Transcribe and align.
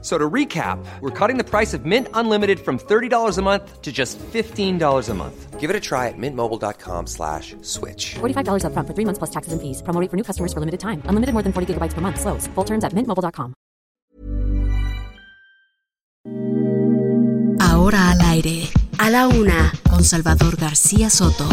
So 0.00 0.16
to 0.16 0.30
recap, 0.30 0.78
we're 1.00 1.10
cutting 1.10 1.38
the 1.38 1.44
price 1.44 1.74
of 1.74 1.84
Mint 1.84 2.06
Unlimited 2.14 2.60
from 2.60 2.78
$30 2.78 3.36
a 3.36 3.42
month 3.42 3.82
to 3.82 3.90
just 3.90 4.16
$15 4.18 5.08
a 5.08 5.14
month. 5.14 5.58
Give 5.58 5.70
it 5.70 5.74
a 5.74 5.80
try 5.80 6.06
at 6.06 6.14
mintmobile.com 6.16 7.08
slash 7.08 7.56
switch. 7.62 8.14
$45 8.20 8.62
upfront 8.62 8.86
for 8.86 8.94
three 8.94 9.04
months 9.04 9.18
plus 9.18 9.30
taxes 9.30 9.52
and 9.52 9.60
fees. 9.60 9.82
Promo 9.82 10.00
rate 10.00 10.08
for 10.08 10.16
new 10.16 10.22
customers 10.22 10.52
for 10.52 10.60
limited 10.60 10.78
time. 10.78 11.02
Unlimited 11.10 11.34
more 11.34 11.42
than 11.42 11.52
40 11.52 11.74
gigabytes 11.74 11.94
per 11.94 12.00
month. 12.00 12.20
Slows. 12.20 12.46
Full 12.54 12.64
terms 12.64 12.84
at 12.84 12.92
mintmobile.com. 12.94 13.54
Ahora 17.60 18.10
al 18.10 18.20
aire. 18.20 18.68
A 18.98 19.10
la 19.10 19.26
una. 19.26 19.72
Con 19.90 20.04
Salvador 20.04 20.56
García 20.56 21.10
Soto. 21.10 21.48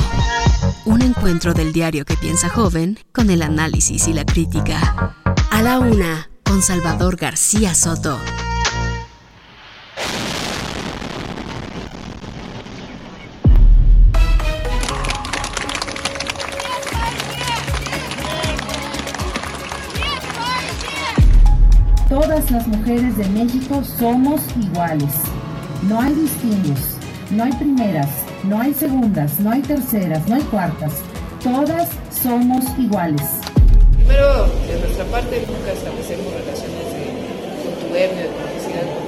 Un 0.86 1.02
encuentro 1.02 1.54
del 1.56 1.74
diario 1.74 2.06
que 2.06 2.16
piensa 2.16 2.48
joven 2.50 3.00
con 3.12 3.32
el 3.32 3.42
análisis 3.42 4.08
y 4.08 4.14
la 4.14 4.24
crítica. 4.24 5.16
A 5.50 5.62
la 5.64 5.80
una. 5.80 6.30
Con 6.46 6.62
Salvador 6.62 7.18
García 7.18 7.74
Soto. 7.74 8.18
Todas 22.08 22.50
las 22.52 22.68
mujeres 22.68 23.18
de 23.18 23.28
México 23.30 23.84
somos 23.84 24.42
iguales. 24.58 25.14
No 25.84 26.00
hay 26.00 26.14
distingos, 26.14 26.80
no 27.32 27.44
hay 27.44 27.52
primeras, 27.54 28.10
no 28.44 28.62
hay 28.62 28.74
segundas, 28.74 29.40
no 29.40 29.52
hay 29.52 29.62
terceras, 29.62 30.28
no 30.28 30.36
hay 30.36 30.44
cuartas. 30.44 30.94
Todas 31.44 31.90
somos 32.24 32.64
iguales. 32.78 33.45
Primero, 34.06 34.46
de 34.68 34.80
nuestra 34.80 35.06
parte, 35.06 35.42
nunca 35.48 35.74
establecemos 35.74 36.32
relaciones 36.32 36.94
de 36.94 37.10
contubernio, 37.66 38.22
de 38.22 38.30
publicidad 38.30 39.05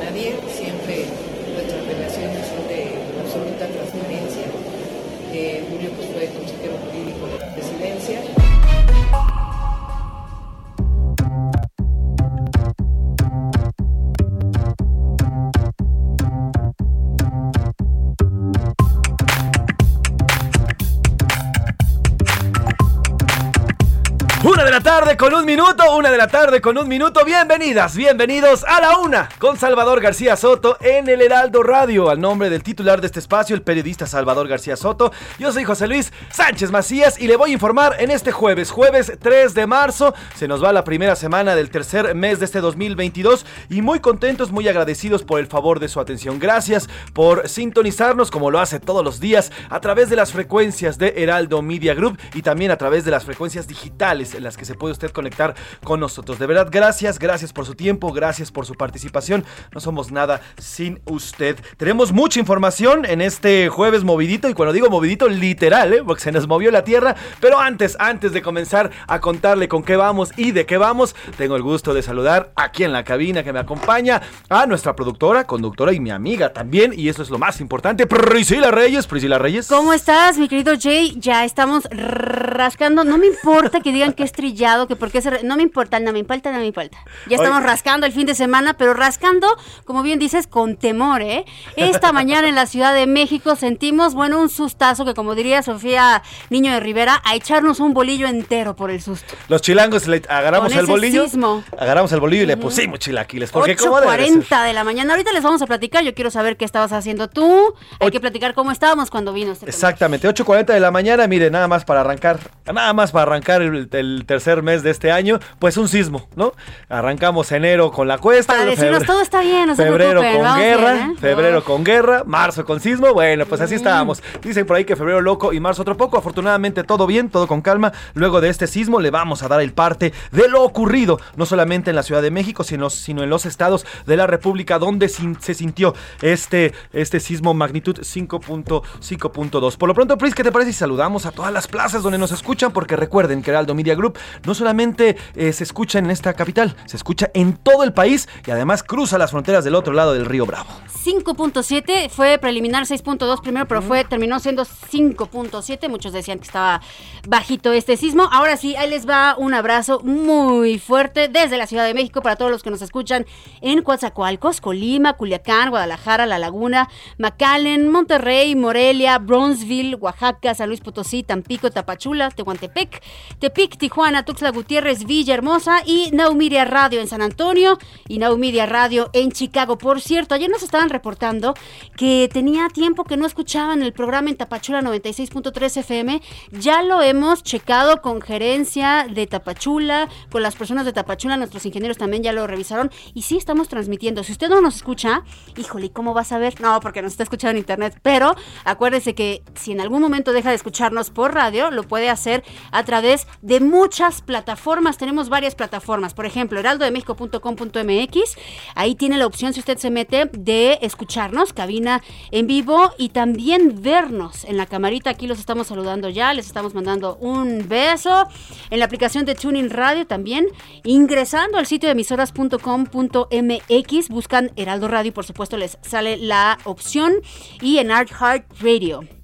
Una 24.48 24.64
de 24.64 24.72
la 24.72 24.80
tarde 24.80 25.18
con 25.18 25.34
un 25.34 25.44
minuto, 25.44 25.94
una 25.94 26.10
de 26.10 26.18
la 26.18 26.30
tarde 26.30 26.62
con 26.62 26.78
un 26.78 26.88
minuto. 26.88 27.26
Bienvenidas, 27.26 27.98
bienvenidos 27.98 28.64
a 28.64 28.80
la 28.80 28.98
una 29.00 29.28
con 29.40 29.58
Salvador 29.58 30.00
García 30.00 30.38
Soto 30.38 30.78
en 30.80 31.10
el 31.10 31.22
Heraldo 31.22 31.64
Radio. 31.64 32.10
Al 32.10 32.22
nombre 32.22 32.50
del 32.50 32.64
titular 32.64 33.02
de 33.02 33.08
este 33.08 33.20
espacio, 33.20 33.58
el 33.58 33.62
periodista 33.62 34.08
Salvador 34.08 34.48
García 34.48 34.78
Soto. 34.78 35.12
Yo 35.38 35.52
soy 35.52 35.66
José 35.66 35.88
Luis 35.88 36.14
Sánchez 36.32 36.72
Macías 36.72 37.20
y 37.20 37.28
le 37.28 37.36
voy 37.36 37.50
a 37.50 37.54
informar 37.56 37.98
en 38.00 38.10
este 38.10 38.32
jueves, 38.32 38.72
jueves 38.72 39.12
3 39.22 39.54
de 39.54 39.68
marzo. 39.68 40.14
Se 40.38 40.48
nos 40.48 40.64
va 40.64 40.72
la 40.72 40.86
primera 40.86 41.18
semana 41.18 41.54
del 41.54 41.70
tercer 41.70 42.16
mes 42.16 42.40
de 42.40 42.46
este 42.46 42.62
2022 42.62 43.46
y 43.70 43.82
muy 43.82 44.00
contentos, 44.00 44.54
muy 44.54 44.70
agradecidos 44.70 45.24
por 45.26 45.42
el 45.42 45.48
favor 45.48 45.82
de 45.82 45.90
su 45.90 46.00
atención. 46.00 46.40
Gracias 46.40 46.88
por 47.12 47.50
sintonizarnos 47.50 48.32
como 48.32 48.50
lo 48.50 48.62
hace 48.62 48.80
todos 48.80 49.04
los 49.04 49.20
días 49.20 49.52
a 49.70 49.82
través 49.82 50.10
de 50.10 50.16
las 50.16 50.32
frecuencias 50.32 50.98
de 50.98 51.16
Heraldo 51.18 51.62
Media 51.62 51.94
Group 51.94 52.18
y 52.34 52.44
también 52.44 52.72
a 52.72 52.78
través 52.78 53.04
de 53.04 53.12
las 53.12 53.26
frecuencias 53.26 53.68
digitales 53.68 54.37
en 54.38 54.44
las 54.44 54.58
que 54.58 54.66
se 54.66 54.76
puede 54.76 54.94
usted 54.94 55.12
conectar 55.12 55.56
con 55.84 56.00
nosotros. 56.00 56.40
De 56.40 56.48
verdad, 56.48 56.70
gracias, 56.72 57.20
gracias 57.20 57.54
por 57.54 57.66
su 57.66 57.76
tiempo, 57.76 58.14
gracias 58.14 58.52
por 58.52 58.66
su 58.66 58.76
participación. 58.76 59.46
No 59.74 59.80
somos 59.80 60.12
nada 60.12 60.42
sin 60.58 61.02
usted. 61.06 61.58
Tenemos 61.78 62.14
mucha 62.14 62.40
información 62.40 63.06
en 63.06 63.22
este 63.22 63.70
jueves 63.70 64.04
movidito 64.04 64.50
y 64.50 64.54
cuando 64.54 64.74
digo 64.74 64.90
movidito, 64.90 65.28
literal, 65.28 65.94
¿eh? 65.94 66.04
porque 66.06 66.24
se 66.24 66.32
nos 66.32 66.48
movió 66.48 66.72
la 66.72 66.84
tierra. 66.84 67.16
Pero 67.40 67.60
antes, 67.60 67.98
antes 68.00 68.32
de 68.32 68.42
comenzar 68.42 68.92
a 69.08 69.20
contarle 69.20 69.68
con 69.68 69.84
qué 69.84 69.96
vamos 69.96 70.32
y 70.38 70.52
de 70.52 70.66
qué 70.66 70.78
vamos, 70.78 71.16
tengo 71.38 71.56
el 71.56 71.64
gusto 71.64 71.94
de 71.94 72.02
saludar 72.02 72.52
aquí 72.56 72.84
en 72.84 72.94
la 72.94 73.04
cabina 73.04 73.44
que 73.44 73.54
me 73.54 73.60
acompaña 73.60 74.22
a 74.50 74.66
nuestra 74.66 74.96
productora, 74.96 75.46
conductora 75.46 75.94
y 75.94 76.00
mi 76.00 76.12
amiga 76.12 76.54
también. 76.54 76.94
Y 76.96 77.10
eso 77.10 77.22
es 77.22 77.30
lo 77.30 77.38
más 77.38 77.60
importante, 77.60 78.08
Priscila 78.08 78.72
Reyes. 78.72 79.08
Priscila 79.08 79.38
Reyes. 79.38 79.68
¿Cómo 79.68 79.94
estás, 79.94 80.38
mi 80.38 80.48
querido 80.48 80.74
Jay? 80.80 81.16
Ya 81.20 81.46
estamos 81.46 81.86
rascando. 81.92 83.04
No 83.04 83.18
me 83.18 83.28
importa 83.28 83.80
que 83.80 83.92
digan 83.92 84.14
que 84.14 84.24
es 84.28 84.32
trillado, 84.32 84.88
que 84.88 84.96
porque 84.96 85.22
se... 85.22 85.44
No 85.44 85.58
me 85.58 85.64
importa, 85.64 86.00
no 86.00 86.14
me 86.14 86.20
importa, 86.20 86.52
no 86.52 86.60
me 86.60 86.68
importa. 86.68 86.98
Ya 87.28 87.38
estamos 87.38 87.64
rascando 87.64 88.06
el 88.06 88.14
fin 88.14 88.28
de 88.28 88.36
semana, 88.36 88.76
pero 88.76 88.94
rascando, 88.94 89.48
como 89.86 90.04
bien 90.04 90.20
dices, 90.20 90.48
con 90.48 90.78
temor, 90.78 91.22
¿eh? 91.22 91.46
Esta 91.76 92.12
mañana 92.12 92.48
en 92.48 92.56
la 92.56 92.66
Ciudad 92.66 92.94
de 92.94 93.08
México 93.08 93.56
sentimos, 93.56 94.14
bueno, 94.14 94.40
un 94.40 94.50
sustazo 94.50 95.06
que 95.06 95.14
como 95.14 95.36
diría 95.36 95.64
Sofía 95.64 96.22
Niño 96.50 96.72
de 96.72 96.80
Rivera, 96.80 97.22
a 97.26 97.36
echarnos 97.36 97.80
un 97.80 97.94
bolillo 97.94 98.28
entero 98.28 98.76
por 98.76 98.92
el 98.92 99.02
susto. 99.02 99.34
Los 99.48 99.62
chilangos 99.62 100.08
le 100.08 100.22
agarramos 100.30 100.74
el 100.74 100.86
bolillo. 100.86 101.24
sismo. 101.24 101.64
Agarramos 101.78 102.12
el 102.12 102.20
bolillo 102.20 102.44
y 102.44 102.46
le 102.46 102.58
pusimos 102.58 103.00
chilaquiles. 103.00 103.52
Porque 103.52 103.76
¿cómo 103.76 104.00
debe 104.00 104.18
de 104.18 104.28
ser? 104.28 104.44
8.40 104.44 104.66
de 104.66 104.74
la 104.74 104.84
mañana. 104.84 105.14
Ahorita 105.14 105.32
les 105.34 105.44
vamos 105.44 105.62
a 105.62 105.68
platicar. 105.68 106.04
Yo 106.04 106.14
quiero 106.14 106.32
saber 106.32 106.58
qué 106.58 106.66
estabas 106.66 106.92
haciendo 106.92 107.30
tú. 107.30 107.74
Hay 108.00 108.12
que 108.12 108.20
platicar 108.20 108.54
cómo 108.54 108.72
estábamos 108.72 109.10
cuando 109.10 109.34
vino 109.34 109.54
este 109.54 109.68
Exactamente, 109.68 110.28
8.40 110.28 110.66
de 110.66 110.80
la 110.80 110.92
mañana, 110.92 111.28
mire, 111.28 111.50
nada 111.50 111.68
más 111.68 111.86
para 111.86 112.02
arrancar, 112.02 112.40
nada 112.66 112.94
más 112.94 113.12
para 113.12 113.24
arrancar 113.24 113.62
el, 113.62 113.88
el 113.92 114.07
tercer 114.26 114.64
mes 114.64 114.84
de 114.84 114.92
este 114.92 115.12
año, 115.12 115.40
pues 115.60 115.78
un 115.78 115.88
sismo, 115.88 116.28
¿no? 116.36 116.54
Arrancamos 116.90 117.52
enero 117.52 117.92
con 117.92 118.08
la 118.08 118.18
cuesta. 118.18 118.54
Para 118.54 118.66
decirnos, 118.66 119.06
todo 119.06 119.22
está 119.22 119.42
bien, 119.42 119.68
no 119.68 119.76
se 119.76 119.84
Febrero 119.84 120.22
preocupen, 120.22 120.46
con 120.46 120.60
guerra, 120.60 120.94
bien, 120.94 121.12
¿eh? 121.12 121.16
febrero 121.20 121.64
con 121.64 121.84
guerra, 121.84 122.24
marzo 122.26 122.66
con 122.66 122.80
sismo, 122.80 123.14
bueno, 123.14 123.46
pues 123.46 123.62
así 123.62 123.76
estábamos. 123.76 124.22
Dicen 124.42 124.66
por 124.66 124.78
ahí 124.78 124.86
que 124.86 124.96
febrero 124.96 125.22
loco 125.22 125.54
y 125.54 125.60
marzo 125.60 125.82
otro 125.82 125.98
poco, 125.98 126.18
afortunadamente 126.18 126.84
todo 126.84 127.08
bien, 127.08 127.30
todo 127.30 127.48
con 127.48 127.62
calma. 127.62 127.92
Luego 128.14 128.42
de 128.42 128.50
este 128.50 128.68
sismo 128.68 129.00
le 129.00 129.12
vamos 129.12 129.44
a 129.44 129.48
dar 129.48 129.62
el 129.62 129.74
parte 129.74 130.14
de 130.32 130.48
lo 130.48 130.64
ocurrido, 130.64 131.20
no 131.36 131.46
solamente 131.46 131.90
en 131.90 131.96
la 131.96 132.04
Ciudad 132.04 132.22
de 132.22 132.32
México, 132.32 132.64
sino, 132.64 132.90
sino 132.90 133.24
en 133.24 133.30
los 133.30 133.46
estados 133.46 133.86
de 134.06 134.18
la 134.18 134.28
República 134.28 134.80
donde 134.80 135.10
se 135.10 135.54
sintió 135.54 135.94
este, 136.22 136.74
este 136.94 137.20
sismo 137.20 137.54
magnitud 137.54 138.00
5.5.2. 138.00 139.78
Por 139.78 139.90
lo 139.90 139.96
pronto, 139.96 140.18
Pris, 140.18 140.36
¿qué 140.36 140.44
te 140.44 140.52
parece 140.52 140.74
si 140.74 140.80
saludamos 140.80 141.26
a 141.26 141.32
todas 141.32 141.54
las 141.54 141.68
plazas 141.68 142.04
donde 142.04 142.18
nos 142.18 142.32
escuchan? 142.32 142.72
Porque 142.72 142.96
recuerden 142.96 143.42
que 143.42 143.52
Heraldo 143.52 143.76
Media 143.76 143.96
Group 143.98 144.18
no 144.46 144.54
solamente 144.54 145.18
eh, 145.36 145.52
se 145.54 145.64
escucha 145.64 146.00
en 146.00 146.10
esta 146.10 146.34
capital, 146.34 146.76
se 146.86 146.98
escucha 146.98 147.30
en 147.34 147.58
todo 147.58 147.84
el 147.84 147.94
país 147.94 148.30
y 148.46 148.52
además 148.52 148.84
cruza 148.84 149.18
las 149.18 149.32
fronteras 149.32 149.64
del 149.64 149.76
otro 149.76 149.94
lado 149.94 150.14
del 150.14 150.26
río 150.26 150.46
Bravo. 150.46 150.70
5.7 151.08 152.10
fue 152.10 152.38
preliminar 152.38 152.84
6.2 152.84 153.42
primero, 153.42 153.66
pero 153.66 153.82
fue 153.82 154.04
terminó 154.04 154.40
siendo 154.40 154.66
5.7. 154.66 155.88
Muchos 155.88 156.12
decían 156.12 156.40
que 156.40 156.46
estaba 156.46 156.82
bajito 157.28 157.72
este 157.72 157.96
sismo. 157.96 158.28
Ahora 158.32 158.58
sí, 158.58 158.76
ahí 158.76 158.90
les 158.90 159.08
va 159.08 159.36
un 159.38 159.54
abrazo 159.54 160.02
muy 160.04 160.80
fuerte 160.80 161.30
desde 161.30 161.58
la 161.58 161.66
Ciudad 161.66 161.86
de 161.86 161.94
México 161.94 162.22
para 162.22 162.36
todos 162.36 162.52
los 162.52 162.62
que 162.62 162.72
nos 162.72 162.82
escuchan 162.82 163.26
en 163.62 163.84
Coatzacoalcos, 163.84 164.60
Colima, 164.60 165.14
Culiacán, 165.14 165.70
Guadalajara, 165.70 166.26
La 166.26 166.40
Laguna, 166.40 166.90
McAllen, 167.18 167.90
Monterrey, 167.90 168.56
Morelia, 168.56 169.18
Bronzeville, 169.18 169.96
Oaxaca, 169.96 170.56
San 170.56 170.68
Luis 170.68 170.82
Potosí, 170.82 171.24
Tampico, 171.24 171.72
Tapachula, 171.72 172.32
Tehuantepec, 172.32 173.02
Tepic, 173.40 173.78
Tijuana, 173.88 174.26
Tuxtla 174.26 174.52
Gutiérrez, 174.52 175.06
Villahermosa 175.06 175.82
y 175.86 176.10
Naumiria 176.12 176.66
Radio 176.66 177.00
en 177.00 177.08
San 177.08 177.22
Antonio 177.22 177.78
y 178.10 178.20
Naumiria 178.20 178.66
Radio 178.66 179.10
en 179.14 179.32
Chicago. 179.32 179.78
Por 179.78 180.02
cierto, 180.02 180.36
ayer 180.36 180.50
nos 180.50 180.62
estaban 180.62 180.90
reportando 180.90 181.54
que 181.96 182.30
tenía 182.34 182.68
tiempo 182.68 183.06
que 183.06 183.16
no 183.16 183.26
escuchaban 183.26 183.82
el 183.82 183.94
programa 183.94 184.30
en 184.30 184.36
Tapachula 184.36 184.82
96.3 184.82 185.78
FM. 185.78 186.22
Ya 186.52 186.84
lo 186.84 187.02
hemos 187.02 187.44
checado 187.44 188.02
con 188.02 188.20
gerencia 188.20 189.08
de 189.10 189.26
Tapachula, 189.26 190.10
con 190.34 190.44
las 190.44 190.58
personas 190.58 190.84
de 190.84 190.92
Tapachula, 190.92 191.38
nuestros 191.38 191.66
ingenieros 191.66 191.98
también 191.98 192.24
ya 192.24 192.34
lo 192.34 192.46
revisaron 192.46 192.92
y 193.14 193.22
sí 193.22 193.38
estamos 193.38 193.70
transmitiendo. 193.70 194.22
Si 194.26 194.34
usted 194.34 194.50
no 194.50 194.60
nos 194.60 194.76
escucha, 194.76 195.24
híjole, 195.56 195.92
¿cómo 195.92 196.14
va 196.14 196.22
a 196.22 196.26
saber? 196.26 196.60
No, 196.60 196.82
porque 196.82 197.02
nos 197.02 197.14
está 197.14 197.24
escuchando 197.24 197.52
en 197.52 197.60
internet, 197.60 197.98
pero 198.02 198.36
acuérdese 198.66 199.16
que 199.16 199.44
si 199.56 199.72
en 199.72 199.80
algún 199.80 200.02
momento 200.02 200.34
deja 200.34 200.50
de 200.50 200.56
escucharnos 200.56 201.10
por 201.10 201.34
radio, 201.34 201.72
lo 201.72 201.84
puede 201.84 202.10
hacer 202.10 202.44
a 202.74 202.84
través 202.84 203.28
de 203.42 203.62
muchas 203.78 204.22
plataformas, 204.22 204.98
tenemos 204.98 205.30
varias 205.30 205.54
plataformas. 205.54 206.16
Por 206.16 206.26
ejemplo, 206.26 206.60
heraldodemexico.com.mx. 206.60 208.38
Ahí 208.74 208.96
tiene 208.96 209.18
la 209.18 209.28
opción, 209.28 209.54
si 209.54 209.60
usted 209.60 209.78
se 209.78 209.92
mete, 209.92 210.30
de 210.34 210.80
escucharnos, 210.82 211.54
cabina 211.54 212.02
en 212.32 212.48
vivo 212.48 212.92
y 212.98 213.10
también 213.10 213.80
vernos 213.82 214.46
en 214.46 214.58
la 214.58 214.66
camarita. 214.66 215.12
Aquí 215.12 215.28
los 215.28 215.38
estamos 215.40 215.68
saludando 215.68 216.10
ya, 216.10 216.34
les 216.34 216.48
estamos 216.48 216.74
mandando 216.74 217.18
un 217.18 217.68
beso. 217.68 218.28
En 218.72 218.80
la 218.80 218.86
aplicación 218.86 219.26
de 219.26 219.36
Tuning 219.36 219.70
Radio 219.70 220.08
también. 220.08 220.48
Ingresando 220.84 221.60
al 221.60 221.68
sitio 221.68 221.88
de 221.88 221.92
emisoras.com.mx, 221.92 224.10
buscan 224.10 224.52
Heraldo 224.56 224.88
Radio 224.88 225.10
y 225.10 225.12
por 225.12 225.26
supuesto 225.26 225.58
les 225.58 225.78
sale 225.82 226.18
la 226.18 226.58
opción. 226.64 227.14
Y 227.62 227.78
en 227.78 227.92
Art 227.92 228.10
Heart 228.10 228.46
Radio. 228.60 229.17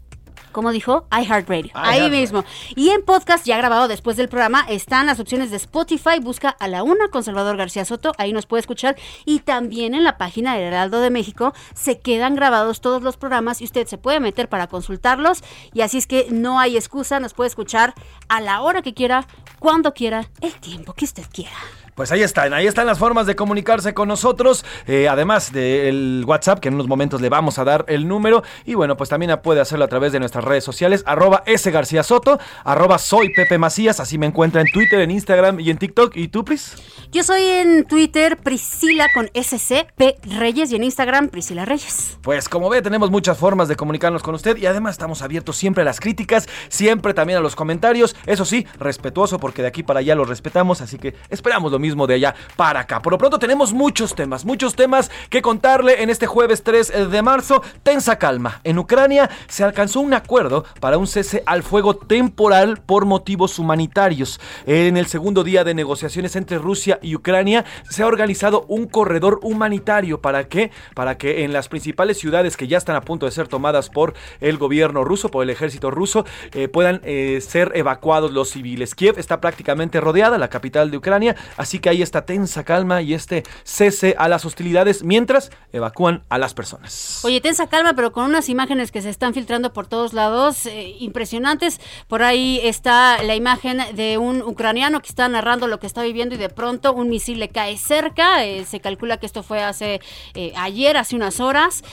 ¿Cómo 0.54 0.72
dijo? 0.72 1.06
iHeartRadio. 1.12 1.72
Ahí 1.74 2.10
mismo. 2.10 2.46
Y 2.76 2.90
en 2.90 3.04
podcast 3.04 3.46
ya 3.46 3.58
grabado 3.58 3.88
después 3.90 4.16
del 4.16 4.30
programa 4.30 4.66
están 4.70 5.08
las 5.08 5.20
opciones 5.20 5.52
de 5.52 5.58
Spotify. 5.58 6.20
Busca 6.22 6.50
a 6.50 6.68
la 6.70 6.84
una 6.84 7.10
con 7.10 7.24
Salvador 7.24 7.58
García 7.58 7.84
Soto. 7.84 8.14
Ahí 8.18 8.32
nos 8.32 8.46
puede 8.46 8.62
escuchar. 8.62 8.96
Y 9.26 9.40
también 9.40 9.96
en 9.96 10.04
la 10.04 10.18
página 10.18 10.54
del 10.54 10.66
Heraldo 10.66 11.02
de 11.02 11.10
México 11.10 11.54
se 11.74 12.00
quedan 12.00 12.36
grabados 12.36 12.80
todos 12.80 13.02
los 13.02 13.18
programas 13.18 13.62
y 13.62 13.66
usted 13.66 13.88
se 13.88 13.98
puede 13.98 14.20
meter 14.20 14.48
para 14.48 14.68
consultarlos. 14.68 15.44
Y 15.74 15.82
así 15.82 15.98
es 15.98 16.08
que 16.08 16.28
no 16.30 16.60
hay 16.60 16.78
excusa. 16.78 17.20
Nos 17.20 17.34
puede 17.34 17.50
escuchar 17.50 17.94
a 18.30 18.40
la 18.40 18.62
hora 18.62 18.82
que 18.82 18.94
quiera, 18.94 19.26
cuando 19.60 19.94
quiera, 19.94 20.30
el 20.42 20.54
tiempo 20.54 20.94
que 20.94 21.06
usted 21.06 21.26
quiera. 21.34 21.58
Pues 21.96 22.12
ahí 22.12 22.24
están, 22.24 22.54
ahí 22.54 22.66
están 22.66 22.88
las 22.88 22.98
formas 22.98 23.28
de 23.28 23.36
comunicarse 23.36 23.94
con 23.94 24.08
nosotros, 24.08 24.66
eh, 24.88 25.08
además 25.08 25.54
del 25.54 26.24
WhatsApp, 26.26 26.60
que 26.60 26.70
en 26.70 26.74
unos 26.74 26.88
momentos 26.88 27.22
le 27.22 27.30
vamos 27.30 27.60
a 27.60 27.64
dar 27.64 27.86
el 27.88 28.08
número, 28.08 28.42
y 28.66 28.74
bueno, 28.74 28.98
pues 28.98 29.12
también 29.12 29.40
puede 29.44 29.62
hacerlo 29.62 29.86
a 29.86 29.88
través 29.88 30.12
de 30.12 30.20
nuestras 30.20 30.44
redes 30.44 30.64
sociales, 30.64 31.04
arroba 31.06 31.44
S 31.46 31.70
García 31.70 32.02
Soto, 32.02 32.40
arroba 32.64 32.98
soy 32.98 33.32
Pepe 33.36 33.60
Macías, 33.60 34.00
así 34.00 34.18
me 34.18 34.26
encuentra 34.26 34.62
en 34.62 34.68
Twitter, 34.72 35.02
en 35.02 35.12
Instagram 35.12 35.60
y 35.60 35.70
en 35.70 35.78
TikTok, 35.78 36.16
¿y 36.18 36.30
tú, 36.30 36.44
Pris? 36.44 36.76
Yo 37.12 37.22
soy 37.22 37.44
en 37.44 37.86
Twitter 37.86 38.38
Priscila 38.38 39.08
con 39.14 39.30
SCP 39.36 40.18
Reyes 40.40 40.72
y 40.72 40.76
en 40.76 40.84
Instagram 40.84 41.30
Priscila 41.30 41.64
Reyes. 41.64 42.18
Pues 42.24 42.50
como 42.50 42.70
ve, 42.70 42.82
tenemos 42.82 43.12
muchas 43.12 43.38
formas 43.38 43.68
de 43.68 43.76
comunicarnos 43.76 44.24
con 44.24 44.34
usted 44.34 44.58
y 44.58 44.66
además 44.66 44.94
estamos 44.94 45.22
abiertos 45.22 45.58
siempre 45.58 45.84
a 45.84 45.86
las 45.86 46.00
críticas, 46.00 46.50
siempre 46.70 47.14
también 47.14 47.38
a 47.38 47.42
los 47.42 47.56
comentarios, 47.56 48.16
eso 48.26 48.46
sí, 48.46 48.66
respetuoso 48.80 49.38
porque 49.38 49.62
de 49.62 49.68
aquí 49.68 49.84
para 49.84 50.00
allá 50.00 50.16
los 50.16 50.28
respetamos, 50.28 50.82
así 50.82 50.98
que 50.98 51.14
esperamos 51.30 51.72
lo 51.72 51.83
mismo 51.84 52.08
de 52.08 52.16
allá 52.16 52.34
para 52.56 52.80
acá. 52.80 53.02
Por 53.02 53.12
lo 53.12 53.18
pronto 53.18 53.38
tenemos 53.38 53.74
muchos 53.74 54.16
temas, 54.16 54.46
muchos 54.46 54.76
temas 54.76 55.12
que 55.30 55.42
contarle 55.42 56.02
en 56.02 56.10
este 56.10 56.26
jueves 56.26 56.64
3 56.64 57.12
de 57.12 57.22
marzo. 57.22 57.62
Tensa 57.84 58.18
calma. 58.18 58.62
En 58.64 58.80
Ucrania 58.80 59.30
se 59.48 59.64
alcanzó 59.64 60.00
un 60.00 60.14
acuerdo 60.14 60.64
para 60.80 60.98
un 60.98 61.08
cese 61.08 61.44
al 61.46 61.62
fuego 61.62 61.96
temporal 61.96 62.82
por 62.86 63.06
motivos 63.06 63.60
humanitarios. 63.60 64.40
En 64.66 64.96
el 64.96 65.08
segundo 65.08 65.44
día 65.44 65.64
de 65.64 65.74
negociaciones 65.74 66.36
entre 66.38 66.58
Rusia 66.58 67.00
y 67.02 67.16
Ucrania 67.16 67.66
se 67.90 68.04
ha 68.04 68.08
organizado 68.08 68.66
un 68.70 68.88
corredor 68.88 69.40
humanitario 69.44 70.22
para 70.22 70.48
que 70.48 70.72
para 70.96 71.18
que 71.18 71.44
en 71.44 71.52
las 71.52 71.68
principales 71.68 72.18
ciudades 72.18 72.56
que 72.56 72.68
ya 72.68 72.78
están 72.78 72.96
a 72.96 73.02
punto 73.02 73.26
de 73.26 73.32
ser 73.32 73.48
tomadas 73.48 73.90
por 73.90 74.14
el 74.40 74.58
gobierno 74.58 75.04
ruso, 75.04 75.30
por 75.30 75.44
el 75.44 75.50
ejército 75.50 75.92
ruso, 75.92 76.26
eh, 76.54 76.68
puedan 76.68 77.02
eh, 77.04 77.40
ser 77.42 77.72
evacuados 77.76 78.32
los 78.32 78.50
civiles. 78.50 78.96
Kiev 78.96 79.20
está 79.20 79.42
prácticamente 79.42 80.00
rodeada, 80.00 80.38
la 80.38 80.50
capital 80.50 80.92
de 80.92 80.98
Ucrania, 80.98 81.36
así 81.58 81.73
que 81.80 81.90
ahí 81.90 82.02
está 82.02 82.14
esta 82.14 82.28
tensa 82.28 82.64
calma 82.64 83.02
y 83.02 83.16
este 83.16 83.42
cese 83.64 84.14
a 84.20 84.28
las 84.28 84.46
hostilidades 84.46 85.04
mientras 85.04 85.50
evacúan 85.72 86.22
a 86.30 86.38
las 86.38 86.54
personas. 86.54 87.22
Oye, 87.24 87.42
tensa 87.42 87.66
calma, 87.66 87.96
pero 87.96 88.12
con 88.12 88.26
unas 88.26 88.50
imágenes 88.50 88.92
que 88.92 89.02
se 89.02 89.10
están 89.10 89.34
filtrando 89.34 89.74
por 89.74 89.88
todos 89.88 90.14
lados, 90.14 90.68
eh, 90.68 90.96
impresionantes. 91.00 91.82
Por 92.08 92.22
ahí 92.22 92.60
está 92.62 93.24
la 93.24 93.34
imagen 93.34 93.82
de 93.96 94.20
un 94.20 94.44
ucraniano 94.44 95.02
que 95.02 95.08
está 95.08 95.28
narrando 95.28 95.66
lo 95.66 95.80
que 95.80 95.88
está 95.88 96.04
viviendo 96.04 96.36
y 96.36 96.38
de 96.38 96.50
pronto 96.50 96.94
un 96.94 97.10
misil 97.10 97.40
le 97.40 97.50
cae 97.50 97.78
cerca. 97.78 98.46
Eh, 98.46 98.64
se 98.66 98.80
calcula 98.80 99.18
que 99.18 99.26
esto 99.26 99.42
fue 99.42 99.64
hace 99.64 100.00
eh, 100.36 100.54
ayer, 100.56 100.98
hace 100.98 101.16
unas 101.16 101.40
horas. 101.40 101.84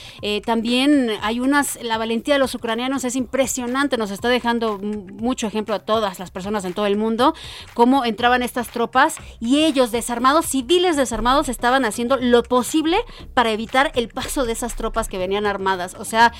también 0.45 1.09
hay 1.23 1.39
unas, 1.39 1.81
la 1.81 1.97
valentía 1.97 2.35
de 2.35 2.39
los 2.39 2.53
ucranianos 2.53 3.03
es 3.05 3.15
impresionante, 3.15 3.97
nos 3.97 4.11
está 4.11 4.29
dejando 4.29 4.77
mucho 4.77 5.47
ejemplo 5.47 5.73
a 5.73 5.79
todas 5.79 6.19
las 6.19 6.29
personas 6.29 6.63
en 6.65 6.75
todo 6.75 6.85
el 6.85 6.95
mundo, 6.95 7.33
cómo 7.73 8.05
entraban 8.05 8.43
estas 8.43 8.69
tropas 8.69 9.15
y 9.39 9.63
ellos 9.63 9.70
desarrollaron 9.73 10.11
armados, 10.11 10.45
civiles 10.45 10.97
desarmados 10.97 11.49
estaban 11.49 11.85
haciendo 11.85 12.17
lo 12.17 12.43
posible 12.43 12.97
para 13.33 13.51
evitar 13.51 13.91
el 13.95 14.09
paso 14.09 14.45
de 14.45 14.51
esas 14.51 14.75
tropas 14.75 15.07
que 15.07 15.17
venían 15.17 15.45
armadas. 15.45 15.95
O 15.97 16.05
sea, 16.05 16.33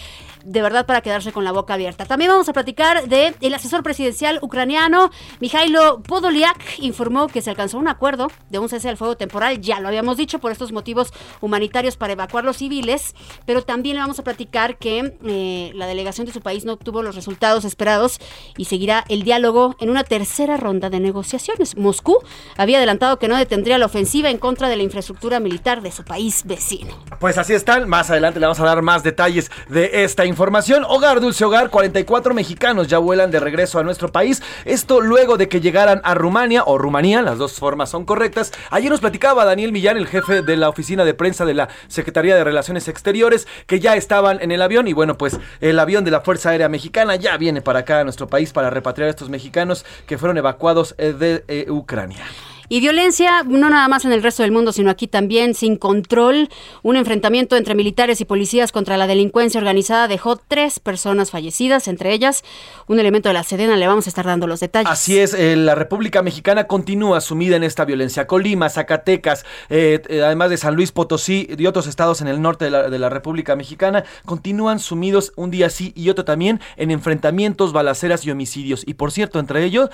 de 0.44 0.62
verdad 0.62 0.86
para 0.86 1.02
quedarse 1.02 1.32
con 1.32 1.44
la 1.44 1.52
boca 1.52 1.74
abierta. 1.74 2.06
También 2.06 2.32
vamos 2.32 2.50
a 2.50 2.54
platicar 2.54 3.08
de 3.08 3.34
el 3.42 3.54
asesor 3.54 3.84
presidencial 3.84 4.40
ucraniano 4.42 5.12
Mikhailo 5.40 6.02
Podolyak 6.04 6.80
informó 6.80 7.28
que 7.28 7.42
se 7.42 7.50
alcanzó 7.50 7.78
un 7.78 7.88
acuerdo 7.88 8.28
de 8.50 8.60
un 8.60 8.70
cese 8.70 8.90
al 8.90 8.98
fuego 8.98 9.16
temporal, 9.16 9.60
ya 9.62 9.80
lo 9.80 9.88
habíamos 9.88 10.18
dicho, 10.18 10.40
por 10.40 10.52
estos 10.52 10.72
motivos 10.72 11.14
humanitarios 11.42 11.98
para 11.98 12.14
evacuar 12.14 12.44
los 12.44 12.58
civiles, 12.58 13.16
pero 13.46 13.64
también 13.64 13.96
le 13.96 14.02
vamos 14.02 14.20
a 14.20 14.24
platicar 14.24 14.78
que 14.78 15.18
eh, 15.26 15.72
la 15.76 15.88
delegación 15.88 16.26
de 16.26 16.34
su 16.34 16.42
país 16.42 16.66
no 16.66 16.74
obtuvo 16.74 17.02
los 17.02 17.16
resultados 17.16 17.66
esperados 17.66 18.20
y 18.58 18.66
seguirá 18.66 19.06
el 19.10 19.24
diálogo 19.24 19.76
en 19.80 19.90
una 19.90 20.04
tercera 20.04 20.58
ronda 20.58 20.90
de 20.90 21.00
negociaciones. 21.00 21.78
Moscú 21.78 22.18
había 22.58 22.78
adelantado 22.78 23.20
que 23.20 23.28
no 23.28 23.38
detendría 23.38 23.78
la 23.78 23.86
ofensiva 23.86 24.30
en 24.30 24.38
contra 24.38 24.70
de 24.70 24.78
la 24.78 24.84
infraestructura 24.84 25.40
militar 25.40 25.82
de 25.82 25.92
su 25.92 26.04
país 26.04 26.44
vecino. 26.46 26.96
Pues 27.20 27.38
así 27.38 27.54
están, 27.54 27.88
más 27.88 28.10
adelante 28.10 28.40
le 28.40 28.46
vamos 28.46 28.60
a 28.60 28.66
dar 28.66 28.82
más 28.82 29.04
detalles 29.04 29.52
de 29.70 30.04
esta 30.04 30.26
información. 30.31 30.83
Hogar, 30.88 31.22
Dulce 31.22 31.45
Hogar, 31.45 31.69
44 31.69 32.33
mexicanos 32.33 32.88
ya 32.88 32.98
vuelan 32.98 33.30
de 33.30 33.39
regreso 33.39 33.78
a 33.78 33.83
nuestro 33.83 34.12
país. 34.12 34.42
Esto 34.66 35.00
luego 35.00 35.38
de 35.38 35.48
que 35.48 35.62
llegaran 35.62 36.01
a 36.04 36.16
Rumania 36.16 36.63
o 36.66 36.80
Rumanía, 36.80 37.22
las 37.22 37.38
dos 37.38 37.54
formas 37.54 37.89
son 37.89 38.06
correctas. 38.06 38.51
Ayer 38.72 38.89
nos 38.89 39.01
platicaba 39.01 39.45
Daniel 39.45 39.72
Millán, 39.72 39.98
el 39.98 40.07
jefe 40.07 40.42
de 40.42 40.57
la 40.57 40.69
oficina 40.69 41.06
de 41.06 41.13
prensa 41.13 41.45
de 41.45 41.54
la 41.54 41.69
Secretaría 41.88 42.36
de 42.36 42.44
Relaciones 42.44 42.88
Exteriores, 42.88 43.48
que 43.68 43.80
ya 43.80 43.95
estaban 43.95 44.42
en 44.42 44.51
el 44.51 44.62
avión 44.62 44.88
y 44.88 44.94
bueno, 44.94 45.18
pues 45.18 45.39
el 45.60 45.78
avión 45.78 46.04
de 46.04 46.12
la 46.12 46.22
Fuerza 46.22 46.50
Aérea 46.50 46.69
Mexicana 46.69 47.16
ya 47.16 47.38
viene 47.38 47.62
para 47.62 47.80
acá 47.80 48.00
a 48.00 48.04
nuestro 48.04 48.28
país 48.28 48.51
para 48.51 48.69
repatriar 48.69 49.07
a 49.07 49.12
estos 49.12 49.30
mexicanos 49.30 49.86
que 50.07 50.18
fueron 50.18 50.38
evacuados 50.38 50.95
eh, 50.98 51.13
de 51.13 51.44
eh, 51.48 51.69
Ucrania. 51.69 52.24
Y 52.73 52.79
violencia, 52.79 53.44
no 53.44 53.69
nada 53.69 53.89
más 53.89 54.06
en 54.06 54.13
el 54.13 54.23
resto 54.23 54.44
del 54.44 54.53
mundo, 54.53 54.71
sino 54.71 54.89
aquí 54.89 55.06
también, 55.06 55.56
sin 55.56 55.75
control. 55.75 56.47
Un 56.83 56.95
enfrentamiento 56.95 57.57
entre 57.57 57.75
militares 57.75 58.21
y 58.21 58.25
policías 58.25 58.71
contra 58.71 58.95
la 58.95 59.07
delincuencia 59.07 59.59
organizada 59.59 60.07
dejó 60.07 60.38
tres 60.38 60.79
personas 60.79 61.31
fallecidas, 61.31 61.89
entre 61.89 62.13
ellas 62.13 62.45
un 62.88 62.97
elemento 62.97 63.27
de 63.27 63.33
la 63.33 63.44
Sedena. 63.44 63.75
Le 63.75 63.88
vamos 63.88 64.07
a 64.07 64.09
estar 64.09 64.25
dando 64.25 64.47
los 64.47 64.62
detalles. 64.62 64.89
Así 64.89 65.19
es, 65.19 65.33
eh, 65.33 65.57
la 65.57 65.75
República 65.75 66.21
Mexicana 66.21 66.65
continúa 66.65 67.19
sumida 67.19 67.57
en 67.57 67.65
esta 67.65 67.83
violencia. 67.83 68.25
Colima, 68.25 68.69
Zacatecas, 68.69 69.44
eh, 69.69 70.01
eh, 70.07 70.23
además 70.23 70.50
de 70.50 70.56
San 70.56 70.73
Luis 70.73 70.94
Potosí 70.94 71.50
y 71.57 71.65
otros 71.65 71.88
estados 71.88 72.21
en 72.21 72.29
el 72.29 72.41
norte 72.41 72.63
de 72.63 72.71
la, 72.71 72.89
de 72.89 73.00
la, 73.00 73.09
República 73.09 73.57
Mexicana, 73.57 74.06
continúan 74.23 74.79
sumidos 74.79 75.33
un 75.35 75.51
día 75.51 75.69
sí 75.69 75.91
y 75.94 76.09
otro 76.09 76.23
también 76.23 76.62
en 76.77 76.91
enfrentamientos, 76.91 77.73
balaceras 77.73 78.25
y 78.25 78.31
homicidios. 78.31 78.88
Y 78.88 78.94
por 78.94 79.12
cierto, 79.12 79.39
entre 79.39 79.65
ellos, 79.65 79.89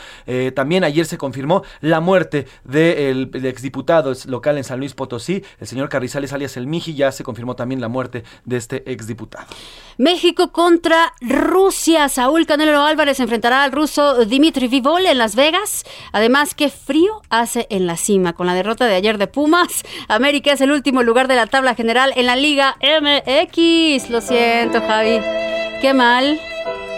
también 0.54 0.84
ayer 0.84 1.08
se 1.08 1.18
confirmó 1.18 1.64
la 1.82 2.02
muerte 2.02 2.46
del 2.68 3.32
de 3.32 3.50
exdiputado 3.50 4.14
local 4.28 4.58
en 4.58 4.64
San 4.64 4.80
Luis 4.80 4.94
Potosí, 4.94 5.44
el 5.60 5.68
señor 5.68 5.90
Carrizales 5.90 6.34
alias 6.34 6.58
El 6.58 6.68
Miji, 6.68 6.94
ya 6.94 7.12
se 7.12 7.24
confirmó 7.24 7.56
también 7.56 7.82
la 7.82 7.88
muerte 7.88 8.24
de 8.46 8.58
este 8.58 8.92
exdiputado. 8.92 9.48
México 9.98 10.52
contra 10.52 11.14
Rusia. 11.22 12.08
Saúl 12.10 12.46
Canelo 12.46 12.82
Álvarez 12.82 13.20
enfrentará 13.20 13.64
al 13.64 13.72
ruso 13.72 14.26
Dimitri 14.26 14.68
Vivol 14.68 15.06
en 15.06 15.18
Las 15.18 15.36
Vegas. 15.36 15.86
Además, 16.12 16.54
qué 16.54 16.70
frío 16.70 17.22
hace 17.30 17.66
en 17.70 17.88
la 17.88 17.98
cima. 17.98 18.34
Con 18.34 18.48
la 18.48 18.54
derrota 18.54 18.86
de 18.86 18.96
ayer 18.96 19.18
de 19.18 19.28
Pumas, 19.28 19.84
América 20.08 20.52
es 20.52 20.62
el 20.62 20.72
último 20.72 21.02
lugar 21.02 21.28
de 21.28 21.36
la 21.36 21.48
tabla 21.48 21.74
general 21.74 22.14
en 22.16 22.28
la 22.28 22.36
Liga 22.36 22.78
MX. 22.82 24.10
Lo 24.10 24.22
siento, 24.22 24.82
Javi. 24.82 25.20
Qué 25.82 25.94
mal. 25.96 26.40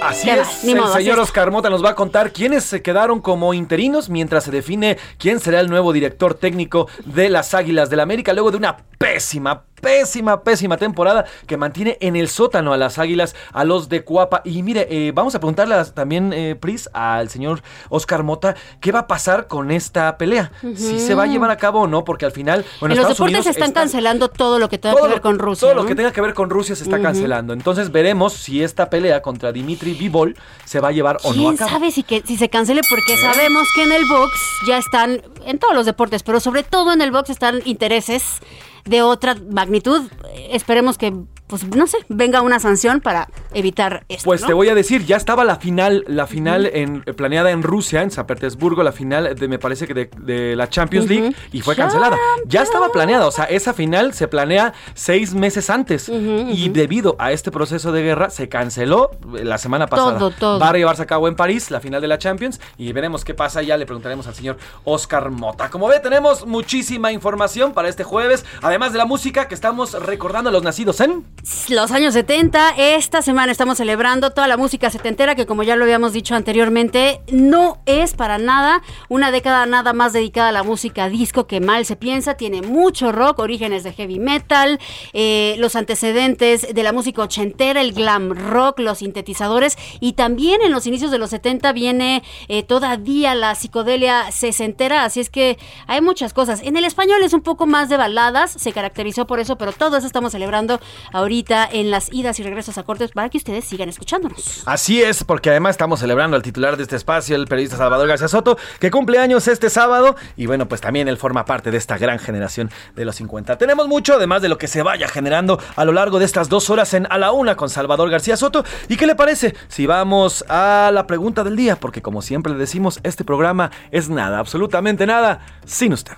Así 0.02 0.30
es, 0.30 0.64
el 0.64 0.88
señor 0.94 1.20
Oscar 1.20 1.52
Mota 1.52 1.70
nos 1.70 1.84
va 1.84 1.90
a 1.90 1.96
contar 1.96 2.32
quiénes 2.32 2.64
se 2.64 2.82
quedaron 2.82 3.20
como 3.20 3.54
interinos 3.54 4.10
mientras 4.10 4.46
se 4.46 4.52
define 4.52 4.98
quién 5.18 5.40
será 5.40 5.60
el 5.60 5.70
nuevo 5.70 5.92
director 5.92 6.34
técnico 6.34 6.88
de 7.06 7.30
las 7.30 7.54
Águilas 7.54 7.90
del 7.90 8.00
América 8.00 8.34
luego 8.34 8.52
de 8.52 8.58
una 8.58 8.78
pésima, 8.98 9.64
pésima, 9.82 10.44
pésima 10.44 10.78
temporada 10.78 11.26
que 11.48 11.58
mantiene 11.58 11.98
en 12.02 12.16
el 12.16 12.30
sótano 12.30 12.74
a 12.74 12.78
las 12.78 13.00
Águilas, 13.00 13.36
a 13.54 13.64
los 13.64 13.90
de 13.90 14.04
Cuapa. 14.04 14.42
Y 14.44 14.64
mire, 14.64 14.88
eh, 14.90 15.12
vamos 15.14 15.36
a 15.36 15.40
preguntarle 15.40 15.76
también, 15.94 16.34
eh, 16.34 16.56
Pris, 16.56 16.90
al 16.94 17.30
señor 17.30 17.62
Oscar 17.90 18.24
Mota, 18.24 18.56
¿qué 18.80 18.92
va 18.92 19.00
a 19.00 19.08
pasar 19.08 19.48
con 19.48 19.72
esta 19.72 20.18
pelea? 20.18 20.52
Si 20.76 21.00
se 21.00 21.16
va 21.16 21.24
a 21.24 21.28
llevar 21.28 21.52
a 21.52 21.58
cabo 21.58 21.82
o 21.82 21.88
no, 21.88 22.04
porque 22.04 22.26
al 22.26 22.32
final... 22.32 22.66
Bueno, 22.80 22.96
en 22.96 23.02
los 23.02 23.10
deportes 23.10 23.44
se 23.44 23.52
están 23.52 23.72
cancelando 23.72 24.30
todo 24.30 24.60
lo 24.60 24.70
que 24.70 24.78
tenga 24.78 24.96
que 24.96 25.08
ver 25.08 25.22
con 25.22 25.40
Rusia. 25.40 25.68
Todo 25.68 25.76
lo 25.76 25.86
que 25.86 25.96
tenga 25.96 26.12
que 26.12 26.22
ver 26.22 26.34
con 26.34 26.50
Rusia 26.50 26.76
se 26.76 26.84
está 26.84 27.02
cancelando. 27.02 27.54
Entonces 27.54 27.92
veremos 27.92 28.34
si 28.34 28.64
esta 28.64 28.90
pelea 28.90 29.22
contra 29.22 29.52
Dimitri 29.52 29.94
Vivol 29.94 30.36
se 30.66 30.80
va 30.80 30.90
a 30.90 30.92
llevar 30.92 31.18
o 31.24 31.34
no 31.34 31.50
a 31.50 31.56
cabo. 31.56 31.70
sabe 31.70 31.92
si, 31.92 32.04
que, 32.04 32.24
si 32.26 32.38
se 32.38 32.50
cancele? 32.50 32.82
Porque 32.90 33.18
sabemos 33.18 33.68
que 33.76 33.84
en 33.84 33.92
el 33.92 34.06
box 34.06 34.32
ya 34.68 34.78
están, 34.78 35.22
en 35.46 35.60
todos 35.60 35.74
los 35.74 35.86
deportes, 35.86 36.24
pero 36.24 36.40
sobre 36.40 36.64
todo 36.64 36.94
en 36.94 37.02
el 37.02 37.12
box 37.12 37.30
están 37.30 37.62
intereses 37.66 38.40
de 38.86 39.02
otra 39.02 39.36
magnitud. 39.50 40.04
Esperemos 40.52 40.98
que 40.98 41.14
pues 41.50 41.66
no 41.76 41.88
sé, 41.88 41.98
venga 42.10 42.42
una 42.42 42.60
sanción 42.60 43.02
para 43.02 43.28
evitar 43.56 44.06
esto. 44.08 44.24
Pues 44.24 44.42
¿no? 44.42 44.48
te 44.48 44.54
voy 44.54 44.70
a 44.70 44.76
decir, 44.76 45.04
ya 45.04 45.18
estaba 45.18 45.44
la 45.44 45.56
final, 45.56 46.06
la 46.08 46.28
final 46.28 46.68
en, 46.68 47.02
planeada 47.02 47.50
en 47.50 47.64
Rusia, 47.64 48.04
en 48.04 48.12
San 48.12 48.28
Petersburgo, 48.28 48.84
la 48.84 48.92
final 48.92 49.34
de, 49.36 49.48
me 49.48 49.58
parece 49.58 49.88
que 49.88 49.96
de, 49.96 50.12
de 50.20 50.56
la 50.56 50.70
Champions 50.70 51.10
League, 51.10 51.36
y 51.52 51.62
fue 51.62 51.76
cancelada. 51.76 52.18
Ya 52.46 52.62
estaba 52.62 52.90
planeada, 52.92 53.26
o 53.26 53.32
sea, 53.32 53.46
esa 53.46 53.74
final 53.74 54.14
se 54.14 54.28
planea 54.28 54.74
seis 54.94 55.34
meses 55.34 55.72
antes. 55.72 56.08
Y 56.08 56.70
debido 56.70 57.16
a 57.18 57.32
este 57.32 57.50
proceso 57.50 57.92
de 57.92 58.04
guerra, 58.04 58.30
se 58.30 58.48
canceló 58.48 59.10
eh, 59.36 59.44
la 59.44 59.58
semana 59.58 59.88
pasada. 59.88 60.20
Todo, 60.20 60.32
todo. 60.32 60.60
Va 60.60 60.70
a 60.70 60.74
llevarse 60.74 61.02
a 61.02 61.08
cabo 61.08 61.28
en 61.28 61.36
París, 61.36 61.72
la 61.72 61.80
final 61.80 62.00
de 62.00 62.08
la 62.08 62.20
Champions, 62.20 62.62
y 62.78 62.94
veremos 62.94 63.26
qué 63.26 63.34
pasa. 63.34 63.64
Ya 63.64 63.76
le 63.76 63.88
preguntaremos 63.88 64.28
al 64.28 64.36
señor 64.36 64.58
Oscar 64.84 65.32
Mota. 65.32 65.72
Como 65.72 65.88
ve, 65.88 66.00
tenemos 66.00 66.46
muchísima 66.46 67.12
información 67.12 67.74
para 67.74 67.90
este 67.90 68.04
jueves, 68.04 68.46
además 68.62 68.92
de 68.92 69.00
la 69.00 69.06
música 69.06 69.48
que 69.48 69.56
estamos 69.56 69.94
recordando 69.94 70.52
a 70.52 70.54
los 70.54 70.62
nacidos 70.62 71.00
en... 71.00 71.26
los 71.70 71.92
años 71.92 72.14
70. 72.14 72.76
Esta 72.78 73.22
semana 73.22 73.52
estamos 73.52 73.78
celebrando 73.78 74.32
toda 74.32 74.48
la 74.48 74.58
música 74.58 74.90
setentera 74.90 75.36
que 75.36 75.46
como 75.46 75.64
ya 75.64 75.76
lo 75.76 75.84
habíamos 75.84 76.14
dicho 76.14 76.36
anteriormente, 76.36 77.22
no 77.32 77.82
es 77.86 78.14
para 78.14 78.38
nada 78.38 78.82
una 79.08 79.32
década 79.32 79.66
nada 79.66 79.94
más 79.94 80.14
dedicada 80.14 80.50
a 80.50 80.52
la 80.52 80.64
música 80.64 81.10
disco 81.10 81.48
que 81.48 81.60
mal 81.60 81.86
se 81.86 81.96
piensa. 81.96 82.36
Tiene 82.36 82.62
mucho 82.62 83.12
rock, 83.12 83.40
orígenes 83.40 83.84
de 83.84 83.94
heavy 83.94 84.20
metal, 84.20 84.80
eh, 85.14 85.56
los 85.60 85.76
antecedentes 85.76 86.74
de 86.74 86.84
la 86.84 86.92
música 86.92 87.22
ochentera, 87.22 87.82
el 87.82 87.94
glam 87.94 88.32
rock, 88.32 88.80
los 88.80 89.00
sintetizadores 89.00 89.78
y 90.00 90.14
también 90.14 90.62
en 90.62 90.72
los 90.72 90.88
inicios 90.88 91.12
de 91.12 91.20
los 91.20 91.30
70 91.30 91.72
viene 91.72 92.24
eh, 92.48 92.64
todavía 92.64 93.36
la 93.36 93.56
psicodelia 93.56 94.32
sesentera, 94.32 95.04
así 95.04 95.20
es 95.20 95.30
que 95.30 95.58
hay 95.88 96.02
muchas 96.02 96.34
cosas. 96.34 96.62
En 96.64 96.76
el 96.78 96.86
español 96.86 97.22
es 97.24 97.34
un 97.34 97.42
poco 97.42 97.66
más 97.66 97.90
de 97.90 97.98
baladas, 97.98 98.52
se 98.52 98.74
caracterizó 98.74 99.28
por 99.28 99.40
eso, 99.40 99.58
pero 99.58 99.72
todo 99.72 99.98
eso 99.98 100.08
estamos 100.08 100.32
celebrando 100.32 100.80
ahorita 101.14 101.29
en 101.30 101.92
las 101.92 102.12
idas 102.12 102.40
y 102.40 102.44
regresos 102.44 102.78
a 102.80 102.84
cortes 102.84 103.12
para 103.12 103.30
que 103.30 103.38
ustedes 103.38 103.64
sigan 103.64 103.88
escuchándonos. 103.88 104.64
Así 104.66 105.04
es, 105.04 105.24
porque 105.24 105.52
además 105.52 105.72
estamos 105.72 106.00
celebrando 106.00 106.36
al 106.36 106.42
titular 106.42 106.76
de 106.76 106.84
este 106.84 106.96
espacio, 106.96 107.36
el 107.36 107.46
periodista 107.46 107.78
Salvador 107.78 108.08
García 108.08 108.28
Soto, 108.28 108.58
que 108.80 108.90
cumple 108.90 109.20
años 109.20 109.48
este 109.48 109.70
sábado 109.70 110.16
y 110.36 110.48
bueno, 110.48 110.68
pues 110.68 110.82
también 110.82 111.08
él 111.08 111.18
forma 111.18 111.46
parte 111.46 111.70
de 111.70 111.78
esta 111.78 112.00
gran 112.00 112.18
generación 112.18 112.72
de 112.96 113.06
los 113.06 113.16
50. 113.18 113.60
Tenemos 113.60 113.88
mucho, 113.88 114.16
además 114.16 114.42
de 114.42 114.50
lo 114.50 114.58
que 114.58 114.68
se 114.68 114.82
vaya 114.82 115.08
generando 115.08 115.60
a 115.76 115.86
lo 115.86 115.94
largo 115.94 116.18
de 116.18 116.26
estas 116.26 116.50
dos 116.50 116.72
horas 116.72 116.96
en 116.96 117.06
A 117.12 117.20
la 117.20 117.32
Una 117.32 117.56
con 117.56 117.70
Salvador 117.70 118.10
García 118.10 118.36
Soto. 118.36 118.66
¿Y 118.88 118.98
qué 118.98 119.06
le 119.06 119.14
parece 119.14 119.56
si 119.68 119.86
vamos 119.86 120.44
a 120.50 120.90
la 120.92 121.06
pregunta 121.06 121.44
del 121.44 121.56
día? 121.56 121.76
Porque 121.76 122.02
como 122.02 122.24
siempre 122.24 122.54
le 122.54 122.58
decimos, 122.58 123.00
este 123.04 123.24
programa 123.24 123.70
es 123.92 124.10
nada, 124.10 124.40
absolutamente 124.40 125.06
nada, 125.06 125.42
sin 125.66 125.94
usted. 125.94 126.14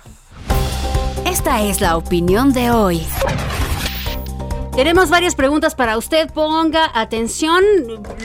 Esta 1.26 1.62
es 1.62 1.82
la 1.82 1.96
opinión 1.96 2.52
de 2.52 2.70
hoy. 2.70 3.02
Tenemos 4.74 5.10
varias 5.10 5.34
preguntas 5.34 5.74
para 5.74 5.98
usted, 5.98 6.32
ponga 6.32 6.90
atención. 6.94 7.62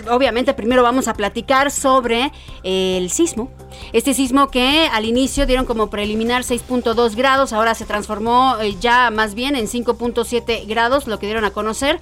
Obviamente 0.10 0.54
primero 0.54 0.82
vamos 0.82 1.10
a 1.10 1.14
platicar 1.14 1.72
sobre 1.72 2.32
el 2.64 3.12
sismo. 3.12 3.52
Este 3.92 4.14
sismo 4.14 4.48
que 4.48 4.88
al 4.94 5.04
inicio 5.04 5.46
dieron 5.46 5.66
como 5.66 5.90
preliminar 5.90 6.44
6.2 6.44 7.16
grados, 7.16 7.52
ahora 7.52 7.76
se 7.76 7.86
transformó 7.86 8.56
eh, 8.62 8.78
ya 8.80 9.12
más 9.12 9.36
bien 9.36 9.58
en 9.58 9.68
5.7 9.68 10.66
grados, 10.68 11.06
lo 11.06 11.20
que 11.20 11.26
dieron 11.26 11.44
a 11.44 11.52
conocer. 11.52 12.00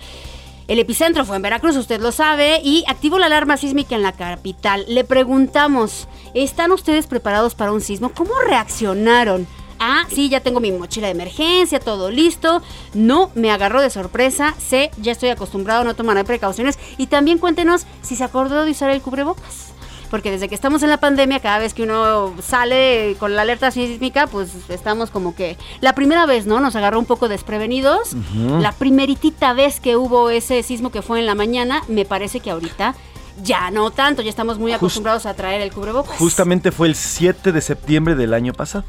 El 0.68 0.78
epicentro 0.78 1.25
fue 1.25 1.38
en 1.38 1.42
Veracruz, 1.42 1.75
usted 1.75 2.00
lo 2.00 2.12
sabe, 2.12 2.62
y 2.64 2.84
activó 2.88 3.18
la 3.18 3.25
alarma 3.25 3.58
sísmica 3.58 3.96
en 3.96 4.04
la 4.04 4.12
capital. 4.12 4.86
Le 4.88 5.04
preguntamos, 5.04 6.08
¿están 6.36 6.72
ustedes 6.72 7.08
preparados 7.08 7.56
para 7.56 7.72
un 7.72 7.82
sismo? 7.82 8.12
¿Cómo 8.14 8.32
reaccionaron? 8.48 9.48
Ah, 9.79 10.05
sí, 10.10 10.29
ya 10.29 10.39
tengo 10.39 10.60
mi 10.60 10.72
mochila 10.72 11.08
de 11.08 11.13
emergencia, 11.13 11.79
todo 11.79 12.10
listo. 12.12 12.62
No, 12.94 13.32
me 13.36 13.51
agarró 13.51 13.82
de 13.82 13.89
sorpresa. 13.89 14.55
Sé, 14.58 14.91
ya 14.98 15.12
estoy 15.12 15.29
acostumbrado 15.29 15.82
a 15.82 15.84
no 15.84 15.96
tomar 15.96 16.24
precauciones. 16.25 16.79
Y 16.98 17.08
también 17.08 17.38
cuéntenos 17.38 17.86
si 18.01 18.15
se 18.15 18.24
acordó 18.24 18.65
de 18.65 18.72
usar 18.72 18.89
el 18.89 19.01
cubrebocas. 19.01 19.74
Porque 20.10 20.32
desde 20.32 20.48
que 20.48 20.55
estamos 20.55 20.84
en 20.84 20.89
la 20.89 20.98
pandemia, 20.98 21.39
cada 21.39 21.58
vez 21.60 21.74
que 21.74 21.84
uno 21.84 22.34
sale 22.41 23.15
con 23.20 23.36
la 23.36 23.41
alerta 23.41 23.72
sísmica, 23.72 24.27
pues 24.27 24.51
estamos 24.70 25.10
como 25.10 25.36
que... 25.36 25.58
La 25.82 25.94
primera 25.94 26.25
vez, 26.25 26.46
¿no? 26.46 26.60
Nos 26.60 26.75
agarró 26.75 27.00
un 27.00 27.05
poco 27.05 27.27
desprevenidos. 27.27 28.15
La 28.34 28.72
primeritita 28.72 29.53
vez 29.53 29.79
que 29.79 29.98
hubo 29.98 30.29
ese 30.29 30.63
sismo 30.63 30.91
que 30.91 31.01
fue 31.01 31.20
en 31.20 31.25
la 31.25 31.36
mañana, 31.36 31.84
me 31.88 32.05
parece 32.05 32.39
que 32.39 32.51
ahorita 32.51 32.96
ya 33.44 33.72
no 33.72 33.92
tanto, 33.92 34.22
ya 34.22 34.30
estamos 34.30 34.58
muy 34.58 34.72
acostumbrados 34.72 35.25
a 35.25 35.34
traer 35.34 35.62
el 35.62 35.72
cubrebocas. 35.72 36.18
Justamente 36.18 36.72
fue 36.72 36.88
el 36.88 36.96
7 36.96 37.51
de 37.51 37.62
septiembre 37.62 38.15
del 38.15 38.34
año 38.34 38.54
pasado. 38.54 38.86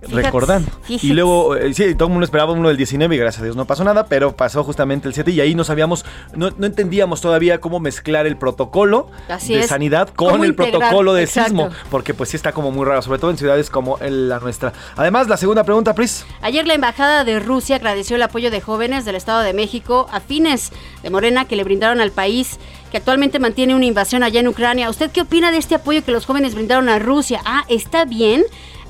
Fíjate, 0.00 0.22
recordando. 0.22 0.70
fíjate. 0.82 1.06
Y 1.06 1.12
luego, 1.12 1.54
eh, 1.54 1.72
sí, 1.74 1.94
todo 1.94 2.06
el 2.06 2.12
mundo 2.12 2.24
esperaba 2.24 2.52
uno 2.52 2.68
del 2.68 2.76
19 2.76 3.14
y 3.14 3.18
gracias 3.18 3.42
a 3.42 3.44
Dios 3.44 3.56
no 3.56 3.66
pasó 3.66 3.84
nada, 3.84 4.06
pero 4.06 4.34
pasó 4.34 4.64
justamente 4.64 5.06
el 5.06 5.14
7 5.14 5.30
y 5.30 5.40
ahí 5.40 5.54
no 5.54 5.64
sabíamos, 5.64 6.04
no, 6.34 6.50
no 6.56 6.66
entendíamos 6.66 7.20
todavía 7.20 7.60
cómo 7.60 7.78
mezclar 7.78 8.26
el 8.26 8.36
protocolo 8.36 9.10
Así 9.28 9.54
de 9.54 9.60
es. 9.60 9.66
sanidad 9.66 10.08
con 10.08 10.42
el 10.42 10.50
integrar, 10.50 10.78
protocolo 10.80 11.12
de 11.12 11.24
exacto. 11.24 11.50
sismo, 11.50 11.68
porque 11.90 12.14
pues 12.14 12.30
sí 12.30 12.36
está 12.36 12.52
como 12.52 12.70
muy 12.70 12.86
raro, 12.86 13.02
sobre 13.02 13.18
todo 13.18 13.30
en 13.30 13.38
ciudades 13.38 13.70
como 13.70 13.98
la 14.00 14.38
nuestra. 14.40 14.72
Además, 14.96 15.28
la 15.28 15.36
segunda 15.36 15.64
pregunta, 15.64 15.94
Pris. 15.94 16.24
Ayer 16.40 16.66
la 16.66 16.74
Embajada 16.74 17.24
de 17.24 17.38
Rusia 17.38 17.76
agradeció 17.76 18.16
el 18.16 18.22
apoyo 18.22 18.50
de 18.50 18.60
jóvenes 18.60 19.04
del 19.04 19.14
Estado 19.14 19.42
de 19.42 19.52
México 19.52 20.08
afines 20.10 20.72
de 21.02 21.10
Morena 21.10 21.44
que 21.44 21.56
le 21.56 21.64
brindaron 21.64 22.00
al 22.00 22.10
país 22.10 22.58
que 22.90 22.96
actualmente 22.96 23.38
mantiene 23.38 23.74
una 23.74 23.86
invasión 23.86 24.22
allá 24.22 24.40
en 24.40 24.48
Ucrania. 24.48 24.90
¿Usted 24.90 25.10
qué 25.10 25.22
opina 25.22 25.50
de 25.50 25.58
este 25.58 25.76
apoyo 25.76 26.04
que 26.04 26.12
los 26.12 26.26
jóvenes 26.26 26.54
brindaron 26.54 26.88
a 26.88 26.98
Rusia? 26.98 27.40
A. 27.44 27.64
¿Está 27.68 28.04
bien? 28.04 28.42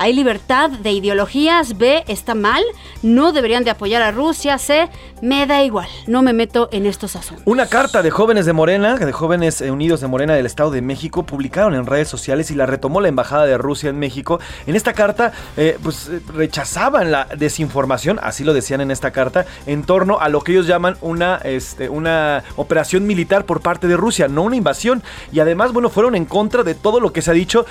¿Hay 0.03 0.15
libertad 0.15 0.71
de 0.71 0.93
ideologías? 0.93 1.77
B. 1.77 2.05
¿Está 2.09 2.35
mal? 2.35 2.63
¿No 3.03 3.33
deberían 3.33 3.65
de 3.65 3.71
apoyar 3.71 4.01
a 4.01 4.11
Rusia? 4.11 4.57
C. 4.57 4.89
Me 5.21 5.47
da 5.47 5.63
igual. 5.63 5.89
No 6.07 6.23
me 6.23 6.33
meto 6.33 6.71
en 6.73 6.87
estos 6.87 7.17
asuntos. 7.17 7.43
Una 7.45 7.67
carta 7.67 8.01
de 8.01 8.11
jóvenes 8.11 8.47
de 8.47 8.55
Morena, 8.55 8.97
de 8.97 9.13
jóvenes 9.13 9.61
eh, 9.61 9.71
unidos 9.71 10.01
de 10.01 10.07
Morena 10.07 10.33
del 10.33 10.47
Estado 10.47 10.71
de 10.71 10.81
México, 10.81 11.25
publicaron 11.25 11.75
en 11.75 11.85
redes 11.85 12.09
sociales 12.09 12.51
y 12.51 12.55
la 12.55 12.65
retomó 12.65 13.03
la 13.03 13.09
Embajada 13.09 13.45
de 13.45 13.59
Rusia 13.59 13.91
en 13.91 13.99
México. 13.99 14.41
En 14.67 14.75
esta 14.75 14.95
carta, 14.95 15.33
eh, 15.59 15.77
pues 15.83 16.09
eh, 16.09 16.23
rechazaban 16.33 17.13
la 17.13 17.27
desinformación, 17.37 18.19
así 18.23 18.43
lo 18.43 18.55
decían 18.55 18.81
en 18.81 18.91
esta 18.91 19.11
carta, 19.11 19.45
en 19.67 19.85
torno 19.85 20.19
a 20.19 20.31
lo 20.31 20.41
que 20.41 20.53
ellos 20.53 20.67
llaman 20.67 20.97
una, 21.03 21.37
este, 21.45 21.91
una 21.91 22.43
operación 22.57 23.07
militar 23.07 23.45
por 23.45 23.61
parte 23.61 23.87
de 23.87 23.99
Rusia, 23.99 24.29
no 24.29 24.45
una 24.45 24.57
invasión. 24.57 25.03
Y 25.31 25.41
además, 25.41 25.75
bueno, 25.75 25.91
fueron 25.91 26.15
en 26.15 26.25
contra 26.25 26.63
de 26.63 26.75
todo 26.75 27.01
lo 27.01 27.13
que 27.13 27.21
se 27.21 27.33
ha 27.33 27.35
dicho, 27.35 27.67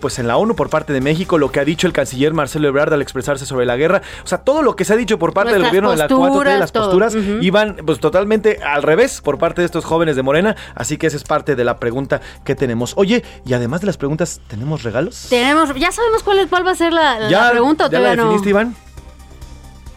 pues 0.00 0.18
en 0.18 0.28
la 0.28 0.38
ONU 0.38 0.56
por 0.56 0.70
parte 0.70 0.94
de 0.94 1.02
México, 1.02 1.36
lo 1.36 1.52
que 1.52 1.60
ha 1.60 1.64
dicho 1.64 1.73
el 1.82 1.92
canciller 1.92 2.32
Marcelo 2.32 2.68
Ebrard 2.68 2.92
al 2.92 3.02
expresarse 3.02 3.44
sobre 3.46 3.66
la 3.66 3.76
guerra, 3.76 4.02
o 4.22 4.26
sea, 4.26 4.38
todo 4.38 4.62
lo 4.62 4.76
que 4.76 4.84
se 4.84 4.92
ha 4.92 4.96
dicho 4.96 5.18
por 5.18 5.32
parte 5.34 5.52
del 5.52 5.64
gobierno 5.64 5.90
de 5.90 5.96
la 5.96 6.08
4T, 6.08 6.16
posturas, 6.28 6.58
las 6.60 6.72
todo. 6.72 6.84
posturas, 6.84 7.14
Ujú. 7.14 7.38
iban 7.42 7.76
pues 7.84 7.98
totalmente 8.00 8.60
al 8.64 8.82
revés 8.82 9.20
por 9.20 9.38
parte 9.38 9.62
de 9.62 9.66
estos 9.66 9.84
jóvenes 9.84 10.16
de 10.16 10.22
Morena, 10.22 10.56
así 10.74 10.96
que 10.96 11.06
esa 11.06 11.16
es 11.16 11.24
parte 11.24 11.56
de 11.56 11.64
la 11.64 11.78
pregunta 11.78 12.20
que 12.44 12.54
tenemos. 12.54 12.94
Oye, 12.96 13.24
y 13.44 13.52
además 13.54 13.80
de 13.80 13.86
las 13.88 13.96
preguntas, 13.96 14.40
¿tenemos 14.48 14.82
regalos? 14.82 15.26
Tenemos, 15.28 15.74
¿Ya 15.74 15.90
sabemos 15.92 16.22
cuál, 16.22 16.38
es- 16.38 16.46
cuál 16.48 16.66
va 16.66 16.70
a 16.72 16.74
ser 16.76 16.92
la, 16.92 17.18
la 17.18 17.28
¿Ya, 17.30 17.50
pregunta? 17.50 17.86
o 17.86 17.90
¿ya 17.90 18.00
la 18.00 18.16
no? 18.16 18.22
definiste, 18.24 18.50
Iván? 18.50 18.76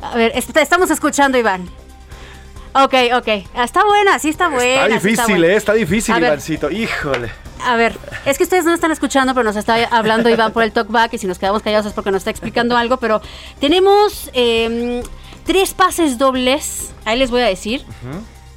A 0.02 0.16
ver, 0.16 0.32
estamos 0.36 0.90
escuchando, 0.92 1.38
Iván. 1.38 1.68
Ok, 2.74 2.94
ok. 3.16 3.28
Ah, 3.56 3.64
Está 3.64 3.84
buena, 3.84 4.20
sí 4.20 4.30
está 4.30 4.50
buena. 4.50 4.86
está 4.86 5.00
sí 5.00 5.08
difícil, 5.10 5.38
buena. 5.38 5.48
¿eh? 5.54 5.56
Está 5.56 5.74
difícil. 5.74 6.18
Ivancito. 6.18 6.70
Híjole. 6.70 7.32
A 7.64 7.76
ver, 7.76 7.98
es 8.26 8.38
que 8.38 8.44
ustedes 8.44 8.66
no 8.66 8.74
están 8.74 8.92
escuchando, 8.92 9.34
pero 9.34 9.44
nos 9.44 9.56
está 9.56 9.76
hablando 9.92 10.30
Iván 10.30 10.54
por 10.54 10.64
el 10.64 10.72
talkback 10.72 11.14
y 11.14 11.18
si 11.18 11.28
nos 11.28 11.40
quedamos 11.40 11.62
callados 11.62 11.86
es 11.86 11.94
porque 11.94 12.12
nos 12.12 12.20
está 12.20 12.32
explicando 12.32 12.78
algo, 12.78 12.98
pero 12.98 13.22
tenemos 13.60 14.30
eh, 14.34 15.04
tres 15.46 15.74
pases 15.74 16.18
dobles, 16.18 16.94
ahí 17.06 17.18
les 17.18 17.32
voy 17.32 17.42
a 17.42 17.46
decir, 17.46 17.86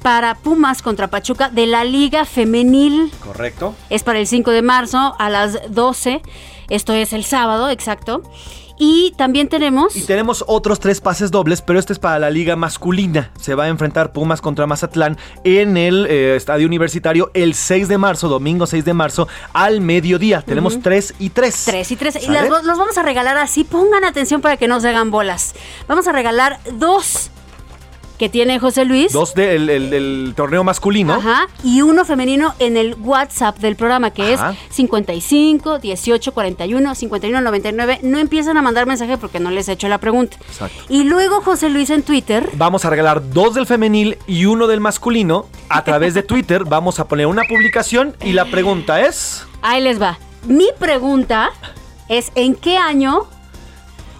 para 0.01 0.35
Pumas 0.35 0.81
contra 0.81 1.07
Pachuca 1.07 1.49
de 1.49 1.67
la 1.67 1.83
Liga 1.83 2.25
Femenil. 2.25 3.11
Correcto. 3.23 3.75
Es 3.89 4.03
para 4.03 4.19
el 4.19 4.27
5 4.27 4.51
de 4.51 4.61
marzo 4.61 5.15
a 5.17 5.29
las 5.29 5.59
12, 5.73 6.21
esto 6.69 6.93
es 6.93 7.13
el 7.13 7.23
sábado, 7.23 7.69
exacto. 7.69 8.23
Y 8.83 9.13
también 9.15 9.47
tenemos... 9.47 9.95
Y 9.95 10.01
tenemos 10.01 10.43
otros 10.47 10.79
tres 10.79 11.01
pases 11.01 11.29
dobles, 11.29 11.61
pero 11.61 11.77
este 11.77 11.93
es 11.93 11.99
para 11.99 12.17
la 12.17 12.31
liga 12.31 12.55
masculina. 12.55 13.29
Se 13.39 13.53
va 13.53 13.65
a 13.65 13.67
enfrentar 13.67 14.11
Pumas 14.11 14.41
contra 14.41 14.65
Mazatlán 14.65 15.19
en 15.43 15.77
el 15.77 16.07
eh, 16.09 16.35
estadio 16.35 16.65
universitario 16.65 17.29
el 17.35 17.53
6 17.53 17.87
de 17.87 17.99
marzo, 17.99 18.27
domingo 18.27 18.65
6 18.65 18.83
de 18.83 18.93
marzo, 18.95 19.27
al 19.53 19.81
mediodía. 19.81 20.41
Tenemos 20.41 20.81
tres 20.81 21.13
y 21.19 21.29
tres. 21.29 21.63
Tres 21.65 21.91
y 21.91 21.95
tres. 21.95 22.15
Y 22.15 22.25
¿Sale? 22.25 22.49
las- 22.49 22.63
los 22.63 22.77
vamos 22.79 22.97
a 22.97 23.03
regalar 23.03 23.37
así. 23.37 23.63
Pongan 23.63 24.03
atención 24.03 24.41
para 24.41 24.57
que 24.57 24.67
no 24.67 24.81
se 24.81 24.87
hagan 24.89 25.11
bolas. 25.11 25.53
Vamos 25.87 26.07
a 26.07 26.11
regalar 26.11 26.59
dos 26.73 27.29
que 28.21 28.29
tiene 28.29 28.59
José 28.59 28.85
Luis. 28.85 29.11
Dos 29.13 29.33
del 29.33 29.67
el- 29.67 29.89
del 29.89 30.33
torneo 30.35 30.63
masculino. 30.63 31.13
Ajá. 31.13 31.47
Y 31.63 31.81
uno 31.81 32.05
femenino 32.05 32.53
en 32.59 32.77
el 32.77 32.93
WhatsApp 32.99 33.57
del 33.57 33.75
programa, 33.75 34.11
que 34.11 34.35
Ajá. 34.35 34.51
es 34.51 34.75
55 34.75 35.79
18 35.79 36.31
41 36.31 36.93
51 36.93 37.41
99. 37.41 37.99
No 38.03 38.19
empiezan 38.19 38.57
a 38.57 38.61
mandar 38.61 38.85
mensaje 38.85 39.17
porque 39.17 39.39
no 39.39 39.49
les 39.49 39.67
he 39.69 39.71
hecho 39.71 39.87
la 39.87 39.97
pregunta. 39.97 40.37
Exacto. 40.47 40.83
Y 40.87 41.03
luego 41.05 41.41
José 41.41 41.69
Luis 41.69 41.89
en 41.89 42.03
Twitter. 42.03 42.47
Vamos 42.53 42.85
a 42.85 42.91
regalar 42.91 43.27
dos 43.31 43.55
del 43.55 43.65
femenil 43.65 44.19
y 44.27 44.45
uno 44.45 44.67
del 44.67 44.81
masculino. 44.81 45.47
A 45.69 45.83
través 45.83 46.13
de 46.13 46.21
Twitter 46.21 46.63
vamos 46.63 46.99
a 46.99 47.07
poner 47.07 47.25
una 47.25 47.41
publicación 47.49 48.15
y 48.23 48.33
la 48.33 48.45
pregunta 48.45 49.01
es... 49.01 49.47
Ahí 49.63 49.81
les 49.81 49.99
va. 49.99 50.19
Mi 50.45 50.67
pregunta 50.77 51.49
es: 52.07 52.31
¿en 52.35 52.53
qué 52.53 52.77
año 52.77 53.23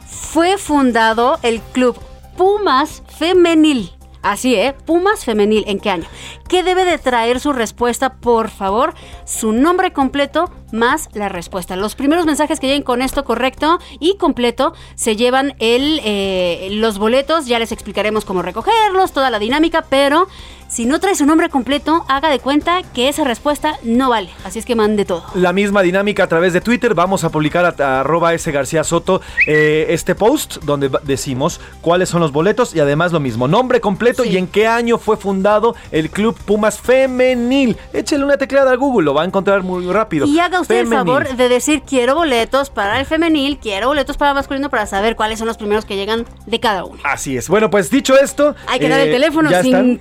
fue 0.08 0.58
fundado 0.58 1.38
el 1.44 1.62
club 1.62 1.96
Pumas 2.42 3.04
Femenil? 3.20 3.92
Así, 4.24 4.56
¿eh? 4.56 4.74
Pumas 4.74 5.26
femenil, 5.26 5.64
¿en 5.68 5.80
qué 5.80 5.92
año? 5.92 6.06
¿Qué 6.48 6.64
debe 6.64 6.86
de 6.86 6.98
traer 6.98 7.40
su 7.40 7.54
respuesta, 7.54 8.14
por 8.16 8.50
favor? 8.50 8.96
Su 9.26 9.52
nombre 9.52 9.94
completo 9.94 10.50
más 10.72 11.10
la 11.14 11.30
respuesta. 11.30 11.76
Los 11.76 11.94
primeros 11.94 12.26
mensajes 12.26 12.60
que 12.60 12.66
lleguen 12.66 12.82
con 12.82 13.04
esto 13.04 13.26
correcto 13.26 13.78
y 14.00 14.18
completo 14.18 14.74
se 14.96 15.16
llevan 15.16 15.54
el, 15.60 16.02
eh, 16.04 16.70
los 16.72 16.98
boletos. 16.98 17.46
Ya 17.46 17.60
les 17.60 17.72
explicaremos 17.72 18.26
cómo 18.26 18.42
recogerlos, 18.42 19.12
toda 19.12 19.30
la 19.30 19.38
dinámica, 19.38 19.86
pero 19.88 20.28
si 20.72 20.86
no 20.86 21.00
trae 21.02 21.16
su 21.16 21.26
nombre 21.26 21.50
completo, 21.50 22.06
haga 22.08 22.30
de 22.30 22.40
cuenta 22.40 22.82
que 22.94 23.10
esa 23.10 23.26
respuesta 23.26 23.76
no 23.84 24.10
vale. 24.10 24.30
Así 24.46 24.58
es 24.58 24.66
que 24.66 24.74
mande 24.76 25.04
todo. 25.04 25.26
La 25.36 25.52
misma 25.52 25.82
dinámica 25.82 26.24
a 26.24 26.28
través 26.28 26.54
de 26.54 26.62
Twitter. 26.62 26.94
Vamos 26.96 27.26
a 27.26 27.30
publicar 27.30 27.66
a, 27.66 27.76
a 27.84 28.00
arroba 28.00 28.34
S 28.34 28.50
García 28.52 28.86
Soto 28.86 29.20
eh, 29.48 29.88
este 29.90 30.16
post 30.16 30.58
donde 30.64 30.90
decimos 31.04 31.60
cuáles 31.82 32.08
son 32.08 32.22
los 32.22 32.32
boletos 32.32 32.74
y 32.74 32.80
además 32.80 33.12
lo 33.12 33.20
mismo, 33.20 33.50
nombre 33.50 33.82
completo 33.82 34.24
Sí. 34.24 34.30
y 34.30 34.38
en 34.38 34.48
qué 34.48 34.66
año 34.66 34.98
fue 34.98 35.18
fundado 35.18 35.76
el 35.92 36.10
Club 36.10 36.38
Pumas 36.46 36.80
Femenil. 36.80 37.76
Échele 37.92 38.24
una 38.24 38.38
tecleada 38.38 38.72
al 38.72 38.78
Google, 38.78 39.04
lo 39.06 39.14
va 39.14 39.24
a 39.24 39.26
encontrar 39.26 39.64
muy 39.64 39.86
rápido. 39.92 40.26
Y 40.26 40.40
haga 40.40 40.62
usted 40.62 40.84
Femenil. 40.86 40.94
el 41.00 41.06
favor 41.06 41.36
de 41.36 41.50
decir 41.50 41.82
quiero 41.82 42.16
boletos 42.16 42.70
para 42.70 42.98
el 43.00 43.06
femenil, 43.06 43.58
quiero 43.58 43.88
boletos 43.88 44.16
para 44.16 44.32
el 44.32 44.36
masculino 44.36 44.70
para 44.70 44.86
saber 44.86 45.16
cuáles 45.18 45.38
son 45.40 45.48
los 45.50 45.58
primeros 45.58 45.84
que 45.86 45.98
llegan 45.98 46.26
de 46.46 46.60
cada 46.62 46.86
uno. 46.86 47.00
Así 47.04 47.36
es. 47.36 47.50
Bueno, 47.50 47.70
pues 47.70 47.90
dicho 47.90 48.18
esto. 48.18 48.56
Hay 48.68 48.80
que 48.80 48.88
dar 48.88 49.02
el 49.02 49.10
eh, 49.10 49.12
teléfono 49.12 49.50
ya 49.50 49.60
están. 49.60 49.98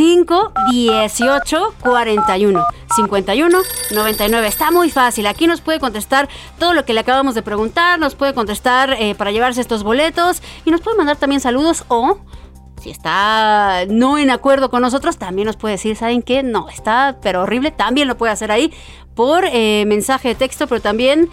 55 0.00 0.52
18 0.70 1.74
41 1.82 2.66
51 2.96 3.58
99. 3.90 4.46
Está 4.46 4.70
muy 4.70 4.90
fácil. 4.90 5.26
Aquí 5.26 5.46
nos 5.46 5.60
puede 5.60 5.78
contestar 5.78 6.26
todo 6.58 6.72
lo 6.72 6.86
que 6.86 6.94
le 6.94 7.00
acabamos 7.00 7.34
de 7.34 7.42
preguntar, 7.42 7.98
nos 8.00 8.14
puede 8.14 8.32
contestar 8.32 8.96
eh, 8.98 9.14
para 9.14 9.30
llevarse 9.30 9.60
estos 9.60 9.82
boletos 9.82 10.42
y 10.64 10.70
nos 10.70 10.80
puede 10.80 10.96
mandar 10.96 11.18
también 11.18 11.42
saludos 11.42 11.84
o 11.88 12.16
si 12.80 12.88
está 12.88 13.84
no 13.90 14.16
en 14.16 14.30
acuerdo 14.30 14.70
con 14.70 14.80
nosotros, 14.80 15.18
también 15.18 15.44
nos 15.44 15.58
puede 15.58 15.74
decir, 15.74 15.94
¿saben 15.96 16.22
qué? 16.22 16.42
No, 16.42 16.70
está 16.70 17.18
pero 17.20 17.42
horrible. 17.42 17.70
También 17.70 18.08
lo 18.08 18.16
puede 18.16 18.32
hacer 18.32 18.50
ahí 18.50 18.72
por 19.14 19.44
eh, 19.44 19.84
mensaje 19.86 20.28
de 20.28 20.34
texto, 20.34 20.66
pero 20.66 20.80
también 20.80 21.28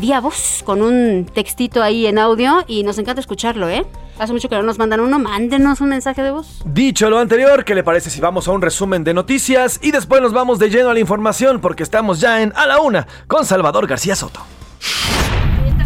vía 0.00 0.20
voz, 0.20 0.62
con 0.64 0.80
un 0.80 1.26
textito 1.26 1.82
ahí 1.82 2.06
en 2.06 2.18
audio 2.18 2.64
y 2.66 2.84
nos 2.84 2.98
encanta 2.98 3.20
escucharlo, 3.20 3.68
¿eh? 3.68 3.84
Hace 4.18 4.32
mucho 4.32 4.48
que 4.48 4.56
no 4.56 4.62
nos 4.62 4.78
mandan 4.78 5.00
uno, 5.00 5.18
mándenos 5.18 5.80
un 5.80 5.90
mensaje 5.90 6.22
de 6.22 6.30
voz. 6.32 6.60
Dicho 6.64 7.08
lo 7.08 7.18
anterior, 7.18 7.64
¿qué 7.64 7.74
le 7.74 7.84
parece 7.84 8.10
si 8.10 8.20
vamos 8.20 8.48
a 8.48 8.52
un 8.52 8.62
resumen 8.62 9.04
de 9.04 9.14
noticias 9.14 9.78
y 9.82 9.92
después 9.92 10.20
nos 10.20 10.32
vamos 10.32 10.58
de 10.58 10.70
lleno 10.70 10.90
a 10.90 10.94
la 10.94 11.00
información 11.00 11.60
porque 11.60 11.82
estamos 11.84 12.20
ya 12.20 12.42
en 12.42 12.52
A 12.56 12.66
la 12.66 12.80
Una 12.80 13.06
con 13.28 13.44
Salvador 13.44 13.86
García 13.86 14.16
Soto? 14.16 14.40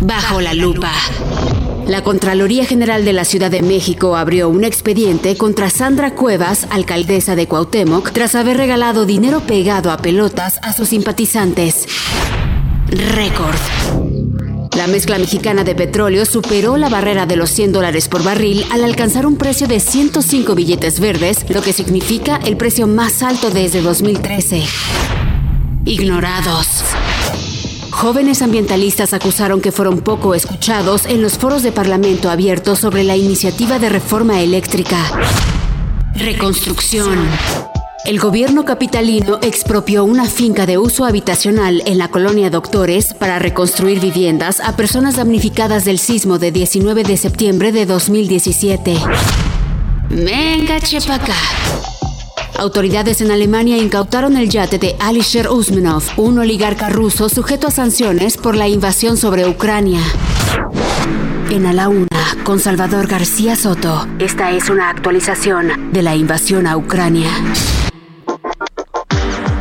Bajo 0.01 0.41
la 0.41 0.55
lupa. 0.55 0.91
La 1.87 2.03
Contraloría 2.03 2.65
General 2.65 3.05
de 3.05 3.13
la 3.13 3.25
Ciudad 3.25 3.51
de 3.51 3.61
México 3.61 4.17
abrió 4.17 4.49
un 4.49 4.65
expediente 4.65 5.37
contra 5.37 5.69
Sandra 5.69 6.15
Cuevas, 6.15 6.69
alcaldesa 6.71 7.35
de 7.35 7.47
Cuauhtémoc, 7.47 8.13
tras 8.13 8.35
haber 8.35 8.57
regalado 8.57 9.05
dinero 9.05 9.41
pegado 9.41 9.91
a 9.91 9.99
pelotas 9.99 10.59
a 10.63 10.73
sus 10.73 10.89
simpatizantes. 10.89 11.87
Récord. 12.89 14.22
La 14.77 14.87
mezcla 14.87 15.19
mexicana 15.19 15.65
de 15.65 15.75
petróleo 15.75 16.25
superó 16.25 16.79
la 16.79 16.89
barrera 16.89 17.27
de 17.27 17.37
los 17.37 17.51
100 17.51 17.73
dólares 17.73 18.09
por 18.09 18.25
barril 18.25 18.65
al 18.71 18.85
alcanzar 18.85 19.27
un 19.27 19.37
precio 19.37 19.69
de 19.69 19.81
105 19.81 20.55
billetes 20.55 20.99
verdes, 20.99 21.45
lo 21.51 21.61
que 21.61 21.75
significa 21.75 22.41
el 22.45 22.57
precio 22.57 22.87
más 22.87 23.23
alto 23.23 23.51
desde 23.51 23.83
2013. 23.83 24.63
Ignorados. 25.85 26.85
Jóvenes 27.91 28.41
ambientalistas 28.41 29.13
acusaron 29.13 29.61
que 29.61 29.73
fueron 29.73 30.01
poco 30.01 30.35
escuchados 30.35 31.05
en 31.05 31.21
los 31.21 31.37
foros 31.37 31.63
de 31.63 31.71
Parlamento 31.71 32.31
abiertos 32.31 32.79
sobre 32.79 33.05
la 33.05 33.17
iniciativa 33.17 33.79
de 33.79 33.91
reforma 33.91 34.41
eléctrica. 34.41 34.97
Reconstrucción. 36.15 37.19
El 38.05 38.19
gobierno 38.19 38.65
capitalino 38.65 39.39
expropió 39.43 40.05
una 40.05 40.25
finca 40.25 40.67
de 40.67 40.77
uso 40.77 41.05
habitacional 41.05 41.85
en 41.87 41.99
la 41.99 42.09
colonia 42.09 42.51
Doctores 42.51 43.15
para 43.15 43.39
reconstruir 43.39 44.01
viviendas 44.01 44.59
a 44.59 44.75
personas 44.75 45.17
damnificadas 45.17 45.85
del 45.85 46.01
sismo 46.01 46.41
de 46.41 46.51
19 46.51 47.05
de 47.05 47.17
septiembre 47.17 47.71
de 47.71 47.87
2017. 47.87 48.97
Venga, 50.11 50.81
chepaca. 50.81 51.37
Autoridades 52.59 53.21
en 53.21 53.31
Alemania 53.31 53.79
incautaron 53.79 54.37
el 54.37 54.49
yate 54.49 54.79
de 54.79 54.97
Alisher 54.99 55.49
Usmanov, 55.49 56.03
un 56.17 56.41
oligarca 56.41 56.89
ruso 56.89 57.29
sujeto 57.29 57.69
a 57.69 57.71
sanciones 57.71 58.37
por 58.37 58.57
la 58.57 58.67
invasión 58.67 59.17
sobre 59.17 59.47
Ucrania. 59.47 60.01
En 61.51 61.67
A 61.67 61.89
con 62.43 62.59
Salvador 62.59 63.07
García 63.07 63.55
Soto. 63.55 64.09
Esta 64.19 64.51
es 64.51 64.71
una 64.71 64.91
actualización 64.91 65.93
de 65.93 66.03
la 66.03 66.17
invasión 66.17 66.67
a 66.67 66.77
Ucrania. 66.77 67.31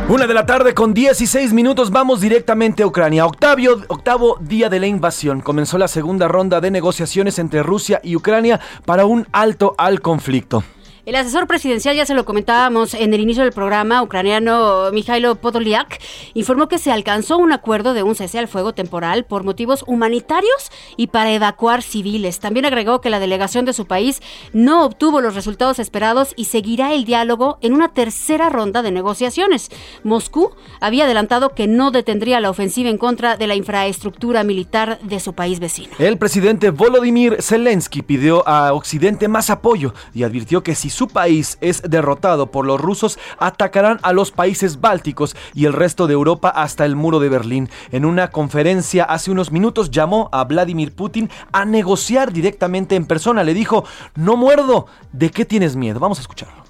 Una 0.08 0.26
de 0.26 0.34
la 0.34 0.44
tarde 0.44 0.74
con 0.74 0.92
16 0.92 1.52
minutos 1.52 1.90
vamos 1.90 2.20
directamente 2.20 2.82
a 2.82 2.86
Ucrania. 2.86 3.24
Octavio, 3.24 3.80
octavo 3.88 4.36
día 4.40 4.68
de 4.68 4.80
la 4.80 4.86
invasión. 4.86 5.40
Comenzó 5.40 5.78
la 5.78 5.88
segunda 5.88 6.28
ronda 6.28 6.60
de 6.60 6.70
negociaciones 6.70 7.38
entre 7.38 7.62
Rusia 7.62 8.00
y 8.02 8.16
Ucrania 8.16 8.60
para 8.84 9.06
un 9.06 9.26
alto 9.32 9.74
al 9.78 10.00
conflicto. 10.00 10.64
El 11.04 11.16
asesor 11.16 11.48
presidencial, 11.48 11.96
ya 11.96 12.06
se 12.06 12.14
lo 12.14 12.24
comentábamos 12.24 12.94
en 12.94 13.12
el 13.12 13.20
inicio 13.20 13.42
del 13.42 13.52
programa, 13.52 14.04
ucraniano 14.04 14.92
Mikhailo 14.92 15.34
Podolyak, 15.34 16.00
informó 16.34 16.68
que 16.68 16.78
se 16.78 16.92
alcanzó 16.92 17.38
un 17.38 17.50
acuerdo 17.50 17.92
de 17.92 18.04
un 18.04 18.14
cese 18.14 18.38
al 18.38 18.46
fuego 18.46 18.72
temporal 18.72 19.24
por 19.24 19.42
motivos 19.42 19.82
humanitarios 19.88 20.70
y 20.96 21.08
para 21.08 21.32
evacuar 21.32 21.82
civiles. 21.82 22.38
También 22.38 22.66
agregó 22.66 23.00
que 23.00 23.10
la 23.10 23.18
delegación 23.18 23.64
de 23.64 23.72
su 23.72 23.86
país 23.86 24.22
no 24.52 24.84
obtuvo 24.84 25.20
los 25.20 25.34
resultados 25.34 25.80
esperados 25.80 26.34
y 26.36 26.44
seguirá 26.44 26.94
el 26.94 27.04
diálogo 27.04 27.58
en 27.62 27.72
una 27.72 27.88
tercera 27.88 28.48
ronda 28.48 28.80
de 28.82 28.92
negociaciones. 28.92 29.70
Moscú 30.04 30.52
había 30.80 31.06
adelantado 31.06 31.52
que 31.56 31.66
no 31.66 31.90
detendría 31.90 32.38
la 32.38 32.50
ofensiva 32.50 32.90
en 32.90 32.98
contra 32.98 33.36
de 33.36 33.48
la 33.48 33.56
infraestructura 33.56 34.44
militar 34.44 35.00
de 35.00 35.18
su 35.18 35.32
país 35.32 35.58
vecino. 35.58 35.94
El 35.98 36.16
presidente 36.16 36.70
Volodymyr 36.70 37.42
Zelensky 37.42 38.02
pidió 38.02 38.46
a 38.46 38.72
Occidente 38.72 39.26
más 39.26 39.50
apoyo 39.50 39.94
y 40.14 40.22
advirtió 40.22 40.62
que 40.62 40.76
si 40.76 40.91
su 40.92 41.08
país 41.08 41.58
es 41.60 41.82
derrotado 41.82 42.50
por 42.50 42.66
los 42.66 42.80
rusos, 42.80 43.18
atacarán 43.38 43.98
a 44.02 44.12
los 44.12 44.30
países 44.30 44.80
bálticos 44.80 45.34
y 45.54 45.64
el 45.64 45.72
resto 45.72 46.06
de 46.06 46.14
Europa 46.14 46.48
hasta 46.48 46.84
el 46.84 46.94
muro 46.94 47.18
de 47.18 47.28
Berlín. 47.28 47.68
En 47.90 48.04
una 48.04 48.30
conferencia 48.30 49.04
hace 49.04 49.30
unos 49.30 49.50
minutos 49.50 49.90
llamó 49.90 50.28
a 50.32 50.44
Vladimir 50.44 50.94
Putin 50.94 51.30
a 51.52 51.64
negociar 51.64 52.32
directamente 52.32 52.94
en 52.94 53.06
persona. 53.06 53.42
Le 53.42 53.54
dijo, 53.54 53.84
no 54.14 54.36
muerdo, 54.36 54.86
¿de 55.12 55.30
qué 55.30 55.44
tienes 55.44 55.76
miedo? 55.76 55.98
Vamos 55.98 56.18
a 56.18 56.22
escucharlo. 56.22 56.61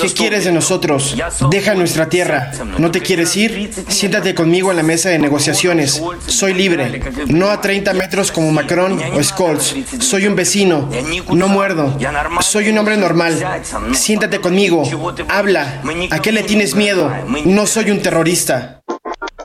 ¿Qué 0.00 0.12
quieres 0.14 0.44
de 0.44 0.52
nosotros? 0.52 1.16
Deja 1.50 1.74
nuestra 1.74 2.08
tierra. 2.08 2.50
¿No 2.78 2.90
te 2.90 3.00
quieres 3.00 3.36
ir? 3.36 3.70
Siéntate 3.88 4.34
conmigo 4.34 4.70
en 4.70 4.76
la 4.76 4.82
mesa 4.82 5.10
de 5.10 5.18
negociaciones. 5.18 6.00
Soy 6.26 6.54
libre. 6.54 7.00
No 7.26 7.50
a 7.50 7.60
30 7.60 7.92
metros 7.94 8.32
como 8.32 8.50
Macron 8.52 9.00
o 9.14 9.22
Scholz. 9.22 9.74
Soy 10.00 10.26
un 10.26 10.36
vecino. 10.36 10.88
No 11.30 11.48
muerdo. 11.48 11.98
Soy 12.40 12.68
un 12.70 12.78
hombre 12.78 12.96
normal. 12.96 13.62
Siéntate 13.92 14.40
conmigo. 14.40 14.84
Habla. 15.28 15.82
¿A 16.10 16.20
qué 16.20 16.32
le 16.32 16.44
tienes 16.44 16.74
miedo? 16.74 17.12
No 17.44 17.66
soy 17.66 17.90
un 17.90 18.00
terrorista. 18.00 18.82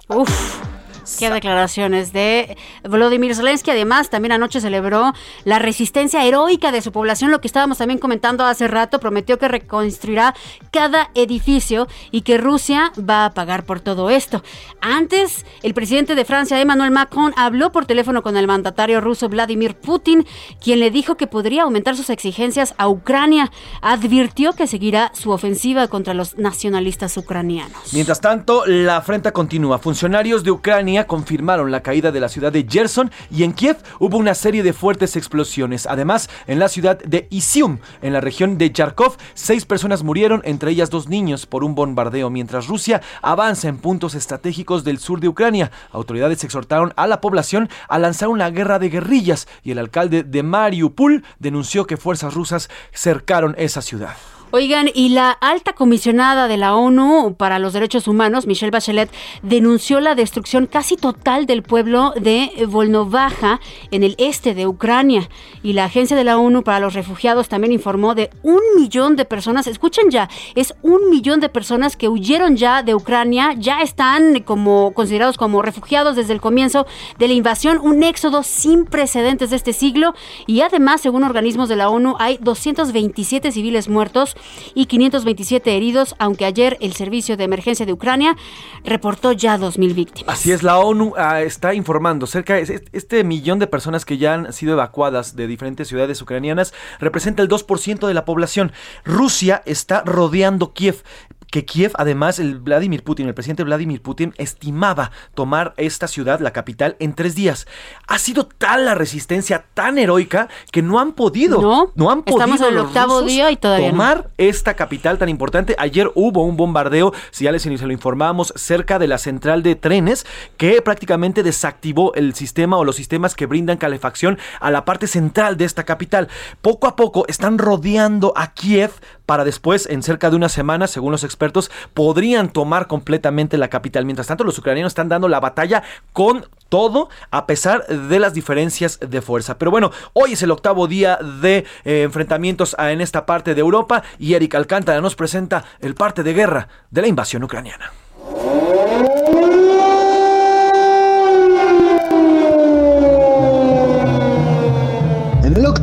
Uf. 0.07 0.68
Qué 1.17 1.29
declaraciones 1.29 2.13
de 2.13 2.57
Volodymyr 2.87 3.35
Zelensky. 3.35 3.71
Además, 3.71 4.09
también 4.09 4.33
anoche 4.33 4.61
celebró 4.61 5.13
la 5.43 5.59
resistencia 5.59 6.23
heroica 6.25 6.71
de 6.71 6.81
su 6.81 6.91
población, 6.91 7.31
lo 7.31 7.41
que 7.41 7.47
estábamos 7.47 7.77
también 7.77 7.99
comentando 7.99 8.45
hace 8.45 8.67
rato. 8.67 8.99
Prometió 8.99 9.39
que 9.39 9.47
reconstruirá 9.47 10.35
cada 10.71 11.09
edificio 11.15 11.87
y 12.11 12.21
que 12.21 12.37
Rusia 12.37 12.91
va 12.97 13.25
a 13.25 13.33
pagar 13.33 13.65
por 13.65 13.79
todo 13.79 14.09
esto. 14.09 14.43
Antes, 14.81 15.45
el 15.63 15.73
presidente 15.73 16.15
de 16.15 16.25
Francia, 16.25 16.59
Emmanuel 16.59 16.91
Macron, 16.91 17.33
habló 17.37 17.71
por 17.71 17.85
teléfono 17.85 18.21
con 18.21 18.37
el 18.37 18.47
mandatario 18.47 19.01
ruso 19.01 19.29
Vladimir 19.29 19.75
Putin, 19.75 20.25
quien 20.63 20.79
le 20.79 20.91
dijo 20.91 21.15
que 21.15 21.27
podría 21.27 21.63
aumentar 21.63 21.95
sus 21.95 22.09
exigencias 22.09 22.73
a 22.77 22.87
Ucrania. 22.87 23.51
Advirtió 23.81 24.53
que 24.53 24.67
seguirá 24.67 25.11
su 25.13 25.31
ofensiva 25.31 25.87
contra 25.87 26.13
los 26.13 26.37
nacionalistas 26.37 27.15
ucranianos. 27.17 27.93
Mientras 27.93 28.21
tanto, 28.21 28.65
la 28.65 28.97
afrenta 28.97 29.31
continúa. 29.31 29.79
Funcionarios 29.79 30.43
de 30.43 30.51
Ucrania 30.51 30.98
confirmaron 31.07 31.71
la 31.71 31.81
caída 31.81 32.11
de 32.11 32.19
la 32.19 32.29
ciudad 32.29 32.51
de 32.51 32.65
Gerson 32.69 33.11
y 33.31 33.43
en 33.43 33.53
Kiev 33.53 33.77
hubo 33.99 34.17
una 34.17 34.33
serie 34.33 34.63
de 34.63 34.73
fuertes 34.73 35.15
explosiones. 35.15 35.85
Además, 35.87 36.29
en 36.47 36.59
la 36.59 36.67
ciudad 36.67 36.97
de 36.99 37.27
Isium, 37.29 37.79
en 38.01 38.13
la 38.13 38.21
región 38.21 38.57
de 38.57 38.71
Yarkov, 38.71 39.17
seis 39.33 39.65
personas 39.65 40.03
murieron, 40.03 40.41
entre 40.45 40.71
ellas 40.71 40.89
dos 40.89 41.07
niños, 41.07 41.45
por 41.45 41.63
un 41.63 41.75
bombardeo, 41.75 42.29
mientras 42.29 42.67
Rusia 42.67 43.01
avanza 43.21 43.67
en 43.67 43.77
puntos 43.77 44.15
estratégicos 44.15 44.83
del 44.83 44.99
sur 44.99 45.19
de 45.19 45.27
Ucrania. 45.27 45.71
Autoridades 45.91 46.43
exhortaron 46.43 46.93
a 46.95 47.07
la 47.07 47.21
población 47.21 47.69
a 47.87 47.99
lanzar 47.99 48.29
una 48.29 48.49
guerra 48.49 48.79
de 48.79 48.89
guerrillas 48.89 49.47
y 49.63 49.71
el 49.71 49.79
alcalde 49.79 50.23
de 50.23 50.43
Mariupol 50.43 51.23
denunció 51.39 51.85
que 51.85 51.97
fuerzas 51.97 52.33
rusas 52.33 52.69
cercaron 52.93 53.55
esa 53.57 53.81
ciudad. 53.81 54.15
Oigan, 54.51 54.89
y 54.91 55.09
la 55.09 55.29
alta 55.29 55.73
comisionada 55.73 56.47
de 56.47 56.57
la 56.57 56.73
ONU 56.73 57.35
para 57.37 57.59
los 57.59 57.73
Derechos 57.73 58.07
Humanos, 58.07 58.47
Michelle 58.47 58.71
Bachelet, 58.71 59.11
denunció 59.43 59.99
la 59.99 60.15
destrucción 60.15 60.65
casi 60.65 60.97
total 60.97 61.45
del 61.45 61.61
pueblo 61.61 62.13
de 62.19 62.65
Volnovaja 62.67 63.59
en 63.91 64.01
el 64.01 64.15
este 64.17 64.55
de 64.55 64.65
Ucrania. 64.65 65.29
Y 65.61 65.73
la 65.73 65.85
Agencia 65.85 66.17
de 66.17 66.23
la 66.23 66.39
ONU 66.39 66.63
para 66.63 66.79
los 66.79 66.95
Refugiados 66.95 67.47
también 67.47 67.71
informó 67.71 68.15
de 68.15 68.31
un 68.41 68.59
millón 68.75 69.15
de 69.15 69.25
personas, 69.25 69.67
escuchen 69.67 70.09
ya, 70.09 70.27
es 70.55 70.73
un 70.81 71.11
millón 71.11 71.41
de 71.41 71.49
personas 71.49 71.95
que 71.95 72.09
huyeron 72.09 72.57
ya 72.57 72.81
de 72.81 72.95
Ucrania, 72.95 73.53
ya 73.55 73.81
están 73.81 74.39
como 74.39 74.93
considerados 74.95 75.37
como 75.37 75.61
refugiados 75.61 76.15
desde 76.15 76.33
el 76.33 76.41
comienzo 76.41 76.87
de 77.19 77.27
la 77.27 77.35
invasión, 77.35 77.77
un 77.77 78.01
éxodo 78.01 78.41
sin 78.41 78.85
precedentes 78.85 79.51
de 79.51 79.57
este 79.57 79.73
siglo. 79.73 80.15
Y 80.47 80.61
además, 80.61 81.01
según 81.01 81.23
organismos 81.23 81.69
de 81.69 81.75
la 81.75 81.89
ONU, 81.89 82.15
hay 82.17 82.39
227 82.41 83.51
civiles 83.51 83.89
muertos 83.89 84.35
y 84.73 84.85
527 84.85 85.75
heridos, 85.75 86.15
aunque 86.19 86.45
ayer 86.45 86.77
el 86.81 86.93
Servicio 86.93 87.37
de 87.37 87.43
Emergencia 87.43 87.85
de 87.85 87.93
Ucrania 87.93 88.35
reportó 88.83 89.31
ya 89.31 89.57
2.000 89.57 89.93
víctimas. 89.93 90.33
Así 90.39 90.51
es, 90.51 90.63
la 90.63 90.79
ONU 90.79 91.13
ah, 91.17 91.41
está 91.41 91.73
informando 91.73 92.27
cerca 92.27 92.55
de 92.55 92.83
este 92.91 93.23
millón 93.23 93.59
de 93.59 93.67
personas 93.67 94.05
que 94.05 94.17
ya 94.17 94.33
han 94.33 94.53
sido 94.53 94.73
evacuadas 94.73 95.35
de 95.35 95.47
diferentes 95.47 95.87
ciudades 95.87 96.21
ucranianas 96.21 96.73
representa 96.99 97.43
el 97.43 97.49
2% 97.49 98.07
de 98.07 98.13
la 98.13 98.25
población. 98.25 98.71
Rusia 99.03 99.61
está 99.65 100.03
rodeando 100.05 100.73
Kiev 100.73 101.03
que 101.51 101.65
Kiev, 101.65 101.93
además, 101.95 102.39
el 102.39 102.59
Vladimir 102.59 103.03
Putin, 103.03 103.27
el 103.27 103.33
presidente 103.33 103.63
Vladimir 103.63 104.01
Putin, 104.01 104.33
estimaba 104.37 105.11
tomar 105.33 105.73
esta 105.77 106.07
ciudad, 106.07 106.39
la 106.39 106.51
capital, 106.51 106.95
en 106.99 107.13
tres 107.13 107.35
días. 107.35 107.67
Ha 108.07 108.19
sido 108.19 108.45
tal 108.45 108.85
la 108.85 108.95
resistencia, 108.95 109.65
tan 109.73 109.97
heroica, 109.97 110.49
que 110.71 110.81
no 110.81 110.99
han 110.99 111.13
podido. 111.13 111.61
No, 111.61 111.91
no 111.95 112.11
han 112.11 112.23
podido. 112.23 112.39
Estamos 112.39 112.61
en 112.61 112.73
el 112.73 112.79
octavo 112.79 113.21
día 113.21 113.51
y 113.51 113.57
todavía 113.57 113.89
tomar 113.89 114.29
esta 114.37 114.75
capital 114.75 115.17
tan 115.17 115.29
importante. 115.29 115.75
Ayer 115.77 116.11
hubo 116.15 116.43
un 116.43 116.57
bombardeo, 116.57 117.13
si 117.31 117.45
ya 117.45 117.51
les 117.51 117.63
se 117.69 117.85
lo 117.85 117.93
informamos, 117.93 118.53
cerca 118.55 118.99
de 118.99 119.07
la 119.07 119.17
central 119.17 119.63
de 119.63 119.75
trenes, 119.75 120.25
que 120.57 120.81
prácticamente 120.81 121.43
desactivó 121.43 122.13
el 122.15 122.33
sistema 122.33 122.77
o 122.77 122.83
los 122.83 122.95
sistemas 122.95 123.35
que 123.35 123.45
brindan 123.45 123.77
calefacción 123.77 124.39
a 124.59 124.71
la 124.71 124.85
parte 124.85 125.07
central 125.07 125.57
de 125.57 125.65
esta 125.65 125.83
capital. 125.83 126.29
Poco 126.61 126.87
a 126.87 126.95
poco 126.95 127.25
están 127.27 127.57
rodeando 127.57 128.33
a 128.35 128.53
Kiev 128.53 128.91
para 129.29 129.43
después, 129.43 129.85
en 129.85 130.01
cerca 130.01 130.31
de 130.31 130.35
una 130.35 130.49
semana, 130.49 130.87
según 130.87 131.11
los 131.11 131.23
expertos, 131.23 131.69
podrían 131.93 132.49
tomar 132.49 132.87
completamente 132.87 133.59
la 133.59 133.67
capital. 133.67 134.03
Mientras 134.03 134.25
tanto, 134.25 134.43
los 134.43 134.57
ucranianos 134.57 134.89
están 134.89 135.07
dando 135.07 135.27
la 135.27 135.39
batalla 135.39 135.83
con 136.13 136.47
todo 136.67 137.09
a 137.29 137.45
pesar 137.45 137.85
de 137.85 138.17
las 138.17 138.33
diferencias 138.33 138.99
de 138.99 139.21
fuerza. 139.21 139.59
Pero 139.59 139.69
bueno, 139.69 139.91
hoy 140.13 140.33
es 140.33 140.41
el 140.41 140.49
octavo 140.49 140.87
día 140.87 141.19
de 141.43 141.63
eh, 141.85 142.01
enfrentamientos 142.01 142.75
en 142.79 143.01
esta 143.01 143.27
parte 143.27 143.53
de 143.53 143.61
Europa 143.61 144.01
y 144.17 144.33
Eric 144.33 144.55
Alcántara 144.55 144.99
nos 144.99 145.13
presenta 145.13 145.63
el 145.79 145.93
parte 145.93 146.23
de 146.23 146.33
guerra 146.33 146.67
de 146.89 147.01
la 147.03 147.07
invasión 147.07 147.43
ucraniana. 147.43 147.91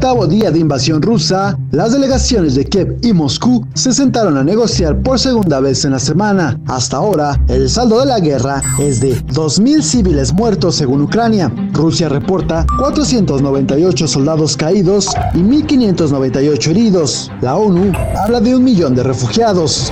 Octavo 0.06 0.28
día 0.28 0.52
de 0.52 0.60
invasión 0.60 1.02
rusa, 1.02 1.58
las 1.72 1.92
delegaciones 1.92 2.54
de 2.54 2.64
Kiev 2.64 2.96
y 3.02 3.12
Moscú 3.12 3.66
se 3.74 3.92
sentaron 3.92 4.36
a 4.36 4.44
negociar 4.44 5.02
por 5.02 5.18
segunda 5.18 5.58
vez 5.58 5.84
en 5.84 5.90
la 5.90 5.98
semana. 5.98 6.60
Hasta 6.68 6.98
ahora, 6.98 7.42
el 7.48 7.68
saldo 7.68 7.98
de 7.98 8.06
la 8.06 8.20
guerra 8.20 8.62
es 8.78 9.00
de 9.00 9.16
2.000 9.16 9.82
civiles 9.82 10.32
muertos 10.32 10.76
según 10.76 11.02
Ucrania. 11.02 11.52
Rusia 11.72 12.08
reporta 12.08 12.64
498 12.78 14.06
soldados 14.06 14.56
caídos 14.56 15.08
y 15.34 15.38
1.598 15.38 16.68
heridos. 16.68 17.32
La 17.40 17.56
ONU 17.56 17.90
habla 18.16 18.40
de 18.40 18.54
un 18.54 18.62
millón 18.62 18.94
de 18.94 19.02
refugiados. 19.02 19.90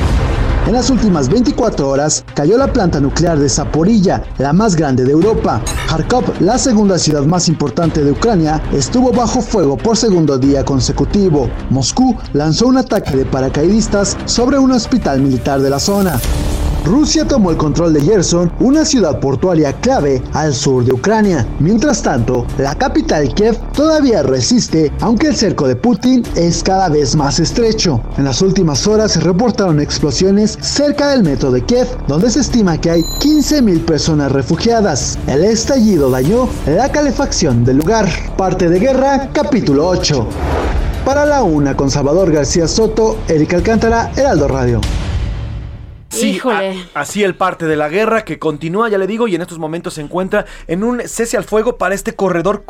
En 0.66 0.72
las 0.72 0.88
últimas 0.88 1.28
24 1.28 1.86
horas 1.86 2.24
cayó 2.34 2.56
la 2.56 2.72
planta 2.72 2.98
nuclear 2.98 3.38
de 3.38 3.50
Zaporilla, 3.50 4.22
la 4.38 4.54
más 4.54 4.74
grande 4.76 5.04
de 5.04 5.12
Europa. 5.12 5.60
Kharkov, 5.88 6.24
la 6.40 6.56
segunda 6.56 6.98
ciudad 6.98 7.22
más 7.24 7.48
importante 7.48 8.02
de 8.02 8.12
Ucrania, 8.12 8.62
estuvo 8.72 9.12
bajo 9.12 9.42
fuego 9.42 9.76
por 9.76 9.94
segundo 9.98 10.38
día 10.38 10.64
consecutivo. 10.64 11.50
Moscú 11.68 12.16
lanzó 12.32 12.66
un 12.66 12.78
ataque 12.78 13.14
de 13.14 13.26
paracaidistas 13.26 14.16
sobre 14.24 14.58
un 14.58 14.72
hospital 14.72 15.20
militar 15.20 15.60
de 15.60 15.68
la 15.68 15.78
zona. 15.78 16.18
Rusia 16.84 17.26
tomó 17.26 17.50
el 17.50 17.56
control 17.56 17.94
de 17.94 18.02
Gerson, 18.02 18.52
una 18.60 18.84
ciudad 18.84 19.18
portuaria 19.18 19.72
clave 19.80 20.22
al 20.34 20.52
sur 20.52 20.84
de 20.84 20.92
Ucrania. 20.92 21.46
Mientras 21.58 22.02
tanto, 22.02 22.46
la 22.58 22.74
capital 22.74 23.32
Kiev 23.34 23.56
todavía 23.72 24.22
resiste, 24.22 24.92
aunque 25.00 25.28
el 25.28 25.36
cerco 25.36 25.66
de 25.66 25.76
Putin 25.76 26.22
es 26.36 26.62
cada 26.62 26.90
vez 26.90 27.16
más 27.16 27.40
estrecho. 27.40 28.02
En 28.18 28.24
las 28.24 28.42
últimas 28.42 28.86
horas 28.86 29.12
se 29.12 29.20
reportaron 29.20 29.80
explosiones 29.80 30.58
cerca 30.60 31.08
del 31.08 31.22
metro 31.22 31.50
de 31.50 31.64
Kiev, 31.64 31.88
donde 32.06 32.30
se 32.30 32.40
estima 32.40 32.78
que 32.78 32.90
hay 32.90 33.02
15.000 33.22 33.84
personas 33.86 34.30
refugiadas. 34.30 35.18
El 35.26 35.42
estallido 35.42 36.10
dañó 36.10 36.48
la 36.66 36.92
calefacción 36.92 37.64
del 37.64 37.78
lugar. 37.78 38.06
Parte 38.36 38.68
de 38.68 38.78
guerra, 38.78 39.30
capítulo 39.32 39.88
8. 39.88 40.28
Para 41.06 41.24
la 41.24 41.42
una 41.42 41.74
con 41.74 41.90
Salvador 41.90 42.30
García 42.30 42.68
Soto, 42.68 43.16
Erika 43.28 43.56
Alcántara, 43.56 44.12
Heraldo 44.16 44.48
Radio. 44.48 44.80
Sí, 46.14 46.40
así 46.94 47.22
el 47.22 47.34
parte 47.34 47.66
de 47.66 47.76
la 47.76 47.88
guerra 47.88 48.24
que 48.24 48.38
continúa, 48.38 48.88
ya 48.88 48.98
le 48.98 49.06
digo, 49.06 49.28
y 49.28 49.34
en 49.34 49.42
estos 49.42 49.58
momentos 49.58 49.94
se 49.94 50.00
encuentra 50.00 50.46
en 50.66 50.84
un 50.84 51.00
cese 51.06 51.36
al 51.36 51.44
fuego 51.44 51.76
para 51.76 51.94
este 51.94 52.14
corredor 52.14 52.64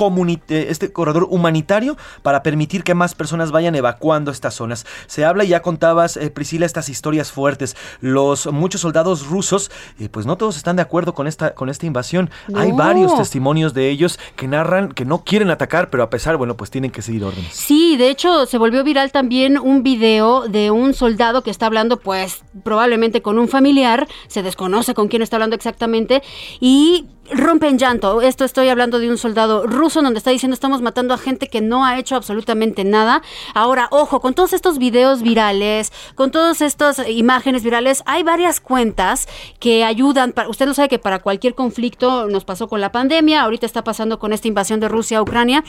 eh, 0.49 0.67
este 0.69 0.93
corredor 0.93 1.27
humanitario 1.31 1.97
para 2.23 2.43
permitir 2.43 2.85
que 2.85 2.95
más 2.95 3.15
personas 3.15 3.51
vayan 3.51 3.75
evacuando 3.75 4.31
estas 4.31 4.55
zonas. 4.55 4.87
Se 5.07 5.25
habla 5.25 5.45
y 5.45 5.49
ya 5.49 5.63
contabas, 5.63 6.17
eh, 6.17 6.31
Priscila, 6.31 6.67
estas 6.67 6.89
historias 6.89 7.33
fuertes. 7.33 7.77
Los 8.01 8.47
muchos 8.53 8.81
soldados 8.81 9.27
rusos, 9.27 9.71
eh, 9.99 10.09
pues 10.09 10.27
no 10.27 10.37
todos 10.37 10.57
están 10.57 10.77
de 10.77 10.83
acuerdo 10.83 11.15
con 11.15 11.27
esta, 11.27 11.55
con 11.55 11.69
esta 11.69 11.87
invasión. 11.87 12.31
Hay 12.55 12.73
varios 12.73 13.17
testimonios 13.17 13.75
de 13.75 13.91
ellos 13.91 14.19
que 14.37 14.49
narran 14.49 14.93
que 14.93 15.05
no 15.05 15.25
quieren 15.25 15.51
atacar, 15.51 15.91
pero 15.91 16.03
a 16.03 16.11
pesar, 16.11 16.37
bueno, 16.37 16.57
pues 16.57 16.71
tienen 16.71 16.91
que 16.91 17.03
seguir 17.03 17.25
órdenes. 17.25 17.53
Sí, 17.53 17.97
de 17.97 18.09
hecho 18.11 18.47
se 18.47 18.59
volvió 18.59 18.85
viral 18.85 19.13
también 19.13 19.59
un 19.59 19.83
video 19.83 20.49
de 20.49 20.71
un 20.71 20.95
soldado 20.95 21.43
que 21.43 21.51
está 21.51 21.67
hablando, 21.67 21.99
pues 21.99 22.43
probablemente 22.63 23.23
con 23.23 23.34
un 23.39 23.49
familiar, 23.49 24.07
se 24.29 24.43
desconoce 24.43 24.95
con 24.95 25.09
quién 25.09 25.23
está 25.23 25.37
hablando 25.37 25.57
exactamente, 25.57 26.23
y 26.61 27.07
rompe 27.31 27.69
en 27.69 27.79
llanto. 27.79 28.21
Esto 28.21 28.45
estoy 28.45 28.69
hablando 28.69 28.99
de 28.99 29.09
un 29.09 29.19
soldado 29.19 29.67
ruso 29.67 30.03
donde 30.03 30.19
está 30.19 30.31
diciendo 30.31 30.55
estamos 30.55 30.83
matando 30.83 31.15
a 31.15 31.19
gente 31.19 31.49
que 31.49 31.61
no 31.61 31.85
ha 31.85 31.99
hecho 31.99 32.17
absolutamente 32.17 32.85
nada. 32.85 33.23
Ahora, 33.55 33.89
ojo, 33.91 34.21
con 34.21 34.35
todos 34.35 34.53
estos 34.53 34.79
videos 34.79 35.23
virales, 35.23 35.93
con 36.15 36.31
todas 36.31 36.61
estas 36.61 37.09
imágenes 37.09 37.63
virales, 37.63 38.03
hay 38.07 38.23
varias 38.23 38.61
cuentas 38.61 39.27
que 39.59 39.85
ayudan. 39.85 40.35
Usted 40.49 40.67
lo 40.67 40.75
sabe 40.75 40.89
que 40.89 40.99
para 40.99 41.21
cualquier 41.21 41.55
conflicto 41.55 42.27
nos 42.29 42.45
pasó 42.45 42.69
con 42.69 42.81
la 42.81 42.93
pandemia, 42.93 43.43
ahorita 43.43 43.67
está 43.67 43.85
pasando 43.85 44.19
con 44.19 44.33
esta 44.33 44.49
invasión 44.49 44.81
de 44.81 44.89
Rusia 44.89 45.19
a 45.19 45.23
Ucrania, 45.23 45.65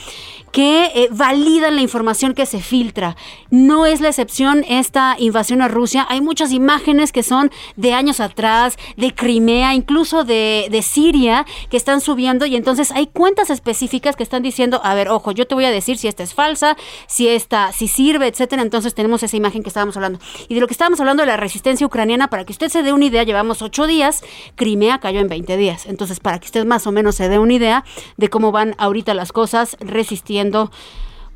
que 0.52 0.90
eh, 0.94 1.08
validan 1.10 1.76
la 1.76 1.82
información 1.82 2.34
que 2.34 2.46
se 2.46 2.60
filtra. 2.60 3.16
No 3.50 3.86
es 3.86 4.00
la 4.00 4.08
excepción 4.08 4.64
esta 4.68 5.16
invasión 5.18 5.62
a 5.62 5.68
Rusia. 5.68 6.06
Hay 6.08 6.20
muchas 6.20 6.52
imágenes 6.52 7.12
que 7.12 7.22
son 7.22 7.50
de 7.76 7.94
años 7.94 8.20
atrás, 8.20 8.76
de 8.96 9.14
Crimea, 9.14 9.74
incluso 9.74 10.24
de, 10.24 10.68
de 10.70 10.82
Siria 10.82 11.45
que 11.70 11.76
están 11.76 12.00
subiendo 12.00 12.46
y 12.46 12.56
entonces 12.56 12.90
hay 12.92 13.06
cuentas 13.06 13.50
específicas 13.50 14.16
que 14.16 14.22
están 14.22 14.42
diciendo, 14.42 14.80
a 14.82 14.94
ver, 14.94 15.08
ojo, 15.08 15.32
yo 15.32 15.46
te 15.46 15.54
voy 15.54 15.64
a 15.64 15.70
decir 15.70 15.98
si 15.98 16.08
esta 16.08 16.22
es 16.22 16.34
falsa, 16.34 16.76
si 17.06 17.28
esta, 17.28 17.72
si 17.72 17.88
sirve, 17.88 18.26
etcétera. 18.26 18.62
Entonces 18.62 18.94
tenemos 18.94 19.22
esa 19.22 19.36
imagen 19.36 19.62
que 19.62 19.68
estábamos 19.68 19.96
hablando. 19.96 20.18
Y 20.48 20.54
de 20.54 20.60
lo 20.60 20.66
que 20.66 20.74
estábamos 20.74 21.00
hablando 21.00 21.22
de 21.22 21.28
la 21.28 21.36
resistencia 21.36 21.86
ucraniana, 21.86 22.28
para 22.28 22.44
que 22.44 22.52
usted 22.52 22.68
se 22.68 22.82
dé 22.82 22.92
una 22.92 23.04
idea, 23.04 23.22
llevamos 23.22 23.62
ocho 23.62 23.86
días, 23.86 24.22
Crimea 24.54 24.98
cayó 24.98 25.20
en 25.20 25.28
20 25.28 25.56
días. 25.56 25.86
Entonces, 25.86 26.20
para 26.20 26.38
que 26.38 26.46
usted 26.46 26.64
más 26.64 26.86
o 26.86 26.92
menos 26.92 27.16
se 27.16 27.28
dé 27.28 27.38
una 27.38 27.54
idea 27.54 27.84
de 28.16 28.28
cómo 28.28 28.52
van 28.52 28.74
ahorita 28.78 29.14
las 29.14 29.32
cosas 29.32 29.76
resistiendo 29.80 30.70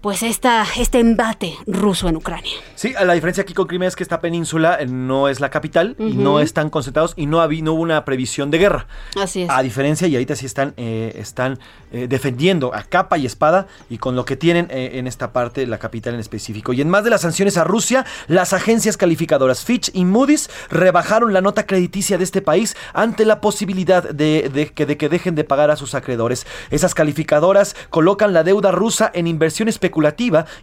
pues 0.01 0.23
esta, 0.23 0.67
este 0.79 0.99
embate 0.99 1.57
ruso 1.67 2.09
en 2.09 2.17
Ucrania. 2.17 2.53
Sí, 2.75 2.95
la 3.05 3.13
diferencia 3.13 3.43
aquí 3.43 3.53
con 3.53 3.67
Crimea 3.67 3.89
es 3.89 3.97
que 3.97 4.03
esta 4.03 4.21
península 4.21 4.79
eh, 4.81 4.87
no 4.87 5.29
es 5.29 5.41
la 5.41 5.51
capital 5.51 5.95
y 5.99 6.15
no 6.15 6.41
están 6.41 6.71
concentrados 6.71 7.13
y 7.17 7.27
no, 7.27 7.41
había, 7.41 7.63
no 7.63 7.75
hubo 7.75 7.83
una 7.83 8.05
previsión 8.05 8.51
de 8.51 8.59
guerra. 8.59 8.87
Así 9.21 9.43
es. 9.43 9.51
A 9.51 9.63
diferencia, 9.63 10.09
y 10.09 10.15
ahorita 10.15 10.37
sí 10.37 10.47
están, 10.47 10.73
eh, 10.79 11.13
están 11.17 11.59
eh, 11.93 12.07
defendiendo 12.09 12.75
a 12.75 12.83
capa 12.85 13.19
y 13.19 13.27
espada 13.27 13.67
y 13.91 13.99
con 13.99 14.17
lo 14.17 14.25
que 14.25 14.37
tienen 14.37 14.69
en 14.71 15.07
esta 15.07 15.33
parte, 15.33 15.67
la 15.67 15.79
capital 15.79 16.15
en 16.15 16.21
específico. 16.21 16.73
Y 16.73 16.81
en 16.81 16.89
más 16.89 17.05
de 17.05 17.11
las 17.11 17.21
sanciones 17.21 17.57
a 17.57 17.65
Rusia, 17.65 18.07
las 18.27 18.53
agencias 18.53 18.97
calificadoras 18.97 19.65
Fitch 19.65 19.91
y 19.93 20.05
Moody's 20.05 20.49
rebajaron 20.71 21.33
la 21.33 21.41
nota 21.41 21.67
crediticia 21.67 22.17
de 22.17 22.25
este 22.25 22.41
país 22.41 22.77
ante 22.95 23.25
la 23.25 23.41
posibilidad 23.41 24.03
de, 24.03 24.51
de, 24.53 24.69
que, 24.73 24.87
de 24.87 24.97
que 24.97 25.09
dejen 25.09 25.35
de 25.35 25.45
pagar 25.45 25.71
a 25.71 25.77
sus 25.77 25.95
acreedores. 25.95 26.47
Esas 26.71 26.95
calificadoras 26.95 27.77
colocan 27.91 28.33
la 28.33 28.45
deuda 28.45 28.71
rusa 28.71 29.11
en 29.13 29.27
inversiones 29.27 29.75
especulativa 29.75 29.90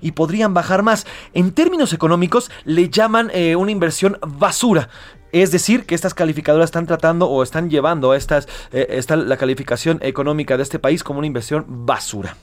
y 0.01 0.11
podrían 0.11 0.53
bajar 0.53 0.83
más. 0.83 1.05
En 1.33 1.51
términos 1.51 1.93
económicos 1.93 2.51
le 2.65 2.89
llaman 2.89 3.29
eh, 3.33 3.55
una 3.55 3.71
inversión 3.71 4.17
basura. 4.25 4.89
Es 5.31 5.51
decir, 5.51 5.85
que 5.85 5.95
estas 5.95 6.13
calificadoras 6.13 6.67
están 6.67 6.87
tratando 6.87 7.27
o 7.27 7.43
están 7.43 7.69
llevando 7.69 8.11
a 8.11 8.17
estas, 8.17 8.47
eh, 8.71 8.87
esta, 8.89 9.15
la 9.15 9.37
calificación 9.37 9.99
económica 10.01 10.57
de 10.57 10.63
este 10.63 10.79
país 10.79 11.03
como 11.03 11.19
una 11.19 11.27
inversión 11.27 11.65
basura. 11.85 12.37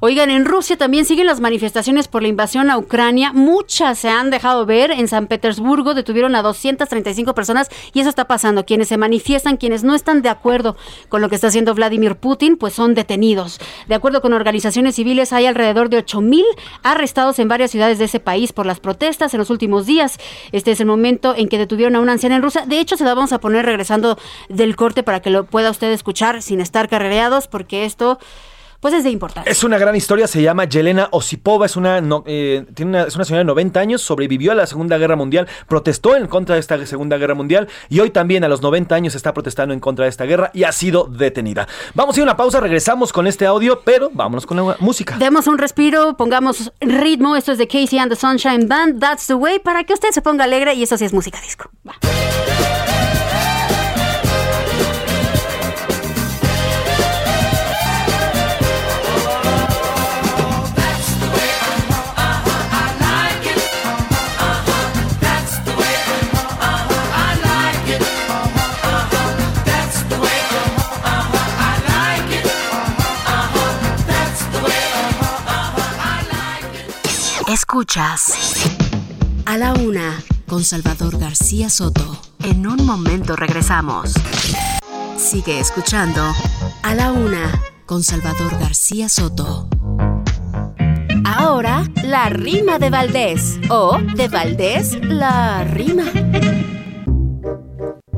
Oigan, 0.00 0.30
en 0.30 0.44
Rusia 0.44 0.76
también 0.76 1.04
siguen 1.04 1.26
las 1.26 1.40
manifestaciones 1.40 2.08
por 2.08 2.22
la 2.22 2.28
invasión 2.28 2.70
a 2.70 2.78
Ucrania. 2.78 3.32
Muchas 3.32 3.98
se 3.98 4.08
han 4.08 4.30
dejado 4.30 4.66
ver. 4.66 4.90
En 4.90 5.08
San 5.08 5.26
Petersburgo 5.26 5.94
detuvieron 5.94 6.34
a 6.34 6.42
235 6.42 7.34
personas 7.34 7.68
y 7.92 8.00
eso 8.00 8.08
está 8.08 8.26
pasando. 8.26 8.64
Quienes 8.64 8.88
se 8.88 8.96
manifiestan, 8.96 9.56
quienes 9.56 9.84
no 9.84 9.94
están 9.94 10.22
de 10.22 10.28
acuerdo 10.28 10.76
con 11.08 11.20
lo 11.20 11.28
que 11.28 11.34
está 11.34 11.48
haciendo 11.48 11.74
Vladimir 11.74 12.16
Putin, 12.16 12.56
pues 12.56 12.74
son 12.74 12.94
detenidos. 12.94 13.60
De 13.88 13.94
acuerdo 13.94 14.22
con 14.22 14.32
organizaciones 14.32 14.94
civiles, 14.94 15.32
hay 15.32 15.46
alrededor 15.46 15.88
de 15.88 16.04
8.000 16.04 16.44
arrestados 16.82 17.38
en 17.38 17.48
varias 17.48 17.70
ciudades 17.70 17.98
de 17.98 18.04
ese 18.04 18.20
país 18.20 18.52
por 18.52 18.66
las 18.66 18.80
protestas 18.80 19.34
en 19.34 19.38
los 19.38 19.50
últimos 19.50 19.86
días. 19.86 20.18
Este 20.52 20.70
es 20.72 20.80
el 20.80 20.86
momento 20.86 21.34
en 21.36 21.48
que 21.48 21.58
detuvieron 21.58 21.96
a 21.96 22.00
una 22.00 22.12
anciana 22.12 22.36
en 22.36 22.42
Rusia. 22.42 22.64
De 22.66 22.80
hecho, 22.80 22.96
se 22.96 23.04
la 23.04 23.14
vamos 23.14 23.32
a 23.32 23.40
poner 23.40 23.66
regresando 23.66 24.18
del 24.48 24.76
corte 24.76 25.02
para 25.02 25.20
que 25.20 25.30
lo 25.30 25.44
pueda 25.44 25.70
usted 25.70 25.90
escuchar 25.92 26.42
sin 26.42 26.60
estar 26.60 26.88
carrereados, 26.88 27.48
porque 27.48 27.84
esto 27.84 28.18
pues 28.80 28.94
es 28.94 29.04
de 29.04 29.10
importancia. 29.10 29.50
Es 29.50 29.64
una 29.64 29.78
gran 29.78 29.96
historia, 29.96 30.26
se 30.26 30.40
llama 30.40 30.64
Yelena 30.64 31.08
Osipova, 31.10 31.66
es 31.66 31.76
una, 31.76 32.00
no, 32.00 32.22
eh, 32.26 32.64
tiene 32.74 32.90
una, 32.90 33.02
es 33.04 33.16
una 33.16 33.24
señora 33.24 33.40
de 33.40 33.46
90 33.46 33.80
años, 33.80 34.02
sobrevivió 34.02 34.52
a 34.52 34.54
la 34.54 34.66
Segunda 34.66 34.98
Guerra 34.98 35.16
Mundial, 35.16 35.48
protestó 35.66 36.16
en 36.16 36.26
contra 36.28 36.54
de 36.54 36.60
esta 36.60 36.84
Segunda 36.86 37.16
Guerra 37.16 37.34
Mundial 37.34 37.68
y 37.88 38.00
hoy 38.00 38.10
también 38.10 38.44
a 38.44 38.48
los 38.48 38.62
90 38.62 38.94
años 38.94 39.14
está 39.14 39.34
protestando 39.34 39.74
en 39.74 39.80
contra 39.80 40.04
de 40.04 40.10
esta 40.10 40.24
guerra 40.24 40.50
y 40.54 40.64
ha 40.64 40.72
sido 40.72 41.04
detenida. 41.04 41.66
Vamos 41.94 42.16
a 42.16 42.20
ir 42.20 42.22
a 42.22 42.24
una 42.24 42.36
pausa, 42.36 42.60
regresamos 42.60 43.12
con 43.12 43.26
este 43.26 43.46
audio, 43.46 43.80
pero 43.84 44.10
vámonos 44.12 44.46
con 44.46 44.56
la 44.56 44.76
música. 44.78 45.16
Demos 45.18 45.46
un 45.46 45.58
respiro, 45.58 46.16
pongamos 46.16 46.72
ritmo, 46.80 47.36
esto 47.36 47.52
es 47.52 47.58
de 47.58 47.66
Casey 47.66 47.98
and 47.98 48.10
the 48.10 48.16
Sunshine 48.16 48.68
Band, 48.68 49.00
That's 49.00 49.26
the 49.26 49.34
Way, 49.34 49.60
para 49.60 49.84
que 49.84 49.94
usted 49.94 50.10
se 50.10 50.22
ponga 50.22 50.44
alegre 50.44 50.74
y 50.74 50.84
eso 50.84 50.96
sí 50.96 51.04
es 51.04 51.12
música 51.12 51.40
disco. 51.40 51.70
Va. 51.86 51.94
Escuchas 77.70 78.32
a 79.44 79.58
la 79.58 79.74
una 79.74 80.18
con 80.46 80.64
Salvador 80.64 81.18
García 81.18 81.68
Soto. 81.68 82.18
En 82.42 82.66
un 82.66 82.86
momento 82.86 83.36
regresamos. 83.36 84.14
Sigue 85.18 85.60
escuchando 85.60 86.22
a 86.82 86.94
la 86.94 87.12
una 87.12 87.60
con 87.84 88.02
Salvador 88.02 88.58
García 88.58 89.10
Soto. 89.10 89.68
Ahora, 91.26 91.84
la 92.02 92.30
rima 92.30 92.78
de 92.78 92.88
Valdés. 92.88 93.60
O 93.68 93.98
de 94.16 94.28
Valdés, 94.28 94.98
la 95.02 95.62
rima. 95.64 96.04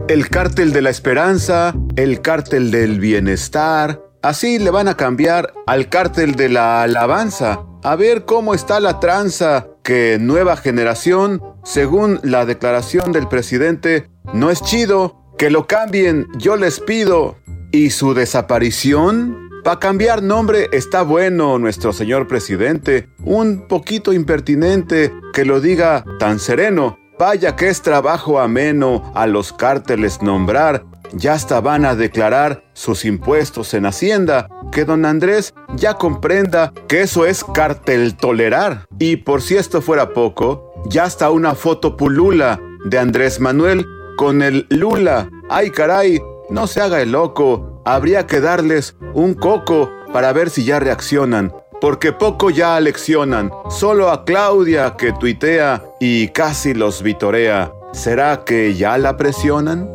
El 0.06 0.28
cártel 0.28 0.72
de 0.72 0.80
la 0.80 0.90
esperanza, 0.90 1.74
el 1.96 2.20
cártel 2.22 2.70
del 2.70 3.00
bienestar. 3.00 4.10
Así 4.22 4.59
le 4.59 4.70
van 4.70 4.87
a 4.87 4.96
cambiar 4.98 5.54
al 5.66 5.88
cártel 5.88 6.35
de 6.35 6.50
la 6.50 6.83
alabanza. 6.83 7.64
A 7.83 7.96
ver 7.96 8.26
cómo 8.26 8.52
está 8.52 8.78
la 8.78 9.00
tranza, 9.00 9.68
que 9.83 10.18
nueva 10.20 10.59
generación, 10.59 11.42
según 11.64 12.20
la 12.22 12.44
declaración 12.44 13.12
del 13.12 13.28
presidente, 13.28 14.11
no 14.35 14.50
es 14.50 14.62
chido. 14.62 15.16
Que 15.38 15.48
lo 15.48 15.66
cambien, 15.66 16.26
yo 16.37 16.56
les 16.56 16.80
pido. 16.80 17.38
¿Y 17.72 17.90
su 17.90 18.12
desaparición? 18.12 19.48
Para 19.64 19.80
cambiar 19.80 20.22
nombre 20.22 20.68
está 20.72 21.00
bueno, 21.00 21.59
nuestro 21.59 21.94
señor 21.94 22.28
presidente. 22.28 23.09
Un 23.24 23.68
poquito 23.68 24.12
impertinente 24.12 25.14
que 25.33 25.46
lo 25.46 25.62
diga 25.62 26.04
tan 26.18 26.40
sereno. 26.40 26.98
Vaya 27.18 27.56
que 27.56 27.68
es 27.68 27.80
trabajo 27.80 28.38
ameno 28.38 29.12
a 29.14 29.26
los 29.26 29.54
cárteles 29.54 30.20
nombrar. 30.20 30.85
Ya 31.12 31.33
hasta 31.33 31.61
van 31.61 31.85
a 31.85 31.94
declarar 31.94 32.64
sus 32.73 33.05
impuestos 33.05 33.75
en 33.75 33.87
Hacienda. 33.87 34.49
Que 34.70 34.85
don 34.85 35.05
Andrés 35.05 35.55
ya 35.75 35.94
comprenda 35.94 36.73
que 36.88 37.03
eso 37.03 37.27
es 37.27 37.42
cartel 37.42 38.16
tolerar. 38.16 38.87
Y 38.99 39.16
por 39.16 39.42
si 39.42 39.57
esto 39.57 39.83
fuera 39.83 40.12
poco, 40.12 40.73
ya 40.87 41.05
está 41.05 41.31
una 41.31 41.55
foto 41.55 41.96
pulula 41.96 42.61
de 42.85 42.99
Andrés 42.99 43.40
Manuel 43.40 43.85
con 44.16 44.42
el 44.42 44.66
Lula. 44.70 45.29
Ay 45.49 45.70
caray, 45.70 46.20
no 46.49 46.66
se 46.66 46.81
haga 46.81 47.01
el 47.03 47.12
loco. 47.12 47.83
Habría 47.85 48.27
que 48.27 48.40
darles 48.40 48.96
un 49.14 49.35
coco 49.35 49.90
para 50.12 50.33
ver 50.33 50.51
si 50.51 50.64
ya 50.64 50.79
reaccionan. 50.79 51.53
Porque 51.81 52.12
poco 52.12 52.51
ya 52.51 52.77
aleccionan. 52.77 53.51
Solo 53.70 54.11
a 54.11 54.25
Claudia 54.25 54.96
que 54.96 55.12
tuitea 55.12 55.83
y 55.99 56.29
casi 56.29 56.75
los 56.75 57.03
vitorea. 57.03 57.73
¿Será 57.92 58.44
que 58.44 58.75
ya 58.75 58.99
la 58.99 59.16
presionan? 59.16 59.88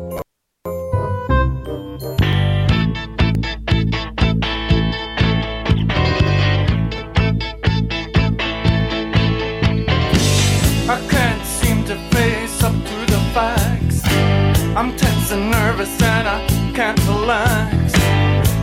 Can't 16.76 17.00
relax. 17.08 17.94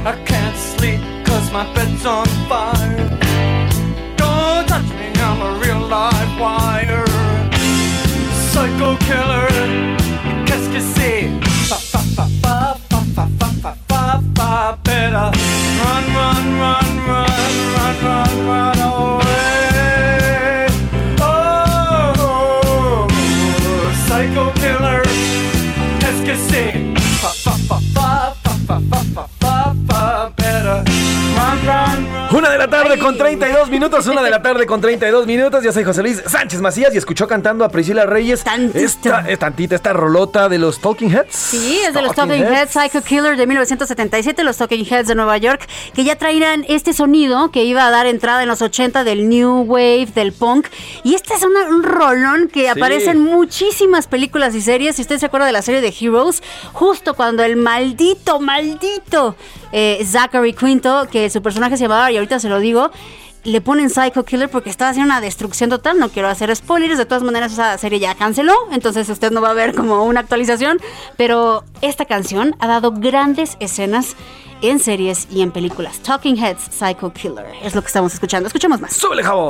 I 0.06 0.14
can't 0.24 0.56
sleep 0.56 1.02
cause 1.26 1.52
my 1.52 1.66
bed's 1.74 2.06
on 2.06 2.28
fire. 2.48 3.10
Don't 4.18 4.68
touch 4.68 4.90
me, 5.00 5.08
I'm 5.16 5.42
a 5.42 5.52
real 5.58 5.80
live 5.80 6.40
wire. 6.40 7.06
Psycho 8.52 8.98
killer, 9.08 9.48
qu'est-ce 10.46 10.70
que 10.70 10.82
c'est? 10.94 11.24
Fa 11.70 11.78
fa 11.92 12.02
fa 12.16 12.26
fa 12.44 12.78
fa 12.92 13.00
fa 13.16 13.26
fa 13.40 13.48
fa 13.64 13.74
fa 13.90 14.22
fa 14.36 14.78
better 14.84 15.32
run, 15.82 16.06
run, 16.18 16.46
run, 16.62 16.90
run, 17.10 17.34
run, 17.76 17.96
run, 18.06 18.34
run 18.50 18.80
away. 18.92 20.68
Oh, 21.20 23.08
psycho 24.06 24.46
killer, 24.62 25.02
qu'est-ce 26.00 26.22
que 26.28 26.36
c'est? 26.50 26.74
Fa 27.22 27.30
fa 27.44 27.54
fa 27.68 27.78
fa 27.96 28.03
Una 32.36 32.50
de 32.50 32.58
la 32.58 32.68
tarde 32.68 32.98
con 32.98 33.16
32 33.16 33.70
minutos, 33.70 34.08
una 34.08 34.24
de 34.24 34.32
la 34.32 34.42
tarde 34.42 34.66
con 34.66 34.82
32 34.82 35.28
minutos. 35.28 35.64
Yo 35.64 35.72
soy 35.72 35.84
José 35.84 36.02
Luis 36.02 36.20
Sánchez 36.26 36.62
Macías 36.62 36.94
y 36.96 36.98
escuchó 36.98 37.28
cantando 37.28 37.64
a 37.64 37.70
Priscila 37.70 38.08
Reyes. 38.08 38.44
Esta, 38.74 39.30
eh, 39.30 39.38
tantita, 39.38 39.76
esta 39.76 39.94
rolota 39.94 40.50
de 40.50 40.58
los 40.58 40.80
Talking 40.80 41.12
Heads. 41.12 41.28
Sí, 41.36 41.80
es 41.88 41.94
de 41.94 42.02
los 42.02 42.16
Talking 42.16 42.42
Heads, 42.44 42.72
Psycho 42.72 43.04
Killer 43.04 43.38
de 43.38 43.46
1977, 43.46 44.44
los 44.44 44.58
Talking 44.58 44.84
Heads 44.84 45.08
de 45.10 45.14
Nueva 45.16 45.38
York, 45.38 45.68
que 45.94 46.04
ya 46.04 46.16
traían 46.18 46.66
este 46.68 46.94
sonido 46.94 47.52
que 47.52 47.66
iba 47.66 47.86
a 47.86 47.92
dar 47.92 48.08
entrada 48.08 48.42
en 48.42 48.50
los 48.50 48.64
80 48.64 49.04
del 49.04 49.30
New 49.30 49.62
Wave, 49.68 50.08
del 50.16 50.34
punk. 50.34 50.68
Y 51.04 51.14
este 51.14 51.36
es 51.36 51.44
una- 51.44 51.68
un 51.70 51.84
rolón 51.84 52.48
que 52.52 52.68
aparece 52.68 53.12
en 53.12 53.20
muchísimas 53.20 54.08
películas 54.08 54.56
y 54.56 54.62
series. 54.62 54.96
Si 54.96 55.04
usted 55.04 55.20
se 55.20 55.28
acuerda 55.28 55.46
de 55.46 55.52
la 55.52 55.62
serie 55.62 55.82
de 55.82 55.94
Heroes, 56.00 56.42
justo 56.74 57.14
cuando 57.14 57.44
el 57.44 57.58
maldito, 57.58 58.40
maldito 58.40 59.36
eh, 59.74 60.06
Zachary 60.06 60.54
Quinto, 60.54 61.08
que 61.12 61.30
su 61.30 61.42
personaje 61.42 61.76
se 61.76 61.84
llamaba, 61.84 62.12
y 62.12 62.16
ahorita 62.16 62.40
se 62.40 62.48
lo 62.48 62.60
digo, 62.60 62.92
le 63.44 63.60
ponen 63.60 63.90
Psycho 63.90 64.24
Killer 64.24 64.50
porque 64.50 64.70
estaba 64.70 64.92
haciendo 64.92 65.12
una 65.12 65.20
destrucción 65.20 65.70
total. 65.70 66.00
No 66.00 66.10
quiero 66.10 66.30
hacer 66.30 66.56
spoilers, 66.56 66.98
de 66.98 67.06
todas 67.06 67.24
maneras 67.24 67.52
esa 67.52 67.78
serie 67.78 68.00
ya 68.00 68.16
canceló, 68.16 68.54
entonces 68.72 69.10
usted 69.10 69.32
no 69.32 69.42
va 69.42 69.50
a 69.50 69.54
ver 69.54 69.76
como 69.76 70.06
una 70.06 70.22
actualización. 70.22 70.80
Pero 71.18 71.66
esta 71.82 72.06
canción 72.06 72.56
ha 72.60 72.68
dado 72.68 72.92
grandes 72.92 73.58
escenas 73.60 74.16
en 74.62 74.80
series 74.80 75.28
y 75.30 75.42
en 75.42 75.52
películas. 75.52 76.00
Talking 76.00 76.38
Heads, 76.38 76.70
Psycho 76.72 77.12
Killer, 77.12 77.46
es 77.64 77.76
lo 77.76 77.82
que 77.82 77.88
estamos 77.88 78.14
escuchando. 78.14 78.48
Escuchemos 78.48 78.80
más. 78.80 78.94
¡Súbele, 78.94 79.24
jabón! 79.24 79.50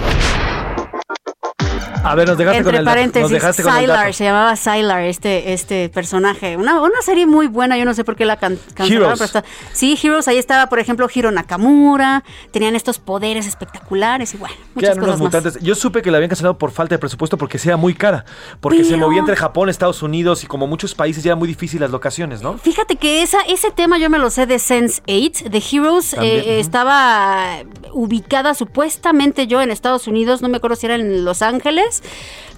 A 2.03 2.15
ver, 2.15 2.27
nos 2.27 2.37
dejaste 2.37 2.57
Entre 2.57 2.71
con 2.73 2.79
el 2.79 2.85
paréntesis, 2.85 3.21
nos 3.21 3.31
dejaste 3.31 3.63
con 3.63 3.73
el 3.75 3.81
Sylar, 3.81 3.97
dato. 3.99 4.13
se 4.13 4.23
llamaba 4.23 4.55
Sylar 4.55 5.03
este, 5.03 5.53
este 5.53 5.89
personaje. 5.89 6.57
Una, 6.57 6.81
una 6.81 7.01
serie 7.03 7.27
muy 7.27 7.47
buena, 7.47 7.77
yo 7.77 7.85
no 7.85 7.93
sé 7.93 8.03
por 8.03 8.15
qué 8.15 8.25
la 8.25 8.37
can 8.37 8.57
cancelaron, 8.73 9.13
pero 9.13 9.25
está- 9.25 9.43
Sí, 9.73 9.97
Heroes, 10.01 10.27
ahí 10.27 10.37
estaba, 10.37 10.67
por 10.67 10.79
ejemplo, 10.79 11.07
Hiro 11.13 11.29
Nakamura, 11.31 12.23
tenían 12.51 12.75
estos 12.75 12.97
poderes 12.99 13.45
espectaculares 13.45 14.33
y 14.33 14.37
bueno, 14.37 14.55
muchas 14.73 14.95
unos 14.97 15.05
cosas 15.05 15.19
más. 15.21 15.25
mutantes. 15.33 15.59
Yo 15.63 15.75
supe 15.75 16.01
que 16.01 16.09
la 16.11 16.17
habían 16.17 16.29
cancelado 16.29 16.57
por 16.57 16.71
falta 16.71 16.95
de 16.95 16.99
presupuesto 16.99 17.37
porque 17.37 17.59
sea 17.59 17.77
muy 17.77 17.93
cara. 17.93 18.25
Porque 18.59 18.83
se 18.83 18.97
movía 18.97 19.19
entre 19.19 19.35
Japón, 19.35 19.69
Estados 19.69 20.01
Unidos 20.01 20.43
y 20.43 20.47
como 20.47 20.65
muchos 20.67 20.95
países 20.95 21.23
ya 21.23 21.29
era 21.31 21.35
muy 21.35 21.47
difícil 21.47 21.81
las 21.81 21.91
locaciones, 21.91 22.41
¿no? 22.41 22.57
Fíjate 22.57 22.95
que 22.95 23.21
esa, 23.21 23.39
ese 23.47 23.69
tema 23.71 23.97
yo 23.99 24.09
me 24.09 24.17
lo 24.17 24.29
sé 24.29 24.45
de 24.47 24.57
Sense 24.59 25.01
8. 25.07 25.49
The 25.51 25.63
Heroes 25.71 26.13
eh, 26.19 26.59
estaba 26.59 27.57
ubicada 27.93 28.53
supuestamente 28.53 29.47
yo 29.47 29.61
en 29.61 29.69
Estados 29.71 30.07
Unidos, 30.07 30.41
no 30.41 30.49
me 30.49 30.57
acuerdo 30.57 30.75
si 30.75 30.85
era 30.85 30.95
en 30.95 31.25
Los 31.25 31.41
Ángeles, 31.41 31.90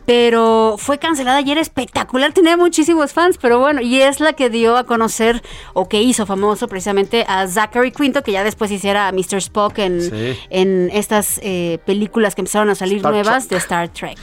pero 0.06 0.76
fue 0.78 0.98
cancelada 1.00 1.40
y 1.42 1.52
era 1.52 1.62
espectacular, 1.62 2.34
tenía 2.34 2.58
muchísimos 2.58 3.14
fans, 3.14 3.38
pero 3.42 3.60
bueno, 3.60 3.80
y 3.82 4.02
es 4.02 4.20
la 4.20 4.34
que 4.34 4.50
dio 4.50 4.76
a 4.76 4.84
conocer 4.86 5.42
o 5.74 5.88
que 5.88 6.02
hizo 6.02 6.26
famoso 6.26 6.68
precisamente 6.68 7.24
a 7.28 7.48
Zachary 7.48 7.92
Quinto, 7.92 8.22
que 8.22 8.34
ya 8.34 8.44
después 8.44 8.70
hiciera 8.72 9.08
a 9.08 9.12
Mr. 9.14 9.38
Spock 9.38 9.78
en, 9.80 10.02
Sí. 10.02 10.38
en 10.50 10.90
estas 10.94 11.40
eh, 11.42 11.80
películas 11.86 12.36
que 12.36 12.42
empezaron 12.42 12.70
a 12.70 12.76
salir 12.76 12.98
Star 12.98 13.14
nuevas 13.14 13.48
Trek. 13.48 13.50
de 13.52 13.58
Star 13.58 13.90
Trek. 13.90 14.18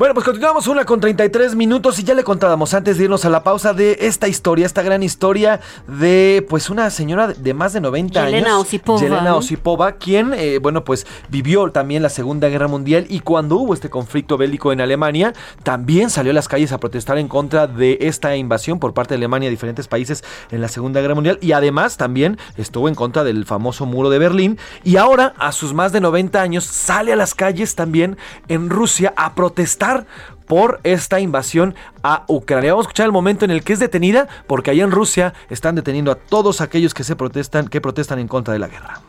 Bueno, 0.00 0.14
pues 0.14 0.24
continuamos 0.24 0.66
una 0.66 0.86
con 0.86 0.98
33 0.98 1.54
minutos 1.56 1.98
y 1.98 2.04
ya 2.04 2.14
le 2.14 2.24
contábamos 2.24 2.72
antes 2.72 2.96
de 2.96 3.04
irnos 3.04 3.26
a 3.26 3.28
la 3.28 3.42
pausa 3.42 3.74
de 3.74 3.98
esta 4.00 4.28
historia, 4.28 4.64
esta 4.64 4.80
gran 4.80 5.02
historia 5.02 5.60
de 5.86 6.46
pues 6.48 6.70
una 6.70 6.88
señora 6.88 7.26
de- 7.28 7.52
más 7.52 7.74
de 7.74 7.82
90 7.82 8.24
Yelena 8.24 8.46
años. 8.54 8.62
Osipova. 8.62 8.98
Yelena 8.98 9.36
Osipova, 9.36 9.92
quien, 9.92 10.32
eh, 10.32 10.58
bueno, 10.58 10.84
pues 10.84 11.06
vivió 11.28 11.70
también 11.70 12.02
la 12.02 12.08
Segunda 12.08 12.48
Guerra 12.48 12.66
Mundial 12.66 13.04
y 13.10 13.20
cuando 13.20 13.56
hubo 13.56 13.74
este 13.74 13.90
conflicto 13.90 14.38
bélico 14.38 14.72
en 14.72 14.80
Alemania, 14.80 15.34
también 15.64 16.08
salió 16.08 16.30
a 16.30 16.34
las 16.34 16.48
calles 16.48 16.72
a 16.72 16.80
protestar 16.80 17.18
en 17.18 17.28
contra 17.28 17.66
de 17.66 17.98
esta 18.00 18.34
invasión 18.36 18.78
por 18.78 18.94
parte 18.94 19.12
de 19.12 19.16
Alemania 19.18 19.48
a 19.48 19.50
diferentes 19.50 19.86
países 19.86 20.24
en 20.50 20.62
la 20.62 20.68
Segunda 20.68 21.02
Guerra 21.02 21.14
Mundial 21.14 21.36
y 21.42 21.52
además 21.52 21.98
también 21.98 22.38
estuvo 22.56 22.88
en 22.88 22.94
contra 22.94 23.22
del 23.22 23.44
famoso 23.44 23.84
muro 23.84 24.08
de 24.08 24.18
Berlín 24.18 24.58
y 24.82 24.96
ahora 24.96 25.34
a 25.36 25.52
sus 25.52 25.74
más 25.74 25.92
de 25.92 26.00
90 26.00 26.40
años 26.40 26.64
sale 26.64 27.12
a 27.12 27.16
las 27.16 27.34
calles 27.34 27.74
también 27.74 28.16
en 28.48 28.70
Rusia 28.70 29.12
a 29.14 29.34
protestar 29.34 29.89
por 30.46 30.80
esta 30.84 31.20
invasión 31.20 31.74
a 32.02 32.24
Ucrania. 32.26 32.72
Vamos 32.72 32.86
a 32.86 32.88
escuchar 32.88 33.06
el 33.06 33.12
momento 33.12 33.44
en 33.44 33.50
el 33.50 33.62
que 33.62 33.72
es 33.72 33.78
detenida 33.78 34.28
porque 34.46 34.70
allá 34.70 34.84
en 34.84 34.90
Rusia 34.90 35.32
están 35.48 35.74
deteniendo 35.74 36.10
a 36.10 36.16
todos 36.16 36.60
aquellos 36.60 36.94
que 36.94 37.04
se 37.04 37.16
protestan 37.16 37.68
que 37.68 37.80
protestan 37.80 38.18
en 38.18 38.28
contra 38.28 38.52
de 38.52 38.58
la 38.58 38.68
guerra. 38.68 39.00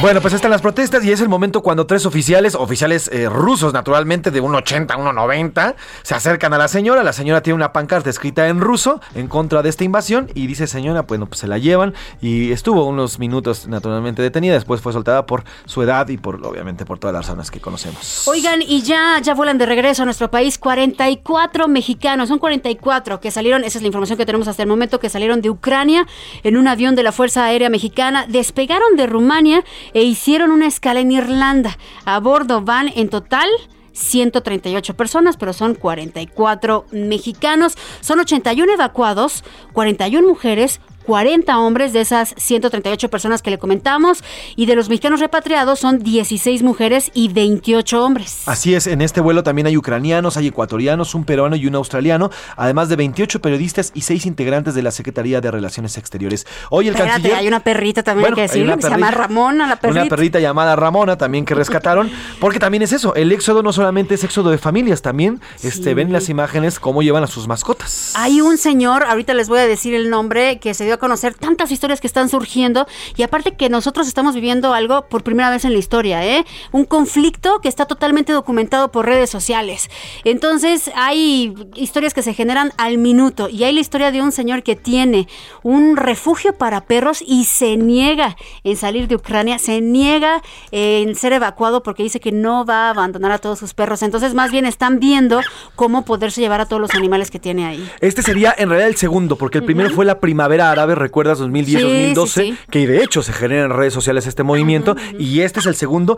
Bueno, 0.00 0.22
pues 0.22 0.32
están 0.32 0.50
las 0.50 0.62
protestas 0.62 1.04
y 1.04 1.12
es 1.12 1.20
el 1.20 1.28
momento 1.28 1.62
cuando 1.62 1.84
tres 1.84 2.06
oficiales, 2.06 2.54
oficiales 2.54 3.10
eh, 3.12 3.28
rusos 3.28 3.74
naturalmente 3.74 4.30
de 4.30 4.42
1,80 4.42 4.92
a 4.92 4.96
1,90, 4.96 5.74
se 6.02 6.14
acercan 6.14 6.54
a 6.54 6.58
la 6.58 6.68
señora. 6.68 7.02
La 7.02 7.12
señora 7.12 7.42
tiene 7.42 7.56
una 7.56 7.74
pancarta 7.74 8.08
escrita 8.08 8.48
en 8.48 8.62
ruso 8.62 9.02
en 9.14 9.28
contra 9.28 9.62
de 9.62 9.68
esta 9.68 9.84
invasión 9.84 10.30
y 10.34 10.46
dice 10.46 10.66
señora, 10.66 11.02
bueno, 11.02 11.26
pues 11.26 11.40
se 11.40 11.46
la 11.46 11.58
llevan 11.58 11.92
y 12.22 12.50
estuvo 12.50 12.86
unos 12.86 13.18
minutos 13.18 13.68
naturalmente 13.68 14.22
detenida. 14.22 14.54
Después 14.54 14.80
fue 14.80 14.94
soltada 14.94 15.26
por 15.26 15.44
su 15.66 15.82
edad 15.82 16.08
y 16.08 16.16
por, 16.16 16.36
obviamente, 16.46 16.86
por 16.86 16.98
todas 16.98 17.12
las 17.12 17.26
razones 17.26 17.50
que 17.50 17.60
conocemos. 17.60 18.26
Oigan, 18.26 18.62
y 18.62 18.80
ya, 18.80 19.18
ya 19.22 19.34
vuelan 19.34 19.58
de 19.58 19.66
regreso 19.66 20.00
a 20.00 20.06
nuestro 20.06 20.30
país 20.30 20.56
44 20.56 21.68
mexicanos, 21.68 22.30
son 22.30 22.38
44 22.38 23.20
que 23.20 23.30
salieron, 23.30 23.64
esa 23.64 23.76
es 23.76 23.82
la 23.82 23.88
información 23.88 24.16
que 24.16 24.24
tenemos 24.24 24.48
hasta 24.48 24.62
el 24.62 24.68
momento, 24.70 24.98
que 24.98 25.10
salieron 25.10 25.42
de 25.42 25.50
Ucrania 25.50 26.06
en 26.42 26.56
un 26.56 26.68
avión 26.68 26.94
de 26.94 27.02
la 27.02 27.12
Fuerza 27.12 27.44
Aérea 27.44 27.68
Mexicana, 27.68 28.24
despegaron 28.26 28.96
de 28.96 29.06
Rumania 29.06 29.62
e 29.94 30.02
hicieron 30.02 30.50
una 30.50 30.66
escala 30.66 31.00
en 31.00 31.12
Irlanda. 31.12 31.76
A 32.04 32.20
bordo 32.20 32.62
van 32.62 32.88
en 32.94 33.08
total 33.08 33.48
138 33.92 34.94
personas, 34.94 35.36
pero 35.36 35.52
son 35.52 35.74
44 35.74 36.86
mexicanos. 36.92 37.74
Son 38.00 38.20
81 38.20 38.72
evacuados, 38.72 39.44
41 39.72 40.26
mujeres, 40.26 40.80
40 41.10 41.58
hombres 41.58 41.92
de 41.92 42.02
esas 42.02 42.36
138 42.36 43.10
personas 43.10 43.42
que 43.42 43.50
le 43.50 43.58
comentamos. 43.58 44.22
Y 44.54 44.66
de 44.66 44.76
los 44.76 44.88
mexicanos 44.88 45.18
repatriados 45.18 45.80
son 45.80 45.98
16 45.98 46.62
mujeres 46.62 47.10
y 47.14 47.32
28 47.32 48.04
hombres. 48.04 48.42
Así 48.46 48.76
es, 48.76 48.86
en 48.86 49.02
este 49.02 49.20
vuelo 49.20 49.42
también 49.42 49.66
hay 49.66 49.76
ucranianos, 49.76 50.36
hay 50.36 50.46
ecuatorianos, 50.46 51.16
un 51.16 51.24
peruano 51.24 51.56
y 51.56 51.66
un 51.66 51.74
australiano, 51.74 52.30
además 52.54 52.88
de 52.88 52.94
28 52.94 53.42
periodistas 53.42 53.90
y 53.92 54.02
6 54.02 54.24
integrantes 54.26 54.76
de 54.76 54.82
la 54.82 54.92
Secretaría 54.92 55.40
de 55.40 55.50
Relaciones 55.50 55.98
Exteriores. 55.98 56.46
Hoy 56.70 56.86
el 56.86 56.94
Espérate, 56.94 57.14
canciller... 57.14 57.38
hay 57.38 57.48
una 57.48 57.58
perrita 57.58 58.04
también 58.04 58.22
Bueno, 58.22 58.36
que 58.36 58.42
decirle, 58.42 58.72
una 58.74 58.80
se 58.80 58.88
llama. 58.88 59.10
Ramona, 59.10 59.66
la 59.66 59.80
perrita. 59.80 60.02
Una 60.02 60.08
perrita 60.08 60.38
llamada 60.38 60.76
Ramona 60.76 61.18
también 61.18 61.44
que 61.44 61.56
rescataron, 61.56 62.08
porque 62.38 62.60
también 62.60 62.84
es 62.84 62.92
eso, 62.92 63.16
el 63.16 63.32
éxodo 63.32 63.64
no 63.64 63.72
solamente 63.72 64.14
es 64.14 64.22
éxodo 64.22 64.52
de 64.52 64.58
familias, 64.58 65.02
también 65.02 65.40
este, 65.64 65.92
ven 65.94 66.12
las 66.12 66.28
imágenes 66.28 66.78
cómo 66.78 67.02
llevan 67.02 67.24
a 67.24 67.26
sus 67.26 67.48
mascotas. 67.48 68.12
Hay 68.14 68.40
un 68.40 68.58
señor, 68.58 69.02
ahorita 69.02 69.34
les 69.34 69.48
voy 69.48 69.58
a 69.58 69.66
decir 69.66 69.92
el 69.92 70.08
nombre, 70.08 70.60
que 70.60 70.72
se 70.74 70.84
dio 70.84 70.94
a 70.94 70.98
conocer 71.00 71.34
tantas 71.34 71.72
historias 71.72 72.00
que 72.00 72.06
están 72.06 72.28
surgiendo 72.28 72.86
y 73.16 73.22
aparte 73.22 73.56
que 73.56 73.68
nosotros 73.68 74.06
estamos 74.06 74.34
viviendo 74.34 74.72
algo 74.74 75.08
por 75.08 75.24
primera 75.24 75.50
vez 75.50 75.64
en 75.64 75.72
la 75.72 75.78
historia, 75.78 76.24
¿eh? 76.24 76.44
Un 76.70 76.84
conflicto 76.84 77.60
que 77.60 77.68
está 77.68 77.86
totalmente 77.86 78.32
documentado 78.32 78.92
por 78.92 79.06
redes 79.06 79.30
sociales. 79.30 79.90
Entonces 80.24 80.90
hay 80.94 81.54
historias 81.74 82.14
que 82.14 82.22
se 82.22 82.34
generan 82.34 82.72
al 82.76 82.98
minuto 82.98 83.48
y 83.48 83.64
hay 83.64 83.72
la 83.72 83.80
historia 83.80 84.12
de 84.12 84.22
un 84.22 84.32
señor 84.32 84.62
que 84.62 84.76
tiene 84.76 85.28
un 85.62 85.96
refugio 85.96 86.52
para 86.54 86.82
perros 86.82 87.22
y 87.26 87.44
se 87.44 87.76
niega 87.76 88.36
en 88.64 88.76
salir 88.76 89.08
de 89.08 89.16
Ucrania, 89.16 89.58
se 89.58 89.80
niega 89.80 90.42
en 90.70 91.14
ser 91.16 91.32
evacuado 91.32 91.82
porque 91.82 92.02
dice 92.02 92.20
que 92.20 92.32
no 92.32 92.64
va 92.64 92.86
a 92.86 92.90
abandonar 92.90 93.32
a 93.32 93.38
todos 93.38 93.58
sus 93.58 93.74
perros. 93.74 94.02
Entonces 94.02 94.34
más 94.34 94.52
bien 94.52 94.66
están 94.66 95.00
viendo 95.00 95.40
cómo 95.74 96.04
poderse 96.04 96.40
llevar 96.40 96.60
a 96.60 96.66
todos 96.66 96.80
los 96.80 96.94
animales 96.94 97.30
que 97.30 97.38
tiene 97.38 97.66
ahí. 97.66 97.90
Este 98.00 98.22
sería 98.22 98.54
en 98.56 98.68
realidad 98.68 98.88
el 98.88 98.96
segundo, 98.96 99.36
porque 99.36 99.58
el 99.58 99.64
primero 99.64 99.90
fue 99.90 100.04
la 100.04 100.20
primavera 100.20 100.70
árabe, 100.70 100.89
recuerdas, 100.94 101.40
2010-2012, 101.40 102.26
Sí, 102.26 102.40
sí, 102.40 102.52
sí. 102.52 102.58
que 102.70 102.86
de 102.86 103.02
hecho 103.02 103.22
se 103.22 103.32
genera 103.32 103.64
en 103.64 103.70
redes 103.70 103.92
sociales 103.94 104.26
este 104.26 104.42
movimiento, 104.42 104.96
y 105.18 105.40
este 105.40 105.60
es 105.60 105.66
el 105.66 105.74
segundo. 105.74 106.16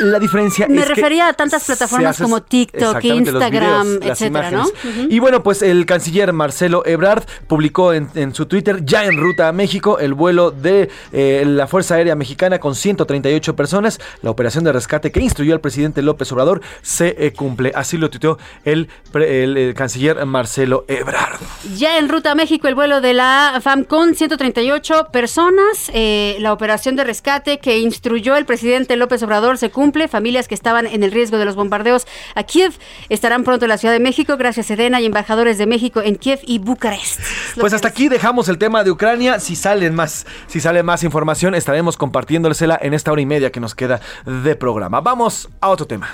La 0.00 0.18
diferencia 0.18 0.66
Me 0.68 0.80
es 0.80 0.86
que 0.86 0.94
refería 0.94 1.28
a 1.28 1.32
tantas 1.32 1.64
plataformas 1.64 2.10
hace- 2.16 2.22
como 2.22 2.42
TikTok, 2.42 3.02
Instagram, 3.04 3.98
videos, 3.98 4.06
etcétera, 4.20 4.50
¿no? 4.50 4.66
Y 5.08 5.18
bueno, 5.18 5.42
pues 5.42 5.62
el 5.62 5.86
canciller 5.86 6.32
Marcelo 6.32 6.82
Ebrard 6.86 7.24
publicó 7.46 7.92
en, 7.92 8.08
en 8.14 8.34
su 8.34 8.46
Twitter, 8.46 8.84
ya 8.84 9.04
en 9.04 9.16
ruta 9.16 9.48
a 9.48 9.52
México, 9.52 9.98
el 9.98 10.14
vuelo 10.14 10.50
de 10.50 10.88
eh, 11.12 11.44
la 11.46 11.66
Fuerza 11.66 11.94
Aérea 11.96 12.14
Mexicana 12.14 12.58
con 12.58 12.74
138 12.74 13.54
personas. 13.56 13.98
La 14.22 14.30
operación 14.30 14.64
de 14.64 14.72
rescate 14.72 15.10
que 15.12 15.20
instruyó 15.20 15.54
al 15.54 15.60
presidente 15.60 16.02
López 16.02 16.30
Obrador 16.32 16.60
se 16.82 17.14
eh, 17.18 17.32
cumple. 17.32 17.72
Así 17.74 17.96
lo 17.98 18.10
tuiteó 18.10 18.38
el, 18.64 18.88
el, 19.14 19.56
eh, 19.56 19.74
canciller 19.74 20.24
Marcelo 20.26 20.84
Ebrard. 20.88 21.38
Ya 21.76 21.98
en 21.98 22.08
ruta 22.08 22.32
a 22.32 22.34
México 22.34 22.68
el 22.68 22.74
vuelo 22.74 23.00
de 23.00 23.14
la 23.14 23.58
FAMCON, 23.62 24.01
138 24.10 25.08
personas. 25.12 25.90
Eh, 25.94 26.36
la 26.40 26.52
operación 26.52 26.96
de 26.96 27.04
rescate 27.04 27.58
que 27.58 27.78
instruyó 27.78 28.36
el 28.36 28.44
presidente 28.44 28.96
López 28.96 29.22
Obrador 29.22 29.58
se 29.58 29.70
cumple. 29.70 30.08
Familias 30.08 30.48
que 30.48 30.54
estaban 30.54 30.86
en 30.86 31.02
el 31.02 31.12
riesgo 31.12 31.38
de 31.38 31.44
los 31.44 31.54
bombardeos 31.54 32.06
a 32.34 32.42
Kiev 32.42 32.72
estarán 33.08 33.44
pronto 33.44 33.64
en 33.64 33.70
la 33.70 33.78
Ciudad 33.78 33.94
de 33.94 34.00
México 34.00 34.36
gracias 34.36 34.66
a 34.66 34.68
Sedena 34.68 35.00
y 35.00 35.06
embajadores 35.06 35.58
de 35.58 35.66
México 35.66 36.02
en 36.02 36.16
Kiev 36.16 36.40
y 36.44 36.58
Bucarest. 36.58 37.20
Pues 37.58 37.72
hasta 37.72 37.88
aquí 37.88 38.08
dejamos 38.08 38.48
el 38.48 38.58
tema 38.58 38.84
de 38.84 38.90
Ucrania. 38.90 39.40
Si 39.40 39.56
salen 39.56 39.94
más, 39.94 40.26
si 40.46 40.60
sale 40.60 40.82
más 40.82 41.04
información, 41.04 41.54
estaremos 41.54 41.96
compartiéndosela 41.96 42.78
en 42.82 42.94
esta 42.94 43.12
hora 43.12 43.22
y 43.22 43.26
media 43.26 43.52
que 43.52 43.60
nos 43.60 43.74
queda 43.74 44.00
de 44.26 44.56
programa. 44.56 45.00
Vamos 45.00 45.48
a 45.60 45.68
otro 45.68 45.86
tema. 45.86 46.10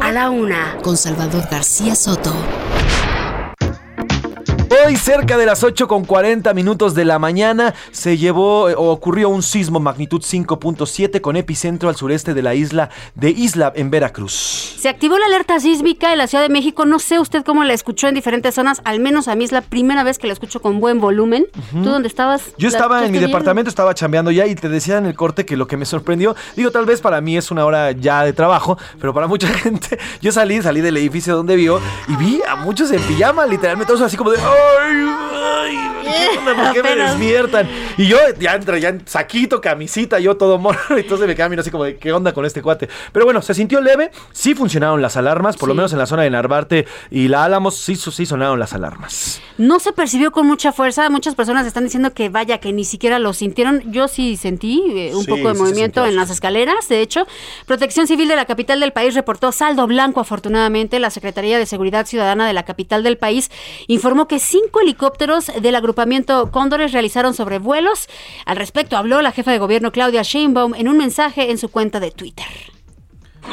A 0.00 0.12
la 0.12 0.30
una, 0.30 0.76
con 0.82 0.96
Salvador 0.96 1.48
García 1.50 1.94
Soto. 1.94 2.32
Hoy, 4.88 4.96
cerca 4.96 5.36
de 5.36 5.44
las 5.44 5.64
8 5.64 5.86
con 5.86 6.06
40 6.06 6.54
minutos 6.54 6.94
de 6.94 7.04
la 7.04 7.18
mañana, 7.18 7.74
se 7.90 8.16
llevó 8.16 8.70
eh, 8.70 8.74
o 8.74 8.90
ocurrió 8.90 9.28
un 9.28 9.42
sismo 9.42 9.80
magnitud 9.80 10.22
5.7 10.22 11.20
con 11.20 11.36
epicentro 11.36 11.90
al 11.90 11.96
sureste 11.96 12.32
de 12.32 12.40
la 12.40 12.54
isla 12.54 12.88
de 13.14 13.28
Isla 13.28 13.70
en 13.76 13.90
Veracruz. 13.90 14.32
Se 14.78 14.88
activó 14.88 15.18
la 15.18 15.26
alerta 15.26 15.60
sísmica 15.60 16.12
en 16.12 16.16
la 16.16 16.26
Ciudad 16.26 16.42
de 16.42 16.48
México. 16.48 16.86
No 16.86 17.00
sé 17.00 17.20
usted 17.20 17.44
cómo 17.44 17.64
la 17.64 17.74
escuchó 17.74 18.08
en 18.08 18.14
diferentes 18.14 18.54
zonas. 18.54 18.80
Al 18.84 18.98
menos 18.98 19.28
a 19.28 19.34
mí 19.34 19.44
es 19.44 19.52
la 19.52 19.60
primera 19.60 20.04
vez 20.04 20.18
que 20.18 20.26
la 20.26 20.32
escucho 20.32 20.62
con 20.62 20.80
buen 20.80 21.00
volumen. 21.00 21.44
Ujú. 21.54 21.82
¿Tú 21.82 21.90
dónde 21.90 22.08
estabas? 22.08 22.44
Yo 22.56 22.68
estaba 22.68 23.04
en 23.04 23.12
mi 23.12 23.18
departamento, 23.18 23.68
estaba 23.68 23.92
chambeando 23.92 24.30
ya 24.30 24.46
y 24.46 24.54
te 24.54 24.70
decía 24.70 24.96
en 24.96 25.04
el 25.04 25.14
corte 25.14 25.44
que 25.44 25.58
lo 25.58 25.66
que 25.66 25.76
me 25.76 25.84
sorprendió, 25.84 26.34
digo, 26.56 26.70
tal 26.70 26.86
vez 26.86 27.02
para 27.02 27.20
mí 27.20 27.36
es 27.36 27.50
una 27.50 27.66
hora 27.66 27.92
ya 27.92 28.24
de 28.24 28.32
trabajo, 28.32 28.78
pero 28.98 29.12
para 29.12 29.26
mucha 29.26 29.48
gente, 29.52 29.98
yo 30.22 30.32
salí, 30.32 30.62
salí 30.62 30.80
del 30.80 30.96
edificio 30.96 31.36
donde 31.36 31.56
vivo 31.56 31.78
y 32.08 32.16
vi 32.16 32.40
a 32.48 32.56
muchos 32.56 32.90
en 32.90 33.02
pijama, 33.02 33.44
literalmente 33.44 33.92
todos 33.92 34.00
así 34.00 34.16
como 34.16 34.30
de, 34.30 34.38
¡ay! 34.80 35.76
ay, 36.06 36.38
onda? 36.38 36.54
¿Por 36.54 36.72
qué 36.72 36.82
me 36.82 36.96
despiertan? 36.96 37.68
Y 37.96 38.06
yo 38.06 38.18
ya 38.38 38.54
entra, 38.54 38.78
ya 38.78 38.90
en 38.90 39.06
saquito, 39.06 39.60
camisita, 39.60 40.18
yo 40.18 40.36
todo 40.36 40.58
morro. 40.58 40.78
Entonces 40.96 41.26
me 41.26 41.34
quedaba 41.34 41.50
mirando 41.50 41.62
así 41.62 41.70
como, 41.70 41.84
de, 41.84 41.96
¿qué 41.96 42.12
onda 42.12 42.32
con 42.32 42.44
este 42.44 42.62
cuate? 42.62 42.88
Pero 43.12 43.24
bueno, 43.24 43.42
se 43.42 43.54
sintió 43.54 43.80
leve. 43.80 44.10
Sí 44.32 44.54
funcionaron 44.54 45.02
las 45.02 45.16
alarmas, 45.16 45.56
por 45.56 45.68
lo 45.68 45.74
menos 45.74 45.92
en 45.92 45.98
la 45.98 46.06
zona 46.06 46.22
de 46.22 46.30
Narvarte 46.30 46.86
y 47.10 47.28
la 47.28 47.44
Álamos, 47.44 47.76
sí, 47.76 47.96
sí 47.96 48.26
sonaron 48.26 48.58
las 48.58 48.72
alarmas. 48.72 49.40
No 49.58 49.80
se 49.80 49.92
percibió 49.92 50.30
con 50.30 50.46
mucha 50.46 50.72
fuerza. 50.72 51.08
Muchas 51.10 51.34
personas 51.34 51.66
están 51.66 51.84
diciendo 51.84 52.12
que 52.14 52.28
vaya, 52.28 52.58
que 52.58 52.72
ni 52.72 52.84
siquiera 52.84 53.18
lo 53.18 53.32
sintieron. 53.32 53.82
Yo 53.92 54.06
sí 54.08 54.36
sentí 54.36 54.82
eh, 54.94 55.10
un 55.14 55.24
Sí, 55.24 55.30
poco 55.30 55.48
de 55.48 55.54
sí 55.54 55.60
movimiento 55.60 56.06
en 56.06 56.16
las 56.16 56.30
escaleras. 56.30 56.88
De 56.88 57.00
hecho, 57.00 57.26
Protección 57.66 58.06
Civil 58.06 58.28
de 58.28 58.36
la 58.36 58.44
capital 58.44 58.80
del 58.80 58.92
país 58.92 59.14
reportó 59.14 59.50
saldo 59.52 59.86
blanco, 59.86 60.20
afortunadamente. 60.20 60.98
La 61.00 61.10
Secretaría 61.10 61.58
de 61.58 61.66
Seguridad 61.66 62.06
Ciudadana 62.06 62.46
de 62.46 62.52
la 62.52 62.64
capital 62.64 63.02
del 63.02 63.18
país 63.18 63.50
informó 63.88 64.28
que 64.28 64.38
cinco 64.38 64.67
helicópteros 64.80 65.50
del 65.60 65.74
agrupamiento 65.74 66.50
Cóndores 66.50 66.92
realizaron 66.92 67.34
sobrevuelos. 67.34 68.08
Al 68.46 68.56
respecto 68.56 68.96
habló 68.96 69.22
la 69.22 69.32
jefa 69.32 69.52
de 69.52 69.58
gobierno 69.58 69.92
Claudia 69.92 70.22
Sheinbaum 70.22 70.74
en 70.74 70.88
un 70.88 70.96
mensaje 70.96 71.50
en 71.50 71.58
su 71.58 71.68
cuenta 71.68 72.00
de 72.00 72.10
Twitter. 72.10 72.77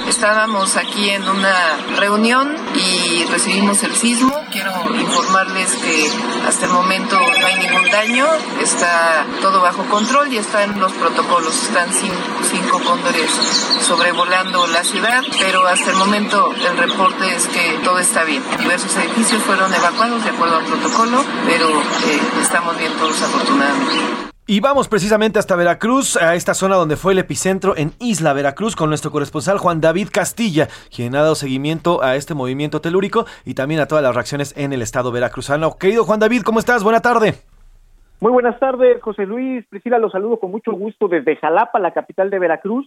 Estábamos 0.08 0.78
aquí 0.78 1.10
en 1.10 1.28
una 1.28 1.78
reunión 1.98 2.56
y 2.76 3.26
recibimos 3.26 3.82
el 3.84 3.96
sismo. 3.96 4.34
Quiero 4.52 4.72
informarles 4.94 5.72
que 5.76 6.12
hasta 6.48 6.66
el 6.68 6.72
momento 6.72 7.18
no 7.20 7.46
hay 7.48 7.56
ningún 7.56 7.90
daño, 7.90 8.28
está 8.62 9.26
todo 9.42 9.62
bajo 9.62 9.84
control 9.86 10.32
y 10.32 10.38
están 10.38 10.80
los 10.80 10.92
protocolos. 10.94 11.64
Están 11.64 11.92
cinco, 11.92 12.16
cinco 12.50 12.82
cóndores 12.86 13.32
sobrevolando 13.82 14.68
la 14.68 14.84
ciudad, 14.84 15.24
pero 15.40 15.66
hasta 15.68 15.92
el 15.92 15.98
momento 15.98 16.54
el 16.54 16.78
reporte 16.78 17.36
es 17.36 17.48
que 17.48 17.80
todo 17.84 18.00
está 18.00 18.24
bien. 18.24 18.44
Diversos 18.60 18.96
edificios 18.98 19.42
fueron 19.44 19.74
evacuados 19.74 20.24
de 20.24 20.30
acuerdo 20.30 20.58
al 20.58 20.66
protocolo, 20.66 21.24
pero 21.46 21.70
eh, 21.70 22.22
estamos 22.42 22.78
bien 22.78 22.92
todos 22.94 23.22
afortunadamente. 23.22 24.35
Y 24.48 24.60
vamos 24.60 24.88
precisamente 24.88 25.40
hasta 25.40 25.56
Veracruz, 25.56 26.18
a 26.18 26.36
esta 26.36 26.54
zona 26.54 26.76
donde 26.76 26.98
fue 26.98 27.14
el 27.14 27.18
epicentro 27.18 27.76
en 27.76 27.94
Isla 28.00 28.32
Veracruz, 28.32 28.76
con 28.76 28.90
nuestro 28.90 29.10
corresponsal 29.10 29.58
Juan 29.58 29.82
David 29.82 30.10
Castilla, 30.14 30.68
quien 30.96 31.16
ha 31.16 31.24
dado 31.24 31.34
seguimiento 31.34 32.04
a 32.04 32.16
este 32.16 32.36
movimiento 32.36 32.80
telúrico 32.80 33.26
y 33.44 33.56
también 33.56 33.82
a 33.82 33.88
todas 33.88 34.04
las 34.04 34.14
reacciones 34.14 34.56
en 34.56 34.72
el 34.72 34.84
estado 34.84 35.12
veracruzano. 35.12 35.78
Querido 35.80 36.04
Juan 36.04 36.20
David, 36.20 36.44
¿cómo 36.44 36.60
estás? 36.60 36.84
Buena 36.84 37.02
tarde. 37.02 37.34
Muy 38.20 38.32
buenas 38.32 38.60
tardes, 38.60 39.02
José 39.02 39.26
Luis. 39.26 39.66
Priscila, 39.68 39.98
los 39.98 40.12
saludo 40.12 40.38
con 40.40 40.52
mucho 40.52 40.74
gusto 40.74 41.08
desde 41.08 41.38
Jalapa, 41.38 41.80
la 41.80 41.96
capital 41.96 42.30
de 42.30 42.38
Veracruz, 42.38 42.86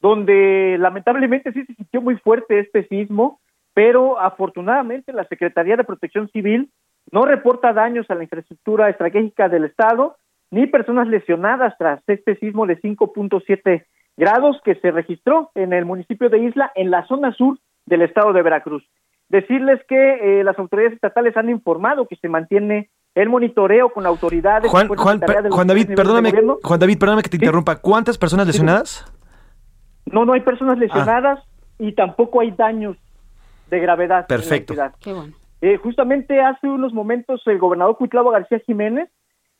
donde 0.00 0.76
lamentablemente 0.78 1.52
sí 1.52 1.64
se 1.64 1.74
sintió 1.74 2.00
muy 2.00 2.18
fuerte 2.18 2.60
este 2.60 2.86
sismo, 2.86 3.40
pero 3.74 4.20
afortunadamente 4.20 5.12
la 5.12 5.24
Secretaría 5.24 5.76
de 5.76 5.82
Protección 5.82 6.28
Civil 6.28 6.70
no 7.10 7.24
reporta 7.24 7.72
daños 7.72 8.08
a 8.10 8.14
la 8.14 8.22
infraestructura 8.22 8.88
estratégica 8.88 9.48
del 9.48 9.64
Estado 9.64 10.14
ni 10.50 10.66
personas 10.66 11.08
lesionadas 11.08 11.74
tras 11.78 12.02
este 12.06 12.36
sismo 12.36 12.66
de 12.66 12.80
5.7 12.80 13.84
grados 14.16 14.60
que 14.64 14.74
se 14.76 14.90
registró 14.90 15.50
en 15.54 15.72
el 15.72 15.84
municipio 15.84 16.28
de 16.28 16.38
Isla, 16.38 16.72
en 16.74 16.90
la 16.90 17.06
zona 17.06 17.32
sur 17.32 17.58
del 17.86 18.02
estado 18.02 18.32
de 18.32 18.42
Veracruz. 18.42 18.84
Decirles 19.28 19.80
que 19.88 20.40
eh, 20.40 20.44
las 20.44 20.58
autoridades 20.58 20.94
estatales 20.94 21.36
han 21.36 21.48
informado 21.48 22.06
que 22.06 22.16
se 22.16 22.28
mantiene 22.28 22.90
el 23.14 23.28
monitoreo 23.28 23.90
con 23.90 24.06
autoridades. 24.06 24.70
Juan, 24.70 24.88
Juan, 24.88 25.20
de 25.20 25.50
Juan 25.50 25.66
David, 25.66 25.94
perdóname. 25.94 26.32
Juan 26.62 26.80
David, 26.80 26.98
perdóname 26.98 27.22
que 27.22 27.28
te 27.28 27.36
interrumpa. 27.36 27.76
¿Cuántas 27.76 28.18
personas 28.18 28.46
lesionadas? 28.46 29.04
No, 30.06 30.24
no 30.24 30.32
hay 30.32 30.40
personas 30.40 30.78
lesionadas 30.78 31.40
y 31.78 31.92
tampoco 31.92 32.40
hay 32.40 32.50
daños 32.50 32.96
de 33.70 33.78
gravedad. 33.78 34.18
en 34.18 34.22
la 34.22 34.26
Perfecto. 34.26 34.74
Qué 35.00 35.12
bueno. 35.12 35.32
Eh, 35.62 35.76
justamente 35.76 36.40
hace 36.40 36.66
unos 36.68 36.92
momentos 36.92 37.42
el 37.46 37.58
gobernador 37.58 37.96
Cuitlavo 37.96 38.30
García 38.30 38.60
Jiménez 38.60 39.10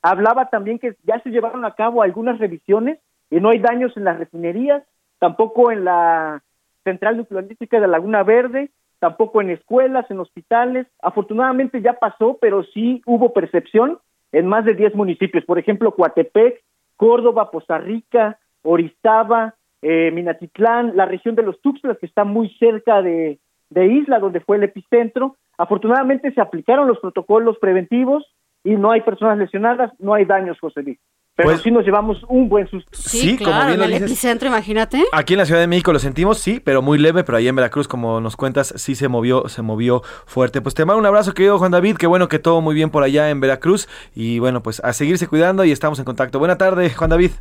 hablaba 0.01 0.49
también 0.49 0.79
que 0.79 0.95
ya 1.03 1.19
se 1.21 1.29
llevaron 1.29 1.65
a 1.65 1.75
cabo 1.75 2.01
algunas 2.01 2.39
revisiones 2.39 2.99
y 3.29 3.39
no 3.39 3.49
hay 3.49 3.59
daños 3.59 3.95
en 3.95 4.03
las 4.03 4.17
refinerías, 4.17 4.83
tampoco 5.19 5.71
en 5.71 5.85
la 5.85 6.43
central 6.83 7.17
nuclearística 7.17 7.79
de 7.79 7.87
Laguna 7.87 8.23
Verde, 8.23 8.71
tampoco 8.99 9.41
en 9.41 9.51
escuelas, 9.51 10.09
en 10.09 10.19
hospitales. 10.19 10.87
Afortunadamente 11.01 11.81
ya 11.81 11.93
pasó, 11.93 12.37
pero 12.41 12.63
sí 12.63 13.01
hubo 13.05 13.33
percepción 13.33 13.99
en 14.31 14.47
más 14.47 14.65
de 14.65 14.73
10 14.73 14.95
municipios, 14.95 15.45
por 15.45 15.59
ejemplo, 15.59 15.93
Coatepec, 15.93 16.61
Córdoba, 16.97 17.51
Poza 17.51 17.77
Rica, 17.77 18.39
Orizaba, 18.63 19.55
eh, 19.81 20.11
Minatitlán, 20.11 20.95
la 20.95 21.05
región 21.05 21.35
de 21.35 21.43
los 21.43 21.59
Tuxtlas, 21.61 21.97
que 21.97 22.05
está 22.05 22.23
muy 22.23 22.49
cerca 22.59 23.01
de 23.01 23.39
Isla, 23.71 24.19
donde 24.19 24.39
fue 24.39 24.57
el 24.57 24.63
epicentro. 24.63 25.37
Afortunadamente 25.57 26.31
se 26.31 26.41
aplicaron 26.41 26.87
los 26.87 26.99
protocolos 26.99 27.57
preventivos 27.59 28.25
y 28.63 28.71
no 28.71 28.91
hay 28.91 29.01
personas 29.01 29.37
lesionadas, 29.37 29.91
no 29.99 30.13
hay 30.13 30.25
daños, 30.25 30.57
José 30.59 30.81
Luis. 30.83 30.99
Pero 31.33 31.49
Pues- 31.49 31.61
sí 31.61 31.71
nos 31.71 31.85
llevamos 31.85 32.17
un 32.27 32.49
buen 32.49 32.67
susto. 32.69 32.89
Sí, 32.91 33.37
como 33.37 33.51
claro, 33.51 33.67
bien 33.67 33.79
lo 33.79 33.85
en 33.85 33.91
el 33.93 33.99
dices. 33.99 34.11
epicentro, 34.11 34.49
imagínate. 34.49 35.05
Aquí 35.13 35.33
en 35.33 35.39
la 35.39 35.45
Ciudad 35.45 35.61
de 35.61 35.67
México 35.67 35.93
lo 35.93 35.99
sentimos, 35.99 36.37
sí, 36.39 36.59
pero 36.59 36.81
muy 36.81 36.97
leve, 36.97 37.23
pero 37.23 37.37
ahí 37.37 37.47
en 37.47 37.55
Veracruz, 37.55 37.87
como 37.87 38.19
nos 38.19 38.35
cuentas, 38.35 38.73
sí 38.75 38.95
se 38.95 39.07
movió, 39.07 39.47
se 39.47 39.61
movió 39.61 40.01
fuerte. 40.25 40.61
Pues 40.61 40.75
te 40.75 40.83
mando 40.83 40.99
un 40.99 41.05
abrazo, 41.05 41.33
querido 41.33 41.57
Juan 41.57 41.71
David, 41.71 41.95
qué 41.95 42.05
bueno 42.05 42.27
que 42.27 42.37
todo 42.37 42.59
muy 42.59 42.75
bien 42.75 42.89
por 42.91 43.03
allá 43.03 43.29
en 43.29 43.39
Veracruz. 43.39 43.87
Y 44.13 44.39
bueno, 44.39 44.61
pues 44.61 44.81
a 44.83 44.91
seguirse 44.91 45.27
cuidando 45.27 45.63
y 45.63 45.71
estamos 45.71 45.97
en 45.99 46.05
contacto. 46.05 46.37
Buena 46.37 46.57
tarde, 46.57 46.89
Juan 46.89 47.09
David. 47.09 47.31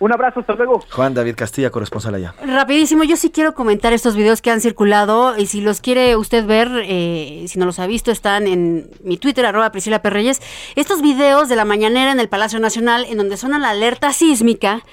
Un 0.00 0.12
abrazo, 0.12 0.40
hasta 0.40 0.54
luego. 0.54 0.84
Juan 0.92 1.12
David 1.12 1.34
Castilla, 1.34 1.70
corresponsal 1.70 2.14
allá. 2.14 2.34
Rapidísimo, 2.44 3.02
yo 3.02 3.16
sí 3.16 3.30
quiero 3.30 3.54
comentar 3.54 3.92
estos 3.92 4.14
videos 4.14 4.40
que 4.40 4.50
han 4.50 4.60
circulado 4.60 5.36
y 5.36 5.46
si 5.46 5.60
los 5.60 5.80
quiere 5.80 6.14
usted 6.14 6.46
ver, 6.46 6.68
eh, 6.84 7.44
si 7.48 7.58
no 7.58 7.66
los 7.66 7.80
ha 7.80 7.86
visto, 7.86 8.12
están 8.12 8.46
en 8.46 8.90
mi 9.02 9.16
Twitter, 9.16 9.44
arroba 9.44 9.72
Priscila 9.72 10.00
Perreyes. 10.00 10.40
Estos 10.76 11.02
videos 11.02 11.48
de 11.48 11.56
la 11.56 11.64
mañanera 11.64 12.12
en 12.12 12.20
el 12.20 12.28
Palacio 12.28 12.60
Nacional, 12.60 13.06
en 13.08 13.18
donde 13.18 13.36
suena 13.36 13.58
la 13.58 13.70
alerta 13.70 14.12
sísmica, 14.12 14.84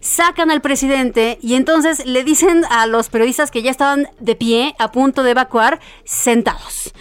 sacan 0.00 0.50
al 0.50 0.60
presidente 0.60 1.38
y 1.40 1.54
entonces 1.54 2.04
le 2.04 2.22
dicen 2.22 2.66
a 2.68 2.86
los 2.86 3.08
periodistas 3.08 3.50
que 3.50 3.62
ya 3.62 3.70
estaban 3.70 4.08
de 4.20 4.36
pie, 4.36 4.74
a 4.78 4.92
punto 4.92 5.22
de 5.22 5.30
evacuar, 5.30 5.80
sentados. 6.04 6.92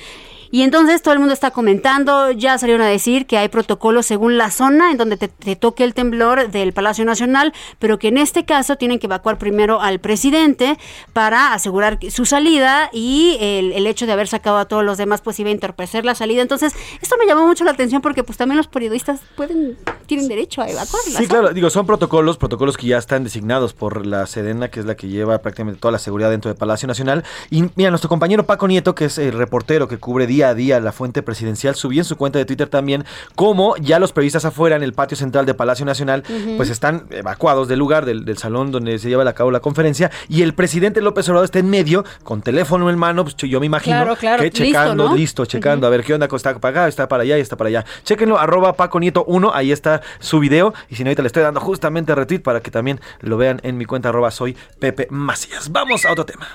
Y 0.53 0.61
entonces 0.61 1.01
todo 1.01 1.15
el 1.15 1.19
mundo 1.19 1.33
está 1.33 1.49
comentando, 1.49 2.29
ya 2.29 2.59
salieron 2.59 2.83
a 2.83 2.87
decir 2.87 3.25
que 3.25 3.39
hay 3.39 3.47
protocolos 3.47 4.05
según 4.05 4.37
la 4.37 4.51
zona 4.51 4.91
en 4.91 4.97
donde 4.97 5.17
te, 5.17 5.55
toque 5.55 5.83
el 5.83 5.95
temblor 5.95 6.51
del 6.51 6.73
Palacio 6.73 7.05
Nacional, 7.05 7.53
pero 7.79 7.97
que 7.97 8.09
en 8.09 8.19
este 8.19 8.45
caso 8.45 8.75
tienen 8.75 8.99
que 8.99 9.07
evacuar 9.07 9.39
primero 9.39 9.81
al 9.81 9.97
presidente 9.97 10.77
para 11.11 11.55
asegurar 11.55 11.97
su 12.11 12.25
salida 12.25 12.91
y 12.93 13.35
el, 13.39 13.87
hecho 13.87 14.05
de 14.05 14.11
haber 14.11 14.27
sacado 14.27 14.57
a 14.57 14.65
todos 14.65 14.83
los 14.83 14.99
demás 14.99 15.21
pues 15.21 15.39
iba 15.39 15.49
a 15.49 15.53
entorpecer 15.53 16.05
la 16.05 16.13
salida. 16.13 16.43
Entonces 16.43 16.75
esto 17.01 17.15
me 17.17 17.25
llamó 17.25 17.47
mucho 17.47 17.63
la 17.63 17.71
atención 17.71 18.03
porque 18.03 18.23
pues 18.23 18.37
también 18.37 18.57
los 18.57 18.67
periodistas 18.67 19.21
pueden, 19.35 19.75
tienen 20.05 20.27
derecho 20.27 20.61
a 20.61 20.69
evacuar. 20.69 21.01
Sí, 21.01 21.25
claro, 21.25 21.51
digo, 21.51 21.71
son 21.71 21.87
protocolos, 21.87 22.37
protocolos 22.37 22.77
que 22.77 22.85
ya 22.85 22.99
están 22.99 23.23
designados 23.23 23.73
por 23.73 24.05
la 24.05 24.27
Sedena, 24.27 24.67
que 24.67 24.81
es 24.81 24.85
la 24.85 24.93
que 24.93 25.07
lleva 25.07 25.39
prácticamente 25.39 25.79
toda 25.79 25.93
la 25.93 25.97
seguridad 25.97 26.29
dentro 26.29 26.49
del 26.49 26.59
Palacio 26.59 26.87
Nacional. 26.87 27.23
Y 27.49 27.63
mira, 27.75 27.89
nuestro 27.89 28.07
compañero 28.07 28.45
Paco 28.45 28.67
Nieto, 28.67 28.93
que 28.93 29.05
es 29.05 29.17
el 29.17 29.31
reportero 29.31 29.87
que 29.87 29.97
cubre 29.97 30.27
día 30.27 30.42
a 30.49 30.55
día 30.55 30.79
la 30.79 30.91
fuente 30.91 31.23
presidencial, 31.23 31.75
subió 31.75 32.01
en 32.01 32.05
su 32.05 32.17
cuenta 32.17 32.39
de 32.39 32.45
Twitter 32.45 32.67
también 32.67 33.05
cómo 33.35 33.75
ya 33.77 33.99
los 33.99 34.13
periodistas 34.13 34.45
afuera 34.45 34.75
en 34.75 34.83
el 34.83 34.93
patio 34.93 35.17
central 35.17 35.45
de 35.45 35.53
Palacio 35.53 35.85
Nacional, 35.85 36.23
pues 36.57 36.69
están 36.69 37.05
evacuados 37.09 37.67
del 37.67 37.79
lugar, 37.79 38.05
del, 38.05 38.25
del 38.25 38.37
salón 38.37 38.71
donde 38.71 38.99
se 38.99 39.09
lleva 39.09 39.23
a 39.23 39.33
cabo 39.33 39.51
la 39.51 39.59
conferencia, 39.59 40.11
y 40.27 40.41
el 40.41 40.53
presidente 40.53 41.01
López 41.01 41.27
Obrador 41.29 41.45
está 41.45 41.59
en 41.59 41.69
medio, 41.69 42.03
con 42.23 42.41
teléfono 42.41 42.89
en 42.89 42.97
mano, 42.97 43.23
pues 43.23 43.35
yo 43.37 43.59
me 43.59 43.65
imagino 43.65 43.95
Claro, 43.95 44.15
claro, 44.15 44.43
que 44.43 44.49
listo, 44.49 44.63
checando, 44.63 45.09
¿no? 45.09 45.15
listo, 45.15 45.45
checando, 45.45 45.87
a 45.87 45.89
ver 45.89 46.03
qué 46.03 46.13
onda, 46.13 46.27
está 46.33 46.59
para 46.59 46.81
acá, 46.81 46.87
está 46.87 47.07
para 47.07 47.23
allá 47.23 47.37
y 47.37 47.41
está 47.41 47.55
para 47.55 47.69
allá. 47.69 47.85
Chequenlo, 48.03 48.39
arroba 48.39 48.73
Paco 48.73 48.99
Nieto 48.99 49.23
1, 49.25 49.51
ahí 49.53 49.71
está 49.71 50.01
su 50.19 50.39
video. 50.39 50.73
Y 50.89 50.95
si 50.95 51.03
no, 51.03 51.09
ahorita 51.09 51.21
le 51.21 51.27
estoy 51.27 51.43
dando 51.43 51.59
justamente 51.59 52.15
retweet 52.15 52.39
para 52.39 52.61
que 52.61 52.71
también 52.71 52.99
lo 53.21 53.37
vean 53.37 53.59
en 53.63 53.77
mi 53.77 53.85
cuenta 53.85 54.09
arroba 54.09 54.31
soy 54.31 54.57
Pepe 54.79 55.07
Macías. 55.09 55.71
Vamos 55.71 56.05
a 56.05 56.11
otro 56.11 56.25
tema. 56.25 56.47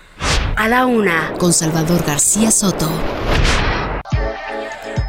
A 0.56 0.68
la 0.68 0.86
una, 0.86 1.32
con 1.38 1.52
Salvador 1.52 2.02
García 2.04 2.50
Soto. 2.50 2.88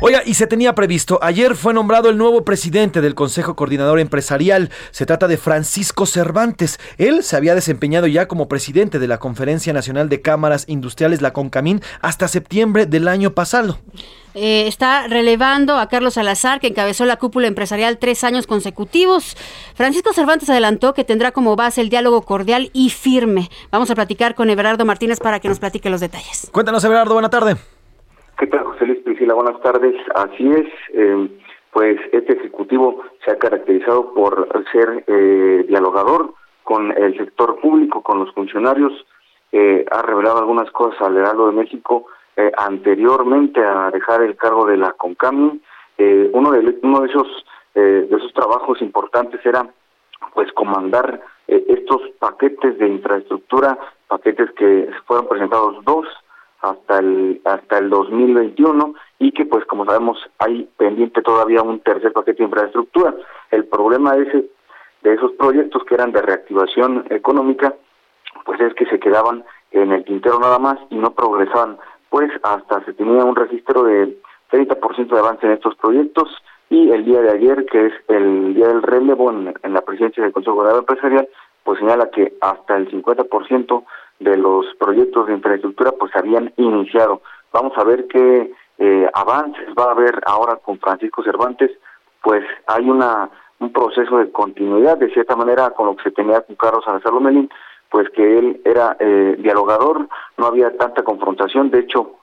Oiga, 0.02 0.22
y 0.26 0.36
se 0.36 0.48
tenía 0.48 0.76
previsto, 0.76 1.20
ayer 1.22 1.56
fue 1.56 1.74
nombrado 1.74 2.10
el 2.10 2.18
nuevo 2.18 2.46
presidente 2.46 3.02
del 3.02 3.16
Consejo 3.16 3.58
Coordinador 3.58 4.00
Empresarial. 4.00 4.70
Se 4.92 5.06
trata 5.06 5.28
de 5.28 5.36
Francisco 5.36 6.06
Cervantes. 6.06 6.80
Él 6.98 7.22
se 7.22 7.36
había 7.36 7.54
desempeñado 7.54 8.08
ya 8.08 8.26
como 8.30 8.48
presidente 8.48 8.98
de 8.98 9.08
la 9.10 9.18
Conferencia 9.18 9.74
Nacional 9.74 10.08
de 10.08 10.22
Cámaras 10.22 10.64
Industriales, 10.70 11.22
la 11.22 11.34
CONCAMIN, 11.34 11.82
hasta 12.02 12.30
septiembre 12.30 12.86
del 12.86 13.10
año 13.10 13.32
pasado. 13.32 13.80
Eh, 14.36 14.68
está 14.68 15.08
relevando 15.10 15.76
a 15.76 15.90
Carlos 15.90 16.14
Salazar, 16.14 16.62
que 16.62 16.68
encabezó 16.68 17.04
la 17.06 17.18
cúpula 17.18 17.48
empresarial 17.48 17.98
tres 17.98 18.24
años 18.24 18.48
consecutivos. 18.48 19.36
Francisco 19.76 20.14
Cervantes 20.14 20.50
adelantó 20.50 20.94
que 20.94 21.04
tendrá 21.04 21.34
como 21.34 21.58
base 21.58 21.82
el 21.82 21.90
diálogo 21.90 22.22
cordial 22.22 22.70
y 22.72 22.90
firme. 22.90 23.50
Vamos 23.70 23.92
a 23.92 23.96
platicar 23.96 24.34
con 24.34 24.50
Everardo 24.50 24.86
Martínez 24.86 25.20
para 25.20 25.42
que 25.42 25.50
nos 25.50 25.60
platique 25.60 25.90
los 25.90 26.00
detalles. 26.00 26.50
Cuéntanos, 26.54 26.86
Everardo, 26.86 27.16
buena 27.16 27.30
tarde. 27.30 27.58
¿Qué 28.38 28.48
tal, 28.48 28.64
José 28.64 28.86
Luis 28.86 28.99
Buenas 29.34 29.62
tardes. 29.62 29.96
Así 30.16 30.50
es, 30.50 30.68
eh, 30.94 31.30
pues 31.72 32.00
este 32.12 32.34
ejecutivo 32.34 33.04
se 33.24 33.32
ha 33.32 33.38
caracterizado 33.38 34.14
por 34.14 34.48
ser 34.72 35.04
eh, 35.08 35.66
dialogador 35.68 36.34
con 36.64 36.92
el 36.92 37.18
sector 37.18 37.60
público, 37.60 38.02
con 38.02 38.20
los 38.20 38.34
funcionarios. 38.34 38.94
Eh, 39.52 39.86
ha 39.90 40.02
revelado 40.02 40.40
algunas 40.40 40.70
cosas 40.72 41.02
al 41.02 41.18
Heraldo 41.18 41.48
de 41.48 41.54
México 41.54 42.06
eh, 42.36 42.52
anteriormente 42.58 43.60
a 43.62 43.92
dejar 43.92 44.22
el 44.22 44.38
cargo 44.38 44.66
de 44.66 44.78
la 44.78 44.94
CONCAMI. 44.94 45.60
Eh, 45.98 46.30
uno, 46.34 46.52
de, 46.52 46.78
uno 46.84 47.02
de 47.02 47.10
esos 47.10 47.28
eh, 47.76 48.08
de 48.10 48.16
esos 48.16 48.32
trabajos 48.34 48.82
importantes 48.82 49.46
era 49.46 49.68
pues 50.34 50.50
comandar 50.54 51.22
estos 51.48 52.02
paquetes 52.20 52.78
de 52.78 52.88
infraestructura, 52.88 53.78
paquetes 54.08 54.52
que 54.52 54.90
fueron 55.06 55.28
presentados 55.28 55.84
dos 55.84 56.08
hasta 56.62 56.99
el 56.99 57.41
hasta 57.45 57.78
el 57.78 57.89
2021 57.89 58.93
y 59.20 59.32
que 59.32 59.45
pues 59.45 59.66
como 59.66 59.86
sabemos 59.86 60.18
hay 60.39 60.70
pendiente 60.78 61.22
todavía 61.22 61.62
un 61.62 61.80
tercer 61.80 62.14
paquete 62.14 62.39
de 62.39 62.45
infraestructura. 62.45 63.14
El 63.51 63.66
problema 63.66 64.16
de 64.16 64.24
ese 64.24 64.45
de 65.03 65.14
esos 65.14 65.32
proyectos 65.34 65.84
que 65.86 65.95
eran 65.95 66.12
de 66.12 66.22
reactivación 66.22 67.05
económica 67.10 67.74
pues 68.45 68.60
es 68.62 68.74
que 68.74 68.86
se 68.86 68.99
quedaban 68.99 69.43
en 69.72 69.91
el 69.91 70.03
tintero 70.03 70.39
nada 70.39 70.60
más 70.60 70.78
y 70.89 70.95
no 70.95 71.12
progresaban, 71.12 71.78
pues 72.10 72.32
hasta 72.43 72.84
se 72.86 72.93
tenía 72.93 73.24
un 73.24 73.36
registro 73.36 73.84
de 73.84 74.18
30% 74.51 75.07
de 75.07 75.20
avance 75.20 75.45
en 75.45 75.53
estos 75.53 75.76
proyectos 75.76 76.30
y 76.70 76.91
el 76.91 77.05
día 77.05 77.22
de 77.22 77.32
ayer, 77.32 77.66
que 77.66 77.88
es 77.88 77.93
el 78.07 78.53
día 78.53 78.68
del 78.68 78.84
relevo 78.84 79.32
en, 79.32 79.53
la 79.64 79.82
presidencia 79.82 80.24
del 80.24 80.34
Consejo 80.34 80.55
Gobernador 80.55 80.86
Empresarial, 80.88 81.28
pues 81.64 81.80
señala 81.80 82.10
que 82.12 82.34
hasta 82.41 82.78
el 82.78 82.89
50% 82.91 83.84
de 84.20 84.38
los 84.38 84.65
proyectos 84.80 85.28
de 85.28 85.34
infraestructura 85.34 85.91
pues 85.91 86.15
habían 86.15 86.53
iniciado. 86.57 87.22
Vamos 87.51 87.74
a 87.78 87.84
ver 87.84 88.07
qué 88.07 88.51
eh, 88.78 89.09
avances 89.13 89.67
va 89.78 89.86
a 89.86 89.91
haber 89.91 90.20
ahora 90.26 90.57
con 90.57 90.80
Francisco 90.80 91.24
Cervantes, 91.24 91.72
pues 92.22 92.43
hay 92.67 92.89
una 92.89 93.30
un 93.59 93.74
proceso 93.74 94.17
de 94.20 94.32
continuidad 94.32 94.97
de 94.97 95.11
cierta 95.11 95.36
manera 95.36 95.72
con 95.72 95.88
lo 95.88 95.95
que 95.97 96.03
se 96.03 96.11
tenía 96.11 96.39
con 96.41 96.55
Carlos 96.55 96.86
Salazar 96.86 97.11
Lomelín, 97.11 97.49
pues 97.89 98.09
que 98.11 98.39
él 98.39 98.61
era 98.63 98.95
eh, 98.99 99.36
dialogador, 99.38 100.07
no 100.38 100.45
había 100.45 100.78
tanta 100.78 101.03
confrontación, 101.03 101.70
de 101.70 101.80
hecho 101.80 102.13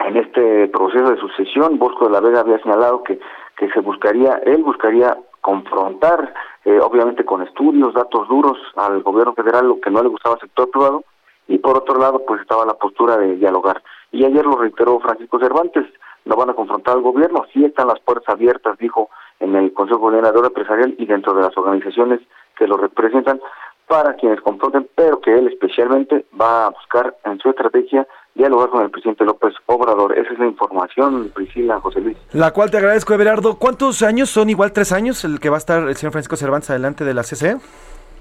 en 0.00 0.18
este 0.18 0.68
proceso 0.68 1.10
de 1.10 1.16
sucesión 1.16 1.78
Bosco 1.78 2.06
de 2.06 2.10
la 2.10 2.20
Vega 2.20 2.40
había 2.40 2.58
señalado 2.58 3.02
que 3.04 3.18
que 3.56 3.70
se 3.70 3.80
buscaría, 3.80 4.40
él 4.44 4.64
buscaría 4.64 5.16
confrontar, 5.40 6.34
eh, 6.64 6.78
obviamente 6.80 7.24
con 7.24 7.42
estudios, 7.42 7.94
datos 7.94 8.28
duros 8.28 8.58
al 8.76 9.02
gobierno 9.02 9.34
federal, 9.34 9.68
lo 9.68 9.80
que 9.80 9.90
no 9.90 10.02
le 10.02 10.08
gustaba 10.08 10.34
al 10.34 10.40
sector 10.40 10.70
privado, 10.70 11.04
y 11.48 11.58
por 11.58 11.76
otro 11.76 11.98
lado, 11.98 12.22
pues 12.26 12.40
estaba 12.40 12.64
la 12.64 12.74
postura 12.74 13.16
de 13.16 13.36
dialogar. 13.36 13.82
Y 14.10 14.24
ayer 14.24 14.44
lo 14.44 14.56
reiteró 14.56 15.00
Francisco 15.00 15.38
Cervantes, 15.38 15.86
no 16.24 16.36
van 16.36 16.50
a 16.50 16.54
confrontar 16.54 16.94
al 16.94 17.02
gobierno, 17.02 17.44
sí 17.52 17.64
están 17.64 17.88
las 17.88 18.00
puertas 18.00 18.28
abiertas, 18.28 18.78
dijo 18.78 19.10
en 19.40 19.56
el 19.56 19.72
Consejo 19.72 20.00
Gobernador 20.00 20.46
Empresarial 20.46 20.94
y 20.98 21.06
dentro 21.06 21.34
de 21.34 21.42
las 21.42 21.56
organizaciones 21.56 22.20
que 22.56 22.66
lo 22.66 22.76
representan, 22.76 23.40
para 23.88 24.14
quienes 24.14 24.40
confronten, 24.40 24.88
pero 24.94 25.20
que 25.20 25.36
él 25.36 25.48
especialmente 25.48 26.24
va 26.40 26.66
a 26.66 26.70
buscar 26.70 27.14
en 27.24 27.38
su 27.40 27.50
estrategia 27.50 28.06
dialogar 28.34 28.70
con 28.70 28.82
el 28.82 28.90
presidente 28.90 29.24
López 29.24 29.54
Obrador. 29.66 30.16
Esa 30.18 30.32
es 30.32 30.38
la 30.38 30.46
información, 30.46 31.30
Priscila, 31.34 31.78
José 31.80 32.00
Luis. 32.00 32.16
La 32.32 32.52
cual 32.52 32.70
te 32.70 32.78
agradezco, 32.78 33.12
Everardo. 33.12 33.58
¿Cuántos 33.58 34.02
años 34.02 34.30
son 34.30 34.48
igual 34.48 34.72
tres 34.72 34.92
años 34.92 35.24
el 35.24 35.40
que 35.40 35.50
va 35.50 35.56
a 35.56 35.58
estar 35.58 35.82
el 35.82 35.96
señor 35.96 36.12
Francisco 36.12 36.36
Cervantes 36.36 36.70
adelante 36.70 37.04
de 37.04 37.12
la 37.12 37.22
CCE? 37.22 37.56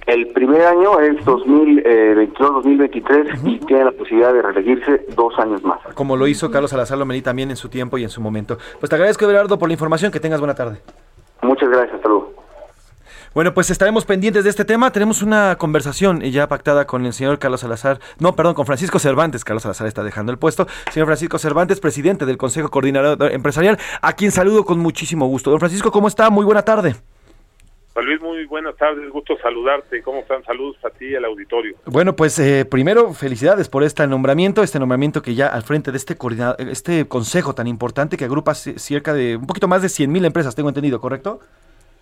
El 0.08 0.28
primer 0.34 0.62
año 0.62 1.00
es 1.00 1.16
2022-2023 1.26 3.40
y 3.46 3.60
tiene 3.60 3.86
la 3.86 3.92
posibilidad 3.92 4.34
de 4.34 4.42
reelegirse 4.42 5.06
dos 5.16 5.38
años 5.38 5.64
más. 5.64 5.80
Como 5.94 6.18
lo 6.18 6.28
hizo 6.28 6.50
Carlos 6.50 6.72
Salazar 6.72 6.98
Lomelí 6.98 7.22
también 7.22 7.52
en 7.52 7.56
su 7.56 7.70
tiempo 7.70 7.98
y 7.98 8.04
en 8.04 8.10
su 8.10 8.20
momento. 8.20 8.58
Pues 8.80 8.90
te 8.90 8.96
agradezco, 8.96 9.26
Everardo, 9.26 9.60
por 9.60 9.70
la 9.70 9.74
información. 9.74 10.12
Que 10.12 10.20
tengas 10.20 10.40
buena 10.40 10.56
tarde. 10.56 10.80
Muchas 11.42 11.70
gracias, 11.70 11.96
hasta 11.96 12.10
luego. 12.10 12.34
Bueno, 13.34 13.54
pues 13.54 13.70
estaremos 13.70 14.04
pendientes 14.04 14.44
de 14.44 14.50
este 14.50 14.66
tema. 14.66 14.92
Tenemos 14.92 15.22
una 15.22 15.56
conversación 15.58 16.20
ya 16.20 16.50
pactada 16.50 16.86
con 16.86 17.06
el 17.06 17.14
señor 17.14 17.40
Carlos 17.40 17.62
Salazar, 17.62 18.02
no, 18.20 18.36
perdón, 18.36 18.56
con 18.56 18.66
Francisco 18.66 19.00
Cervantes. 19.00 19.46
Carlos 19.46 19.64
Salazar 19.64 19.88
está 19.88 20.04
dejando 20.04 20.34
el 20.34 20.38
puesto. 20.38 20.68
Señor 20.92 21.06
Francisco 21.06 21.38
Cervantes, 21.38 21.80
presidente 21.80 22.26
del 22.26 22.38
Consejo 22.38 22.70
Coordinador 22.70 23.32
Empresarial, 23.32 23.78
a 24.02 24.14
quien 24.14 24.32
saludo 24.32 24.66
con 24.66 24.80
muchísimo 24.80 25.28
gusto. 25.28 25.50
Don 25.50 25.60
Francisco, 25.60 25.92
¿cómo 25.92 26.10
está? 26.10 26.30
Muy 26.30 26.44
buena 26.44 26.64
tarde. 26.64 26.96
Juan 27.94 28.06
Luis, 28.06 28.22
muy 28.22 28.46
buenas 28.46 28.78
tardes, 28.78 29.10
gusto 29.10 29.38
saludarte. 29.42 30.02
¿Cómo 30.02 30.20
están? 30.20 30.42
Saludos 30.46 30.78
a 30.86 30.90
ti 30.92 31.08
y 31.08 31.16
al 31.16 31.26
auditorio. 31.26 31.76
Bueno, 31.86 32.16
pues 32.16 32.40
eh, 32.40 32.64
primero 32.64 33.14
felicidades 33.14 33.68
por 33.68 33.84
este 33.84 34.08
nombramiento, 34.08 34.64
este 34.64 34.80
nombramiento 34.80 35.22
que 35.22 35.36
ya 35.36 35.48
al 35.48 35.64
frente 35.64 35.92
de 35.92 35.98
este 35.98 36.16
coordinador, 36.16 36.56
este 36.70 37.06
consejo 37.10 37.54
tan 37.54 37.68
importante 37.68 38.16
que 38.16 38.24
agrupa 38.24 38.56
cerca 38.56 39.14
de 39.14 39.36
un 39.36 39.46
poquito 39.46 39.68
más 39.68 39.82
de 39.82 39.90
100 39.90 40.10
mil 40.10 40.24
empresas, 40.24 40.56
tengo 40.56 40.70
entendido, 40.70 41.02
¿correcto? 41.02 41.42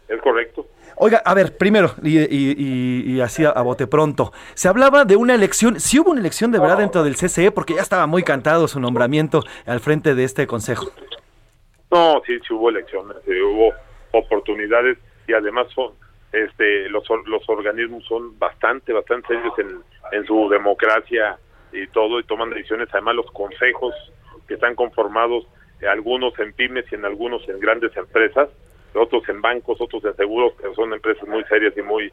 Es 0.08 0.22
correcto. 0.22 0.68
Oiga, 0.96 1.24
a 1.26 1.34
ver, 1.34 1.58
primero, 1.58 1.92
y, 2.04 3.20
así 3.22 3.44
a, 3.46 3.62
bote 3.62 3.88
pronto, 3.88 4.32
se 4.54 4.68
hablaba 4.68 5.06
de 5.06 5.16
una 5.16 5.34
elección, 5.34 5.80
si 5.80 5.98
hubo 5.98 6.12
una 6.12 6.20
elección 6.20 6.52
de 6.52 6.60
verdad 6.60 6.78
dentro 6.78 7.04
del 7.04 7.16
CCE, 7.16 7.52
porque 7.52 7.74
ya 7.74 7.82
estaba 7.82 8.06
muy 8.06 8.22
cantado 8.22 8.68
su 8.68 8.80
nombramiento 8.80 9.42
al 9.66 9.80
frente 9.80 10.14
de 10.14 10.24
este 10.24 10.46
consejo. 10.46 10.92
No, 11.90 12.22
sí, 12.28 12.38
sí 12.46 12.54
hubo 12.54 12.70
elecciones, 12.70 13.18
hubo 13.26 13.74
oportunidades 14.12 14.98
y 15.30 15.34
además 15.34 15.68
son, 15.74 15.94
este, 16.32 16.90
los, 16.90 17.04
los 17.26 17.48
organismos 17.48 18.04
son 18.06 18.38
bastante, 18.40 18.94
bastante 18.94 19.28
serios 19.28 19.58
en, 19.60 19.82
en 20.12 20.26
su 20.26 20.50
democracia 20.50 21.38
y 21.72 21.88
todo, 21.88 22.20
y 22.20 22.24
toman 22.24 22.50
decisiones, 22.50 22.90
además 22.92 23.16
los 23.16 23.32
consejos 23.32 23.94
que 24.48 24.56
están 24.56 24.76
conformados, 24.76 25.46
algunos 25.88 26.38
en 26.40 26.52
pymes 26.54 26.86
y 26.92 26.96
en 26.96 27.06
algunos 27.06 27.48
en 27.48 27.60
grandes 27.60 27.96
empresas, 27.96 28.50
otros 28.94 29.28
en 29.30 29.42
bancos, 29.42 29.80
otros 29.80 30.04
en 30.04 30.16
seguros, 30.16 30.54
que 30.60 30.74
son 30.74 30.94
empresas 30.94 31.28
muy 31.28 31.44
serias 31.46 31.78
y 31.78 31.82
muy 31.82 32.12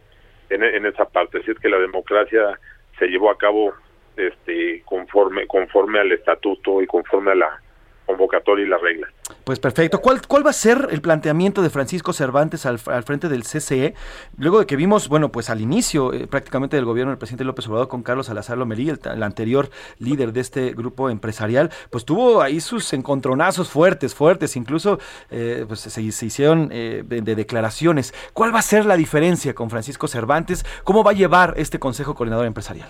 en, 0.50 0.86
esa 0.86 1.06
parte. 1.06 1.38
Así 1.38 1.50
es 1.50 1.58
que 1.58 1.68
la 1.68 1.78
democracia 1.78 2.58
se 2.98 3.06
llevó 3.06 3.30
a 3.30 3.38
cabo 3.38 3.74
este 4.16 4.82
conforme 4.84 5.46
conforme 5.46 5.98
al 5.98 6.12
estatuto 6.12 6.80
y 6.80 6.86
conforme 6.86 7.32
a 7.32 7.34
la 7.34 7.62
convocatoria 8.06 8.64
y 8.64 8.68
la 8.68 8.78
regla. 8.78 9.08
Pues 9.44 9.58
perfecto. 9.58 10.00
¿Cuál, 10.00 10.20
¿Cuál 10.26 10.46
va 10.46 10.50
a 10.50 10.52
ser 10.52 10.88
el 10.90 11.00
planteamiento 11.00 11.62
de 11.62 11.70
Francisco 11.70 12.12
Cervantes 12.12 12.66
al, 12.66 12.78
frente 12.78 13.28
del 13.28 13.42
CCE? 13.42 13.94
Luego 14.38 14.60
de 14.60 14.66
que 14.66 14.76
vimos, 14.76 15.08
bueno, 15.08 15.30
pues 15.30 15.50
al 15.50 15.60
inicio 15.60 16.12
eh, 16.12 16.26
prácticamente 16.26 16.76
del 16.76 16.84
gobierno 16.84 17.10
del 17.10 17.18
presidente 17.18 17.44
López 17.44 17.66
Obrador 17.68 17.88
con 17.88 18.02
Carlos 18.02 18.26
Salazar 18.26 18.58
Lomelí, 18.58 18.90
el, 18.90 19.22
anterior 19.22 19.68
líder 19.98 20.32
de 20.32 20.40
este 20.40 20.72
grupo 20.72 21.10
empresarial, 21.10 21.70
pues 21.90 22.04
tuvo 22.04 22.40
ahí 22.40 22.60
sus 22.60 22.92
encontronazos 22.92 23.70
fuertes, 23.70 24.14
fuertes, 24.14 24.56
incluso 24.56 24.98
eh, 25.30 25.64
pues 25.66 25.80
se, 25.80 26.02
hicieron 26.02 26.70
eh, 26.72 27.02
de, 27.04 27.34
declaraciones. 27.34 28.14
¿Cuál 28.32 28.54
va 28.54 28.60
a 28.60 28.62
ser 28.62 28.84
la 28.84 28.96
diferencia 28.96 29.54
con 29.54 29.70
Francisco 29.70 30.06
Cervantes? 30.06 30.64
¿Cómo 30.84 31.02
va 31.02 31.12
a 31.12 31.14
llevar 31.14 31.54
este 31.56 31.78
Consejo 31.78 32.14
Coordinador 32.14 32.46
Empresarial? 32.46 32.88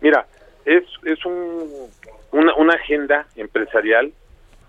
Mira, 0.00 0.26
es, 0.64 0.84
es 1.04 1.24
un 1.26 1.90
una 2.32 2.74
agenda 2.74 3.26
empresarial 3.36 4.12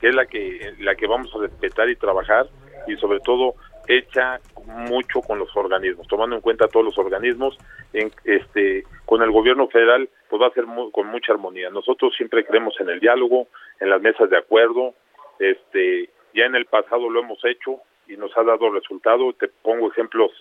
que 0.02 0.10
es 0.10 0.16
la 0.16 0.26
que 0.26 0.74
la 0.80 0.96
que 0.96 1.08
vamos 1.08 1.32
a 1.36 1.40
respetar 1.40 1.88
y 1.90 1.96
trabajar 1.96 2.48
y 2.88 2.96
sobre 2.98 3.20
todo 3.20 3.56
hecha 3.88 4.40
mucho 4.66 5.22
con 5.22 5.40
los 5.40 5.56
organismos, 5.56 6.08
tomando 6.08 6.36
en 6.36 6.42
cuenta 6.42 6.68
todos 6.68 6.86
los 6.86 6.98
organismos, 6.98 7.58
en, 7.94 8.12
este, 8.26 8.84
con 9.06 9.22
el 9.22 9.32
gobierno 9.32 9.68
federal, 9.68 10.10
pues 10.30 10.42
va 10.42 10.48
a 10.48 10.54
ser 10.54 10.66
con 10.92 11.08
mucha 11.08 11.34
armonía. 11.34 11.70
Nosotros 11.70 12.14
siempre 12.16 12.46
creemos 12.46 12.74
en 12.80 12.90
el 12.90 13.00
diálogo, 13.00 13.48
en 13.80 13.90
las 13.90 14.02
mesas 14.02 14.30
de 14.30 14.38
acuerdo, 14.38 14.94
este, 15.40 16.10
ya 16.34 16.46
en 16.46 16.56
el 16.56 16.66
pasado 16.66 17.10
lo 17.10 17.20
hemos 17.20 17.44
hecho 17.46 17.82
y 18.08 18.16
nos 18.18 18.36
ha 18.38 18.44
dado 18.44 18.70
resultado. 18.70 19.34
Te 19.34 19.48
pongo 19.48 19.92
ejemplos 19.92 20.32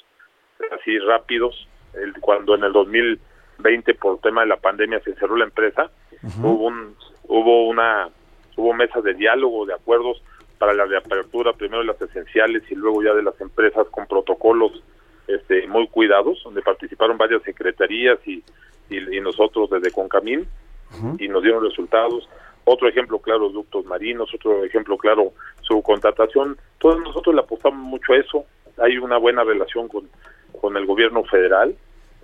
así 0.70 0.98
rápidos. 0.98 1.68
El, 1.94 2.12
cuando 2.20 2.54
en 2.54 2.64
el 2.64 2.72
2020 2.72 3.94
por 3.94 4.20
tema 4.20 4.42
de 4.42 4.48
la 4.48 4.58
pandemia 4.58 5.00
se 5.00 5.14
cerró 5.14 5.36
la 5.36 5.44
empresa, 5.44 5.90
hubo 6.42 6.66
un 6.66 6.94
hubo 7.24 7.68
una 7.68 8.08
hubo 8.60 8.74
mesas 8.74 9.02
de 9.02 9.14
diálogo, 9.14 9.66
de 9.66 9.74
acuerdos 9.74 10.22
para 10.58 10.74
la 10.74 10.84
reapertura, 10.84 11.52
primero 11.54 11.80
de 11.80 11.86
las 11.86 12.00
esenciales 12.02 12.62
y 12.70 12.74
luego 12.74 13.02
ya 13.02 13.14
de 13.14 13.22
las 13.22 13.40
empresas 13.40 13.86
con 13.90 14.06
protocolos 14.06 14.82
este, 15.26 15.66
muy 15.66 15.86
cuidados, 15.88 16.42
donde 16.44 16.60
participaron 16.60 17.16
varias 17.16 17.42
secretarías 17.42 18.18
y, 18.26 18.44
y, 18.90 19.20
nosotros 19.20 19.70
desde 19.70 19.90
Concamín 19.90 20.46
y 21.18 21.28
nos 21.28 21.42
dieron 21.42 21.64
resultados. 21.64 22.28
Otro 22.64 22.88
ejemplo 22.88 23.20
claro, 23.20 23.48
ductos 23.48 23.86
marinos, 23.86 24.34
otro 24.34 24.64
ejemplo 24.64 24.98
claro, 24.98 25.32
su 25.62 25.80
contratación. 25.82 26.58
Todos 26.78 27.00
nosotros 27.00 27.34
le 27.34 27.40
apostamos 27.40 27.80
mucho 27.80 28.12
a 28.12 28.18
eso. 28.18 28.44
Hay 28.78 28.98
una 28.98 29.16
buena 29.18 29.44
relación 29.44 29.88
con, 29.88 30.08
con 30.60 30.76
el 30.76 30.84
gobierno 30.84 31.24
federal, 31.24 31.74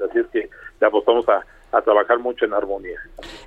así 0.09 0.18
es 0.18 0.26
que 0.26 0.51
le 0.80 0.87
apostamos 0.87 1.28
a, 1.28 1.47
a 1.72 1.82
trabajar 1.82 2.18
mucho 2.18 2.44
en 2.44 2.54
armonía. 2.54 2.98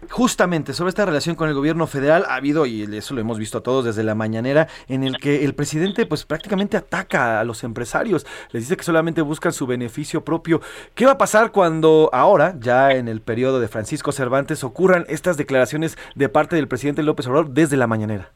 Justamente 0.09 0.73
sobre 0.73 0.89
esta 0.89 1.05
relación 1.05 1.35
con 1.35 1.49
el 1.49 1.55
gobierno 1.55 1.87
federal 1.87 2.25
ha 2.27 2.35
habido, 2.35 2.65
y 2.65 2.83
eso 2.95 3.13
lo 3.13 3.21
hemos 3.21 3.39
visto 3.39 3.61
todos 3.61 3.85
desde 3.85 4.03
la 4.03 4.15
mañanera, 4.15 4.67
en 4.87 5.03
el 5.03 5.17
que 5.17 5.45
el 5.45 5.55
presidente 5.55 6.05
pues 6.05 6.25
prácticamente 6.25 6.77
ataca 6.77 7.39
a 7.39 7.43
los 7.43 7.63
empresarios, 7.63 8.25
les 8.51 8.63
dice 8.63 8.77
que 8.77 8.83
solamente 8.83 9.21
buscan 9.21 9.53
su 9.53 9.67
beneficio 9.67 10.23
propio. 10.23 10.61
¿Qué 10.95 11.05
va 11.05 11.13
a 11.13 11.17
pasar 11.17 11.51
cuando 11.51 12.09
ahora, 12.13 12.55
ya 12.59 12.91
en 12.91 13.07
el 13.07 13.21
periodo 13.21 13.59
de 13.59 13.67
Francisco 13.67 14.11
Cervantes, 14.11 14.63
ocurran 14.63 15.05
estas 15.07 15.37
declaraciones 15.37 15.97
de 16.15 16.29
parte 16.29 16.55
del 16.55 16.67
presidente 16.67 17.03
López 17.03 17.27
Obrador 17.27 17.49
desde 17.49 17.77
la 17.77 17.87
mañanera? 17.87 18.31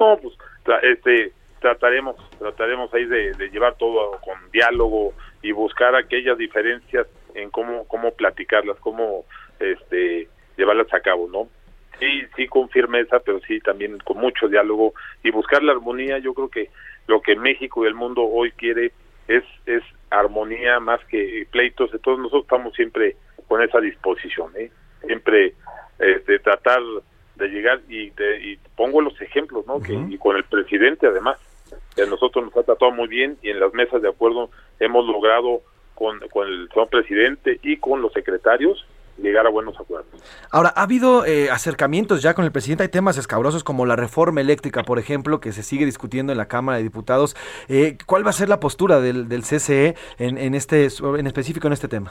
No, 0.00 0.18
pues 0.20 0.34
este, 0.82 1.32
trataremos, 1.60 2.16
trataremos 2.38 2.92
ahí 2.94 3.04
de 3.04 3.50
llevar 3.52 3.76
todo 3.76 4.18
con 4.24 4.50
diálogo 4.50 5.12
y 5.42 5.52
buscar 5.52 5.94
aquellas 5.94 6.38
diferencias 6.38 7.06
en 7.34 7.50
cómo 7.50 7.86
cómo 7.88 8.12
platicarlas, 8.12 8.78
cómo 8.80 9.24
este 9.58 10.28
llevarlas 10.56 10.92
a 10.92 11.00
cabo, 11.00 11.28
¿no? 11.28 11.48
Sí, 11.98 12.22
sí 12.36 12.48
con 12.48 12.68
firmeza, 12.68 13.20
pero 13.20 13.40
sí 13.40 13.60
también 13.60 13.98
con 13.98 14.18
mucho 14.18 14.48
diálogo 14.48 14.94
y 15.22 15.30
buscar 15.30 15.62
la 15.62 15.72
armonía. 15.72 16.18
Yo 16.18 16.34
creo 16.34 16.48
que 16.48 16.70
lo 17.06 17.20
que 17.20 17.36
México 17.36 17.84
y 17.84 17.88
el 17.88 17.94
mundo 17.94 18.22
hoy 18.22 18.50
quiere 18.52 18.92
es, 19.28 19.44
es 19.66 19.82
armonía 20.10 20.80
más 20.80 21.04
que 21.06 21.46
pleitos, 21.50 21.90
entonces 21.92 22.22
nosotros 22.22 22.44
estamos 22.44 22.74
siempre 22.74 23.16
con 23.48 23.62
esa 23.62 23.80
disposición, 23.80 24.52
¿eh? 24.56 24.70
siempre 25.06 25.54
de 25.98 26.38
tratar 26.40 26.80
de 27.36 27.48
llegar 27.48 27.80
y, 27.88 28.10
de, 28.10 28.40
y 28.40 28.56
pongo 28.76 29.00
los 29.00 29.20
ejemplos, 29.20 29.66
¿no? 29.66 29.80
que, 29.80 29.92
y 29.92 30.18
con 30.18 30.36
el 30.36 30.44
presidente 30.44 31.06
además, 31.06 31.38
que 31.94 32.02
a 32.02 32.06
nosotros 32.06 32.44
nos 32.44 32.56
ha 32.56 32.64
tratado 32.64 32.90
muy 32.90 33.08
bien 33.08 33.38
y 33.42 33.50
en 33.50 33.60
las 33.60 33.72
mesas 33.72 34.02
de 34.02 34.08
acuerdo 34.08 34.50
hemos 34.80 35.06
logrado 35.06 35.62
con, 36.02 36.18
con 36.30 36.48
el 36.48 36.68
señor 36.70 36.88
presidente 36.88 37.60
y 37.62 37.76
con 37.76 38.02
los 38.02 38.12
secretarios 38.12 38.84
llegar 39.18 39.46
a 39.46 39.50
buenos 39.50 39.78
acuerdos. 39.78 40.10
Ahora, 40.50 40.72
ha 40.74 40.82
habido 40.82 41.24
eh, 41.24 41.48
acercamientos 41.48 42.22
ya 42.22 42.34
con 42.34 42.44
el 42.44 42.50
presidente, 42.50 42.82
hay 42.82 42.88
temas 42.88 43.18
escabrosos 43.18 43.62
como 43.62 43.86
la 43.86 43.94
reforma 43.94 44.40
eléctrica, 44.40 44.82
por 44.82 44.98
ejemplo, 44.98 45.38
que 45.38 45.52
se 45.52 45.62
sigue 45.62 45.84
discutiendo 45.84 46.32
en 46.32 46.38
la 46.38 46.48
Cámara 46.48 46.78
de 46.78 46.82
Diputados. 46.82 47.36
Eh, 47.68 47.98
¿Cuál 48.04 48.26
va 48.26 48.30
a 48.30 48.32
ser 48.32 48.48
la 48.48 48.58
postura 48.58 49.00
del, 49.00 49.28
del 49.28 49.42
CCE 49.42 49.94
en, 50.18 50.38
en, 50.38 50.54
este, 50.54 50.88
en 51.18 51.26
específico 51.28 51.68
en 51.68 51.74
este 51.74 51.86
tema? 51.86 52.10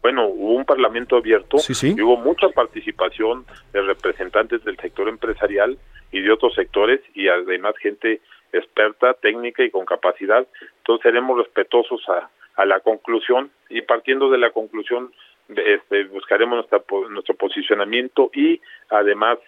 Bueno, 0.00 0.26
hubo 0.28 0.54
un 0.54 0.64
parlamento 0.64 1.16
abierto 1.16 1.58
y 1.82 2.00
hubo 2.00 2.16
mucha 2.16 2.48
participación 2.48 3.44
de 3.74 3.82
representantes 3.82 4.64
del 4.64 4.78
sector 4.78 5.08
empresarial 5.08 5.76
y 6.10 6.22
de 6.22 6.32
otros 6.32 6.54
sectores 6.54 7.00
y 7.14 7.28
además 7.28 7.74
gente 7.82 8.22
experta, 8.52 9.12
técnica 9.14 9.62
y 9.62 9.70
con 9.70 9.84
capacidad. 9.84 10.46
Entonces 10.78 11.02
seremos 11.02 11.36
respetuosos 11.36 12.00
a, 12.08 12.30
a 12.58 12.66
la 12.66 12.80
conclusión 12.80 13.50
y 13.70 13.82
partiendo 13.82 14.28
de 14.30 14.38
la 14.38 14.50
conclusión 14.50 15.12
este, 15.48 16.04
buscaremos 16.04 16.56
nuestra, 16.56 16.82
nuestro 17.08 17.34
posicionamiento 17.36 18.30
y 18.34 18.60
además 18.90 19.38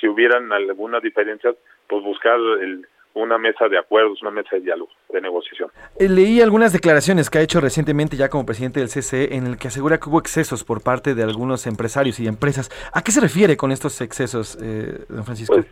si 0.00 0.08
hubieran 0.08 0.50
algunas 0.52 1.02
diferencias 1.02 1.56
pues 1.88 2.02
buscar 2.02 2.38
el, 2.62 2.86
una 3.14 3.38
mesa 3.38 3.68
de 3.68 3.76
acuerdos, 3.76 4.22
una 4.22 4.30
mesa 4.30 4.50
de 4.52 4.60
diálogo, 4.60 4.90
de 5.12 5.20
negociación. 5.20 5.68
Eh, 5.98 6.08
leí 6.08 6.40
algunas 6.40 6.72
declaraciones 6.72 7.28
que 7.28 7.38
ha 7.38 7.42
hecho 7.42 7.60
recientemente 7.60 8.16
ya 8.16 8.28
como 8.28 8.46
presidente 8.46 8.78
del 8.78 8.88
CCE 8.88 9.34
en 9.34 9.48
el 9.48 9.58
que 9.58 9.66
asegura 9.66 9.98
que 9.98 10.08
hubo 10.08 10.20
excesos 10.20 10.62
por 10.62 10.80
parte 10.80 11.16
de 11.16 11.24
algunos 11.24 11.66
empresarios 11.66 12.20
y 12.20 12.28
empresas. 12.28 12.70
¿A 12.94 13.02
qué 13.02 13.10
se 13.10 13.20
refiere 13.20 13.56
con 13.56 13.72
estos 13.72 14.00
excesos, 14.00 14.56
eh, 14.62 15.06
don 15.08 15.24
Francisco? 15.24 15.54
Pues, 15.54 15.66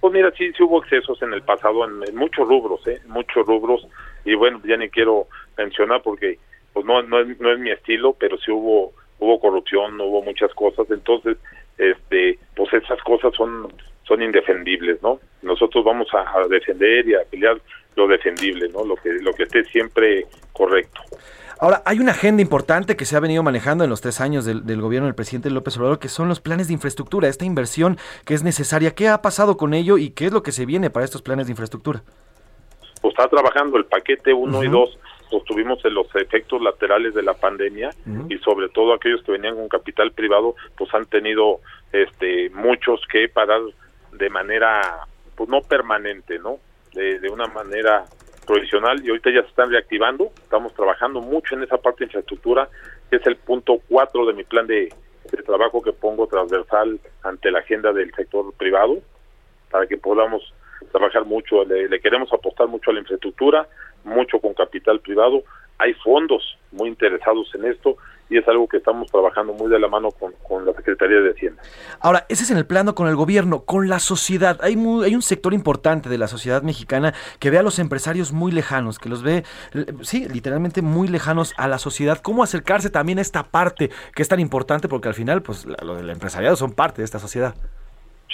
pues, 0.00 0.12
mira, 0.14 0.30
sí, 0.38 0.52
sí 0.56 0.62
hubo 0.62 0.80
excesos 0.80 1.20
en 1.22 1.34
el 1.34 1.42
pasado 1.42 1.84
en, 1.84 2.16
muchos 2.16 2.46
rubros, 2.46 2.86
¿eh? 2.86 3.00
muchos 3.08 3.44
rubros 3.46 3.86
y 4.24 4.34
bueno, 4.34 4.60
ya 4.64 4.76
ni 4.76 4.88
quiero 4.88 5.26
mencionar 5.60 6.02
porque 6.02 6.38
pues 6.72 6.86
no, 6.86 7.02
no, 7.02 7.20
es, 7.20 7.40
no 7.40 7.52
es 7.52 7.58
mi 7.58 7.70
estilo, 7.70 8.14
pero 8.18 8.38
sí 8.38 8.50
hubo 8.50 8.92
hubo 9.20 9.38
corrupción, 9.38 10.00
hubo 10.00 10.22
muchas 10.22 10.52
cosas, 10.54 10.90
entonces, 10.90 11.36
este, 11.78 12.38
pues 12.56 12.72
esas 12.72 13.00
cosas 13.02 13.34
son 13.34 13.72
son 14.04 14.22
indefendibles, 14.22 15.00
¿no? 15.02 15.20
Nosotros 15.42 15.84
vamos 15.84 16.08
a, 16.12 16.48
defender 16.48 17.06
y 17.06 17.14
a 17.14 17.20
pelear 17.30 17.60
lo 17.94 18.08
defendible, 18.08 18.68
¿no? 18.70 18.84
Lo 18.84 18.96
que 18.96 19.10
lo 19.20 19.32
que 19.32 19.44
esté 19.44 19.64
siempre 19.64 20.26
correcto. 20.52 21.00
Ahora, 21.60 21.82
hay 21.84 22.00
una 22.00 22.12
agenda 22.12 22.40
importante 22.40 22.96
que 22.96 23.04
se 23.04 23.16
ha 23.16 23.20
venido 23.20 23.42
manejando 23.42 23.84
en 23.84 23.90
los 23.90 24.00
tres 24.00 24.20
años 24.20 24.46
del, 24.46 24.64
del, 24.64 24.80
gobierno 24.80 25.06
del 25.06 25.14
presidente 25.14 25.50
López 25.50 25.76
Obrador, 25.76 25.98
que 25.98 26.08
son 26.08 26.26
los 26.26 26.40
planes 26.40 26.68
de 26.68 26.72
infraestructura, 26.72 27.28
esta 27.28 27.44
inversión 27.44 27.98
que 28.24 28.32
es 28.32 28.42
necesaria. 28.42 28.94
¿Qué 28.94 29.08
ha 29.08 29.20
pasado 29.20 29.58
con 29.58 29.74
ello 29.74 29.98
y 29.98 30.10
qué 30.10 30.26
es 30.26 30.32
lo 30.32 30.42
que 30.42 30.52
se 30.52 30.64
viene 30.64 30.88
para 30.88 31.04
estos 31.04 31.20
planes 31.20 31.46
de 31.46 31.52
infraestructura? 31.52 32.02
Pues 33.02 33.12
está 33.12 33.28
trabajando 33.28 33.76
el 33.76 33.84
paquete 33.84 34.32
1 34.32 34.64
y 34.64 34.68
2 34.68 34.98
pues 35.30 35.44
tuvimos 35.44 35.82
los 35.84 36.14
efectos 36.16 36.60
laterales 36.60 37.14
de 37.14 37.22
la 37.22 37.34
pandemia 37.34 37.90
y 38.28 38.38
sobre 38.38 38.68
todo 38.68 38.94
aquellos 38.94 39.22
que 39.22 39.32
venían 39.32 39.54
con 39.54 39.68
capital 39.68 40.12
privado 40.12 40.54
pues 40.76 40.92
han 40.94 41.06
tenido 41.06 41.60
este 41.92 42.50
muchos 42.50 43.00
que 43.10 43.28
parar 43.28 43.60
de 44.12 44.30
manera 44.30 45.06
pues 45.36 45.48
no 45.48 45.60
permanente 45.62 46.38
no 46.38 46.58
de, 46.92 47.20
de 47.20 47.28
una 47.28 47.46
manera 47.46 48.04
provisional 48.46 49.04
y 49.04 49.10
ahorita 49.10 49.30
ya 49.30 49.42
se 49.42 49.48
están 49.48 49.70
reactivando. 49.70 50.32
Estamos 50.42 50.74
trabajando 50.74 51.20
mucho 51.20 51.54
en 51.54 51.62
esa 51.62 51.78
parte 51.78 52.00
de 52.00 52.06
infraestructura 52.06 52.68
que 53.08 53.16
es 53.16 53.26
el 53.26 53.36
punto 53.36 53.80
cuatro 53.88 54.26
de 54.26 54.32
mi 54.32 54.44
plan 54.44 54.66
de, 54.66 54.92
de 55.30 55.42
trabajo 55.42 55.82
que 55.82 55.92
pongo 55.92 56.26
transversal 56.26 56.98
ante 57.22 57.50
la 57.50 57.60
agenda 57.60 57.92
del 57.92 58.12
sector 58.14 58.52
privado 58.54 58.98
para 59.70 59.86
que 59.86 59.96
podamos 59.96 60.52
trabajar 60.86 61.24
mucho, 61.24 61.64
le, 61.64 61.88
le, 61.88 62.00
queremos 62.00 62.32
apostar 62.32 62.68
mucho 62.68 62.90
a 62.90 62.94
la 62.94 63.00
infraestructura, 63.00 63.66
mucho 64.04 64.38
con 64.40 64.54
capital 64.54 65.00
privado, 65.00 65.42
hay 65.78 65.94
fondos 65.94 66.58
muy 66.72 66.88
interesados 66.88 67.54
en 67.54 67.64
esto 67.64 67.96
y 68.30 68.38
es 68.38 68.46
algo 68.46 68.68
que 68.68 68.76
estamos 68.76 69.10
trabajando 69.10 69.52
muy 69.52 69.68
de 69.68 69.78
la 69.78 69.88
mano 69.88 70.10
con, 70.12 70.32
con, 70.46 70.64
la 70.64 70.72
Secretaría 70.72 71.20
de 71.20 71.30
Hacienda. 71.30 71.60
Ahora, 71.98 72.26
ese 72.28 72.44
es 72.44 72.50
en 72.52 72.58
el 72.58 72.66
plano 72.66 72.94
con 72.94 73.08
el 73.08 73.16
gobierno, 73.16 73.64
con 73.64 73.88
la 73.88 73.98
sociedad. 73.98 74.60
Hay, 74.62 74.76
muy, 74.76 75.04
hay 75.04 75.16
un 75.16 75.22
sector 75.22 75.52
importante 75.52 76.08
de 76.08 76.16
la 76.16 76.28
sociedad 76.28 76.62
mexicana 76.62 77.12
que 77.40 77.50
ve 77.50 77.58
a 77.58 77.62
los 77.62 77.80
empresarios 77.80 78.32
muy 78.32 78.52
lejanos, 78.52 79.00
que 79.00 79.08
los 79.08 79.24
ve, 79.24 79.42
sí, 80.02 80.28
literalmente 80.28 80.80
muy 80.80 81.08
lejanos 81.08 81.54
a 81.56 81.66
la 81.66 81.78
sociedad. 81.78 82.18
¿Cómo 82.22 82.44
acercarse 82.44 82.88
también 82.88 83.18
a 83.18 83.22
esta 83.22 83.50
parte 83.50 83.90
que 84.14 84.22
es 84.22 84.28
tan 84.28 84.38
importante? 84.38 84.86
Porque 84.86 85.08
al 85.08 85.14
final, 85.14 85.42
pues, 85.42 85.66
lo 85.82 85.96
del 85.96 86.08
empresariado 86.08 86.54
son 86.54 86.72
parte 86.72 87.02
de 87.02 87.06
esta 87.06 87.18
sociedad. 87.18 87.56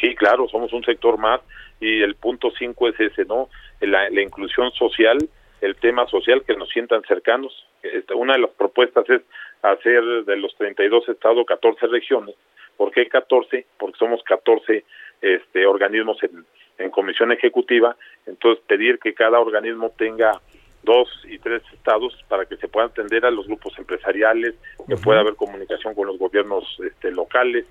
Sí, 0.01 0.15
claro, 0.15 0.49
somos 0.49 0.73
un 0.73 0.85
sector 0.85 1.19
más 1.19 1.41
y 1.81 2.03
el 2.03 2.15
punto 2.17 2.51
cinco 2.59 2.89
es 2.89 2.99
ese, 3.01 3.25
¿no? 3.25 3.49
La, 3.81 4.09
la 4.11 4.23
inclusión 4.23 4.71
social, 4.73 5.19
el 5.61 5.77
tema 5.77 6.07
social 6.07 6.43
que 6.47 6.57
nos 6.57 6.69
sientan 6.71 7.03
cercanos. 7.03 7.67
Este, 7.83 8.15
una 8.15 8.35
de 8.35 8.41
las 8.41 8.51
propuestas 8.51 9.09
es 9.09 9.23
hacer 9.63 10.03
de 10.25 10.37
los 10.37 10.55
32 10.57 11.09
estados 11.09 11.47
14 11.47 11.87
regiones. 11.87 12.35
¿Por 12.77 12.91
qué 12.93 13.09
14? 13.09 13.67
Porque 13.79 13.99
somos 13.99 14.23
14 14.25 14.85
este, 15.23 15.67
organismos 15.67 16.23
en, 16.23 16.45
en 16.79 16.91
comisión 16.91 17.33
ejecutiva, 17.33 17.97
entonces 18.27 18.63
pedir 18.67 18.99
que 18.99 19.15
cada 19.15 19.41
organismo 19.41 19.91
tenga 19.97 20.41
dos 20.83 21.09
y 21.29 21.39
tres 21.39 21.63
estados 21.73 22.17
para 22.29 22.47
que 22.47 22.57
se 22.57 22.69
puedan 22.69 22.91
atender 22.91 23.25
a 23.27 23.31
los 23.31 23.47
grupos 23.47 23.77
empresariales, 23.79 24.55
que 24.87 24.95
uh 24.95 24.97
-huh. 24.97 25.03
pueda 25.03 25.21
haber 25.21 25.35
comunicación 25.35 25.95
con 25.95 26.07
los 26.07 26.19
gobiernos 26.19 26.65
este, 26.85 27.11
locales, 27.11 27.67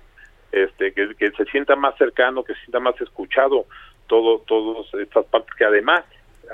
este, 0.52 0.92
que, 0.92 1.14
que, 1.16 1.30
se 1.32 1.44
sienta 1.46 1.76
más 1.76 1.96
cercano, 1.96 2.44
que 2.44 2.54
se 2.54 2.60
sienta 2.60 2.80
más 2.80 3.00
escuchado 3.00 3.66
todo, 4.06 4.38
todas 4.46 4.92
estas 4.94 5.24
partes, 5.26 5.54
que 5.56 5.64
además, 5.64 6.04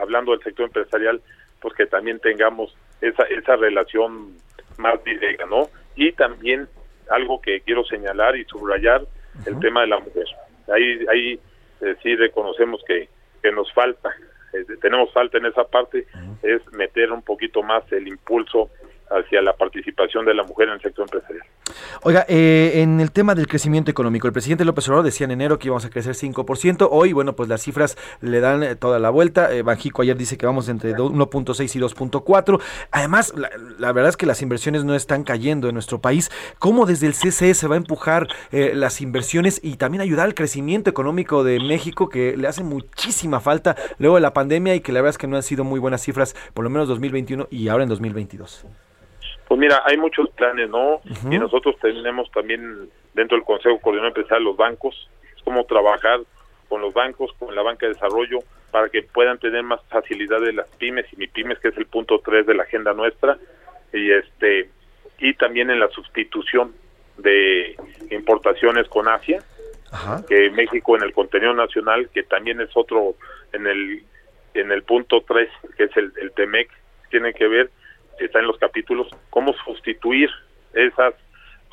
hablando 0.01 0.33
del 0.33 0.43
sector 0.43 0.67
empresarial, 0.67 1.21
pues 1.61 1.75
que 1.75 1.87
también 1.87 2.19
tengamos 2.19 2.75
esa, 3.01 3.25
esa 3.25 3.57
relación 3.57 4.37
más 4.79 5.03
directa, 5.05 5.47
¿no? 5.47 5.69
Y 5.97 6.13
también 6.13 6.69
algo 7.11 7.41
que 7.41 7.61
quiero 7.61 7.85
señalar 7.85 8.37
y 8.37 8.45
subrayar, 8.45 9.03
uh 9.03 9.05
-huh. 9.05 9.49
el 9.49 9.61
tema 9.61 9.83
de 9.83 9.87
la 9.89 9.99
mujer. 9.99 10.27
Ahí, 10.73 11.05
ahí 11.11 11.41
eh, 11.81 11.97
sí 12.03 12.17
reconocemos 12.17 12.83
que, 12.87 13.09
que 13.43 13.53
nos 13.53 13.73
falta, 13.73 14.11
eh, 14.53 14.65
tenemos 14.81 15.13
falta 15.13 15.39
en 15.39 15.47
esa 15.47 15.65
parte, 15.65 16.07
uh 16.15 16.19
-huh. 16.19 16.37
es 16.43 16.73
meter 16.73 17.13
un 17.13 17.23
poquito 17.23 17.63
más 17.63 17.91
el 17.93 18.09
impulso 18.09 18.71
hacia 19.13 19.43
la 19.43 19.55
participación 19.55 20.25
de 20.25 20.35
la 20.35 20.43
mujer 20.43 20.69
en 20.69 20.75
el 20.75 20.81
sector 20.81 21.05
empresarial. 21.05 21.47
Oiga, 22.03 22.25
eh, 22.29 22.83
en 22.83 23.01
el 23.01 23.13
tema 23.13 23.35
del 23.35 23.47
crecimiento 23.47 23.91
económico, 23.91 24.27
el 24.27 24.33
presidente 24.33 24.65
López 24.65 24.89
Obrador 24.89 25.05
decía 25.05 25.25
en 25.25 25.31
enero 25.31 25.59
que 25.59 25.69
íbamos 25.69 25.85
a 25.85 25.91
crecer 25.91 26.15
5%, 26.15 26.89
hoy, 26.91 27.13
bueno, 27.13 27.35
pues 27.35 27.49
las 27.49 27.63
cifras 27.63 27.97
le 28.21 28.41
dan 28.41 28.63
eh, 28.63 28.77
toda 28.77 28.99
la 28.99 29.11
vuelta, 29.11 29.53
eh, 29.53 29.63
Banjico 29.63 30.03
ayer 30.03 30.17
dice 30.17 30.37
que 30.37 30.47
vamos 30.47 30.69
entre 30.69 30.95
1.6 30.95 31.77
y 31.77 31.81
2.4, 31.81 32.61
además, 32.91 33.33
la, 33.79 33.93
verdad 33.93 34.11
es 34.11 34.17
que 34.17 34.27
las 34.27 34.43
inversiones 34.43 34.85
no 34.85 34.95
están 34.95 35.25
cayendo 35.25 35.69
en 35.69 35.75
nuestro 35.75 36.01
país, 36.01 36.31
¿cómo 36.59 36.87
desde 36.87 37.07
el 37.07 37.15
CCE 37.15 37.55
se 37.55 37.69
va 37.69 37.75
a 37.75 37.79
empujar 37.79 38.29
eh, 38.51 38.73
las 38.75 39.01
inversiones 39.01 39.61
y 39.63 39.77
también 39.77 40.01
ayudar 40.01 40.27
al 40.27 40.35
crecimiento 40.35 40.91
económico 40.91 41.45
de 41.45 41.61
México, 41.61 42.09
que 42.09 42.37
le 42.37 42.49
hace 42.49 42.63
muchísima 42.63 43.41
falta 43.41 43.77
luego 43.99 44.17
de 44.17 44.23
la 44.23 44.33
pandemia 44.33 44.75
y 44.75 44.81
que 44.81 44.93
la 44.93 45.01
verdad 45.01 45.11
es 45.11 45.19
que 45.19 45.27
no 45.27 45.37
han 45.37 45.43
sido 45.43 45.65
muy 45.65 45.81
buenas 45.81 46.03
cifras, 46.03 46.35
por 46.55 46.65
lo 46.65 46.71
menos 46.71 46.89
2021 46.89 47.49
y 47.51 47.69
ahora 47.69 47.85
en 47.85 47.89
2022? 47.89 48.67
Pues 49.53 49.61
mira, 49.61 49.83
hay 49.85 49.99
muchos 49.99 50.31
planes, 50.31 50.71
¿no? 50.71 50.95
Uh 50.95 51.01
-huh. 51.05 51.35
Y 51.35 51.39
nosotros 51.39 51.77
tenemos 51.79 52.31
también 52.31 52.89
dentro 53.13 53.37
del 53.37 53.45
Consejo 53.45 53.79
Coordinador 53.81 54.09
Empresarial 54.17 54.45
los 54.45 54.57
bancos, 54.57 55.11
es 55.37 55.43
como 55.43 55.67
trabajar 55.67 56.21
con 56.71 56.81
los 56.81 56.95
bancos, 56.95 57.31
con 57.39 57.55
la 57.55 57.61
banca 57.61 57.85
de 57.85 57.93
desarrollo, 57.93 58.39
para 58.71 58.89
que 58.89 59.03
puedan 59.03 59.37
tener 59.37 59.63
más 59.63 59.83
facilidad 59.91 60.41
de 60.41 60.55
las 60.55 60.67
pymes 60.77 61.05
y 61.13 61.17
mi 61.17 61.27
pymes, 61.27 61.59
que 61.59 61.69
es 61.69 61.77
el 61.77 61.85
punto 61.85 62.23
3 62.25 62.47
de 62.47 62.55
la 62.55 62.63
agenda 62.63 62.95
nuestra, 62.95 63.37
y 63.93 64.11
este 64.11 64.71
y 65.19 65.35
también 65.35 65.69
en 65.69 65.81
la 65.81 65.91
sustitución 65.91 66.73
de 67.19 67.77
importaciones 68.11 68.89
con 68.89 69.07
Asia, 69.07 69.43
Ajá. 69.91 70.25
que 70.27 70.49
México 70.49 70.97
en 70.97 71.03
el 71.03 71.13
contenido 71.13 71.53
nacional, 71.53 72.09
que 72.09 72.23
también 72.23 72.59
es 72.63 72.71
otro 72.75 73.17
en 73.53 73.67
el 73.67 74.03
en 74.55 74.73
el 74.73 74.83
punto 74.83 75.23
3, 75.29 75.47
que 75.77 75.85
es 75.85 75.97
el, 75.99 76.11
el 76.17 76.33
TEMEC, 76.33 76.71
tiene 77.11 77.35
que 77.35 77.49
ver 77.49 77.71
está 78.19 78.39
en 78.39 78.47
los 78.47 78.59
capítulos, 78.59 79.09
cómo 79.31 79.53
sustituir 79.65 80.31
esas, 80.73 81.15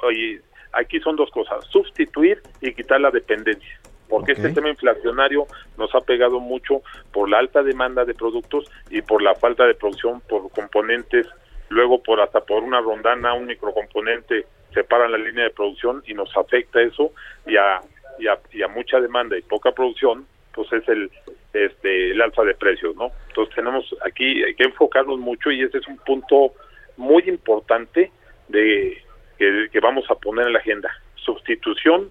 oye, 0.03 0.41
aquí 0.73 0.99
son 0.99 1.15
dos 1.15 1.29
cosas, 1.31 1.65
sustituir 1.65 2.41
y 2.61 2.73
quitar 2.73 3.01
la 3.01 3.11
dependencia, 3.11 3.79
porque 4.07 4.33
okay. 4.33 4.45
este 4.45 4.55
tema 4.55 4.69
inflacionario 4.69 5.47
nos 5.77 5.93
ha 5.95 6.01
pegado 6.01 6.39
mucho 6.39 6.81
por 7.11 7.29
la 7.29 7.39
alta 7.39 7.63
demanda 7.63 8.05
de 8.05 8.13
productos 8.13 8.69
y 8.89 9.01
por 9.01 9.21
la 9.21 9.35
falta 9.35 9.65
de 9.65 9.75
producción 9.75 10.21
por 10.21 10.49
componentes, 10.51 11.27
luego 11.69 12.01
por 12.01 12.19
hasta 12.21 12.41
por 12.41 12.63
una 12.63 12.81
rondana, 12.81 13.33
un 13.33 13.45
microcomponente 13.45 14.45
separa 14.73 15.07
la 15.07 15.17
línea 15.17 15.45
de 15.45 15.49
producción 15.49 16.03
y 16.05 16.13
nos 16.13 16.35
afecta 16.37 16.81
eso 16.81 17.11
y 17.45 17.57
a, 17.57 17.81
y 18.19 18.27
a, 18.27 18.37
y 18.51 18.61
a 18.61 18.67
mucha 18.67 18.99
demanda 18.99 19.37
y 19.37 19.41
poca 19.41 19.71
producción, 19.71 20.25
pues 20.53 20.71
es 20.73 20.87
el 20.89 21.11
este 21.53 22.11
el 22.11 22.21
alza 22.21 22.43
de 22.43 22.53
precios, 22.55 22.95
¿no? 22.95 23.11
Entonces 23.29 23.55
tenemos 23.55 23.95
aquí 24.05 24.43
hay 24.43 24.55
que 24.55 24.63
enfocarnos 24.63 25.19
mucho 25.19 25.51
y 25.51 25.61
ese 25.61 25.79
es 25.79 25.87
un 25.87 25.97
punto 25.97 26.53
muy 26.97 27.23
importante 27.27 28.11
de 28.47 28.97
que, 29.37 29.69
que 29.71 29.79
vamos 29.79 30.05
a 30.09 30.15
poner 30.15 30.47
en 30.47 30.53
la 30.53 30.59
agenda. 30.59 30.91
Sustitución 31.15 32.09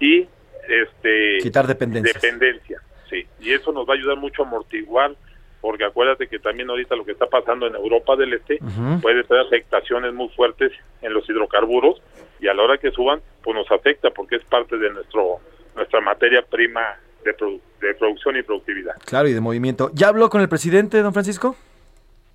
y 0.00 0.26
este 0.68 1.38
Quitar 1.42 1.66
dependencias. 1.66 2.20
dependencia, 2.20 2.80
sí. 3.08 3.26
Y 3.40 3.52
eso 3.52 3.72
nos 3.72 3.88
va 3.88 3.94
a 3.94 3.96
ayudar 3.96 4.16
mucho 4.16 4.42
a 4.42 4.46
amortiguar 4.46 5.14
porque 5.60 5.84
acuérdate 5.84 6.26
que 6.26 6.40
también 6.40 6.68
ahorita 6.70 6.96
lo 6.96 7.04
que 7.04 7.12
está 7.12 7.26
pasando 7.26 7.66
en 7.68 7.74
Europa 7.76 8.16
del 8.16 8.34
Este 8.34 8.58
puede 9.00 9.22
tener 9.24 9.46
afectaciones 9.46 10.12
muy 10.12 10.28
fuertes 10.30 10.72
en 11.02 11.14
los 11.14 11.28
hidrocarburos 11.28 12.02
y 12.40 12.48
a 12.48 12.54
la 12.54 12.64
hora 12.64 12.78
que 12.78 12.90
suban 12.90 13.22
pues 13.42 13.56
nos 13.56 13.70
afecta 13.70 14.10
porque 14.10 14.36
es 14.36 14.44
parte 14.44 14.76
de 14.76 14.90
nuestro 14.90 15.38
nuestra 15.76 16.00
materia 16.00 16.42
prima 16.42 16.96
de, 17.24 17.36
produ- 17.36 17.60
de 17.80 17.94
producción 17.94 18.36
y 18.36 18.42
productividad. 18.42 18.94
Claro, 19.04 19.28
y 19.28 19.32
de 19.32 19.40
movimiento. 19.40 19.90
¿Ya 19.94 20.08
habló 20.08 20.28
con 20.30 20.40
el 20.40 20.48
presidente, 20.48 21.00
don 21.02 21.12
Francisco? 21.12 21.56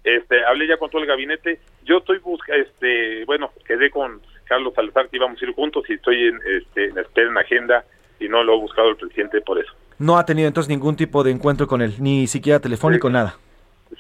Este, 0.03 0.43
hablé 0.45 0.67
ya 0.67 0.77
con 0.77 0.89
todo 0.89 1.01
el 1.01 1.07
gabinete. 1.07 1.59
Yo 1.83 1.97
estoy 1.97 2.19
busca, 2.19 2.55
este, 2.55 3.25
bueno, 3.25 3.51
quedé 3.65 3.89
con 3.89 4.21
Carlos 4.45 4.73
Salazar 4.73 5.09
que 5.09 5.17
íbamos 5.17 5.41
a 5.41 5.45
ir 5.45 5.53
juntos 5.53 5.83
y 5.89 5.93
estoy 5.93 6.27
en, 6.27 6.39
este, 6.57 6.85
en 6.85 6.97
espera 6.97 7.29
en 7.29 7.37
agenda 7.37 7.83
y 8.19 8.29
no 8.29 8.43
lo 8.43 8.53
ha 8.53 8.57
buscado 8.57 8.89
el 8.89 8.95
presidente 8.95 9.41
por 9.41 9.59
eso. 9.59 9.71
No 9.99 10.17
ha 10.17 10.25
tenido 10.25 10.47
entonces 10.47 10.69
ningún 10.69 10.95
tipo 10.95 11.23
de 11.23 11.31
encuentro 11.31 11.67
con 11.67 11.81
él, 11.81 11.95
ni 11.99 12.27
siquiera 12.27 12.59
telefónico, 12.59 13.09
nada. 13.09 13.37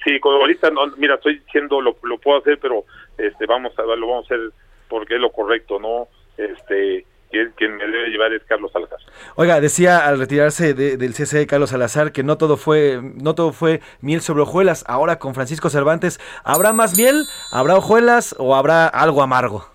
Sí, 0.03 0.19
con- 0.19 0.35
ahorita 0.35 0.69
no, 0.69 0.87
mira, 0.97 1.15
estoy 1.15 1.39
diciendo 1.39 1.81
lo, 1.81 1.97
lo 2.03 2.17
puedo 2.19 2.39
hacer, 2.39 2.57
pero 2.59 2.85
este, 3.17 3.45
vamos 3.45 3.77
a 3.77 3.81
lo 3.83 4.07
vamos 4.07 4.29
a 4.31 4.35
hacer 4.35 4.51
porque 4.87 5.15
es 5.15 5.21
lo 5.21 5.31
correcto, 5.31 5.79
no, 5.79 6.07
este, 6.37 7.05
quien, 7.29 7.51
quien 7.57 7.75
me 7.77 7.85
debe 7.85 8.09
llevar 8.09 8.33
es 8.33 8.43
Carlos 8.45 8.71
Salazar. 8.71 8.99
Oiga, 9.35 9.59
decía 9.61 10.07
al 10.07 10.19
retirarse 10.19 10.73
de- 10.73 10.97
del 10.97 11.13
CCE 11.13 11.47
Carlos 11.47 11.69
Salazar 11.71 12.11
que 12.11 12.23
no 12.23 12.37
todo 12.37 12.57
fue 12.57 12.99
no 13.01 13.35
todo 13.35 13.53
fue 13.53 13.81
miel 14.01 14.21
sobre 14.21 14.43
hojuelas. 14.43 14.83
Ahora 14.87 15.19
con 15.19 15.33
Francisco 15.35 15.69
Cervantes, 15.69 16.19
¿habrá 16.43 16.73
más 16.73 16.97
miel? 16.97 17.25
¿Habrá 17.51 17.75
hojuelas 17.75 18.35
o 18.39 18.55
habrá 18.55 18.87
algo 18.87 19.21
amargo? 19.21 19.65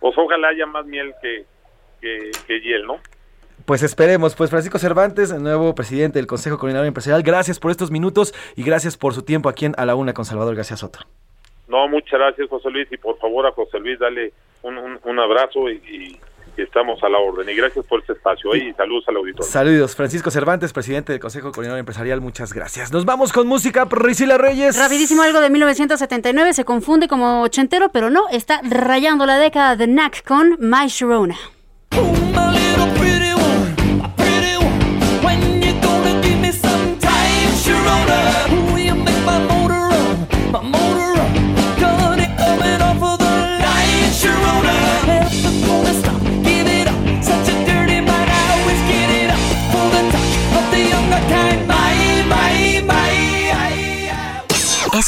Pues 0.00 0.14
ojalá 0.16 0.48
haya 0.48 0.66
más 0.66 0.86
miel 0.86 1.12
que, 1.22 1.44
que, 2.00 2.30
que 2.46 2.60
hiel, 2.60 2.86
¿no? 2.86 2.98
Pues 3.64 3.82
esperemos. 3.82 4.36
Pues 4.36 4.50
Francisco 4.50 4.78
Cervantes, 4.78 5.32
el 5.32 5.42
nuevo 5.42 5.74
presidente 5.74 6.18
del 6.20 6.28
Consejo 6.28 6.56
Coordinador 6.58 6.86
Empresarial, 6.86 7.22
gracias 7.24 7.58
por 7.58 7.72
estos 7.72 7.90
minutos 7.90 8.32
y 8.54 8.62
gracias 8.62 8.96
por 8.96 9.12
su 9.14 9.22
tiempo 9.22 9.48
aquí 9.48 9.64
en 9.64 9.74
A 9.76 9.84
la 9.86 9.96
Una 9.96 10.12
con 10.14 10.24
Salvador 10.24 10.54
García 10.54 10.76
Soto. 10.76 11.00
No, 11.66 11.88
muchas 11.88 12.12
gracias, 12.20 12.48
José 12.48 12.70
Luis, 12.70 12.86
y 12.92 12.96
por 12.96 13.18
favor 13.18 13.44
a 13.44 13.50
José 13.50 13.80
Luis 13.80 13.98
dale 13.98 14.32
un, 14.62 14.78
un, 14.78 15.00
un 15.02 15.18
abrazo 15.18 15.68
y, 15.68 15.74
y- 15.88 16.20
y 16.56 16.62
estamos 16.62 17.02
a 17.02 17.08
la 17.08 17.18
orden. 17.18 17.48
Y 17.48 17.54
gracias 17.54 17.84
por 17.86 18.00
este 18.00 18.12
espacio 18.12 18.54
¿eh? 18.54 18.68
y 18.68 18.72
saludos 18.74 19.04
al 19.08 19.16
auditorio. 19.16 19.50
Saludos, 19.50 19.94
Francisco 19.96 20.30
Cervantes, 20.30 20.72
presidente 20.72 21.12
del 21.12 21.20
Consejo 21.20 21.52
Coordinador 21.52 21.78
Empresarial, 21.80 22.20
muchas 22.20 22.52
gracias. 22.52 22.92
Nos 22.92 23.04
vamos 23.04 23.32
con 23.32 23.46
música, 23.46 23.86
Priscila 23.86 24.38
Reyes. 24.38 24.78
Rapidísimo 24.78 25.22
algo 25.22 25.40
de 25.40 25.50
1979, 25.50 26.54
se 26.54 26.64
confunde 26.64 27.08
como 27.08 27.42
ochentero, 27.42 27.90
pero 27.90 28.10
no, 28.10 28.28
está 28.30 28.60
rayando 28.62 29.26
la 29.26 29.38
década 29.38 29.76
de 29.76 29.86
Knack 29.86 30.24
con 30.24 30.56
My 30.60 30.88
Sharona. 30.88 31.36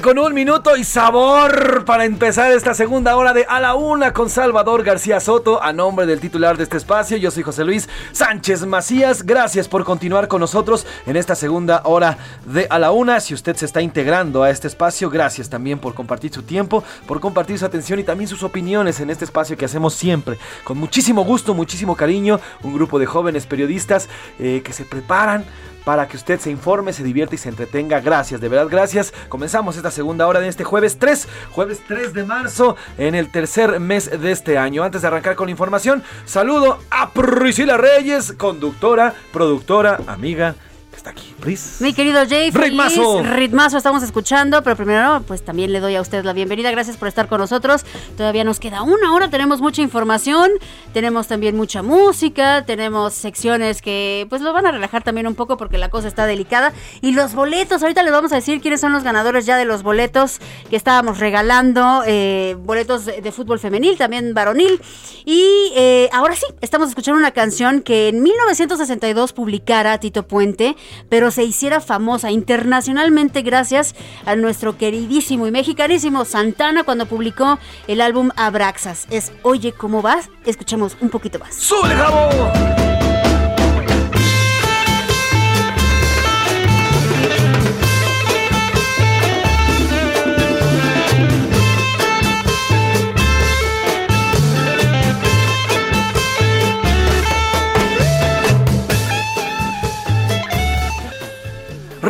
Con 0.00 0.18
un 0.18 0.32
minuto 0.32 0.76
y 0.76 0.84
sabor 0.84 1.84
para 1.84 2.06
empezar 2.06 2.50
esta 2.52 2.72
segunda 2.72 3.16
hora 3.16 3.34
de 3.34 3.44
A 3.46 3.60
la 3.60 3.74
Una 3.74 4.12
con 4.12 4.30
Salvador 4.30 4.84
García 4.84 5.20
Soto. 5.20 5.62
A 5.62 5.72
nombre 5.72 6.06
del 6.06 6.20
titular 6.20 6.56
de 6.56 6.62
este 6.62 6.78
espacio, 6.78 7.18
yo 7.18 7.30
soy 7.30 7.42
José 7.42 7.64
Luis 7.64 7.88
Sánchez 8.12 8.64
Macías. 8.64 9.24
Gracias 9.24 9.68
por 9.68 9.84
continuar 9.84 10.28
con 10.28 10.40
nosotros 10.40 10.86
en 11.04 11.16
esta 11.16 11.34
segunda 11.34 11.82
hora 11.84 12.16
de 12.46 12.66
A 12.70 12.78
la 12.78 12.90
Una. 12.90 13.20
Si 13.20 13.34
usted 13.34 13.54
se 13.56 13.66
está 13.66 13.82
integrando 13.82 14.42
a 14.42 14.50
este 14.50 14.66
espacio, 14.66 15.10
gracias 15.10 15.50
también 15.50 15.78
por 15.78 15.92
compartir 15.92 16.32
su 16.32 16.42
tiempo, 16.42 16.82
por 17.06 17.20
compartir 17.20 17.58
su 17.58 17.66
atención 17.66 17.98
y 17.98 18.04
también 18.04 18.28
sus 18.28 18.42
opiniones 18.42 19.00
en 19.00 19.10
este 19.10 19.26
espacio 19.26 19.58
que 19.58 19.66
hacemos 19.66 19.92
siempre 19.94 20.38
con 20.64 20.78
muchísimo 20.78 21.24
gusto, 21.24 21.52
muchísimo 21.52 21.96
cariño. 21.96 22.40
Un 22.62 22.72
grupo 22.72 22.98
de 22.98 23.06
jóvenes 23.06 23.46
periodistas 23.46 24.08
eh, 24.38 24.62
que 24.64 24.72
se 24.72 24.84
preparan 24.84 25.44
para 25.84 26.08
que 26.08 26.16
usted 26.16 26.40
se 26.40 26.50
informe, 26.50 26.92
se 26.92 27.02
divierta 27.02 27.34
y 27.34 27.38
se 27.38 27.48
entretenga. 27.48 28.00
Gracias, 28.00 28.40
de 28.40 28.48
verdad, 28.48 28.68
gracias. 28.70 29.12
Comenzamos 29.28 29.76
esta 29.76 29.90
segunda 29.90 30.26
hora 30.26 30.40
de 30.40 30.48
este 30.48 30.64
jueves 30.64 30.98
3, 30.98 31.28
jueves 31.50 31.80
3 31.86 32.12
de 32.12 32.24
marzo, 32.24 32.76
en 32.98 33.14
el 33.14 33.30
tercer 33.30 33.80
mes 33.80 34.10
de 34.10 34.32
este 34.32 34.58
año. 34.58 34.82
Antes 34.82 35.02
de 35.02 35.08
arrancar 35.08 35.36
con 35.36 35.46
la 35.46 35.52
información, 35.52 36.02
saludo 36.24 36.78
a 36.90 37.10
Priscila 37.10 37.76
Reyes, 37.76 38.32
conductora, 38.32 39.14
productora, 39.32 39.98
amiga. 40.06 40.54
Está 41.02 41.10
aquí, 41.10 41.34
Pris. 41.40 41.78
Mi 41.80 41.92
querido 41.92 42.20
Jay, 42.28 42.52
feliz 42.52 42.68
Ritmazo. 42.70 43.24
ritmazo 43.24 43.76
estamos 43.76 44.04
escuchando, 44.04 44.62
pero 44.62 44.76
primero 44.76 45.20
pues 45.26 45.44
también 45.44 45.72
le 45.72 45.80
doy 45.80 45.96
a 45.96 46.00
usted 46.00 46.24
la 46.24 46.32
bienvenida, 46.32 46.70
gracias 46.70 46.96
por 46.96 47.08
estar 47.08 47.26
con 47.26 47.40
nosotros. 47.40 47.84
Todavía 48.16 48.44
nos 48.44 48.60
queda 48.60 48.82
una 48.82 49.12
hora, 49.12 49.28
tenemos 49.28 49.60
mucha 49.60 49.82
información, 49.82 50.52
tenemos 50.94 51.26
también 51.26 51.56
mucha 51.56 51.82
música, 51.82 52.64
tenemos 52.64 53.14
secciones 53.14 53.82
que 53.82 54.28
pues 54.30 54.42
lo 54.42 54.52
van 54.52 54.64
a 54.66 54.70
relajar 54.70 55.02
también 55.02 55.26
un 55.26 55.34
poco 55.34 55.56
porque 55.56 55.76
la 55.76 55.88
cosa 55.88 56.06
está 56.06 56.24
delicada. 56.24 56.72
Y 57.00 57.10
los 57.10 57.34
boletos, 57.34 57.82
ahorita 57.82 58.04
les 58.04 58.12
vamos 58.12 58.30
a 58.30 58.36
decir 58.36 58.60
quiénes 58.60 58.80
son 58.80 58.92
los 58.92 59.02
ganadores 59.02 59.44
ya 59.44 59.56
de 59.56 59.64
los 59.64 59.82
boletos 59.82 60.38
que 60.70 60.76
estábamos 60.76 61.18
regalando, 61.18 62.04
eh, 62.06 62.56
boletos 62.60 63.06
de, 63.06 63.20
de 63.20 63.32
fútbol 63.32 63.58
femenil, 63.58 63.98
también 63.98 64.34
varonil. 64.34 64.80
Y 65.24 65.72
eh, 65.74 66.08
ahora 66.12 66.36
sí, 66.36 66.46
estamos 66.60 66.90
escuchando 66.90 67.18
una 67.18 67.32
canción 67.32 67.82
que 67.82 68.06
en 68.06 68.22
1962 68.22 69.32
publicara 69.32 69.98
Tito 69.98 70.28
Puente, 70.28 70.76
pero 71.08 71.30
se 71.30 71.44
hiciera 71.44 71.80
famosa 71.80 72.30
internacionalmente 72.30 73.42
gracias 73.42 73.94
a 74.26 74.36
nuestro 74.36 74.76
queridísimo 74.76 75.46
y 75.46 75.50
mexicanísimo 75.50 76.24
Santana 76.24 76.84
cuando 76.84 77.06
publicó 77.06 77.58
el 77.86 78.00
álbum 78.00 78.30
Abraxas. 78.36 79.06
Es 79.10 79.32
Oye, 79.42 79.72
¿cómo 79.72 80.02
vas? 80.02 80.28
Escuchemos 80.44 80.96
un 81.00 81.10
poquito 81.10 81.38
más. 81.38 81.54
¡Sube, 81.54 81.90
jabón! 81.90 83.11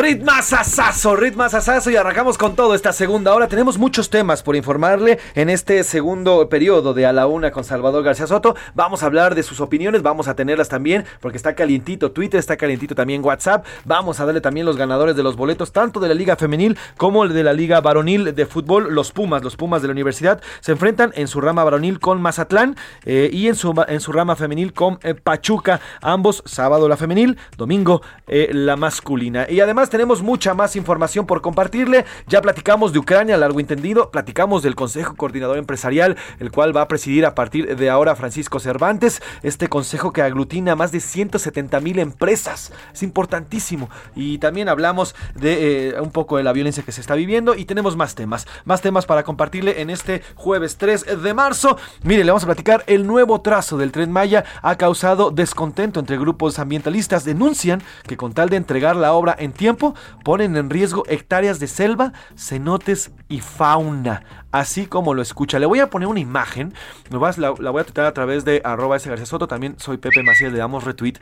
Ritmazazazo, 0.03 1.14
ritmazazazo 1.14 1.88
y 1.88 1.94
arrancamos 1.94 2.36
con 2.36 2.57
todo 2.57 2.74
esta 2.74 2.92
segunda 2.92 3.32
hora. 3.36 3.46
Tenemos 3.46 3.78
muchos 3.78 4.11
temas 4.11 4.42
por 4.42 4.57
informarle 4.57 5.20
en 5.36 5.48
este 5.48 5.84
segundo 5.84 6.48
periodo 6.48 6.92
de 6.92 7.07
A 7.07 7.12
la 7.12 7.28
Una 7.28 7.53
con 7.53 7.62
Salvador 7.62 8.03
García 8.03 8.26
Soto. 8.26 8.57
Vamos 8.74 9.05
a 9.05 9.07
hablar 9.07 9.36
de 9.36 9.44
sus 9.44 9.61
opiniones, 9.61 10.03
vamos 10.03 10.26
a 10.26 10.34
tenerlas 10.34 10.68
también 10.68 11.05
porque 11.20 11.36
está 11.36 11.55
calientito 11.55 12.11
Twitter, 12.11 12.40
está 12.40 12.57
calientito 12.57 12.96
también 12.96 13.24
WhatsApp. 13.24 13.64
Vamos 13.84 14.18
a 14.18 14.26
darle 14.26 14.40
también 14.40 14.66
los 14.66 14.76
ganadores 14.76 15.14
de 15.14 15.22
los 15.22 15.36
boletos 15.36 15.70
tanto 15.70 16.00
de 16.00 16.09
la 16.09 16.14
Liga 16.14 16.34
Femenil 16.34 16.76
como 16.96 17.28
de 17.28 17.44
la 17.44 17.53
Liga 17.53 17.80
Varonil 17.80 18.34
de 18.34 18.46
Fútbol. 18.46 18.92
Los 18.92 19.12
Pumas, 19.12 19.44
los 19.44 19.55
Pumas 19.55 19.82
de 19.82 19.88
la 19.88 19.92
Universidad 19.92 20.42
se 20.59 20.72
enfrentan 20.72 21.12
en 21.14 21.28
su 21.28 21.40
rama 21.40 21.62
varonil 21.62 22.00
con 22.00 22.20
Mazatlán 22.20 22.74
eh, 23.05 23.30
y 23.32 23.46
en 23.46 23.55
su, 23.55 23.72
en 23.86 24.00
su 24.00 24.11
rama 24.11 24.34
femenil 24.34 24.72
con 24.72 24.98
eh, 25.05 25.14
Pachuca. 25.14 25.80
Ambos, 26.00 26.42
sábado 26.44 26.88
la 26.88 26.96
femenil, 26.96 27.38
domingo 27.57 28.03
eh, 28.26 28.50
la 28.53 28.74
masculina. 28.74 29.46
Y 29.48 29.61
además 29.61 29.91
tenemos 29.93 30.22
mucha 30.22 30.55
más 30.55 30.74
información 30.74 31.26
por 31.26 31.43
compartirle. 31.43 32.07
Ya 32.26 32.40
platicamos 32.40 32.95
de 32.95 32.99
Ucrania, 32.99 33.36
largo 33.36 33.61
entendido. 33.61 34.11
Platicamos 34.11 34.62
del 34.62 34.74
Consejo 34.74 35.14
Coordinador 35.16 35.59
Empresarial, 35.59 36.16
el 36.40 36.51
cual 36.51 36.74
va 36.74 36.80
a 36.80 36.88
presidir 36.88 37.26
a 37.26 37.34
partir 37.34 37.76
de 37.76 37.90
ahora 37.90 38.16
Francisco 38.16 38.59
Cervantes. 38.59 39.20
Este 39.43 39.68
consejo 39.68 40.11
que 40.11 40.22
aglutina 40.22 40.74
más 40.76 40.93
de 40.93 41.01
170 41.01 41.78
mil 41.80 41.99
empresas. 41.99 42.72
Es 42.95 43.03
importantísimo. 43.03 43.90
Y 44.16 44.38
también 44.38 44.70
hablamos 44.70 45.14
de 45.34 45.90
eh, 45.90 46.01
un 46.01 46.11
poco 46.11 46.38
de 46.38 46.43
la 46.43 46.55
violencia 46.55 46.82
que 46.82 46.93
se 46.93 47.03
está 47.03 47.14
viviendo. 47.14 47.55
Y 47.55 47.66
tenemos 47.66 47.95
más 47.95 48.14
temas. 48.14 48.47
Más 48.64 48.80
temas 48.80 49.05
para 49.05 49.24
compartirle 49.24 49.82
en 49.82 49.90
este 49.90 50.22
jueves 50.36 50.78
3 50.78 51.22
de 51.22 51.34
marzo. 51.34 51.76
Mire, 52.03 52.24
le 52.24 52.30
vamos 52.30 52.45
a 52.45 52.47
platicar. 52.47 52.82
El 52.86 53.07
nuevo 53.07 53.43
trazo 53.43 53.76
del 53.76 53.93
tren 53.93 54.11
Maya 54.11 54.43
ha 54.62 54.74
causado 54.76 55.30
descontento 55.30 56.01
entre 56.01 56.16
grupos 56.16 56.59
ambientalistas. 56.59 57.26
Denuncian 57.26 57.82
que 58.07 58.16
con 58.16 58.32
tal 58.32 58.49
de 58.49 58.57
entregar 58.57 58.97
la 58.97 59.12
obra 59.12 59.36
en 59.38 59.53
tiempo, 59.53 59.82
ponen 60.24 60.57
en 60.57 60.70
riesgo 60.70 61.05
hectáreas 61.09 61.59
de 61.59 61.66
selva, 61.66 62.12
cenotes 62.37 63.11
y 63.28 63.41
fauna, 63.41 64.22
así 64.53 64.86
como 64.86 65.14
lo 65.14 65.22
escucha. 65.22 65.59
Le 65.59 65.66
voy 65.66 65.80
a 65.80 65.90
poner 65.90 66.09
una 66.09 66.20
imagen, 66.20 66.74
la, 67.11 67.55
la 67.59 67.70
voy 67.70 67.80
a 67.80 67.84
tratar 67.84 68.07
a 68.07 68.12
través 68.12 68.44
de 68.44 68.61
arroba 68.64 68.96
ese 68.96 69.09
García 69.09 69.26
Soto, 69.26 69.48
también 69.48 69.74
soy 69.78 69.96
Pepe 69.96 70.22
Macías, 70.22 70.53
le 70.53 70.59
damos 70.59 70.84
retweet, 70.84 71.14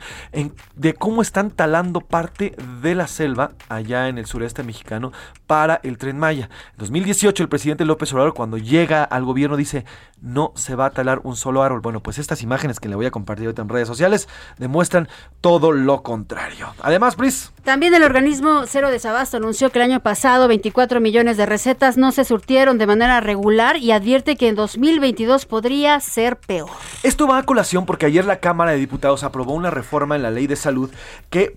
de 0.75 0.93
cómo 0.93 1.21
están 1.21 1.51
talando 1.51 2.01
parte 2.01 2.55
de 2.81 2.95
la 2.95 3.07
selva 3.07 3.51
allá 3.69 4.09
en 4.09 4.17
el 4.17 4.25
sureste 4.25 4.63
mexicano 4.63 5.11
para 5.47 5.79
el 5.83 5.97
Tren 5.97 6.19
Maya. 6.19 6.49
En 6.73 6.77
2018 6.77 7.43
el 7.43 7.49
presidente 7.49 7.85
López 7.85 8.11
Obrador 8.13 8.33
cuando 8.33 8.57
llega 8.57 9.03
al 9.03 9.25
gobierno 9.25 9.57
dice, 9.57 9.85
no 10.21 10.53
se 10.55 10.75
va 10.75 10.85
a 10.87 10.89
talar 10.91 11.21
un 11.23 11.35
solo 11.35 11.63
árbol. 11.63 11.81
Bueno, 11.81 12.01
pues 12.01 12.19
estas 12.19 12.41
imágenes 12.43 12.79
que 12.79 12.87
le 12.87 12.95
voy 12.95 13.05
a 13.05 13.11
compartir 13.11 13.47
ahorita 13.47 13.63
en 13.63 13.69
redes 13.69 13.87
sociales 13.87 14.27
demuestran 14.57 15.07
todo 15.41 15.71
lo 15.71 16.03
contrario. 16.03 16.73
Además, 16.81 17.15
Pris. 17.15 17.51
También 17.63 17.93
el 17.93 18.03
organismo 18.03 18.63
Cero 18.67 18.89
Desabasto 18.89 19.37
anunció 19.37 19.71
que 19.71 19.79
el 19.79 19.83
año 19.83 19.99
pasado 20.01 20.47
24 20.47 20.99
millones 20.99 21.37
de 21.37 21.45
recetas 21.45 21.97
no 21.97 22.11
se 22.11 22.23
surtieron 22.23 22.77
de 22.77 22.87
manera 22.87 23.20
regular 23.21 23.77
y 23.77 23.91
advierte 23.91 24.35
que 24.35 24.49
en 24.49 24.55
2022 24.55 25.45
podría 25.45 25.99
ser 25.99 26.37
peor. 26.37 26.69
Esto 27.03 27.27
va 27.27 27.37
a 27.37 27.43
colación 27.43 27.85
porque 27.85 28.05
ayer 28.05 28.25
la 28.25 28.39
Cámara 28.39 28.71
de 28.71 28.77
Diputados 28.77 29.23
aprobó 29.23 29.53
una 29.53 29.69
reforma 29.69 30.15
en 30.15 30.23
la 30.23 30.31
ley 30.31 30.47
de 30.47 30.55
salud 30.55 30.89
que 31.29 31.55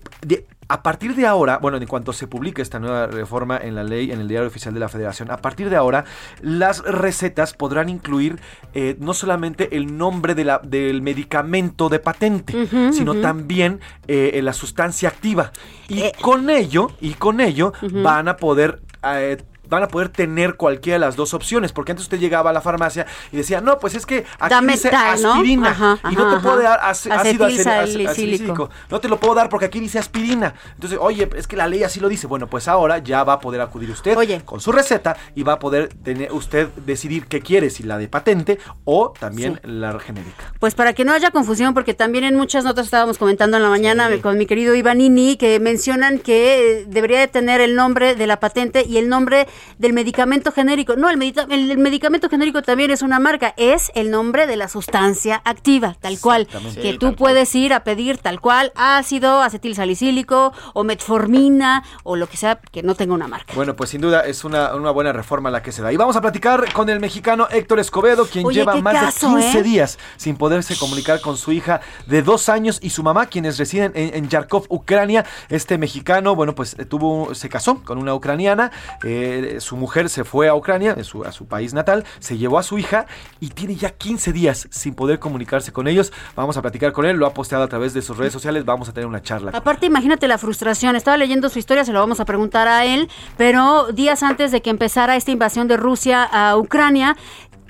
a 0.67 0.81
partir 0.81 1.15
de 1.15 1.27
ahora, 1.27 1.59
bueno, 1.59 1.77
en 1.77 1.85
cuanto 1.85 2.11
se 2.11 2.27
publique 2.27 2.61
esta 2.61 2.79
nueva 2.79 3.07
reforma 3.07 3.57
en 3.57 3.75
la 3.75 3.83
ley, 3.83 4.11
en 4.11 4.19
el 4.19 4.27
diario 4.27 4.47
oficial 4.47 4.73
de 4.73 4.79
la 4.79 4.89
Federación, 4.89 5.29
a 5.29 5.37
partir 5.37 5.69
de 5.69 5.75
ahora, 5.75 6.05
las 6.41 6.79
recetas 6.83 7.53
podrán 7.53 7.87
incluir 7.89 8.39
eh, 8.73 8.95
no 8.99 9.13
solamente 9.13 9.77
el 9.77 9.95
nombre 9.97 10.33
de 10.33 10.43
la, 10.43 10.59
del 10.63 11.01
medicamento 11.01 11.89
de 11.89 11.99
patente, 11.99 12.67
sino 12.91 13.15
también 13.15 13.79
eh, 14.07 14.39
la 14.41 14.53
sustancia 14.53 15.09
activa. 15.09 15.51
Y 15.87 16.05
Eh. 16.05 16.11
con 16.21 16.49
ello, 16.49 16.91
y 16.99 17.13
con 17.13 17.41
ello, 17.41 17.73
van 17.81 18.27
a 18.27 18.37
poder 18.37 18.81
eh, 19.03 19.37
van 19.69 19.83
a 19.83 19.87
poder 19.87 20.09
tener 20.09 20.55
cualquiera 20.55 20.95
de 20.95 21.05
las 21.05 21.15
dos 21.15 21.33
opciones, 21.33 21.71
porque 21.71 21.91
antes 21.91 22.03
usted 22.05 22.19
llegaba 22.19 22.49
a 22.49 22.53
la 22.53 22.61
farmacia 22.61 23.05
y 23.31 23.37
decía, 23.37 23.61
no, 23.61 23.79
pues 23.79 23.95
es 23.95 24.05
que 24.05 24.25
aquí 24.39 24.49
Dame 24.49 24.73
dice 24.73 24.89
tal, 24.89 25.21
¿no? 25.21 25.33
aspirina 25.33 25.69
Ajá, 25.69 25.99
y 26.11 26.15
no 26.15 26.27
ajá, 26.27 26.35
te 26.37 26.41
puedo 26.43 26.57
dar 26.61 26.79
ac- 26.81 27.11
ácido 27.11 27.49
salicílico. 27.49 28.69
No 28.89 28.99
te 28.99 29.07
lo 29.07 29.19
puedo 29.19 29.35
dar 29.35 29.49
porque 29.49 29.65
aquí 29.65 29.79
dice 29.79 29.99
aspirina. 29.99 30.53
Entonces, 30.75 30.99
oye, 31.01 31.29
es 31.35 31.47
que 31.47 31.55
la 31.55 31.67
ley 31.67 31.83
así 31.83 31.99
lo 31.99 32.09
dice. 32.09 32.27
Bueno, 32.27 32.47
pues 32.47 32.67
ahora 32.67 32.99
ya 32.99 33.23
va 33.23 33.33
a 33.33 33.39
poder 33.39 33.61
acudir 33.61 33.89
usted 33.91 34.15
con 34.45 34.59
su 34.59 34.71
receta 34.71 35.15
y 35.35 35.43
va 35.43 35.53
a 35.53 35.59
poder 35.59 35.89
tener 35.89 36.31
usted 36.31 36.67
decidir 36.85 37.27
qué 37.27 37.41
quiere, 37.41 37.69
si 37.69 37.83
la 37.83 37.97
de 37.97 38.07
patente 38.07 38.59
o 38.83 39.13
también 39.19 39.59
la 39.63 39.97
genérica. 39.99 40.53
Pues 40.59 40.75
para 40.75 40.93
que 40.93 41.05
no 41.05 41.13
haya 41.13 41.31
confusión, 41.31 41.73
porque 41.73 41.93
también 41.93 42.23
en 42.23 42.35
muchas 42.35 42.63
notas 42.63 42.85
estábamos 42.85 43.17
comentando 43.17 43.57
en 43.57 43.63
la 43.63 43.69
mañana 43.69 44.09
con 44.21 44.37
mi 44.37 44.45
querido 44.45 44.75
Ivanini 44.75 45.37
que 45.37 45.59
mencionan 45.59 46.19
que 46.19 46.85
debería 46.87 47.19
de 47.19 47.27
tener 47.27 47.61
el 47.61 47.75
nombre 47.75 48.15
de 48.15 48.27
la 48.27 48.39
patente 48.39 48.85
y 48.87 48.97
el 48.97 49.09
nombre 49.09 49.47
del 49.77 49.93
medicamento 49.93 50.51
genérico. 50.51 50.95
No, 50.95 51.09
el, 51.09 51.21
el- 51.21 51.71
el 51.71 51.77
medicamento 51.77 52.29
genérico 52.29 52.61
también 52.61 52.91
es 52.91 53.01
una 53.01 53.19
marca, 53.19 53.53
es 53.57 53.91
el 53.95 54.11
nombre 54.11 54.47
de 54.47 54.55
la 54.55 54.67
sustancia 54.67 55.41
activa, 55.45 55.95
tal 55.99 56.19
cual. 56.19 56.47
Que 56.47 56.91
Sí, 56.93 56.97
tú 56.97 57.15
puedes 57.15 57.53
ir 57.55 57.73
a 57.73 57.83
pedir 57.83 58.17
tal 58.17 58.39
cual 58.41 58.71
ácido, 58.75 59.41
acetil 59.41 59.75
salicílico 59.75 60.53
o 60.73 60.83
metformina 60.83 61.83
o 62.03 62.15
lo 62.15 62.27
que 62.27 62.37
sea 62.37 62.59
que 62.71 62.83
no 62.83 62.95
tenga 62.95 63.13
una 63.13 63.27
marca. 63.27 63.53
Bueno, 63.55 63.75
pues 63.75 63.89
sin 63.91 64.01
duda 64.01 64.21
es 64.21 64.43
una, 64.43 64.75
una 64.75 64.91
buena 64.91 65.13
reforma 65.13 65.49
la 65.49 65.61
que 65.61 65.71
se 65.71 65.81
da. 65.81 65.91
Y 65.93 65.97
vamos 65.97 66.15
a 66.15 66.21
platicar 66.21 66.71
con 66.73 66.89
el 66.89 66.99
mexicano 66.99 67.47
Héctor 67.49 67.79
Escobedo, 67.79 68.25
quien 68.25 68.45
Oye, 68.45 68.59
lleva 68.59 68.75
más 68.77 68.93
caso, 68.95 69.35
de 69.35 69.41
15 69.43 69.59
¿eh? 69.59 69.63
días 69.63 69.99
sin 70.17 70.35
poderse 70.37 70.75
comunicar 70.77 71.21
con 71.21 71.37
su 71.37 71.51
hija 71.51 71.81
de 72.07 72.21
dos 72.21 72.49
años 72.49 72.79
y 72.81 72.89
su 72.89 73.03
mamá, 73.03 73.27
quienes 73.27 73.57
residen 73.57 73.91
en, 73.95 74.13
en 74.15 74.29
Yarkov, 74.29 74.65
Ucrania. 74.69 75.25
Este 75.49 75.77
mexicano, 75.77 76.35
bueno, 76.35 76.55
pues 76.55 76.75
eh, 76.79 76.85
tuvo, 76.85 77.33
se 77.35 77.49
casó 77.49 77.81
con 77.83 77.97
una 77.97 78.13
ucraniana. 78.13 78.71
eh, 79.03 79.44
su 79.59 79.77
mujer 79.77 80.09
se 80.09 80.23
fue 80.23 80.47
a 80.47 80.55
Ucrania, 80.55 80.95
a 80.95 81.31
su 81.31 81.45
país 81.47 81.73
natal, 81.73 82.05
se 82.19 82.37
llevó 82.37 82.59
a 82.59 82.63
su 82.63 82.77
hija 82.77 83.05
y 83.39 83.49
tiene 83.49 83.75
ya 83.75 83.91
15 83.91 84.33
días 84.33 84.67
sin 84.71 84.95
poder 84.95 85.19
comunicarse 85.19 85.71
con 85.71 85.87
ellos. 85.87 86.11
Vamos 86.35 86.57
a 86.57 86.61
platicar 86.61 86.91
con 86.91 87.05
él, 87.05 87.17
lo 87.17 87.25
ha 87.25 87.33
posteado 87.33 87.63
a 87.63 87.67
través 87.67 87.93
de 87.93 88.01
sus 88.01 88.17
redes 88.17 88.33
sociales. 88.33 88.65
Vamos 88.65 88.89
a 88.89 88.93
tener 88.93 89.07
una 89.07 89.21
charla. 89.21 89.51
Aparte, 89.53 89.85
imagínate 89.85 90.27
la 90.27 90.37
frustración. 90.37 90.95
Estaba 90.95 91.17
leyendo 91.17 91.49
su 91.49 91.59
historia, 91.59 91.85
se 91.85 91.93
lo 91.93 91.99
vamos 91.99 92.19
a 92.19 92.25
preguntar 92.25 92.67
a 92.67 92.85
él, 92.85 93.09
pero 93.37 93.87
días 93.91 94.23
antes 94.23 94.51
de 94.51 94.61
que 94.61 94.69
empezara 94.69 95.15
esta 95.15 95.31
invasión 95.31 95.67
de 95.67 95.77
Rusia 95.77 96.23
a 96.23 96.57
Ucrania, 96.57 97.15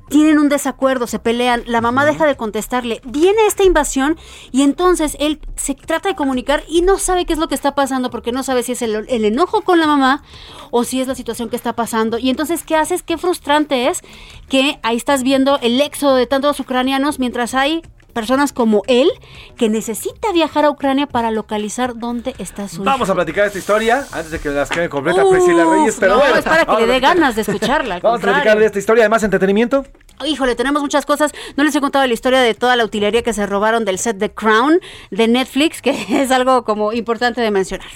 tienen 0.10 0.40
un 0.40 0.50
desacuerdo, 0.50 1.08
se 1.08 1.20
pelean, 1.20 1.64
la 1.66 1.82
mamá 1.82 2.06
deja 2.06 2.26
de 2.26 2.36
contestarle, 2.36 3.02
viene 3.06 3.46
esta 3.48 3.64
invasión 3.64 4.18
y 4.52 4.62
entonces 4.62 5.18
él 5.20 5.40
se 5.56 5.74
trata 5.74 6.10
de 6.10 6.16
comunicar 6.16 6.64
y 6.68 6.82
no 6.82 6.98
sabe 6.98 7.26
qué 7.26 7.34
es 7.34 7.40
lo 7.40 7.48
que 7.48 7.56
está 7.56 7.76
pasando 7.76 8.10
porque 8.10 8.32
no 8.32 8.44
sabe 8.44 8.64
si 8.64 8.74
es 8.74 8.82
el, 8.82 9.06
el 9.08 9.26
enojo 9.26 9.62
con 9.62 9.80
la 9.80 9.88
mamá 9.88 10.24
o 10.72 10.84
si 10.84 11.02
es 11.02 11.08
la 11.08 11.16
situación 11.16 11.50
que 11.50 11.56
está 11.56 11.74
pasando. 11.74 12.18
Y 12.18 12.30
entonces, 12.30 12.64
¿qué 12.64 12.76
haces? 12.76 13.04
Qué 13.04 13.18
frustrante 13.18 13.88
es 13.88 14.02
que 14.50 14.80
ahí 14.84 14.98
estás 14.98 15.24
viendo 15.24 15.60
el 15.62 15.80
éxodo 15.82 16.16
de 16.16 16.28
tantos 16.28 16.60
ucranianos 16.60 17.20
mientras 17.20 17.54
hay 17.54 17.82
personas 18.16 18.54
como 18.54 18.82
él 18.88 19.12
que 19.58 19.70
necesita 19.70 20.32
viajar 20.32 20.64
a 20.64 20.70
Ucrania 20.70 21.06
para 21.06 21.32
localizar 21.32 22.00
dónde 22.00 22.34
está 22.40 22.70
su 22.70 22.82
Vamos 22.82 23.10
a 23.10 23.14
platicar 23.14 23.46
esta 23.46 23.60
historia 23.60 24.08
antes 24.14 24.32
de 24.32 24.40
que 24.40 24.50
las 24.50 24.70
queden 24.70 24.90
completa 24.90 25.24
Uf, 25.24 25.34
Priscila 25.34 25.66
Reyes, 25.66 25.98
pero 26.00 26.14
no, 26.14 26.20
bueno, 26.20 26.38
es 26.38 26.46
para 26.46 26.66
que 26.66 26.78
le 26.78 26.88
dé 26.88 27.00
ganas 27.02 27.36
de 27.36 27.42
escucharla. 27.42 27.96
al 27.96 28.02
Vamos 28.06 28.22
a 28.22 28.24
platicar 28.24 28.58
de 28.58 28.66
esta 28.66 28.80
historia, 28.80 29.04
además 29.04 29.22
entretenimiento. 29.24 29.86
Híjole, 30.26 30.56
tenemos 30.56 30.82
muchas 30.82 31.06
cosas. 31.06 31.34
No 31.58 31.66
les 31.66 31.76
he 31.76 31.82
contado 31.82 32.08
la 32.08 32.14
historia 32.14 32.40
de 32.40 32.54
toda 32.54 32.78
la 32.78 32.86
utilería 32.86 33.22
que 33.22 33.34
se 33.34 33.46
robaron 33.46 33.84
del 33.84 34.00
set 34.00 34.18
de 34.18 34.32
Crown 34.32 34.80
de 35.12 35.28
Netflix, 35.28 35.82
que 35.82 35.92
es 36.22 36.32
algo 36.32 36.64
como 36.64 36.94
importante 36.94 37.42
de 37.42 37.52
mencionar. 37.52 37.88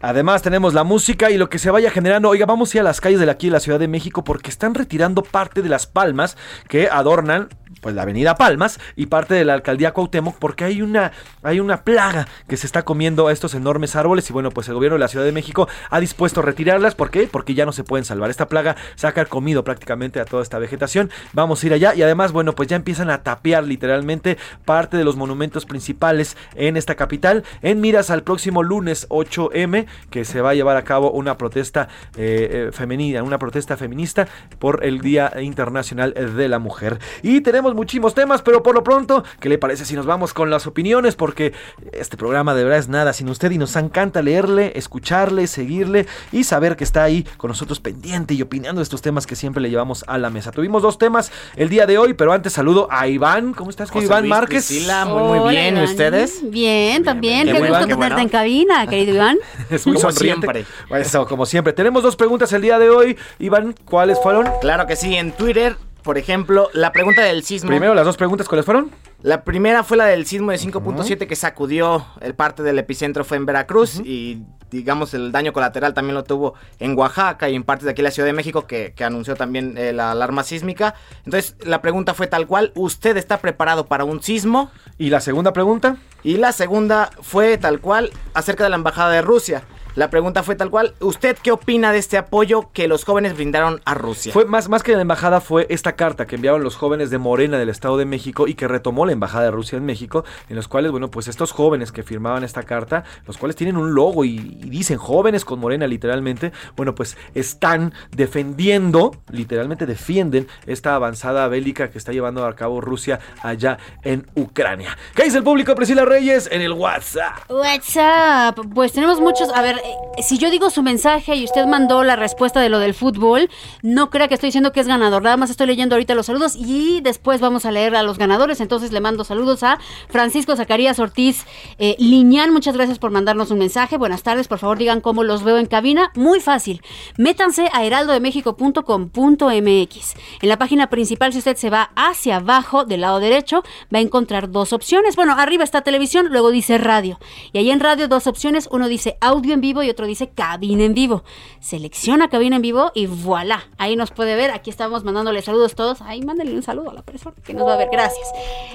Además 0.00 0.42
tenemos 0.42 0.72
la 0.72 0.84
música 0.84 1.32
y 1.32 1.36
lo 1.36 1.48
que 1.48 1.58
se 1.58 1.72
vaya 1.72 1.90
generando. 1.90 2.28
Oiga, 2.28 2.46
vamos 2.46 2.72
a 2.72 2.76
ir 2.78 2.80
a 2.82 2.84
las 2.84 3.00
calles 3.00 3.18
de 3.18 3.28
aquí 3.28 3.48
de 3.48 3.52
la 3.54 3.60
Ciudad 3.60 3.80
de 3.80 3.88
México 3.88 4.22
porque 4.22 4.50
están 4.50 4.74
retirando 4.74 5.22
parte 5.22 5.62
de 5.62 5.68
las 5.68 5.86
palmas 5.88 6.36
que 6.68 6.88
adornan 6.88 7.48
pues 7.84 7.94
la 7.94 8.00
avenida 8.00 8.34
Palmas 8.34 8.80
y 8.96 9.06
parte 9.06 9.34
de 9.34 9.44
la 9.44 9.52
alcaldía 9.52 9.92
Cuauhtémoc 9.92 10.36
porque 10.38 10.64
hay 10.64 10.80
una 10.80 11.12
hay 11.42 11.60
una 11.60 11.84
plaga 11.84 12.26
que 12.48 12.56
se 12.56 12.66
está 12.66 12.82
comiendo 12.82 13.28
a 13.28 13.32
estos 13.32 13.54
enormes 13.54 13.94
árboles 13.94 14.30
y 14.30 14.32
bueno, 14.32 14.50
pues 14.50 14.68
el 14.68 14.74
gobierno 14.74 14.94
de 14.94 15.00
la 15.00 15.08
Ciudad 15.08 15.26
de 15.26 15.32
México 15.32 15.68
ha 15.90 16.00
dispuesto 16.00 16.40
a 16.40 16.44
retirarlas, 16.44 16.94
¿por 16.94 17.10
qué? 17.10 17.28
Porque 17.30 17.52
ya 17.52 17.66
no 17.66 17.72
se 17.72 17.84
pueden 17.84 18.06
salvar. 18.06 18.30
Esta 18.30 18.48
plaga 18.48 18.74
saca 18.94 19.20
el 19.20 19.28
comido 19.28 19.64
prácticamente 19.64 20.18
a 20.18 20.24
toda 20.24 20.42
esta 20.42 20.58
vegetación. 20.58 21.10
Vamos 21.34 21.62
a 21.62 21.66
ir 21.66 21.74
allá 21.74 21.94
y 21.94 22.02
además, 22.02 22.32
bueno, 22.32 22.54
pues 22.54 22.70
ya 22.70 22.76
empiezan 22.76 23.10
a 23.10 23.22
tapear 23.22 23.64
literalmente 23.64 24.38
parte 24.64 24.96
de 24.96 25.04
los 25.04 25.16
monumentos 25.16 25.66
principales 25.66 26.38
en 26.54 26.78
esta 26.78 26.94
capital 26.94 27.44
en 27.60 27.82
miras 27.82 28.08
al 28.08 28.22
próximo 28.22 28.62
lunes 28.62 29.06
8M 29.10 29.84
que 30.08 30.24
se 30.24 30.40
va 30.40 30.50
a 30.50 30.54
llevar 30.54 30.78
a 30.78 30.84
cabo 30.84 31.10
una 31.10 31.36
protesta 31.36 31.88
eh, 32.16 32.68
eh, 32.68 32.72
femenina, 32.72 33.22
una 33.22 33.38
protesta 33.38 33.76
feminista 33.76 34.26
por 34.58 34.82
el 34.84 35.02
Día 35.02 35.30
Internacional 35.42 36.14
de 36.14 36.48
la 36.48 36.58
Mujer. 36.58 36.98
Y 37.22 37.42
tenemos 37.42 37.73
tenemos 37.74 37.84
muchísimos 37.84 38.14
temas, 38.14 38.42
pero 38.42 38.62
por 38.62 38.74
lo 38.74 38.82
pronto, 38.84 39.24
¿qué 39.40 39.48
le 39.48 39.58
parece 39.58 39.84
si 39.84 39.94
nos 39.94 40.06
vamos 40.06 40.32
con 40.32 40.48
las 40.50 40.66
opiniones? 40.66 41.16
Porque 41.16 41.52
este 41.92 42.16
programa 42.16 42.54
de 42.54 42.62
verdad 42.64 42.78
es 42.78 42.88
nada 42.88 43.12
sin 43.12 43.28
usted 43.28 43.50
y 43.50 43.58
nos 43.58 43.74
encanta 43.76 44.22
leerle, 44.22 44.72
escucharle, 44.76 45.46
seguirle 45.46 46.06
y 46.32 46.44
saber 46.44 46.76
que 46.76 46.84
está 46.84 47.02
ahí 47.02 47.26
con 47.36 47.48
nosotros 47.48 47.80
pendiente 47.80 48.34
y 48.34 48.42
opinando 48.42 48.78
de 48.78 48.84
estos 48.84 49.02
temas 49.02 49.26
que 49.26 49.34
siempre 49.36 49.60
le 49.60 49.70
llevamos 49.70 50.04
a 50.06 50.18
la 50.18 50.30
mesa. 50.30 50.52
Tuvimos 50.52 50.82
dos 50.82 50.98
temas 50.98 51.32
el 51.56 51.68
día 51.68 51.86
de 51.86 51.98
hoy, 51.98 52.14
pero 52.14 52.32
antes 52.32 52.52
saludo 52.52 52.86
a 52.90 53.08
Iván. 53.08 53.52
¿Cómo 53.54 53.70
estás, 53.70 53.90
José 53.90 54.06
Iván 54.06 54.20
Luis 54.22 54.30
Márquez? 54.30 54.66
Priscila, 54.66 55.04
muy, 55.04 55.40
muy 55.40 55.50
bien. 55.50 55.74
¿Y 55.74 55.78
Iván. 55.78 55.90
ustedes? 55.90 56.50
Bien, 56.50 57.02
también. 57.04 57.46
Qué 57.46 57.52
Qué, 57.54 57.58
gusto 57.60 57.74
tenerte 57.80 57.96
bueno. 57.96 58.18
en 58.20 58.28
cabina, 58.28 58.86
querido 58.88 59.14
Iván. 59.16 59.36
Es 59.70 59.86
muy 59.86 59.96
Como 59.96 60.10
sonriente. 60.12 60.46
siempre. 60.46 61.00
Eso, 61.00 61.26
como 61.26 61.44
siempre. 61.46 61.72
Tenemos 61.72 62.02
dos 62.02 62.14
preguntas 62.16 62.52
el 62.52 62.62
día 62.62 62.78
de 62.78 62.90
hoy. 62.90 63.16
Iván, 63.38 63.74
¿cuáles 63.84 64.20
fueron? 64.22 64.46
Claro 64.60 64.86
que 64.86 64.96
sí, 64.96 65.16
en 65.16 65.32
Twitter, 65.32 65.76
por 66.04 66.18
ejemplo, 66.18 66.68
la 66.74 66.92
pregunta 66.92 67.22
del 67.22 67.42
sismo. 67.42 67.70
Primero, 67.70 67.94
las 67.94 68.04
dos 68.04 68.18
preguntas, 68.18 68.46
¿cuáles 68.46 68.66
fueron? 68.66 68.90
La 69.22 69.42
primera 69.42 69.82
fue 69.82 69.96
la 69.96 70.04
del 70.04 70.26
sismo 70.26 70.50
de 70.50 70.58
5.7 70.58 71.26
que 71.26 71.34
sacudió 71.34 72.06
el 72.20 72.34
parte 72.34 72.62
del 72.62 72.78
epicentro 72.78 73.24
fue 73.24 73.38
en 73.38 73.46
Veracruz 73.46 74.02
y 74.04 74.42
digamos 74.70 75.14
el 75.14 75.32
daño 75.32 75.54
colateral 75.54 75.94
también 75.94 76.14
lo 76.14 76.24
tuvo 76.24 76.54
en 76.78 76.98
Oaxaca 76.98 77.48
y 77.48 77.54
en 77.54 77.62
partes 77.62 77.86
de 77.86 77.92
aquí 77.92 78.02
la 78.02 78.10
Ciudad 78.10 78.26
de 78.26 78.34
México 78.34 78.66
que, 78.66 78.92
que 78.94 79.02
anunció 79.02 79.34
también 79.34 79.78
eh, 79.78 79.94
la 79.94 80.10
alarma 80.10 80.42
sísmica. 80.42 80.94
Entonces 81.24 81.56
la 81.64 81.80
pregunta 81.80 82.12
fue 82.12 82.26
tal 82.26 82.46
cual, 82.46 82.70
¿usted 82.74 83.16
está 83.16 83.38
preparado 83.38 83.86
para 83.86 84.04
un 84.04 84.22
sismo? 84.22 84.70
¿Y 84.98 85.08
la 85.08 85.20
segunda 85.20 85.54
pregunta? 85.54 85.96
Y 86.22 86.36
la 86.36 86.52
segunda 86.52 87.08
fue 87.22 87.56
tal 87.56 87.80
cual 87.80 88.10
acerca 88.34 88.64
de 88.64 88.70
la 88.70 88.76
Embajada 88.76 89.10
de 89.10 89.22
Rusia. 89.22 89.62
La 89.96 90.10
pregunta 90.10 90.42
fue 90.42 90.56
tal 90.56 90.70
cual, 90.70 90.94
¿usted 90.98 91.36
qué 91.40 91.52
opina 91.52 91.92
de 91.92 91.98
este 91.98 92.18
apoyo 92.18 92.70
que 92.72 92.88
los 92.88 93.04
jóvenes 93.04 93.34
brindaron 93.34 93.80
a 93.84 93.94
Rusia? 93.94 94.32
Fue 94.32 94.44
más, 94.44 94.68
más 94.68 94.82
que 94.82 94.92
la 94.92 95.02
embajada, 95.02 95.40
fue 95.40 95.66
esta 95.70 95.94
carta 95.94 96.26
que 96.26 96.34
enviaron 96.34 96.64
los 96.64 96.74
jóvenes 96.74 97.10
de 97.10 97.18
Morena 97.18 97.58
del 97.58 97.68
Estado 97.68 97.96
de 97.96 98.04
México 98.04 98.48
y 98.48 98.54
que 98.54 98.66
retomó 98.66 99.06
la 99.06 99.12
embajada 99.12 99.44
de 99.44 99.50
Rusia 99.52 99.76
en 99.76 99.84
México, 99.84 100.24
en 100.48 100.56
los 100.56 100.66
cuales, 100.66 100.90
bueno, 100.90 101.12
pues 101.12 101.28
estos 101.28 101.52
jóvenes 101.52 101.92
que 101.92 102.02
firmaban 102.02 102.42
esta 102.42 102.64
carta, 102.64 103.04
los 103.24 103.38
cuales 103.38 103.54
tienen 103.54 103.76
un 103.76 103.94
logo 103.94 104.24
y, 104.24 104.30
y 104.34 104.68
dicen 104.68 104.98
jóvenes 104.98 105.44
con 105.44 105.60
Morena 105.60 105.86
literalmente, 105.86 106.52
bueno, 106.76 106.96
pues 106.96 107.16
están 107.34 107.94
defendiendo, 108.10 109.12
literalmente 109.30 109.86
defienden 109.86 110.48
esta 110.66 110.96
avanzada 110.96 111.46
bélica 111.46 111.90
que 111.90 111.98
está 111.98 112.10
llevando 112.10 112.44
a 112.44 112.56
cabo 112.56 112.80
Rusia 112.80 113.20
allá 113.42 113.78
en 114.02 114.26
Ucrania. 114.34 114.98
¿Qué 115.14 115.22
dice 115.22 115.38
el 115.38 115.44
público, 115.44 115.74
Priscila 115.76 116.04
Reyes, 116.04 116.48
en 116.50 116.62
el 116.62 116.72
WhatsApp? 116.72 117.48
WhatsApp. 117.48 118.58
Pues 118.74 118.92
tenemos 118.92 119.20
muchos. 119.20 119.50
A 119.54 119.62
ver, 119.62 119.83
si 120.22 120.38
yo 120.38 120.50
digo 120.50 120.70
su 120.70 120.82
mensaje 120.82 121.36
y 121.36 121.44
usted 121.44 121.66
mandó 121.66 122.02
la 122.04 122.16
respuesta 122.16 122.60
de 122.60 122.68
lo 122.68 122.78
del 122.78 122.92
fútbol, 122.94 123.50
no 123.82 124.10
crea 124.10 124.28
que 124.28 124.34
estoy 124.34 124.48
diciendo 124.48 124.72
que 124.72 124.80
es 124.80 124.86
ganador. 124.86 125.22
Nada 125.22 125.36
más 125.36 125.50
estoy 125.50 125.66
leyendo 125.66 125.96
ahorita 125.96 126.14
los 126.14 126.26
saludos 126.26 126.54
y 126.56 127.00
después 127.02 127.40
vamos 127.40 127.66
a 127.66 127.72
leer 127.72 127.94
a 127.96 128.02
los 128.02 128.16
ganadores. 128.16 128.60
Entonces 128.60 128.92
le 128.92 129.00
mando 129.00 129.24
saludos 129.24 129.62
a 129.62 129.78
Francisco 130.08 130.56
Zacarías 130.56 130.98
Ortiz 130.98 131.44
eh, 131.78 131.96
Liñán. 131.98 132.52
Muchas 132.52 132.76
gracias 132.76 132.98
por 132.98 133.10
mandarnos 133.10 133.50
un 133.50 133.58
mensaje. 133.58 133.98
Buenas 133.98 134.22
tardes. 134.22 134.48
Por 134.48 134.58
favor, 134.58 134.78
digan 134.78 135.00
cómo 135.00 135.24
los 135.24 135.42
veo 135.42 135.58
en 135.58 135.66
cabina. 135.66 136.10
Muy 136.14 136.40
fácil. 136.40 136.80
Métanse 137.18 137.68
a 137.72 137.84
heraldodemexico.com.mx. 137.84 140.14
En 140.42 140.48
la 140.48 140.58
página 140.58 140.88
principal, 140.88 141.32
si 141.32 141.38
usted 141.38 141.56
se 141.56 141.70
va 141.70 141.90
hacia 141.96 142.36
abajo 142.36 142.84
del 142.84 143.00
lado 143.02 143.20
derecho, 143.20 143.62
va 143.92 143.98
a 143.98 144.02
encontrar 144.02 144.50
dos 144.50 144.72
opciones. 144.72 145.16
Bueno, 145.16 145.34
arriba 145.36 145.64
está 145.64 145.82
televisión, 145.82 146.28
luego 146.30 146.50
dice 146.50 146.78
radio. 146.78 147.18
Y 147.52 147.58
ahí 147.58 147.70
en 147.70 147.80
radio 147.80 148.08
dos 148.08 148.26
opciones. 148.26 148.68
Uno 148.70 148.88
dice 148.88 149.18
audio 149.20 149.52
en 149.54 149.60
vivo 149.60 149.73
y 149.82 149.90
otro 149.90 150.06
dice 150.06 150.28
cabina 150.28 150.84
en 150.84 150.94
vivo. 150.94 151.24
Selecciona 151.60 152.28
cabina 152.28 152.56
en 152.56 152.62
vivo 152.62 152.92
y 152.94 153.06
voilà. 153.06 153.64
Ahí 153.78 153.96
nos 153.96 154.10
puede 154.10 154.36
ver. 154.36 154.50
Aquí 154.50 154.70
estamos 154.70 155.04
mandándole 155.04 155.42
saludos 155.42 155.74
todos. 155.74 156.02
Ahí 156.02 156.22
mándenle 156.22 156.54
un 156.54 156.62
saludo 156.62 156.90
a 156.90 156.94
la 156.94 157.02
persona 157.02 157.34
que 157.44 157.54
nos 157.54 157.66
va 157.66 157.74
a 157.74 157.76
ver. 157.76 157.88
Gracias. 157.90 158.26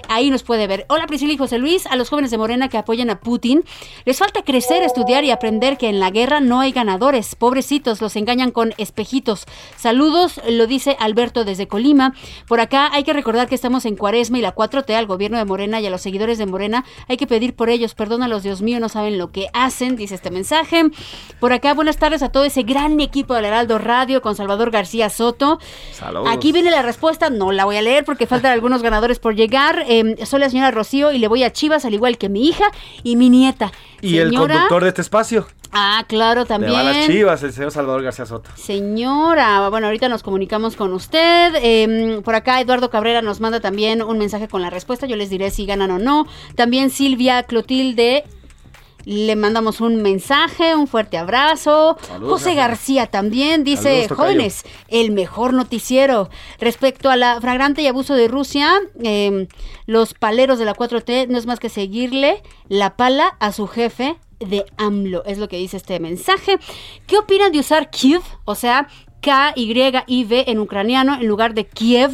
Ahí 0.07 0.29
nos 0.29 0.43
puede 0.43 0.67
ver. 0.67 0.85
Hola 0.89 1.07
Priscila 1.07 1.33
y 1.33 1.37
José 1.37 1.57
Luis, 1.57 1.85
a 1.85 1.95
los 1.95 2.09
jóvenes 2.09 2.31
de 2.31 2.37
Morena 2.37 2.69
que 2.69 2.77
apoyan 2.77 3.09
a 3.09 3.19
Putin. 3.19 3.63
Les 4.05 4.17
falta 4.17 4.43
crecer, 4.43 4.83
estudiar 4.83 5.23
y 5.23 5.31
aprender 5.31 5.77
que 5.77 5.89
en 5.89 5.99
la 5.99 6.09
guerra 6.09 6.39
no 6.39 6.59
hay 6.59 6.71
ganadores. 6.71 7.35
Pobrecitos, 7.35 8.01
los 8.01 8.15
engañan 8.15 8.51
con 8.51 8.73
espejitos. 8.77 9.45
Saludos, 9.77 10.41
lo 10.47 10.67
dice 10.67 10.97
Alberto 10.99 11.45
desde 11.45 11.67
Colima. 11.67 12.13
Por 12.47 12.59
acá 12.59 12.89
hay 12.91 13.03
que 13.03 13.13
recordar 13.13 13.47
que 13.47 13.55
estamos 13.55 13.85
en 13.85 13.95
Cuaresma 13.95 14.37
y 14.37 14.41
la 14.41 14.55
4T 14.55 14.93
al 14.93 15.05
gobierno 15.05 15.37
de 15.37 15.45
Morena 15.45 15.79
y 15.79 15.87
a 15.87 15.89
los 15.89 16.01
seguidores 16.01 16.37
de 16.37 16.45
Morena. 16.45 16.85
Hay 17.07 17.17
que 17.17 17.27
pedir 17.27 17.55
por 17.55 17.69
ellos. 17.69 17.95
Perdónalos, 17.95 18.43
Dios 18.43 18.61
mío, 18.61 18.79
no 18.79 18.89
saben 18.89 19.17
lo 19.17 19.31
que 19.31 19.47
hacen, 19.53 19.95
dice 19.95 20.15
este 20.15 20.31
mensaje. 20.31 20.88
Por 21.39 21.53
acá, 21.53 21.73
buenas 21.73 21.97
tardes 21.97 22.21
a 22.21 22.29
todo 22.29 22.43
ese 22.43 22.63
gran 22.63 22.99
equipo 22.99 23.33
del 23.33 23.45
Heraldo 23.45 23.77
Radio 23.77 24.21
con 24.21 24.35
Salvador 24.35 24.71
García 24.71 25.09
Soto. 25.09 25.59
Saludos. 25.93 26.27
Aquí 26.31 26.51
viene 26.51 26.69
la 26.71 26.81
respuesta, 26.81 27.29
no 27.29 27.51
la 27.51 27.65
voy 27.65 27.77
a 27.77 27.81
leer 27.81 28.03
porque 28.05 28.27
faltan 28.27 28.51
algunos 28.53 28.81
ganadores 28.81 29.19
por 29.19 29.35
llegar. 29.35 29.83
Eh, 29.87 30.17
soy 30.25 30.39
la 30.41 30.49
señora 30.49 30.71
Rocío 30.71 31.11
y 31.11 31.17
le 31.17 31.27
voy 31.27 31.43
a 31.43 31.51
Chivas, 31.53 31.85
al 31.85 31.93
igual 31.93 32.17
que 32.17 32.29
mi 32.29 32.47
hija 32.47 32.65
y 33.03 33.15
mi 33.15 33.29
nieta. 33.29 33.71
Y 34.01 34.17
el 34.17 34.33
conductor 34.33 34.83
de 34.83 34.89
este 34.89 35.01
espacio. 35.01 35.47
Ah, 35.71 36.03
claro, 36.07 36.45
Le 36.49 36.71
va 36.71 36.79
a 36.79 36.83
las 36.83 36.93
también. 36.95 37.11
chivas, 37.11 37.43
el 37.43 37.53
señor 37.53 37.69
Salvador 37.71 38.01
García 38.01 38.25
Soto. 38.25 38.49
Señora, 38.55 39.69
bueno, 39.69 39.85
ahorita 39.85 40.09
nos 40.09 40.23
comunicamos 40.23 40.75
con 40.75 40.93
usted. 40.93 41.53
Eh, 41.61 42.21
por 42.23 42.33
acá 42.33 42.59
Eduardo 42.59 42.89
Cabrera 42.89 43.21
nos 43.21 43.39
manda 43.39 43.59
también 43.59 44.01
un 44.01 44.17
mensaje 44.17 44.47
con 44.47 44.63
la 44.63 44.71
respuesta. 44.71 45.05
Yo 45.05 45.15
les 45.15 45.29
diré 45.29 45.51
si 45.51 45.65
ganan 45.67 45.91
o 45.91 45.99
no. 45.99 46.25
También 46.55 46.89
Silvia 46.89 47.43
Clotilde. 47.43 48.23
Le 49.11 49.35
mandamos 49.35 49.81
un 49.81 50.03
mensaje, 50.03 50.75
un 50.75 50.85
fuerte 50.85 51.17
abrazo. 51.17 51.97
Saludos, 51.99 52.43
José. 52.43 52.53
García 52.53 53.07
también 53.07 53.63
dice, 53.63 54.03
Saludos, 54.03 54.17
jóvenes, 54.19 54.63
el 54.87 55.09
mejor 55.09 55.53
noticiero. 55.53 56.29
Respecto 56.59 57.09
a 57.09 57.15
la 57.15 57.41
fragrante 57.41 57.81
y 57.81 57.87
abuso 57.87 58.13
de 58.13 58.27
Rusia, 58.27 58.71
eh, 59.01 59.47
los 59.87 60.13
paleros 60.13 60.59
de 60.59 60.65
la 60.65 60.75
4T 60.75 61.27
no 61.27 61.39
es 61.39 61.47
más 61.47 61.59
que 61.59 61.69
seguirle 61.69 62.43
la 62.67 62.97
pala 62.97 63.35
a 63.39 63.51
su 63.51 63.65
jefe 63.65 64.15
de 64.37 64.63
AMLO, 64.77 65.25
es 65.25 65.39
lo 65.39 65.47
que 65.47 65.57
dice 65.57 65.77
este 65.77 65.99
mensaje. 65.99 66.59
¿Qué 67.07 67.17
opinan 67.17 67.51
de 67.51 67.61
usar 67.61 67.89
Kiev? 67.89 68.21
O 68.45 68.53
sea, 68.53 68.89
K-Y-I-V 69.21 70.51
en 70.51 70.59
ucraniano 70.59 71.15
en 71.15 71.27
lugar 71.27 71.55
de 71.55 71.65
Kiev. 71.65 72.11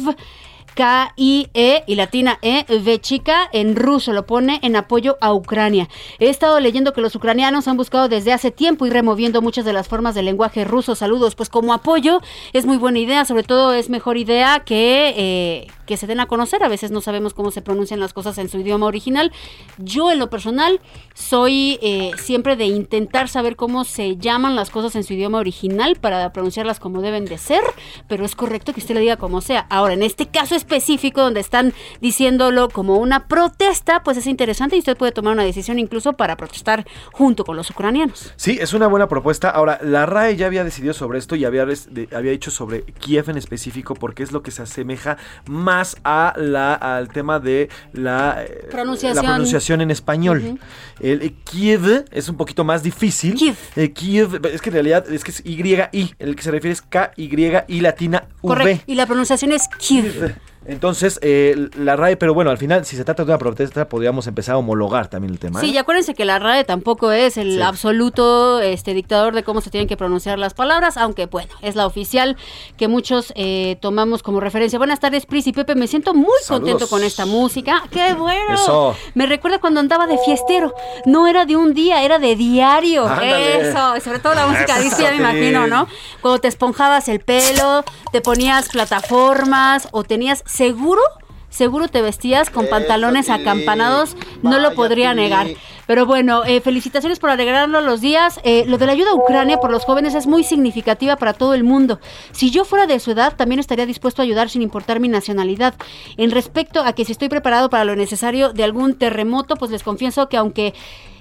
K-I-E 0.76 1.84
y 1.86 1.94
latina 1.94 2.38
E, 2.42 2.66
V 2.68 3.00
chica, 3.00 3.48
en 3.52 3.76
ruso 3.76 4.12
lo 4.12 4.26
pone 4.26 4.60
en 4.62 4.76
apoyo 4.76 5.16
a 5.22 5.32
Ucrania. 5.32 5.88
He 6.18 6.28
estado 6.28 6.60
leyendo 6.60 6.92
que 6.92 7.00
los 7.00 7.14
ucranianos 7.14 7.66
han 7.66 7.78
buscado 7.78 8.08
desde 8.08 8.34
hace 8.34 8.50
tiempo 8.50 8.86
ir 8.86 8.92
removiendo 8.92 9.40
muchas 9.40 9.64
de 9.64 9.72
las 9.72 9.88
formas 9.88 10.14
del 10.14 10.26
lenguaje 10.26 10.64
ruso. 10.64 10.94
Saludos, 10.94 11.34
pues 11.34 11.48
como 11.48 11.72
apoyo 11.72 12.20
es 12.52 12.66
muy 12.66 12.76
buena 12.76 12.98
idea, 12.98 13.24
sobre 13.24 13.42
todo 13.42 13.72
es 13.72 13.88
mejor 13.88 14.18
idea 14.18 14.60
que, 14.66 15.14
eh, 15.16 15.66
que 15.86 15.96
se 15.96 16.06
den 16.06 16.20
a 16.20 16.26
conocer. 16.26 16.62
A 16.62 16.68
veces 16.68 16.90
no 16.90 17.00
sabemos 17.00 17.34
cómo 17.34 17.50
se 17.50 17.62
pronuncian 17.62 18.00
las 18.00 18.12
cosas 18.12 18.38
en 18.38 18.48
su 18.48 18.58
idioma 18.58 18.86
original. 18.86 19.32
Yo 19.78 20.10
en 20.10 20.18
lo 20.18 20.28
personal 20.28 20.80
soy 21.14 21.78
eh, 21.82 22.10
siempre 22.18 22.56
de 22.56 22.66
intentar 22.66 23.28
saber 23.28 23.56
cómo 23.56 23.84
se 23.84 24.16
llaman 24.16 24.56
las 24.56 24.70
cosas 24.70 24.96
en 24.96 25.04
su 25.04 25.14
idioma 25.14 25.38
original 25.38 25.96
para 26.00 26.32
pronunciarlas 26.32 26.80
como 26.80 27.00
deben 27.00 27.24
de 27.24 27.38
ser, 27.38 27.62
pero 28.08 28.24
es 28.24 28.34
correcto 28.34 28.72
que 28.72 28.80
usted 28.80 28.94
le 28.94 29.00
diga 29.00 29.16
como 29.16 29.40
sea. 29.40 29.66
Ahora, 29.70 29.94
en 29.94 30.02
este 30.02 30.26
caso 30.26 30.54
específico 30.54 31.22
donde 31.22 31.40
están 31.40 31.72
diciéndolo 32.00 32.68
como 32.68 32.96
una 32.96 33.28
protesta, 33.28 34.02
pues 34.02 34.16
es 34.16 34.26
interesante 34.26 34.76
y 34.76 34.80
usted 34.80 34.96
puede 34.96 35.12
tomar 35.12 35.32
una 35.32 35.44
decisión 35.44 35.78
incluso 35.78 36.14
para 36.14 36.36
protestar 36.36 36.86
junto 37.12 37.44
con 37.44 37.56
los 37.56 37.70
ucranianos. 37.70 38.32
Sí, 38.36 38.58
es 38.60 38.74
una 38.74 38.86
buena 38.86 39.08
propuesta. 39.08 39.50
Ahora, 39.50 39.78
la 39.82 40.06
RAE 40.06 40.36
ya 40.36 40.46
había 40.46 40.64
decidido 40.64 40.94
sobre 40.94 41.18
esto 41.18 41.36
y 41.36 41.44
había, 41.44 41.62
había 41.62 42.30
dicho 42.32 42.50
sobre 42.50 42.82
Kiev 42.82 43.30
en 43.30 43.36
específico 43.36 43.94
porque 43.94 44.22
es 44.22 44.32
lo 44.32 44.42
que 44.42 44.50
se 44.50 44.62
asemeja 44.62 45.16
más 45.46 45.75
a 46.04 46.34
la, 46.36 46.74
al 46.74 47.08
tema 47.08 47.38
de 47.38 47.68
la, 47.92 48.44
eh, 48.44 48.68
Pronunciación. 48.70 49.24
la 49.24 49.32
pronunciación 49.32 49.80
en 49.80 49.90
español. 49.90 50.58
El 51.00 51.22
eh, 51.22 51.34
Kiev 51.44 52.04
es 52.10 52.28
un 52.28 52.36
poquito 52.36 52.64
más 52.64 52.82
difícil. 52.82 53.34
Kiev. 53.34 53.56
Kiev, 53.94 54.46
es 54.46 54.60
que 54.60 54.70
en 54.70 54.74
realidad 54.74 55.10
es 55.12 55.24
que 55.24 55.30
es 55.30 55.42
Y-I, 55.44 56.14
el 56.18 56.36
que 56.36 56.42
se 56.42 56.50
refiere 56.50 56.72
es 56.72 56.82
K-Y-I 56.82 57.80
latina 57.80 58.24
V. 58.42 58.54
Correcto. 58.54 58.84
Y 58.86 58.94
la 58.94 59.06
pronunciación 59.06 59.52
es 59.52 59.68
Kiev. 59.78 60.34
Entonces, 60.68 61.18
eh, 61.22 61.68
la 61.76 61.96
RAE, 61.96 62.16
pero 62.16 62.34
bueno, 62.34 62.50
al 62.50 62.58
final, 62.58 62.84
si 62.84 62.96
se 62.96 63.04
trata 63.04 63.24
de 63.24 63.30
una 63.30 63.38
protesta, 63.38 63.88
podríamos 63.88 64.26
empezar 64.26 64.54
a 64.54 64.58
homologar 64.58 65.08
también 65.08 65.32
el 65.32 65.38
tema. 65.38 65.60
Sí, 65.60 65.66
¿eh? 65.68 65.72
y 65.74 65.78
acuérdense 65.78 66.14
que 66.14 66.24
la 66.24 66.38
RAE 66.38 66.64
tampoco 66.64 67.12
es 67.12 67.36
el 67.36 67.54
Sí. 67.56 67.62
absoluto 67.62 68.60
este, 68.60 68.92
dictador 68.94 69.34
de 69.34 69.42
cómo 69.42 69.60
se 69.60 69.70
tienen 69.70 69.86
que 69.88 69.96
pronunciar 69.96 70.38
las 70.38 70.54
palabras, 70.54 70.96
aunque 70.96 71.26
bueno, 71.26 71.52
es 71.62 71.76
la 71.76 71.86
oficial 71.86 72.36
que 72.76 72.88
muchos 72.88 73.32
eh, 73.36 73.76
tomamos 73.80 74.22
como 74.22 74.40
referencia. 74.40 74.78
Buenas 74.78 75.00
tardes, 75.00 75.26
Pris 75.26 75.46
y 75.46 75.52
Pepe, 75.52 75.74
me 75.74 75.86
siento 75.86 76.14
muy 76.14 76.26
Saludos. 76.42 76.70
contento 76.70 76.88
con 76.88 77.02
esta 77.04 77.26
música. 77.26 77.82
¡Qué 77.90 78.14
bueno! 78.14 78.54
Eso. 78.54 78.94
Me 79.14 79.26
recuerda 79.26 79.58
cuando 79.58 79.80
andaba 79.80 80.06
de 80.06 80.18
fiestero. 80.18 80.74
No 81.04 81.26
era 81.26 81.46
de 81.46 81.56
un 81.56 81.74
día, 81.74 82.02
era 82.02 82.18
de 82.18 82.34
diario. 82.36 83.06
Ándale. 83.06 83.70
Eso, 83.70 84.00
sobre 84.02 84.18
todo 84.18 84.34
la 84.34 84.46
música 84.46 84.74
Eso, 84.74 84.82
disco, 84.84 85.02
ya 85.02 85.10
me 85.10 85.16
imagino, 85.16 85.66
¿no? 85.66 85.86
Cuando 86.20 86.40
te 86.40 86.48
esponjabas 86.48 87.08
el 87.08 87.20
pelo, 87.20 87.84
te 88.12 88.20
ponías 88.20 88.68
plataformas 88.68 89.88
o 89.92 90.04
tenías 90.04 90.42
seguro. 90.56 91.02
Seguro 91.48 91.88
te 91.88 92.02
vestías 92.02 92.50
con 92.50 92.66
pantalones 92.66 93.30
acampanados, 93.30 94.14
no 94.42 94.58
lo 94.58 94.74
podría 94.74 95.14
negar. 95.14 95.46
Pero 95.86 96.04
bueno, 96.04 96.44
eh, 96.44 96.60
felicitaciones 96.60 97.18
por 97.18 97.30
alegrarlo 97.30 97.80
los 97.80 98.00
días. 98.00 98.40
Eh, 98.42 98.64
lo 98.66 98.76
de 98.76 98.84
la 98.84 98.92
ayuda 98.92 99.12
a 99.12 99.14
Ucrania 99.14 99.58
por 99.58 99.70
los 99.70 99.84
jóvenes 99.84 100.14
es 100.14 100.26
muy 100.26 100.44
significativa 100.44 101.16
para 101.16 101.32
todo 101.32 101.54
el 101.54 101.64
mundo. 101.64 101.98
Si 102.32 102.50
yo 102.50 102.64
fuera 102.64 102.86
de 102.86 102.98
su 102.98 103.12
edad, 103.12 103.36
también 103.36 103.60
estaría 103.60 103.86
dispuesto 103.86 104.20
a 104.20 104.24
ayudar 104.24 104.50
sin 104.50 104.60
importar 104.60 105.00
mi 105.00 105.08
nacionalidad. 105.08 105.74
En 106.18 106.30
respecto 106.30 106.82
a 106.82 106.92
que 106.92 107.04
si 107.04 107.12
estoy 107.12 107.28
preparado 107.28 107.70
para 107.70 107.84
lo 107.84 107.96
necesario 107.96 108.52
de 108.52 108.64
algún 108.64 108.94
terremoto, 108.94 109.54
pues 109.56 109.70
les 109.70 109.82
confieso 109.82 110.28
que 110.28 110.36
aunque 110.36 110.74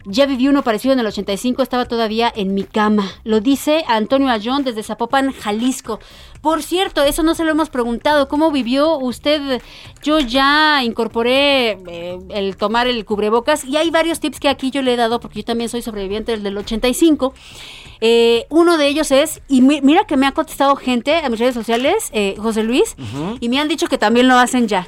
ya 0.06 0.26
viví 0.26 0.48
uno 0.48 0.62
parecido 0.64 0.94
en 0.94 1.00
el 1.00 1.06
85, 1.08 1.62
estaba 1.64 1.86
todavía 1.86 2.32
en 2.36 2.54
mi 2.54 2.64
cama. 2.64 3.10
Lo 3.24 3.40
dice 3.40 3.84
Antonio 3.88 4.30
Ayón 4.30 4.64
desde 4.64 4.84
Zapopan, 4.84 5.32
Jalisco. 5.32 6.00
Por 6.42 6.62
cierto, 6.62 7.04
eso 7.04 7.24
no 7.24 7.34
se 7.34 7.44
lo 7.44 7.50
hemos 7.52 7.70
preguntado. 7.72 8.28
¿Cómo 8.28 8.52
vivió 8.52 8.98
usted? 9.00 9.62
Yo 10.04 10.20
ya 10.20 10.84
incorporé 10.84 11.80
eh, 11.88 12.20
el 12.30 12.56
tomar 12.56 12.88
el 12.88 13.04
cubrebocas 13.04 13.66
y 13.66 13.78
hay 13.78 13.90
varios 13.90 14.20
tips 14.20 14.40
que 14.40 14.50
aquí 14.50 14.70
yo 14.70 14.84
le 14.84 14.94
he 14.94 14.96
dado 14.96 15.20
porque 15.20 15.40
yo 15.40 15.46
también 15.46 15.70
soy 15.70 15.82
sobreviviente 15.82 16.34
del, 16.34 16.44
del 16.44 16.58
85. 16.58 17.34
Eh, 18.02 18.46
uno 18.50 18.78
de 18.78 18.88
ellos 18.88 19.12
es, 19.12 19.42
y 19.48 19.62
mi- 19.62 19.82
mira 19.82 20.06
que 20.06 20.18
me 20.18 20.28
ha 20.28 20.34
contestado 20.34 20.76
gente 20.76 21.16
a 21.18 21.30
mis 21.30 21.40
redes 21.40 21.56
sociales, 21.56 22.10
eh, 22.12 22.36
José 22.38 22.62
Luis, 22.64 22.96
y 23.40 23.50
me 23.50 23.60
han 23.60 23.68
dicho 23.68 23.88
que 23.88 23.98
también 23.98 24.28
lo 24.28 24.36
hacen 24.38 24.68
ya. 24.68 24.88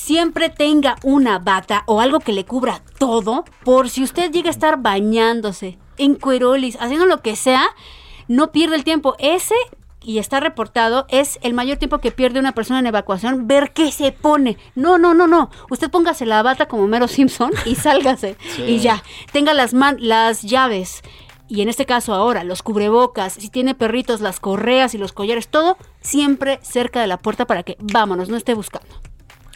Siempre 0.00 0.50
tenga 0.50 0.96
una 1.04 1.38
bata 1.38 1.82
o 1.86 2.02
algo 2.02 2.20
que 2.20 2.34
le 2.34 2.44
cubra 2.44 2.82
todo, 2.98 3.46
por 3.64 3.88
si 3.88 4.02
usted 4.02 4.30
llega 4.30 4.48
a 4.48 4.50
estar 4.50 4.76
bañándose, 4.82 5.78
en 5.96 6.16
cuerolis, 6.16 6.76
haciendo 6.78 7.06
lo 7.06 7.22
que 7.22 7.34
sea, 7.34 7.64
no 8.28 8.52
pierde 8.52 8.76
el 8.76 8.84
tiempo. 8.84 9.16
Ese, 9.18 9.54
y 10.02 10.18
está 10.18 10.38
reportado, 10.38 11.06
es 11.08 11.38
el 11.40 11.54
mayor 11.54 11.78
tiempo 11.78 11.98
que 11.98 12.12
pierde 12.12 12.38
una 12.38 12.52
persona 12.52 12.78
en 12.80 12.86
evacuación, 12.88 13.48
ver 13.48 13.72
qué 13.72 13.90
se 13.90 14.12
pone. 14.12 14.58
No, 14.74 14.98
no, 14.98 15.14
no, 15.14 15.26
no. 15.26 15.50
Usted 15.70 15.90
póngase 15.90 16.26
la 16.26 16.42
bata 16.42 16.68
como 16.68 16.86
Mero 16.86 17.08
Simpson 17.08 17.50
y 17.64 17.74
sálgase. 17.76 18.36
Sí. 18.54 18.64
Y 18.64 18.78
ya. 18.80 19.02
Tenga 19.32 19.54
las, 19.54 19.72
man- 19.72 19.96
las 19.98 20.42
llaves. 20.42 21.00
Y 21.48 21.62
en 21.62 21.70
este 21.70 21.86
caso 21.86 22.12
ahora, 22.12 22.44
los 22.44 22.62
cubrebocas, 22.62 23.32
si 23.32 23.48
tiene 23.48 23.74
perritos, 23.74 24.20
las 24.20 24.40
correas 24.40 24.94
y 24.94 24.98
los 24.98 25.12
collares, 25.14 25.48
todo 25.48 25.78
siempre 26.02 26.60
cerca 26.62 27.00
de 27.00 27.06
la 27.06 27.16
puerta 27.16 27.46
para 27.46 27.62
que 27.62 27.78
vámonos, 27.80 28.28
no 28.28 28.36
esté 28.36 28.52
buscando. 28.52 28.94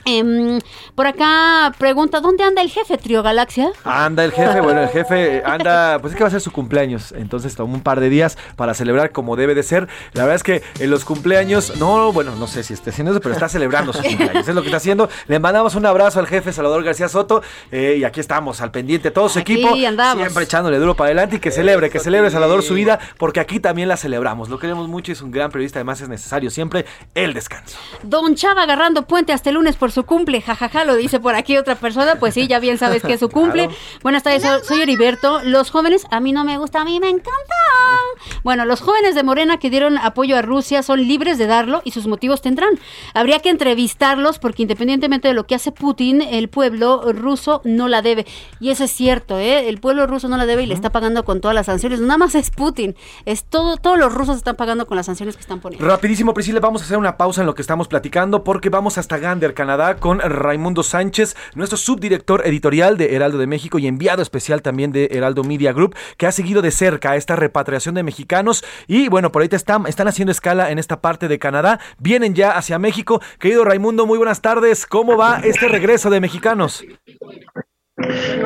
Em, 0.04 0.58
por 0.94 1.06
acá 1.06 1.72
pregunta, 1.78 2.20
¿dónde 2.20 2.42
anda 2.44 2.62
el 2.62 2.70
jefe, 2.70 2.96
Trio 2.96 3.22
Galaxia? 3.22 3.70
Anda 3.84 4.24
el 4.24 4.32
jefe, 4.32 4.60
bueno, 4.60 4.82
el 4.82 4.88
jefe 4.88 5.42
anda, 5.44 5.98
pues 6.00 6.12
es 6.12 6.16
que 6.16 6.24
va 6.24 6.28
a 6.28 6.30
ser 6.30 6.40
su 6.40 6.52
cumpleaños, 6.52 7.12
entonces 7.12 7.54
tomó 7.54 7.74
un 7.74 7.82
par 7.82 8.00
de 8.00 8.08
días 8.08 8.38
para 8.56 8.74
celebrar 8.74 9.12
como 9.12 9.36
debe 9.36 9.54
de 9.54 9.62
ser. 9.62 9.88
La 10.12 10.22
verdad 10.22 10.36
es 10.36 10.42
que 10.42 10.62
en 10.78 10.90
los 10.90 11.04
cumpleaños, 11.04 11.76
no, 11.78 12.12
bueno, 12.12 12.34
no 12.36 12.46
sé 12.46 12.62
si 12.62 12.72
esté 12.74 12.90
haciendo 12.90 13.12
eso, 13.12 13.20
pero 13.20 13.34
está 13.34 13.48
celebrando 13.48 13.92
sus 13.92 14.02
cumpleaños, 14.04 14.48
es 14.48 14.54
lo 14.54 14.62
que 14.62 14.68
está 14.68 14.78
haciendo. 14.78 15.08
Le 15.28 15.38
mandamos 15.38 15.74
un 15.74 15.84
abrazo 15.86 16.18
al 16.20 16.26
jefe 16.26 16.52
Salvador 16.52 16.82
García 16.82 17.08
Soto 17.08 17.42
eh, 17.70 17.96
y 17.98 18.04
aquí 18.04 18.20
estamos, 18.20 18.60
al 18.60 18.70
pendiente, 18.70 19.10
todo 19.10 19.28
su 19.28 19.38
Aquí 19.38 19.54
equipo, 19.54 19.74
andamos. 19.86 20.22
siempre 20.22 20.44
echándole 20.44 20.78
duro 20.78 20.94
para 20.96 21.08
adelante 21.08 21.36
y 21.36 21.38
que 21.40 21.50
celebre, 21.50 21.90
que 21.90 21.98
celebre 21.98 22.30
Salvador 22.30 22.62
su 22.62 22.74
vida, 22.74 22.98
porque 23.18 23.40
aquí 23.40 23.60
también 23.60 23.88
la 23.88 23.96
celebramos. 23.96 24.48
Lo 24.48 24.58
queremos 24.58 24.88
mucho 24.88 25.10
y 25.10 25.14
es 25.14 25.22
un 25.22 25.30
gran 25.30 25.50
periodista, 25.50 25.78
además 25.78 26.00
es 26.00 26.08
necesario 26.08 26.50
siempre 26.50 26.86
el 27.14 27.34
descanso. 27.34 27.76
Don 28.02 28.34
Chava 28.34 28.62
agarrando 28.62 29.06
puente 29.06 29.32
hasta 29.32 29.50
el 29.50 29.56
lunes 29.56 29.76
por 29.76 29.89
su 29.90 30.04
cumple, 30.04 30.40
jajaja, 30.40 30.84
lo 30.84 30.96
dice 30.96 31.20
por 31.20 31.34
aquí 31.34 31.56
otra 31.56 31.74
persona, 31.74 32.16
pues 32.16 32.34
sí, 32.34 32.46
ya 32.46 32.58
bien 32.58 32.78
sabes 32.78 33.02
que 33.02 33.14
es 33.14 33.20
su 33.20 33.28
cumple. 33.30 33.66
Claro. 33.66 33.80
Buenas 34.02 34.22
tardes, 34.22 34.42
soy, 34.42 34.60
soy 34.64 34.82
Heriberto. 34.82 35.40
Los 35.44 35.70
jóvenes, 35.70 36.06
a 36.10 36.20
mí 36.20 36.32
no 36.32 36.44
me 36.44 36.58
gusta, 36.58 36.80
a 36.80 36.84
mí 36.84 37.00
me 37.00 37.08
encanta. 37.08 37.30
Bueno, 38.42 38.64
los 38.64 38.80
jóvenes 38.80 39.14
de 39.14 39.22
Morena 39.22 39.58
que 39.58 39.70
dieron 39.70 39.98
apoyo 39.98 40.36
a 40.36 40.42
Rusia 40.42 40.82
son 40.82 41.06
libres 41.06 41.38
de 41.38 41.46
darlo 41.46 41.82
y 41.84 41.90
sus 41.90 42.06
motivos 42.06 42.42
tendrán. 42.42 42.78
Habría 43.14 43.40
que 43.40 43.50
entrevistarlos 43.50 44.38
porque 44.38 44.62
independientemente 44.62 45.28
de 45.28 45.34
lo 45.34 45.46
que 45.46 45.54
hace 45.54 45.72
Putin, 45.72 46.22
el 46.22 46.48
pueblo 46.48 47.12
ruso 47.12 47.60
no 47.64 47.88
la 47.88 48.02
debe. 48.02 48.26
Y 48.60 48.70
eso 48.70 48.84
es 48.84 48.90
cierto, 48.90 49.38
¿eh? 49.38 49.68
El 49.68 49.78
pueblo 49.80 50.06
ruso 50.06 50.28
no 50.28 50.36
la 50.36 50.46
debe 50.46 50.62
y 50.62 50.66
le 50.66 50.74
está 50.74 50.90
pagando 50.90 51.24
con 51.24 51.40
todas 51.40 51.54
las 51.54 51.66
sanciones. 51.66 52.00
Nada 52.00 52.18
más 52.18 52.34
es 52.34 52.50
Putin, 52.50 52.96
es 53.24 53.44
todo, 53.44 53.76
todos 53.76 53.98
los 53.98 54.12
rusos 54.12 54.36
están 54.36 54.56
pagando 54.56 54.86
con 54.86 54.96
las 54.96 55.06
sanciones 55.06 55.36
que 55.36 55.42
están 55.42 55.60
poniendo. 55.60 55.86
Rapidísimo, 55.86 56.34
Priscila, 56.34 56.60
vamos 56.60 56.82
a 56.82 56.84
hacer 56.84 56.98
una 56.98 57.16
pausa 57.16 57.40
en 57.40 57.46
lo 57.46 57.54
que 57.54 57.62
estamos 57.62 57.88
platicando 57.88 58.44
porque 58.44 58.68
vamos 58.68 58.98
hasta 58.98 59.18
Gander, 59.18 59.54
Canadá, 59.54 59.79
con 59.98 60.20
Raimundo 60.20 60.82
Sánchez, 60.82 61.36
nuestro 61.54 61.78
subdirector 61.78 62.46
editorial 62.46 62.98
de 62.98 63.14
Heraldo 63.14 63.38
de 63.38 63.46
México 63.46 63.78
y 63.78 63.86
enviado 63.86 64.20
especial 64.20 64.60
también 64.60 64.92
de 64.92 65.08
Heraldo 65.10 65.42
Media 65.42 65.72
Group, 65.72 65.96
que 66.18 66.26
ha 66.26 66.32
seguido 66.32 66.60
de 66.60 66.70
cerca 66.70 67.16
esta 67.16 67.34
repatriación 67.34 67.94
de 67.94 68.02
mexicanos 68.02 68.62
y 68.86 69.08
bueno, 69.08 69.32
por 69.32 69.40
ahí 69.40 69.48
te 69.48 69.56
están, 69.56 69.86
están 69.86 70.06
haciendo 70.06 70.32
escala 70.32 70.70
en 70.70 70.78
esta 70.78 71.00
parte 71.00 71.28
de 71.28 71.38
Canadá, 71.38 71.80
vienen 71.98 72.34
ya 72.34 72.50
hacia 72.50 72.78
México. 72.78 73.22
Querido 73.38 73.64
Raimundo, 73.64 74.04
muy 74.04 74.18
buenas 74.18 74.42
tardes, 74.42 74.86
¿cómo 74.86 75.16
va 75.16 75.40
este 75.42 75.66
regreso 75.68 76.10
de 76.10 76.20
mexicanos? 76.20 76.84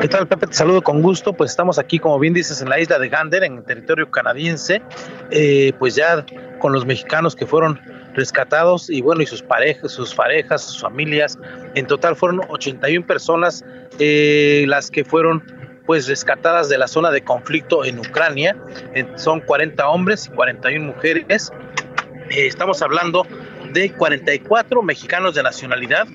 ¿Qué 0.01 0.07
tal, 0.07 0.27
Pepe? 0.27 0.47
Te 0.47 0.53
saludo 0.53 0.81
con 0.81 1.01
gusto. 1.01 1.33
Pues 1.33 1.51
estamos 1.51 1.79
aquí, 1.79 1.97
como 1.99 2.19
bien 2.19 2.33
dices, 2.33 2.61
en 2.61 2.69
la 2.69 2.79
isla 2.79 2.99
de 2.99 3.07
Gander, 3.07 3.43
en 3.43 3.63
territorio 3.63 4.11
canadiense. 4.11 4.81
Eh, 5.31 5.71
pues 5.79 5.95
ya 5.95 6.25
con 6.59 6.73
los 6.73 6.85
mexicanos 6.85 7.35
que 7.35 7.45
fueron 7.45 7.79
rescatados 8.15 8.89
y 8.89 9.01
bueno, 9.01 9.21
y 9.21 9.25
sus 9.25 9.41
parejas, 9.41 9.91
sus 9.91 10.13
parejas, 10.13 10.63
sus 10.63 10.81
familias. 10.81 11.37
En 11.75 11.85
total 11.87 12.15
fueron 12.15 12.41
81 12.49 13.05
personas 13.05 13.63
eh, 13.99 14.65
las 14.67 14.89
que 14.89 15.03
fueron 15.03 15.43
pues 15.85 16.07
rescatadas 16.07 16.67
de 16.69 16.77
la 16.77 16.87
zona 16.87 17.11
de 17.11 17.21
conflicto 17.21 17.85
en 17.85 17.99
Ucrania. 17.99 18.55
Son 19.15 19.41
40 19.41 19.87
hombres 19.87 20.27
y 20.27 20.35
41 20.35 20.85
mujeres. 20.93 21.51
Eh, 22.29 22.47
estamos 22.47 22.81
hablando 22.81 23.25
de 23.71 23.91
44 23.91 24.81
mexicanos 24.81 25.35
de 25.35 25.43
nacionalidad, 25.43 26.07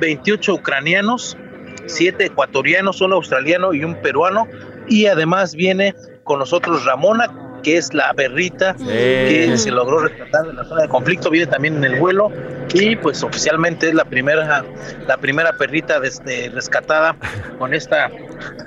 28 0.00 0.54
ucranianos, 0.54 1.36
7 1.86 2.24
ecuatorianos, 2.24 3.00
un 3.00 3.12
australiano 3.12 3.72
y 3.72 3.84
un 3.84 3.94
peruano. 3.96 4.48
Y 4.88 5.06
además 5.06 5.54
viene 5.54 5.94
con 6.24 6.40
nosotros 6.40 6.84
Ramona, 6.84 7.28
que 7.62 7.76
es 7.76 7.92
la 7.94 8.12
perrita 8.14 8.74
que 8.74 9.54
se 9.56 9.70
logró 9.70 10.00
rescatar 10.00 10.46
de 10.46 10.54
la 10.54 10.64
zona 10.64 10.82
de 10.82 10.88
conflicto, 10.88 11.30
viene 11.30 11.46
también 11.46 11.76
en 11.76 11.84
el 11.84 11.98
vuelo 11.98 12.30
y 12.72 12.96
pues 12.96 13.22
oficialmente 13.22 13.88
es 13.88 13.94
la 13.94 14.04
primera, 14.04 14.64
la 15.06 15.16
primera 15.16 15.52
perrita 15.52 16.00
desde 16.00 16.50
rescatada 16.50 17.16
con 17.58 17.74
esta 17.74 18.10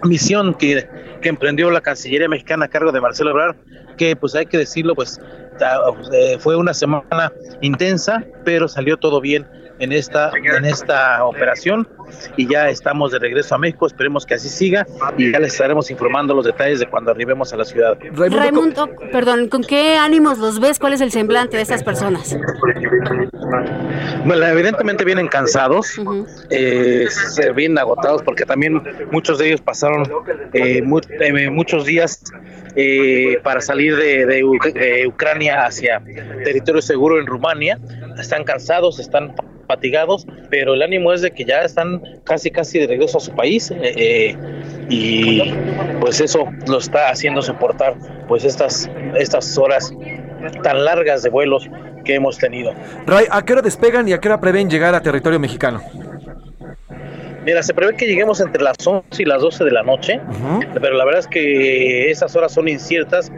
misión 0.04 0.54
que, 0.54 0.88
que 1.22 1.30
emprendió 1.30 1.72
la 1.72 1.82
Cancillería 1.82 2.28
Mexicana 2.28 2.66
a 2.66 2.68
cargo 2.68 2.92
de 2.92 3.02
Marcelo 3.02 3.32
Ebrard, 3.32 3.56
que 3.98 4.16
pues 4.16 4.36
hay 4.36 4.46
que 4.46 4.58
decirlo, 4.58 4.96
pues 4.96 5.20
eh, 6.12 6.38
fue 6.40 6.56
una 6.56 6.74
semana 6.74 7.32
intensa, 7.62 8.24
pero 8.44 8.68
salió 8.68 8.98
todo 8.98 9.22
bien 9.22 9.48
en 9.84 9.92
esta, 9.92 10.32
en 10.36 10.66
esta 10.66 11.24
operación 11.26 11.88
y 12.38 12.48
ya 12.52 12.70
estamos 12.70 13.12
de 13.12 13.20
regreso 13.20 13.56
a 13.56 13.58
México, 13.58 13.86
esperemos 13.88 14.26
que 14.26 14.36
así 14.36 14.50
siga 14.50 14.86
y 15.18 15.32
ya 15.32 15.40
les 15.40 15.54
estaremos 15.54 15.90
informando 15.92 16.34
los 16.34 16.46
detalles 16.46 16.80
de 16.80 16.88
cuando 16.88 17.12
arribemos 17.12 17.52
a 17.54 17.58
la 17.58 17.66
ciudad. 17.66 17.98
Raimundo, 18.16 18.90
perdón, 19.12 19.48
¿con 19.50 19.64
qué 19.64 19.98
ánimos 19.98 20.38
los 20.40 20.60
ves? 20.60 20.80
¿Cuál 20.80 20.94
es 20.94 21.02
el 21.02 21.12
semblante 21.12 21.58
de 21.58 21.64
estas 21.64 21.84
personas? 21.84 22.38
Bueno, 24.26 24.46
evidentemente 24.46 25.04
vienen 25.04 25.28
cansados, 25.28 26.00
eh, 26.50 27.06
se- 27.10 27.52
vienen 27.52 27.78
agotados 27.78 28.22
porque 28.24 28.46
también 28.46 28.82
muchos 29.12 29.38
de 29.38 29.48
ellos 29.48 29.62
pasaron 29.62 30.04
eh, 30.54 30.82
mu- 30.82 31.00
eh, 31.20 31.50
muchos 31.50 31.86
días 31.86 32.24
eh, 32.76 33.38
para 33.44 33.60
salir 33.62 33.96
de, 33.96 34.26
de 34.26 34.44
U- 34.44 34.58
de 34.74 35.06
Ucrania 35.08 35.66
hacia 35.66 36.02
territorio 36.44 36.82
seguro 36.82 37.20
en 37.20 37.28
Rumania. 37.28 37.78
Están 38.18 38.44
cansados, 38.44 39.00
están 39.00 39.34
fatigados, 39.68 40.28
pero 40.50 40.74
el 40.74 40.82
ánimo 40.82 41.14
es 41.14 41.22
de 41.22 41.32
que 41.32 41.46
ya 41.46 41.62
están 41.62 42.02
casi 42.24 42.52
casi 42.52 42.80
de 42.80 42.88
regreso 42.88 43.18
a 43.18 43.22
su 43.22 43.32
país 43.32 43.72
eh, 43.72 43.94
eh, 43.96 44.38
y 44.90 45.42
pues 46.00 46.22
eso 46.22 46.46
lo 46.68 46.78
está 46.78 47.10
haciendo 47.10 47.42
soportar 47.42 47.96
pues 48.28 48.44
estas 48.44 48.90
estas 49.16 49.58
horas 49.58 49.94
tan 50.62 50.84
largas 50.84 51.24
de 51.24 51.30
vuelos 51.30 51.70
que 52.04 52.16
hemos 52.16 52.38
tenido. 52.38 52.74
Ray, 53.06 53.26
¿a 53.32 53.44
qué 53.44 53.54
hora 53.54 53.62
despegan 53.62 54.08
y 54.08 54.14
a 54.14 54.20
qué 54.20 54.28
hora 54.28 54.42
prevén 54.42 54.70
llegar 54.70 54.94
a 54.94 55.02
territorio 55.02 55.40
mexicano? 55.40 55.82
Mira, 57.46 57.62
se 57.62 57.74
prevé 57.74 57.96
que 57.96 58.06
lleguemos 58.06 58.40
entre 58.40 58.64
las 58.64 58.76
11 58.86 59.04
y 59.22 59.26
las 59.26 59.42
12 59.42 59.66
de 59.66 59.72
la 59.72 59.84
noche, 59.84 60.22
pero 60.82 60.96
la 60.96 61.04
verdad 61.04 61.20
es 61.20 61.28
que 61.28 62.10
esas 62.10 62.36
horas 62.38 62.54
son 62.54 62.70
inciertas 62.70 63.32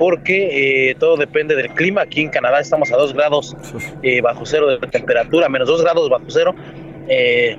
porque 0.00 0.88
eh, 0.90 0.94
todo 0.98 1.18
depende 1.18 1.54
del 1.54 1.68
clima. 1.74 2.00
Aquí 2.00 2.22
en 2.22 2.30
Canadá 2.30 2.58
estamos 2.58 2.90
a 2.90 2.96
2 2.96 3.12
grados 3.12 3.54
eh, 4.02 4.22
bajo 4.22 4.46
cero 4.46 4.66
de 4.66 4.78
temperatura, 4.88 5.46
menos 5.50 5.68
2 5.68 5.82
grados 5.82 6.08
bajo 6.08 6.24
cero. 6.28 6.54
eh, 7.06 7.58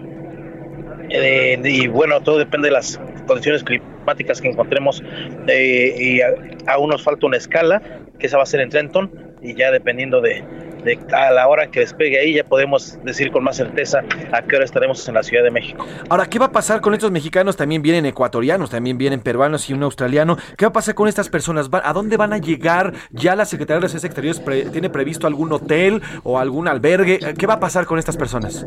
y 1.64 1.88
bueno, 1.88 2.22
todo 2.22 2.38
depende 2.39 2.70
de 2.70 2.74
las 2.74 3.00
condiciones 3.28 3.64
climáticas 3.64 4.42
que 4.42 4.48
encontremos. 4.50 5.04
y 5.48 6.22
a- 6.22 6.34
aún 6.68 6.89
nos 6.89 7.04
falta 7.04 7.28
una 7.28 7.38
escala, 7.38 7.82
que 8.18 8.26
esa 8.28 8.38
va 8.38 8.44
a 8.44 8.46
ser 8.48 8.62
en 8.62 8.70
Trenton, 8.70 9.12
y 9.42 9.54
ya 9.56 9.70
dependiendo 9.72 10.20
de, 10.22 10.44
de 10.84 10.99
a 11.13 11.32
la 11.32 11.47
hora 11.47 11.67
que 11.71 11.82
despegue 11.82 12.19
ahí, 12.19 12.34
ya 12.34 12.43
podemos 12.43 12.97
decir 13.03 13.32
con 13.32 13.43
más 13.43 13.57
certeza 13.57 14.01
a 14.32 14.41
qué 14.43 14.55
hora 14.55 14.65
estaremos 14.65 15.07
en 15.07 15.15
la 15.15 15.23
Ciudad 15.23 15.43
de 15.43 15.51
México. 15.51 15.86
Ahora, 16.09 16.25
¿qué 16.27 16.39
va 16.39 16.47
a 16.47 16.51
pasar 16.51 16.82
con 16.82 16.93
estos 16.93 17.11
mexicanos? 17.11 17.57
También 17.57 17.82
vienen 17.82 18.05
ecuatorianos, 18.05 18.69
también 18.69 18.97
vienen 18.97 19.19
peruanos 19.21 19.69
y 19.69 19.73
un 19.73 19.84
australiano. 19.84 20.38
¿Qué 20.57 20.65
va 20.65 20.69
a 20.69 20.73
pasar 20.73 20.95
con 20.95 21.07
estas 21.07 21.29
personas? 21.29 21.69
¿Va- 21.69 21.82
¿A 21.84 21.93
dónde 21.93 22.17
van 22.17 22.34
a 22.34 22.38
llegar? 22.38 22.93
¿Ya 23.11 23.36
la 23.36 23.45
Secretaría 23.45 23.75
de 23.75 23.79
Relaciones 23.82 24.03
Exteriores 24.05 24.39
pre- 24.39 24.65
tiene 24.65 24.89
previsto 24.89 25.27
algún 25.27 25.51
hotel 25.51 26.01
o 26.23 26.39
algún 26.39 26.67
albergue? 26.67 27.19
Eh, 27.21 27.34
¿Qué 27.38 27.47
va 27.47 27.55
a 27.55 27.59
pasar 27.59 27.86
con 27.86 27.99
estas 27.99 28.17
personas? 28.17 28.65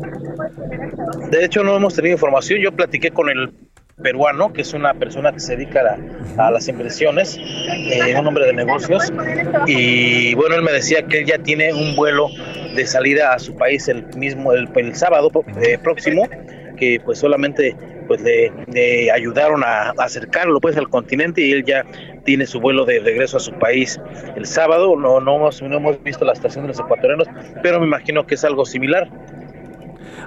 De 1.29 1.43
hecho, 1.45 1.63
no 1.63 1.75
hemos 1.75 1.93
tenido 1.95 2.13
información. 2.13 2.59
Yo 2.61 2.71
platiqué 2.71 3.11
con 3.11 3.29
el 3.29 3.53
peruano, 4.01 4.51
que 4.51 4.61
es 4.61 4.73
una 4.73 4.93
persona 4.93 5.31
que 5.31 5.39
se 5.39 5.55
dedica 5.55 5.97
a, 6.37 6.47
a 6.47 6.51
las 6.51 6.67
inversiones, 6.67 7.37
eh, 7.37 8.15
un 8.19 8.27
hombre 8.27 8.45
de 8.47 8.53
negocios. 8.53 9.11
Y 9.67 10.33
bueno, 10.35 10.55
él 10.55 10.61
me 10.61 10.71
decía 10.71 11.03
que 11.03 11.19
él 11.19 11.25
ya 11.25 11.37
tiene 11.39 11.73
un 11.73 11.95
vuelo 11.95 12.27
de 12.75 12.85
salida 12.85 13.33
a 13.33 13.39
su 13.39 13.55
país 13.55 13.87
el 13.87 14.05
mismo, 14.17 14.51
el, 14.51 14.69
el 14.75 14.95
sábado 14.95 15.31
eh, 15.61 15.77
próximo, 15.81 16.27
que 16.77 16.99
pues 17.03 17.19
solamente 17.19 17.75
pues 18.07 18.21
le, 18.21 19.11
ayudaron 19.11 19.63
a, 19.63 19.89
a 19.89 19.93
acercarlo 19.97 20.59
pues 20.59 20.77
al 20.77 20.89
continente 20.89 21.41
y 21.41 21.53
él 21.53 21.63
ya 21.63 21.85
tiene 22.25 22.45
su 22.45 22.59
vuelo 22.59 22.85
de 22.85 22.99
regreso 22.99 23.37
a 23.37 23.39
su 23.39 23.53
país 23.53 23.99
el 24.35 24.45
sábado. 24.45 24.95
No, 24.97 25.21
no, 25.21 25.37
hemos, 25.37 25.61
no 25.61 25.77
hemos 25.77 26.03
visto 26.03 26.25
la 26.25 26.33
estación 26.33 26.65
de 26.65 26.69
los 26.69 26.79
ecuatorianos, 26.79 27.27
pero 27.63 27.79
me 27.79 27.85
imagino 27.85 28.27
que 28.27 28.35
es 28.35 28.43
algo 28.43 28.65
similar. 28.65 29.09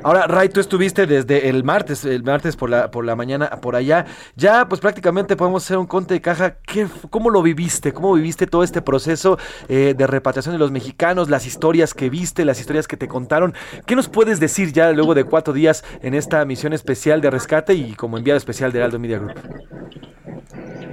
Ahora, 0.02 0.26
Ray, 0.26 0.48
tú 0.48 0.60
estuviste 0.60 1.06
desde 1.06 1.48
el 1.48 1.64
martes, 1.64 2.04
el 2.04 2.22
martes 2.22 2.56
por 2.56 2.70
la, 2.70 2.90
por 2.90 3.04
la 3.04 3.16
mañana 3.16 3.50
por 3.50 3.76
allá. 3.76 4.06
Ya, 4.36 4.68
pues 4.68 4.80
prácticamente 4.80 5.36
podemos 5.36 5.64
hacer 5.64 5.78
un 5.78 5.86
conte 5.86 6.14
de 6.14 6.20
caja. 6.20 6.56
¿Qué, 6.66 6.86
¿Cómo 7.10 7.30
lo 7.30 7.42
viviste? 7.42 7.92
¿Cómo 7.92 8.14
viviste 8.14 8.46
todo 8.46 8.62
este 8.62 8.82
proceso 8.82 9.38
eh, 9.68 9.94
de 9.96 10.06
repatriación 10.06 10.54
de 10.54 10.58
los 10.58 10.70
mexicanos? 10.70 11.28
Las 11.28 11.46
historias 11.46 11.94
que 11.94 12.10
viste, 12.10 12.44
las 12.44 12.60
historias 12.60 12.86
que 12.86 12.96
te 12.96 13.08
contaron. 13.08 13.54
¿Qué 13.86 13.96
nos 13.96 14.08
puedes 14.08 14.40
decir 14.40 14.72
ya 14.72 14.92
luego 14.92 15.14
de 15.14 15.24
cuatro 15.24 15.52
días 15.52 15.84
en 16.02 16.14
esta 16.14 16.44
misión 16.44 16.72
especial 16.72 17.20
de 17.20 17.30
rescate 17.30 17.74
y 17.74 17.94
como 17.94 18.18
enviado 18.18 18.38
especial 18.38 18.72
de 18.72 18.78
Heraldo 18.78 18.98
Media 18.98 19.18
Group? 19.18 19.34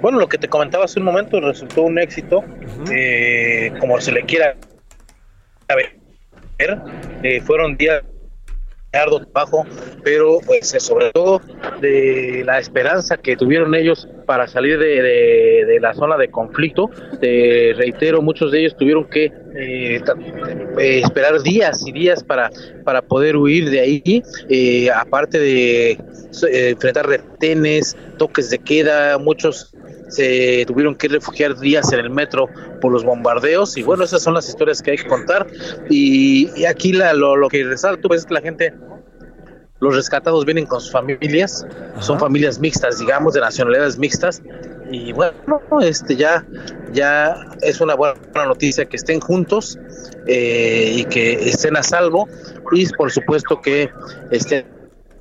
Bueno, 0.02 0.20
lo 0.20 0.28
que 0.28 0.38
te 0.38 0.48
comentaba 0.48 0.86
hace 0.86 1.00
un 1.00 1.06
momento 1.06 1.40
resultó 1.40 1.84
un 1.84 1.98
éxito, 1.98 2.44
eh, 2.92 3.74
como 3.80 4.00
se 4.00 4.12
le 4.12 4.24
quiera 4.24 4.56
ver. 5.68 6.00
Eh, 7.24 7.42
fueron 7.42 7.76
días 7.76 8.04
arduo 8.96 9.20
trabajo, 9.26 9.66
pero 10.04 10.40
pues 10.46 10.70
sobre 10.80 11.12
todo 11.12 11.42
de 11.82 12.44
la 12.46 12.60
esperanza 12.60 13.18
que 13.18 13.36
tuvieron 13.36 13.76
ellos 13.76 14.08
para 14.26 14.48
salir 14.48 14.80
de, 14.80 15.02
de- 15.66 15.80
la 15.80 15.94
zona 15.94 16.16
de 16.18 16.30
conflicto. 16.30 16.90
Te 17.20 17.74
reitero, 17.76 18.22
muchos 18.22 18.52
de 18.52 18.60
ellos 18.62 18.78
tuvieron 18.78 19.06
que 19.06 19.26
eh, 19.56 20.02
eh, 20.80 21.02
esperar 21.04 21.42
días 21.42 21.86
y 21.86 21.92
días 21.92 22.24
para, 22.24 22.50
para 22.84 23.02
poder 23.02 23.36
huir 23.36 23.70
de 23.70 23.80
ahí, 23.82 24.24
eh, 24.50 24.90
aparte 24.90 25.38
de 25.38 25.92
eh, 25.92 26.70
enfrentar 26.70 27.08
retenes, 27.08 27.96
toques 28.18 28.50
de 28.50 28.60
queda, 28.60 29.18
muchos 29.18 29.74
se 30.10 30.66
tuvieron 30.68 30.96
que 30.96 31.08
refugiar 31.08 31.58
días 31.58 31.92
en 31.94 32.00
el 32.00 32.10
metro 32.10 32.48
por 32.82 32.92
los 32.92 33.04
bombardeos 33.04 33.78
y 33.78 33.84
bueno, 33.84 34.04
esas 34.04 34.22
son 34.22 34.34
las 34.34 34.48
historias 34.48 34.82
que 34.82 34.92
hay 34.92 34.98
que 34.98 35.08
contar 35.08 35.48
y, 35.90 36.50
y 36.56 36.66
aquí 36.66 36.94
la, 36.94 37.14
lo, 37.14 37.36
lo 37.36 37.48
que 37.50 37.64
resalto 37.64 38.14
es 38.14 38.26
que 38.26 38.34
la 38.34 38.42
gente 38.42 38.74
los 39.80 39.96
rescatados 39.96 40.46
vienen 40.46 40.66
con 40.66 40.80
sus 40.80 40.92
familias, 40.92 41.66
son 42.00 42.20
familias 42.20 42.60
mixtas, 42.60 43.00
digamos, 43.00 43.34
de 43.34 43.42
nacionalidades 43.42 43.98
mixtas. 43.98 44.42
Y 44.90 45.12
bueno, 45.14 45.34
este 45.82 46.16
ya, 46.16 46.46
ya 46.94 47.36
es 47.62 47.82
una 47.82 47.96
buena 47.96 48.16
noticia 48.46 48.86
que 48.86 48.96
estén 48.96 49.20
juntos 49.20 49.78
eh, 50.28 50.94
y 50.96 51.06
que 51.06 51.50
estén 51.50 51.76
a 51.76 51.84
salvo. 51.84 52.28
Y 52.72 52.88
por 52.94 53.12
supuesto 53.12 53.62
que 53.62 53.90
estén 54.32 54.66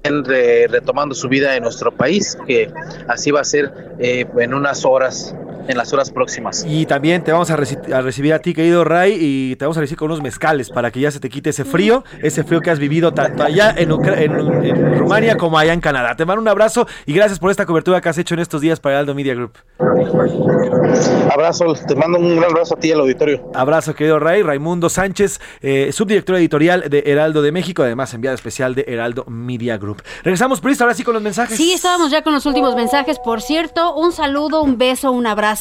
retomando 0.05 1.15
su 1.15 1.29
vida 1.29 1.57
en 1.57 1.63
nuestro 1.63 1.91
país, 1.91 2.37
que 2.47 2.71
así 3.09 3.31
va 3.31 3.41
a 3.41 3.45
ser 3.45 3.73
eh, 3.99 4.27
en 4.39 4.55
unas 4.55 4.85
horas, 4.85 5.35
en 5.69 5.77
las 5.77 5.93
horas 5.93 6.11
próximas. 6.11 6.65
Y 6.69 6.87
también 6.87 7.23
te 7.25 7.33
vamos 7.33 7.51
a, 7.51 7.57
reci- 7.57 7.93
a 7.93 8.01
recibir 8.03 8.33
a 8.35 8.39
ti, 8.39 8.55
querido 8.55 8.85
Ray, 8.85 9.17
y 9.21 9.57
te 9.57 9.65
vamos 9.65 9.77
a 9.77 9.81
recibir 9.81 9.99
con 9.99 10.07
unos 10.11 10.23
mezcales 10.23 10.71
para 10.71 10.91
que 10.91 11.01
ya 11.01 11.11
se 11.11 11.21
te 11.21 11.29
quite 11.29 11.51
ese 11.51 11.65
frío, 11.65 12.05
ese 12.23 12.45
frío 12.45 12.61
que 12.61 12.71
has 12.71 12.79
vivido 12.79 13.13
tanto 13.15 13.43
allá 13.43 13.75
en, 13.77 13.91
Ucra- 13.91 14.19
en- 14.21 14.65
en 14.65 14.99
Rumania 14.99 15.37
como 15.37 15.59
allá 15.59 15.73
en 15.73 15.81
Canadá. 15.81 16.15
Te 16.17 16.25
mando 16.25 16.43
un 16.43 16.49
abrazo 16.49 16.87
y 17.07 17.13
gracias 17.15 17.39
por 17.39 17.51
esta 17.51 17.67
cobertura 17.67 18.01
que 18.01 18.09
has 18.09 18.19
hecho 18.19 18.35
en 18.35 18.41
estos 18.41 18.61
días 18.61 18.81
para 18.81 18.99
Aldo 18.99 19.15
Media 19.15 19.35
Group. 19.35 19.53
Abrazo, 21.33 21.75
te 21.87 21.95
mando 21.95 22.19
un 22.19 22.37
gran 22.37 22.51
abrazo 22.51 22.75
a 22.75 22.79
ti 22.79 22.89
y 22.89 22.93
al 22.93 23.01
auditorio. 23.01 23.51
Abrazo, 23.55 23.95
querido 23.95 24.19
Ray. 24.19 24.43
Raimundo 24.43 24.89
Sánchez, 24.89 25.41
eh, 25.63 25.91
subdirector 25.93 26.37
editorial 26.37 26.85
de 26.89 27.03
Heraldo 27.07 27.43
de 27.43 27.53
México, 27.53 27.83
además 27.83 28.13
enviado 28.15 28.35
especial 28.35 28.75
de 28.75 28.85
Heraldo 28.87 29.25
Media 29.29 29.77
Group. 29.79 30.03
Regresamos, 30.23 30.61
Pris, 30.61 30.81
ahora 30.81 30.95
sí 30.95 31.03
con 31.03 31.15
los 31.15 31.23
mensajes. 31.23 31.57
Sí, 31.57 31.73
estábamos 31.73 32.11
ya 32.11 32.23
con 32.23 32.33
los 32.35 32.47
últimos 32.47 32.75
mensajes. 32.77 33.19
Por 33.19 33.41
cierto, 33.41 33.95
un 33.95 34.13
saludo, 34.13 34.63
un 34.63 34.79
beso, 34.79 35.11
un 35.13 35.27
abrazo 35.27 35.54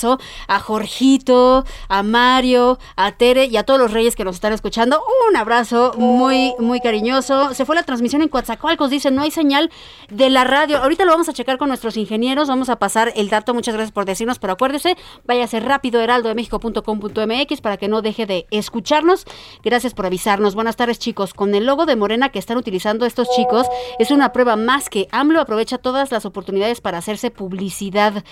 a 0.48 0.60
Jorgito, 0.60 1.66
a 1.88 2.04
Mario, 2.04 2.80
a 2.96 3.12
Tere 3.12 3.46
y 3.46 3.58
a 3.58 3.64
todos 3.64 3.80
los 3.80 3.92
reyes 3.92 4.16
que 4.16 4.24
nos 4.24 4.36
están 4.36 4.54
escuchando. 4.54 5.02
Un 5.30 5.36
abrazo 5.36 5.94
muy, 5.98 6.54
muy 6.60 6.80
cariñoso. 6.80 7.54
Se 7.54 7.66
fue 7.66 7.76
la 7.76 7.84
transmisión 7.84 8.22
en 8.22 8.30
Coatzacoalcos, 8.30 8.90
dice, 8.90 9.12
no 9.12 9.22
hay 9.22 9.32
señal 9.32 9.72
de 10.10 10.30
la 10.30 10.44
radio. 10.44 10.78
Ahorita 10.78 11.06
lo 11.06 11.12
vamos 11.12 11.30
a 11.30 11.34
checar 11.34 11.58
con 11.58 11.68
nuestros 11.68 11.98
ingenieros, 11.98 12.48
vamos 12.48 12.70
a 12.70 12.78
pasar 12.78 13.14
el 13.16 13.30
dato. 13.30 13.54
Muchas 13.54 13.76
gracias 13.76 13.92
por 13.92 14.06
decirnos, 14.06 14.40
pero 14.40 14.54
acuérdese, 14.54 14.98
váyase 15.26 15.60
rápido 15.60 16.02
heraldodemexico.com.mx 16.02 17.62
para 17.62 17.78
que 17.78 17.88
no 17.88 18.02
deje 18.02 18.26
de 18.26 18.48
escucharnos. 18.52 19.26
Gracias 19.64 19.94
por 19.94 20.06
avisarnos. 20.06 20.56
Buenas 20.56 20.76
tardes, 20.76 21.00
chicos. 21.00 21.34
Con 21.34 21.54
el 21.56 21.66
logo 21.66 21.86
de 21.86 21.96
Morena 21.96 22.30
que 22.30 22.40
están 22.40 22.58
utilizando 22.58 23.06
estos 23.06 23.30
chicos, 23.36 23.68
es 24.00 24.12
una 24.12 24.32
prueba 24.32 24.56
más 24.56 24.90
que 24.90 25.08
AMLO 25.12 25.40
aprovecha 25.42 25.78
todas 25.78 26.12
las 26.12 26.26
oportunidades 26.26 26.82
para 26.82 26.98
hacerse 26.98 27.32
publicidad. 27.32 28.24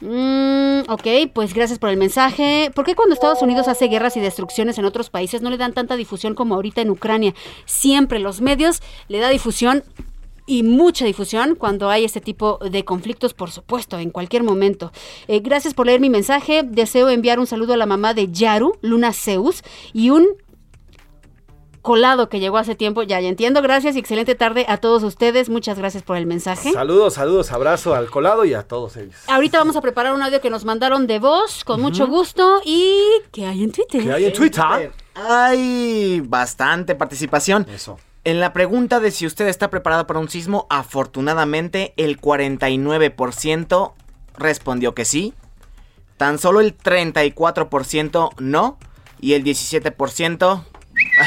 Mm, 0.00 0.90
ok, 0.90 1.30
pues 1.34 1.52
gracias 1.52 1.78
por 1.78 1.90
el 1.90 1.96
mensaje. 1.96 2.70
¿Por 2.74 2.86
qué 2.86 2.94
cuando 2.94 3.14
Estados 3.14 3.42
Unidos 3.42 3.68
hace 3.68 3.88
guerras 3.88 4.16
y 4.16 4.20
destrucciones 4.20 4.78
en 4.78 4.86
otros 4.86 5.10
países 5.10 5.42
no 5.42 5.50
le 5.50 5.58
dan 5.58 5.74
tanta 5.74 5.96
difusión 5.96 6.34
como 6.34 6.54
ahorita 6.54 6.80
en 6.80 6.90
Ucrania? 6.90 7.34
Siempre 7.66 8.18
los 8.18 8.40
medios 8.40 8.80
le 9.08 9.18
da 9.18 9.28
difusión 9.28 9.84
y 10.46 10.62
mucha 10.62 11.04
difusión 11.04 11.54
cuando 11.54 11.90
hay 11.90 12.04
este 12.04 12.20
tipo 12.20 12.58
de 12.58 12.84
conflictos, 12.84 13.34
por 13.34 13.50
supuesto, 13.50 13.98
en 13.98 14.10
cualquier 14.10 14.42
momento. 14.42 14.90
Eh, 15.28 15.40
gracias 15.40 15.74
por 15.74 15.86
leer 15.86 16.00
mi 16.00 16.10
mensaje. 16.10 16.62
Deseo 16.64 17.08
enviar 17.08 17.38
un 17.38 17.46
saludo 17.46 17.74
a 17.74 17.76
la 17.76 17.86
mamá 17.86 18.14
de 18.14 18.32
Yaru, 18.32 18.72
Luna 18.80 19.12
Zeus, 19.12 19.62
y 19.92 20.10
un 20.10 20.26
colado 21.82 22.28
que 22.28 22.40
llegó 22.40 22.58
hace 22.58 22.74
tiempo. 22.74 23.02
Ya, 23.02 23.20
ya 23.20 23.28
entiendo. 23.28 23.62
Gracias 23.62 23.96
y 23.96 23.98
excelente 23.98 24.34
tarde 24.34 24.66
a 24.68 24.76
todos 24.78 25.02
ustedes. 25.02 25.48
Muchas 25.48 25.78
gracias 25.78 26.02
por 26.02 26.16
el 26.16 26.26
mensaje. 26.26 26.72
Saludos, 26.72 27.14
saludos, 27.14 27.52
abrazo 27.52 27.94
al 27.94 28.10
colado 28.10 28.44
y 28.44 28.54
a 28.54 28.62
todos 28.62 28.96
ellos. 28.96 29.16
Ahorita 29.26 29.58
vamos 29.58 29.76
a 29.76 29.80
preparar 29.80 30.14
un 30.14 30.22
audio 30.22 30.40
que 30.40 30.50
nos 30.50 30.64
mandaron 30.64 31.06
de 31.06 31.18
voz, 31.18 31.64
con 31.64 31.80
mucho 31.80 32.06
gusto. 32.06 32.60
¿Y 32.64 33.00
qué 33.32 33.46
hay 33.46 33.64
en 33.64 33.72
Twitter? 33.72 34.02
¿Qué 34.02 34.12
hay 34.12 34.24
en 34.26 34.32
Twitter? 34.32 34.92
Hay 35.14 36.22
bastante 36.24 36.94
participación. 36.94 37.66
Eso. 37.72 37.98
En 38.22 38.38
la 38.38 38.52
pregunta 38.52 39.00
de 39.00 39.10
si 39.10 39.26
usted 39.26 39.48
está 39.48 39.70
preparado 39.70 40.06
para 40.06 40.20
un 40.20 40.28
sismo, 40.28 40.66
afortunadamente 40.68 41.94
el 41.96 42.20
49% 42.20 43.92
respondió 44.36 44.94
que 44.94 45.06
sí. 45.06 45.32
Tan 46.18 46.38
solo 46.38 46.60
el 46.60 46.76
34% 46.76 48.30
no. 48.38 48.78
Y 49.22 49.34
el 49.34 49.44
17%, 49.44 50.64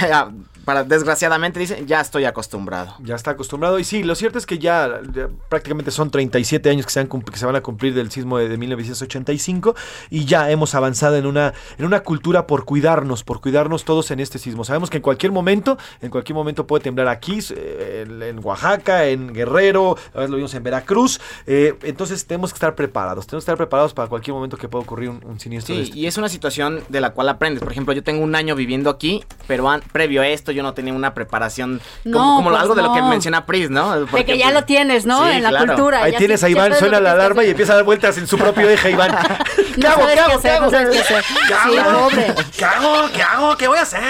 yeah 0.02 0.32
para, 0.66 0.84
desgraciadamente, 0.84 1.60
dice, 1.60 1.84
ya 1.86 2.00
estoy 2.02 2.26
acostumbrado. 2.26 2.96
Ya 3.04 3.16
está 3.16 3.32
acostumbrado. 3.32 3.80
Y 3.80 3.84
sí, 3.84 4.04
lo 4.04 4.16
cierto 4.16 4.38
es 4.38 4.46
que 4.46 4.60
ya, 4.60 5.02
ya 5.14 5.28
prácticamente 5.50 5.92
son 5.92 6.10
37 6.10 6.70
años 6.70 6.86
que 6.86 6.92
se, 6.92 7.00
han 7.00 7.08
que 7.08 7.38
se 7.38 7.46
van 7.46 7.56
a 7.56 7.62
cumplir 7.62 7.94
del 7.94 8.10
sismo 8.12 8.38
de, 8.38 8.48
de 8.50 8.58
1985 8.58 9.76
y 10.10 10.26
ya 10.26 10.50
hemos 10.52 10.76
avanzado 10.76 11.18
en 11.18 11.26
una, 11.26 11.54
en 11.78 11.86
una 11.86 12.02
cultura 12.02 12.48
por 12.48 12.66
cuidarnos, 12.66 13.24
por 13.24 13.42
cuidarnos 13.42 13.84
todos 13.86 14.12
en 14.12 14.20
este 14.20 14.40
sismo. 14.40 14.64
Sabemos 14.64 14.90
que 14.90 14.98
en 14.98 15.04
cualquier 15.04 15.32
momento, 15.32 15.78
en 16.02 16.10
cualquier 16.10 16.36
momento 16.36 16.66
puede 16.66 16.84
temblar 16.84 17.08
aquí, 17.08 17.40
eh, 17.56 18.06
en, 18.08 18.22
en 18.24 18.40
Oaxaca, 18.46 19.06
en 19.08 19.34
Guerrero, 19.34 19.98
a 20.14 20.18
veces 20.20 20.30
lo 20.30 20.38
vimos 20.38 20.54
en 20.54 20.64
Veracruz. 20.64 21.20
eh, 21.46 21.76
entonces 21.84 22.26
tenemos 22.26 22.52
que 22.54 22.58
estar 22.58 22.76
preparados, 22.76 23.28
tenemos 23.28 23.44
que 23.44 23.52
estar 23.52 23.58
preparados 23.58 23.94
para 23.94 24.08
cualquier 24.08 24.34
momento 24.34 24.58
que 24.58 24.68
pueda 24.70 24.84
ocurrir 24.84 25.10
un, 25.10 25.24
un 25.26 25.40
siniestro. 25.40 25.76
de 25.76 25.82
este. 25.84 25.98
y 26.00 26.08
es 26.08 26.18
una 26.18 26.30
situación 26.30 26.82
de 26.90 27.02
la 27.02 27.12
cual 27.12 27.30
aprendes. 27.30 27.62
Por 27.62 27.72
ejemplo, 27.72 27.94
yo 27.94 28.04
tengo 28.04 28.24
un 28.24 28.36
año 28.36 28.56
viviendo 28.56 28.90
aquí, 28.90 29.24
pero 29.48 29.70
an- 29.70 29.82
previo 29.92 30.22
a 30.22 30.28
esto 30.28 30.53
yo 30.54 30.64
no 30.64 30.74
tenía 30.74 30.94
una 30.94 31.14
preparación 31.14 31.82
como, 32.04 32.16
No, 32.18 32.36
como 32.38 32.50
lo- 32.50 32.56
pues 32.56 32.62
algo 32.64 32.76
de 32.76 32.82
lo 32.84 32.94
que 32.94 33.02
no. 33.02 33.10
menciona 33.10 33.46
Pris, 33.46 33.70
¿no? 33.70 34.00
De 34.00 34.06
Porque, 34.06 34.26
que 34.26 34.38
ya 34.38 34.46
pues, 34.46 34.56
lo 34.56 34.64
tienes, 34.66 35.06
¿no? 35.06 35.24
sí, 35.26 35.32
en 35.38 35.44
la 35.44 35.50
claro. 35.50 35.66
cultura. 35.74 36.04
Ahí 36.04 36.16
tienes 36.16 36.40
sí- 36.40 36.46
a 36.46 36.50
Iván, 36.50 36.74
suena 36.76 37.00
la 37.00 37.12
alarma 37.14 37.44
y 37.44 37.50
empieza 37.50 37.74
a 37.74 37.76
dar 37.78 37.86
vueltas 37.86 38.18
en 38.18 38.28
su 38.28 38.38
propio 38.38 38.70
eje, 38.70 38.92
Iván. 38.92 39.12
¿Qué 39.76 39.82
No 39.82 39.90
hago? 39.90 40.06
¿Qué 40.14 40.20
hago? 40.20 40.42
¿Qué 40.42 40.50
hago? 40.50 40.66
no 40.66 40.72
qué 40.72 41.00
hacer. 41.00 41.24
¿Qué 41.48 41.54
Sí, 41.72 41.78
hago? 41.78 42.08
¿Qué 42.58 42.66
hago? 42.66 42.94
¿Qué 43.14 43.22
hago? 43.24 43.58
¿Qué 43.58 43.68
voy 43.68 43.78
a 43.78 43.82
hacer? 43.82 44.02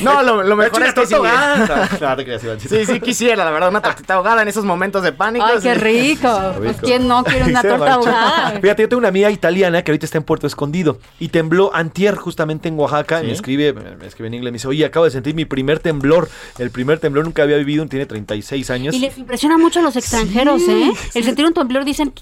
No, 0.00 0.22
lo, 0.22 0.42
lo 0.42 0.56
Me 0.56 0.64
mejor 0.64 0.82
echo 0.82 1.02
es 1.02 1.08
que 1.08 1.16
sí. 1.16 1.22
No. 1.22 2.58
Sí, 2.68 2.86
sí 2.86 3.00
quisiera, 3.00 3.44
la 3.44 3.50
verdad, 3.50 3.68
una 3.70 3.80
tortita 3.82 4.14
ahogada 4.14 4.42
en 4.42 4.48
esos 4.48 4.64
momentos 4.64 5.02
de 5.02 5.12
pánico. 5.12 5.44
Ay, 5.46 5.58
qué 5.62 5.74
sí. 5.74 5.80
rico. 5.80 6.54
Pues 6.58 6.76
quién 6.80 7.08
no 7.08 7.24
quiere 7.24 7.44
una 7.44 7.62
torta 7.62 7.94
ahogada. 7.94 8.50
Fíjate, 8.60 8.82
yo 8.82 8.88
tengo 8.88 8.98
una 8.98 9.08
amiga 9.08 9.30
italiana 9.30 9.82
que 9.82 9.90
ahorita 9.90 10.06
está 10.06 10.18
en 10.18 10.24
Puerto 10.24 10.46
Escondido 10.46 10.98
y 11.18 11.28
tembló 11.28 11.70
antier 11.74 12.14
justamente 12.16 12.68
en 12.68 12.78
Oaxaca. 12.78 13.20
Me 13.22 13.32
escribe, 13.32 13.72
me 13.72 14.06
escribe 14.06 14.28
en 14.28 14.34
inglés, 14.34 14.52
me 14.52 14.56
dice, 14.56 14.68
oye, 14.68 14.84
acabo 14.84 15.04
de 15.04 15.10
sentir 15.10 15.34
mi 15.34 15.44
primer 15.44 15.63
temblor. 15.80 16.28
El 16.58 16.70
primer 16.70 16.98
temblor 16.98 17.24
nunca 17.24 17.42
había 17.42 17.56
vivido, 17.56 17.86
tiene 17.86 18.06
36 18.06 18.70
años. 18.70 18.94
Y 18.94 18.98
les 18.98 19.16
impresiona 19.18 19.58
mucho 19.58 19.80
a 19.80 19.82
los 19.82 19.96
extranjeros, 19.96 20.62
¿eh? 20.68 20.92
El 21.14 21.24
sentir 21.24 21.44
un 21.46 21.54
temblor 21.54 21.84
dicen, 21.84 22.12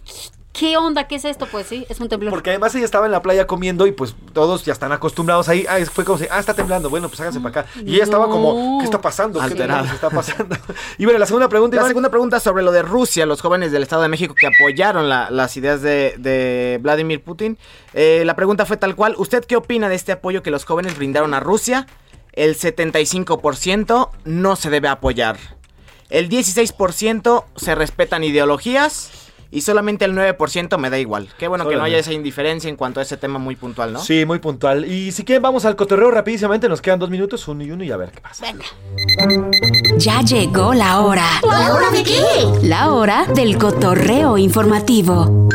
¿qué 0.53 0.77
onda? 0.77 1.09
¿Qué 1.09 1.15
es 1.17 1.25
esto? 1.25 1.47
Pues 1.51 1.67
sí, 1.67 1.87
es 1.89 1.99
un 2.01 2.09
temblor. 2.11 2.31
Porque 2.31 2.51
además 2.51 2.75
ella 2.75 2.85
estaba 2.85 3.07
en 3.07 3.13
la 3.13 3.23
playa 3.23 3.47
comiendo 3.47 3.87
y 3.87 3.93
pues 3.93 4.15
todos 4.35 4.65
ya 4.67 4.73
están 4.75 4.93
acostumbrados 4.93 5.49
ahí. 5.49 5.65
Ah, 5.69 5.79
fue 5.91 6.05
como 6.05 6.19
si, 6.19 6.27
ah, 6.31 6.39
está 6.39 6.53
temblando. 6.55 6.91
Bueno, 6.91 7.09
pues 7.09 7.19
háganse 7.21 7.41
para 7.41 7.61
acá. 7.63 7.71
Y 7.85 7.95
ella 7.95 8.05
estaba 8.05 8.29
como, 8.29 8.79
¿qué 8.79 8.85
está 8.85 9.01
pasando? 9.01 9.39
¿Qué 9.39 9.47
Alterada. 9.47 9.83
demonios 9.83 9.95
está 9.95 10.11
pasando? 10.11 10.57
y 10.99 11.05
bueno, 11.07 11.19
la 11.19 11.25
segunda 11.27 11.49
pregunta, 11.49 11.77
La 11.77 11.81
Iván. 11.83 11.89
segunda 11.91 12.11
pregunta 12.11 12.39
sobre 12.39 12.63
lo 12.63 12.71
de 12.71 12.83
Rusia, 12.83 13.25
los 13.25 13.41
jóvenes 13.41 13.73
del 13.73 13.83
Estado 13.83 14.03
de 14.03 14.09
México 14.09 14.35
que 14.35 14.47
apoyaron 14.47 15.09
la- 15.09 15.31
las 15.31 15.57
ideas 15.57 15.81
de, 15.81 16.15
de 16.19 16.79
Vladimir 16.83 17.23
Putin. 17.23 17.57
Eh, 17.95 18.23
la 18.27 18.37
pregunta 18.37 18.67
fue 18.67 18.77
tal 18.77 18.95
cual, 18.95 19.15
¿usted 19.17 19.45
qué 19.47 19.57
opina 19.57 19.89
de 19.89 19.95
este 19.95 20.13
apoyo 20.13 20.43
que 20.43 20.51
los 20.51 20.65
jóvenes 20.67 20.97
brindaron 20.99 21.33
a 21.33 21.41
Rusia? 21.41 21.87
El 22.33 22.57
75% 22.57 24.11
no 24.25 24.57
se 24.57 24.71
debe 24.71 24.89
apoyar. 24.89 25.37
El 26.09 26.29
16% 26.29 27.45
se 27.57 27.75
respetan 27.75 28.25
ideologías. 28.25 29.11
Y 29.55 29.61
solamente 29.61 30.07
el 30.07 30.15
9% 30.15 30.79
me 30.79 30.89
da 30.89 30.99
igual. 30.99 31.29
Qué 31.39 31.47
bueno 31.47 31.69
que 31.69 31.77
no 31.77 31.85
haya 31.85 31.99
esa 31.99 32.15
indiferencia 32.15 32.71
en 32.71 32.77
cuanto 32.77 33.01
a 33.01 33.03
ese 33.03 33.19
tema 33.19 33.39
muy 33.39 33.55
puntual, 33.55 33.93
¿no? 33.93 34.01
Sí, 34.01 34.25
muy 34.25 34.39
puntual. 34.39 34.87
Y 34.87 35.13
si 35.13 35.25
quieren, 35.25 35.43
vamos 35.43 35.67
al 35.67 35.77
cotorreo 35.77 36.11
rapidísimamente. 36.11 36.71
Nos 36.71 36.81
quedan 36.81 36.99
dos 36.99 37.11
minutos, 37.11 37.47
uno 37.49 37.63
y 37.63 37.71
uno, 37.71 37.85
y 37.85 37.91
a 37.91 37.99
ver 37.99 38.13
qué 38.13 38.23
pasa. 38.23 38.47
Venga. 38.47 38.65
Ya 39.99 40.23
llegó 40.23 40.73
la 40.73 41.01
hora. 41.01 41.27
¿La 41.47 41.75
hora 41.75 41.91
de 41.91 42.03
qué? 42.03 42.23
La 42.63 42.93
hora 42.93 43.27
del 43.27 43.59
cotorreo 43.59 44.39
informativo. 44.39 45.51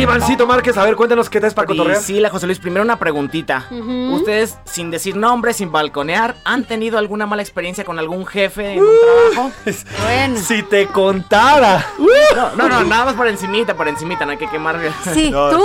Ivancito 0.00 0.46
Márquez, 0.46 0.76
a 0.76 0.84
ver, 0.84 0.96
cuéntanos 0.96 1.28
qué 1.30 1.40
te 1.40 1.46
es 1.46 1.54
para 1.54 1.66
cotorrear. 1.66 1.96
Priscila, 1.98 2.30
José 2.30 2.46
Luis, 2.46 2.58
primero 2.58 2.82
una 2.84 2.98
preguntita. 2.98 3.66
Ujú. 3.70 4.14
¿Ustedes, 4.16 4.56
sin 4.64 4.90
decir 4.90 5.16
nombres, 5.16 5.56
sin 5.56 5.70
balconear, 5.72 6.34
han 6.44 6.64
tenido 6.64 6.98
alguna 6.98 7.26
mala 7.26 7.42
experiencia 7.42 7.84
con 7.84 7.98
algún 7.98 8.26
jefe 8.26 8.72
en 8.74 8.82
Uh. 8.82 8.86
un 8.86 8.96
trabajo? 9.32 9.52
Bueno. 10.04 10.38
Si 10.40 10.62
te 10.62 10.86
contara. 10.86 11.86
No, 11.98 12.54
no, 12.56 12.68
no, 12.68 12.84
nada 12.84 13.04
más 13.06 13.14
por 13.14 13.26
encimita, 13.28 13.74
por 13.76 13.88
encimita, 13.88 14.24
no 14.24 14.32
hay 14.32 14.38
que 14.38 14.48
quemar. 14.48 14.78
Sí, 15.12 15.30
No, 15.30 15.50
¿tú? 15.50 15.62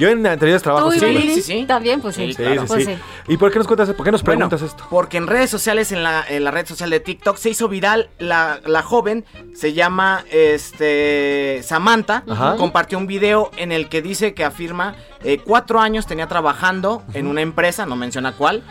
Yo 0.00 0.08
en 0.08 0.26
anteriores 0.26 0.62
trabajos 0.62 0.94
¿Tú, 0.94 1.00
sí. 1.00 1.06
Iván? 1.06 1.22
sí, 1.22 1.42
sí. 1.42 1.64
También, 1.66 2.00
pues 2.00 2.16
sí. 2.16 2.26
Sí, 2.26 2.32
Sí, 2.32 2.36
claro. 2.42 2.62
sí, 2.62 2.66
Pues 2.66 2.84
sí. 2.86 2.94
sí. 2.94 3.00
¿Y 3.28 3.36
por 3.36 3.52
qué 3.52 3.58
nos 3.58 3.66
cuentas, 3.66 3.88
por 3.90 4.04
qué 4.04 4.10
nos 4.12 4.22
Bueno, 4.22 4.48
preguntas 4.48 4.62
esto? 4.62 4.84
Porque 4.90 5.18
en 5.18 5.26
redes 5.26 5.50
sociales, 5.50 5.92
en 5.92 6.02
la, 6.02 6.24
en 6.28 6.42
la 6.42 6.50
red 6.50 6.66
social 6.66 6.90
de 6.90 7.00
TikTok, 7.00 7.36
se 7.36 7.50
hizo 7.50 7.68
viral 7.68 8.08
la, 8.18 8.58
la 8.66 8.82
joven, 8.82 9.24
se 9.54 9.72
llama 9.74 10.24
este 10.30 11.60
Samantha, 11.62 12.24
Ajá. 12.28 12.56
compartió 12.56 12.98
un 12.98 13.06
video 13.06 13.50
en 13.56 13.72
el 13.72 13.88
que 13.88 14.02
dice 14.02 14.34
que 14.34 14.44
afirma 14.44 14.94
eh, 15.22 15.38
cuatro 15.44 15.80
años 15.80 16.06
tenía 16.06 16.26
trabajando 16.26 17.02
en 17.14 17.26
una 17.26 17.42
empresa, 17.42 17.86
no 17.86 17.96
menciona 17.96 18.32
cuál, 18.32 18.62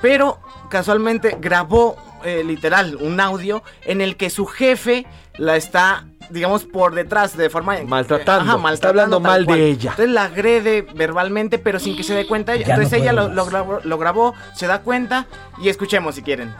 pero 0.00 0.40
casualmente 0.68 1.36
grabó 1.40 1.96
eh, 2.24 2.42
literal 2.44 2.96
un 3.00 3.20
audio 3.20 3.62
en 3.84 4.00
el 4.00 4.16
que 4.16 4.30
su 4.30 4.46
jefe 4.46 5.06
la 5.38 5.56
está, 5.56 6.06
digamos, 6.32 6.64
por 6.64 6.94
detrás 6.94 7.36
de 7.36 7.50
forma... 7.50 7.76
Maltratando. 7.86 8.52
Ajá, 8.58 8.72
Está 8.72 8.88
hablando 8.88 9.20
mal 9.20 9.44
cual. 9.44 9.58
de 9.58 9.66
ella. 9.68 9.90
Entonces 9.90 10.14
la 10.14 10.24
agrede 10.24 10.82
verbalmente, 10.94 11.58
pero 11.58 11.78
sin 11.78 11.96
que 11.96 12.02
se 12.02 12.14
dé 12.14 12.26
cuenta. 12.26 12.56
Ya 12.56 12.66
Entonces 12.74 12.92
no 12.92 12.98
ella 12.98 13.12
lo, 13.12 13.28
lo 13.28 13.44
grabó, 13.46 13.80
lo 13.84 13.98
grabó, 13.98 14.34
se 14.54 14.66
da 14.66 14.80
cuenta 14.80 15.26
y 15.58 15.68
escuchemos 15.68 16.14
si 16.14 16.22
quieren. 16.22 16.52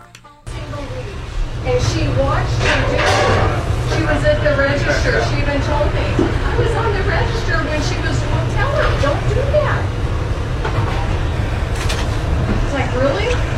And 1.64 1.80
she 1.94 2.08
watched 2.20 2.58
her 2.64 2.80
do 2.90 2.96
it. 2.96 3.96
She 3.96 4.02
was 4.02 4.24
at 4.24 4.42
the 4.42 4.56
register. 4.56 5.22
She 5.30 5.42
even 5.42 5.60
told 5.62 5.92
me, 5.94 6.06
I 6.18 6.58
was 6.58 6.72
on 6.76 6.92
the 6.92 7.02
register 7.08 7.56
when 7.68 7.80
she 7.82 7.96
was, 8.02 8.18
well, 8.18 8.46
tell 8.56 8.70
her, 8.72 9.02
don't 9.02 9.28
do 9.28 9.40
that. 9.52 9.82
It's 12.64 12.74
like, 12.74 12.90
really? 12.96 13.51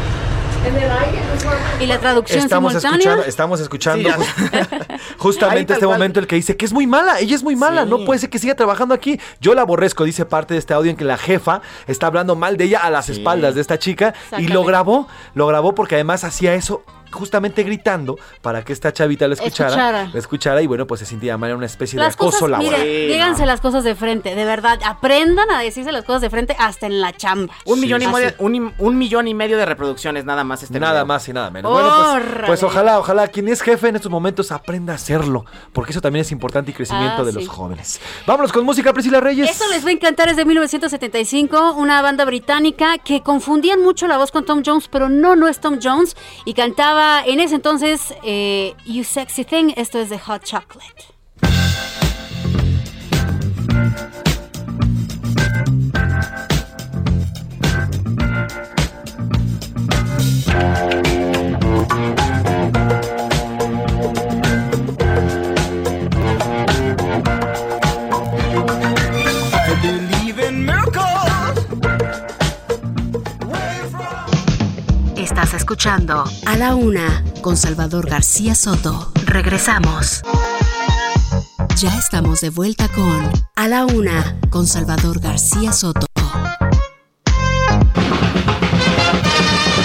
¿Y 1.80 1.86
la 1.86 1.98
traducción 1.98 2.40
Estamos 2.44 2.72
simultánea? 2.72 2.98
escuchando, 2.98 3.24
estamos 3.24 3.60
escuchando 3.60 4.08
Sí, 4.10 4.16
justamente 5.18 5.72
este 5.74 5.84
cual. 5.86 5.98
momento 5.98 6.20
el 6.20 6.26
que 6.26 6.36
dice 6.36 6.56
que 6.56 6.64
es 6.64 6.72
muy 6.72 6.86
mala, 6.86 7.18
ella 7.20 7.34
es 7.34 7.42
muy 7.42 7.56
mala, 7.56 7.84
Sí. 7.84 7.90
no 7.90 8.04
puede 8.04 8.20
ser 8.20 8.30
que 8.30 8.38
siga 8.38 8.54
trabajando 8.54 8.94
aquí. 8.94 9.20
Yo 9.40 9.54
la 9.54 9.62
aborrezco, 9.62 10.04
dice 10.04 10.24
parte 10.24 10.54
de 10.54 10.60
este 10.60 10.72
audio 10.74 10.90
en 10.90 10.96
que 10.96 11.04
la 11.04 11.18
jefa 11.18 11.60
está 11.86 12.06
hablando 12.06 12.36
mal 12.36 12.56
de 12.56 12.64
ella 12.64 12.78
a 12.80 12.90
las 12.90 13.06
Sí. 13.06 13.12
espaldas 13.12 13.54
de 13.54 13.60
esta 13.60 13.78
chica 13.78 14.14
y 14.38 14.48
lo 14.48 14.64
grabó, 14.64 15.08
lo 15.34 15.46
grabó 15.46 15.74
porque 15.74 15.96
además 15.96 16.24
hacía 16.24 16.54
eso 16.54 16.82
justamente 17.14 17.62
gritando 17.62 18.18
para 18.42 18.62
que 18.64 18.72
esta 18.72 18.92
chavita 18.92 19.26
lo 19.26 19.34
escuchara, 19.34 19.68
Escuchara. 19.70 20.10
lo 20.12 20.18
escuchara 20.18 20.62
y 20.62 20.66
bueno, 20.66 20.86
pues 20.86 21.00
se 21.00 21.06
sentía 21.06 21.36
mal, 21.38 21.50
era 21.50 21.56
una 21.56 21.66
especie 21.66 21.98
de 21.98 22.04
acoso 22.06 22.30
cosas, 22.40 22.50
laboral. 22.50 22.80
mire, 22.82 23.06
díganse 23.08 23.46
las 23.46 23.60
cosas 23.60 23.84
de 23.84 23.94
frente, 23.94 24.34
de 24.34 24.44
verdad, 24.44 24.78
aprendan 24.84 25.50
a 25.50 25.60
decirse 25.60 25.92
las 25.92 26.04
cosas 26.04 26.20
de 26.22 26.30
frente 26.30 26.56
hasta 26.58 26.86
en 26.86 27.00
la 27.00 27.12
chamba. 27.16 27.54
Un, 27.64 27.80
millón 27.80 28.02
y 28.02 28.06
medio, 28.08 28.32
un, 28.38 28.54
im- 28.54 28.72
un 28.78 28.98
millón 28.98 29.28
y 29.28 29.34
medio 29.34 29.56
de 29.56 29.64
reproducciones, 29.64 30.24
nada 30.24 30.44
más 30.44 30.62
este 30.62 30.78
Nada 30.80 30.92
video. 30.94 31.06
más 31.06 31.28
y 31.28 31.32
nada 31.32 31.50
menos. 31.50 31.72
Bueno, 31.72 31.90
pues, 32.12 32.46
pues 32.46 32.62
ojalá, 32.62 32.98
ojalá 32.98 33.28
quien 33.28 33.48
es 33.48 33.62
jefe 33.62 33.88
en 33.88 33.96
estos 33.96 34.10
momentos 34.10 34.50
aprenda 34.52 34.92
a 34.92 34.96
hacerlo, 34.96 35.44
porque 35.72 35.92
eso 35.92 36.00
también 36.00 36.22
es 36.22 36.32
importante 36.32 36.70
y 36.70 36.74
crecimiento 36.74 37.22
Ah, 37.22 37.24
de 37.24 37.32
sí. 37.32 37.38
los 37.38 37.48
jóvenes. 37.48 38.00
Vámonos 38.26 38.52
con 38.52 38.64
música, 38.64 38.92
Priscila 38.92 39.20
Reyes. 39.20 39.50
Eso 39.50 39.64
les 39.70 39.84
va 39.84 39.90
a 39.90 39.92
encantar, 39.92 40.28
es 40.28 40.36
de 40.36 40.44
1975, 40.44 41.74
una 41.74 42.02
banda 42.02 42.24
británica 42.24 42.98
que 42.98 43.22
confundían 43.22 43.82
mucho 43.82 44.06
la 44.06 44.16
voz 44.18 44.30
con 44.30 44.44
Tom 44.44 44.62
Jones, 44.64 44.88
pero 44.88 45.08
no, 45.08 45.36
no 45.36 45.48
es 45.48 45.60
Tom 45.60 45.78
Jones, 45.82 46.16
y 46.44 46.54
cantaba 46.54 47.03
en 47.26 47.40
ese 47.40 47.56
entonces 47.56 48.14
eh, 48.22 48.74
You 48.86 49.05
Sexy 49.05 49.44
Thing, 49.44 49.72
esto 49.76 49.98
es 49.98 50.10
de 50.10 50.18
Hot 50.18 50.44
Chocolate. 50.44 51.14
Escuchando 75.64 76.24
A 76.44 76.56
la 76.58 76.74
Una 76.74 77.24
con 77.40 77.56
Salvador 77.56 78.06
García 78.06 78.54
Soto. 78.54 79.10
Regresamos. 79.24 80.20
Ya 81.78 81.98
estamos 81.98 82.42
de 82.42 82.50
vuelta 82.50 82.86
con 82.88 83.30
A 83.56 83.66
la 83.68 83.86
Una 83.86 84.38
con 84.50 84.66
Salvador 84.66 85.20
García 85.20 85.72
Soto. 85.72 86.06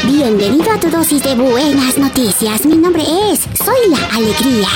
Bienvenido 0.04 0.70
a 0.70 0.82
tu 0.82 0.90
dosis 0.90 1.24
de 1.24 1.36
buenas 1.36 1.98
noticias. 1.98 2.66
Mi 2.66 2.76
nombre 2.76 3.04
es 3.32 3.40
Soy 3.40 3.90
la 3.90 4.06
Alegría. 4.18 4.68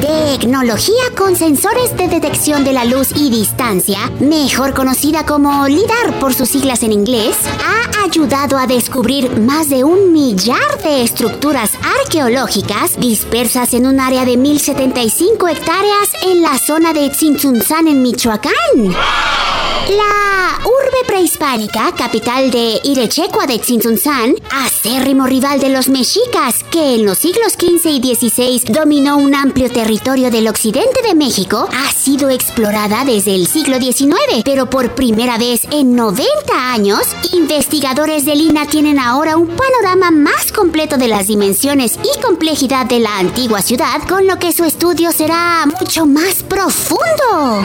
Tecnología 0.00 1.02
con 1.14 1.36
sensores 1.36 1.94
de 1.94 2.08
detección 2.08 2.64
de 2.64 2.72
la 2.72 2.86
luz 2.86 3.10
y 3.14 3.28
distancia, 3.28 4.10
mejor 4.18 4.72
conocida 4.72 5.26
como 5.26 5.68
LIDAR 5.68 6.18
por 6.20 6.32
sus 6.32 6.48
siglas 6.48 6.82
en 6.82 6.92
inglés, 6.92 7.36
ha 7.62 7.89
ayudado 8.04 8.56
a 8.56 8.66
descubrir 8.66 9.38
más 9.40 9.68
de 9.68 9.84
un 9.84 10.12
millar 10.12 10.82
de 10.82 11.02
estructuras 11.02 11.72
arqueológicas 12.00 12.98
dispersas 12.98 13.74
en 13.74 13.86
un 13.86 14.00
área 14.00 14.24
de 14.24 14.36
1075 14.36 15.48
hectáreas 15.48 16.10
en 16.26 16.42
la 16.42 16.58
zona 16.58 16.92
de 16.92 17.10
Tzintzuntzán 17.10 17.88
en 17.88 18.02
Michoacán. 18.02 18.52
La 18.76 20.29
urbe 20.64 21.04
prehispánica, 21.06 21.92
capital 21.96 22.50
de 22.50 22.80
Irechecua 22.84 23.46
de 23.46 23.58
Tzintzuntzán, 23.58 24.34
acérrimo 24.50 25.26
rival 25.26 25.60
de 25.60 25.70
los 25.70 25.88
mexicas, 25.88 26.64
que 26.70 26.94
en 26.94 27.06
los 27.06 27.18
siglos 27.18 27.54
XV 27.54 27.86
y 27.86 28.14
XVI 28.14 28.72
dominó 28.72 29.16
un 29.16 29.34
amplio 29.34 29.70
territorio 29.70 30.30
del 30.30 30.48
occidente 30.48 31.02
de 31.02 31.14
México, 31.14 31.68
ha 31.72 31.92
sido 31.92 32.30
explorada 32.30 33.04
desde 33.04 33.34
el 33.34 33.46
siglo 33.46 33.78
XIX, 33.80 34.42
pero 34.44 34.68
por 34.68 34.94
primera 34.94 35.38
vez 35.38 35.62
en 35.70 35.94
90 35.96 36.72
años, 36.72 37.00
investigadores 37.32 38.24
de 38.24 38.36
Lina 38.36 38.66
tienen 38.66 38.98
ahora 38.98 39.36
un 39.36 39.48
panorama 39.48 40.10
más 40.10 40.52
completo 40.52 40.96
de 40.96 41.08
las 41.08 41.26
dimensiones 41.26 41.98
y 42.02 42.20
complejidad 42.20 42.86
de 42.86 43.00
la 43.00 43.18
antigua 43.18 43.62
ciudad, 43.62 44.02
con 44.08 44.26
lo 44.26 44.38
que 44.38 44.52
su 44.52 44.64
estudio 44.64 45.12
será 45.12 45.66
mucho 45.66 46.06
más 46.06 46.42
profundo. 46.42 47.64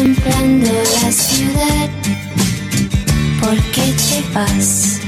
Contemplando 0.00 0.70
la 1.02 1.12
ciudad. 1.12 1.90
¿Por 3.40 3.56
qué 3.72 3.92
te 3.92 4.22
vas? 4.32 5.00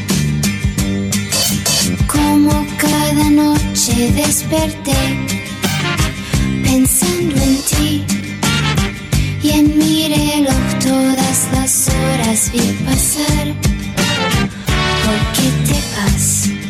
Como 2.06 2.66
cada 2.76 3.30
noche 3.30 4.12
desperté 4.14 4.94
pensando 6.62 7.36
en 7.36 7.56
ti 7.62 8.04
y 9.42 9.50
en 9.50 9.78
mi 9.78 10.08
reloj 10.08 10.64
todas 10.84 11.48
las 11.52 11.88
horas 11.88 12.50
vi 12.52 12.72
pasar. 12.84 13.46
¿Por 15.04 15.20
qué 15.34 15.72
te 15.72 15.80
vas? 15.96 16.61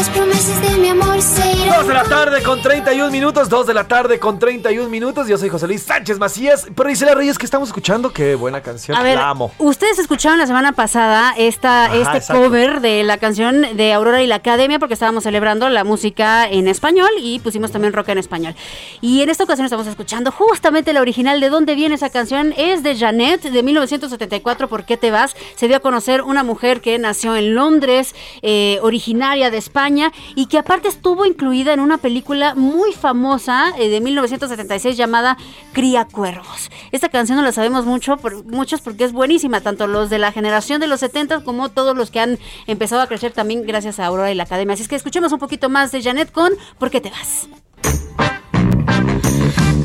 Las 0.00 0.08
promesas 0.08 0.62
de 0.62 0.78
mi 0.78 0.88
amor 0.88 1.20
se 1.20 1.52
irán. 1.52 1.76
2 1.80 1.88
de 1.88 1.92
la 1.92 2.04
tarde 2.04 2.42
con 2.42 2.62
31 2.62 3.10
minutos, 3.10 3.50
2 3.50 3.66
de 3.66 3.74
la 3.74 3.86
tarde 3.86 4.18
con 4.18 4.38
31 4.38 4.88
minutos. 4.88 5.28
Yo 5.28 5.36
soy 5.36 5.50
José 5.50 5.66
Luis 5.66 5.82
Sánchez 5.82 6.18
Macías. 6.18 6.68
Pero 6.74 6.88
Isela 6.88 7.14
Reyes, 7.14 7.36
que 7.36 7.44
estamos 7.44 7.68
escuchando? 7.68 8.10
Qué 8.10 8.34
buena 8.34 8.62
canción. 8.62 8.96
A 8.96 9.02
ver, 9.02 9.18
la 9.18 9.28
amo. 9.28 9.52
ustedes 9.58 9.98
escucharon 9.98 10.38
la 10.38 10.46
semana 10.46 10.72
pasada 10.72 11.34
esta, 11.36 11.84
Ajá, 11.84 11.96
este 11.98 12.16
exacto. 12.16 12.42
cover 12.42 12.80
de 12.80 13.04
la 13.04 13.18
canción 13.18 13.76
de 13.76 13.92
Aurora 13.92 14.22
y 14.22 14.26
la 14.26 14.36
Academia 14.36 14.78
porque 14.78 14.94
estábamos 14.94 15.24
celebrando 15.24 15.68
la 15.68 15.84
música 15.84 16.48
en 16.48 16.66
español 16.66 17.10
y 17.18 17.38
pusimos 17.40 17.70
también 17.70 17.92
rock 17.92 18.08
en 18.08 18.16
español. 18.16 18.54
Y 19.02 19.20
en 19.20 19.28
esta 19.28 19.44
ocasión 19.44 19.66
estamos 19.66 19.86
escuchando 19.86 20.32
justamente 20.32 20.94
la 20.94 21.02
original. 21.02 21.42
¿De 21.42 21.50
dónde 21.50 21.74
viene 21.74 21.96
esa 21.96 22.08
canción? 22.08 22.54
Es 22.56 22.82
de 22.82 22.96
Janet 22.96 23.42
de 23.42 23.62
1974, 23.62 24.66
¿Por 24.66 24.86
qué 24.86 24.96
te 24.96 25.10
vas? 25.10 25.36
Se 25.56 25.68
dio 25.68 25.76
a 25.76 25.80
conocer 25.80 26.22
una 26.22 26.42
mujer 26.42 26.80
que 26.80 26.98
nació 26.98 27.36
en 27.36 27.54
Londres, 27.54 28.14
eh, 28.40 28.78
originaria 28.80 29.50
de 29.50 29.58
España 29.58 29.89
y 30.34 30.46
que 30.46 30.58
aparte 30.58 30.88
estuvo 30.88 31.26
incluida 31.26 31.72
en 31.72 31.80
una 31.80 31.98
película 31.98 32.54
muy 32.54 32.92
famosa 32.92 33.72
eh, 33.78 33.88
de 33.88 34.00
1976 34.00 34.96
llamada 34.96 35.36
Cría 35.72 36.04
Cuervos. 36.04 36.70
Esta 36.92 37.08
canción 37.08 37.36
no 37.36 37.44
la 37.44 37.52
sabemos 37.52 37.84
mucho, 37.84 38.16
por, 38.16 38.44
muchos 38.44 38.80
porque 38.80 39.04
es 39.04 39.12
buenísima, 39.12 39.60
tanto 39.60 39.86
los 39.86 40.10
de 40.10 40.18
la 40.18 40.32
generación 40.32 40.80
de 40.80 40.86
los 40.86 41.00
70 41.00 41.44
como 41.44 41.68
todos 41.70 41.96
los 41.96 42.10
que 42.10 42.20
han 42.20 42.38
empezado 42.66 43.02
a 43.02 43.06
crecer 43.06 43.32
también 43.32 43.62
gracias 43.66 43.98
a 43.98 44.06
Aurora 44.06 44.30
y 44.30 44.34
la 44.34 44.44
Academia. 44.44 44.74
Así 44.74 44.82
es 44.82 44.88
que 44.88 44.96
escuchemos 44.96 45.32
un 45.32 45.38
poquito 45.38 45.68
más 45.68 45.92
de 45.92 46.02
Janet 46.02 46.30
con 46.32 46.52
¿Por 46.78 46.90
qué 46.90 47.00
te 47.00 47.10
vas? 47.10 47.48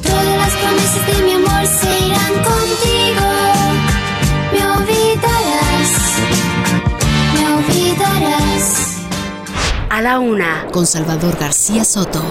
Todas 0.01 0.37
las 0.37 0.53
promesas 0.53 1.07
de 1.07 1.23
mi 1.23 1.31
amor 1.33 1.65
se 1.65 2.07
irán 2.07 2.33
contigo. 2.43 2.84
A 9.89 10.01
la 10.01 10.19
una, 10.19 10.67
con 10.71 10.85
Salvador 10.85 11.37
García 11.37 11.83
Soto. 11.83 12.21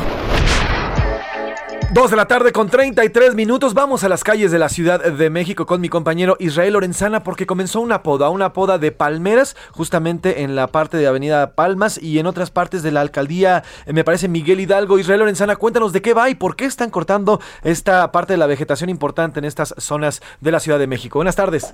2 1.93 2.10
de 2.10 2.16
la 2.16 2.26
tarde 2.26 2.51
con 2.52 2.68
33 2.68 3.36
minutos. 3.36 3.72
Vamos 3.72 4.02
a 4.02 4.09
las 4.09 4.24
calles 4.24 4.51
de 4.51 4.59
la 4.59 4.68
Ciudad 4.68 5.01
de 5.01 5.31
México 5.31 5.64
con 5.64 5.81
mi 5.81 5.89
compañero 5.89 6.36
Israel 6.40 6.72
Lorenzana 6.72 7.22
porque 7.22 7.47
comenzó 7.47 7.81
una 7.81 8.02
poda, 8.02 8.31
una 8.31 8.52
poda 8.52 8.78
de 8.78 8.90
palmeras 8.90 9.56
justamente 9.70 10.43
en 10.43 10.56
la 10.56 10.66
parte 10.66 10.97
de 10.97 11.06
Avenida 11.06 11.55
Palmas 11.55 12.02
y 12.02 12.18
en 12.18 12.26
otras 12.26 12.51
partes 12.51 12.82
de 12.82 12.90
la 12.90 13.01
alcaldía, 13.01 13.62
me 13.86 14.02
parece 14.02 14.26
Miguel 14.26 14.59
Hidalgo. 14.60 14.98
Israel 14.98 15.20
Lorenzana, 15.20 15.55
cuéntanos 15.55 15.93
de 15.93 16.02
qué 16.02 16.14
va 16.14 16.28
y 16.28 16.35
por 16.35 16.56
qué 16.56 16.64
están 16.64 16.90
cortando 16.90 17.40
esta 17.62 18.10
parte 18.10 18.32
de 18.32 18.39
la 18.39 18.47
vegetación 18.47 18.90
importante 18.90 19.39
en 19.39 19.44
estas 19.44 19.74
zonas 19.78 20.20
de 20.40 20.51
la 20.51 20.59
Ciudad 20.59 20.81
de 20.81 20.89
México. 20.89 21.20
Buenas 21.20 21.36
tardes. 21.36 21.72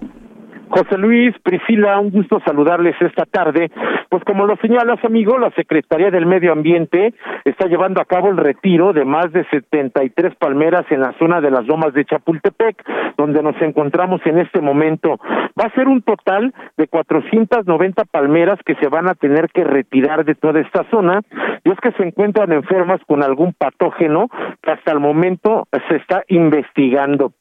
José 0.70 0.96
Luis, 0.98 1.34
Priscila, 1.42 1.98
un 1.98 2.10
gusto 2.10 2.40
saludarles 2.46 2.94
esta 3.00 3.24
tarde. 3.24 3.72
Pues 4.08 4.22
como 4.22 4.46
lo 4.46 4.56
señalas, 4.56 5.04
amigo, 5.04 5.36
la 5.36 5.50
Secretaría 5.50 6.12
del 6.12 6.26
Medio 6.26 6.52
Ambiente 6.52 7.12
está 7.44 7.66
llevando 7.66 8.00
a 8.00 8.04
cabo 8.04 8.28
el 8.28 8.36
retiro 8.36 8.92
de 8.92 9.04
más 9.04 9.32
de 9.32 9.44
73 9.50 10.36
palmeras 10.36 10.84
en 10.90 11.00
la 11.00 11.12
zona 11.18 11.40
de 11.40 11.50
las 11.50 11.66
lomas 11.66 11.92
de 11.92 12.04
Chapultepec, 12.04 12.84
donde 13.16 13.42
nos 13.42 13.60
encontramos 13.60 14.20
en 14.24 14.38
este 14.38 14.60
momento. 14.60 15.18
Va 15.60 15.66
a 15.66 15.74
ser 15.74 15.88
un 15.88 16.02
total 16.02 16.54
de 16.76 16.86
490 16.86 18.04
palmeras 18.04 18.60
que 18.64 18.76
se 18.76 18.88
van 18.88 19.08
a 19.08 19.14
tener 19.14 19.48
que 19.52 19.64
retirar 19.64 20.24
de 20.24 20.36
toda 20.36 20.60
esta 20.60 20.84
zona, 20.90 21.22
y 21.64 21.70
es 21.70 21.80
que 21.80 21.90
se 21.92 22.04
encuentran 22.04 22.52
enfermas 22.52 23.00
con 23.08 23.24
algún 23.24 23.54
patógeno 23.54 24.28
que 24.62 24.70
hasta 24.70 24.92
el 24.92 25.00
momento 25.00 25.66
se 25.88 25.96
está 25.96 26.22
investigando. 26.28 27.32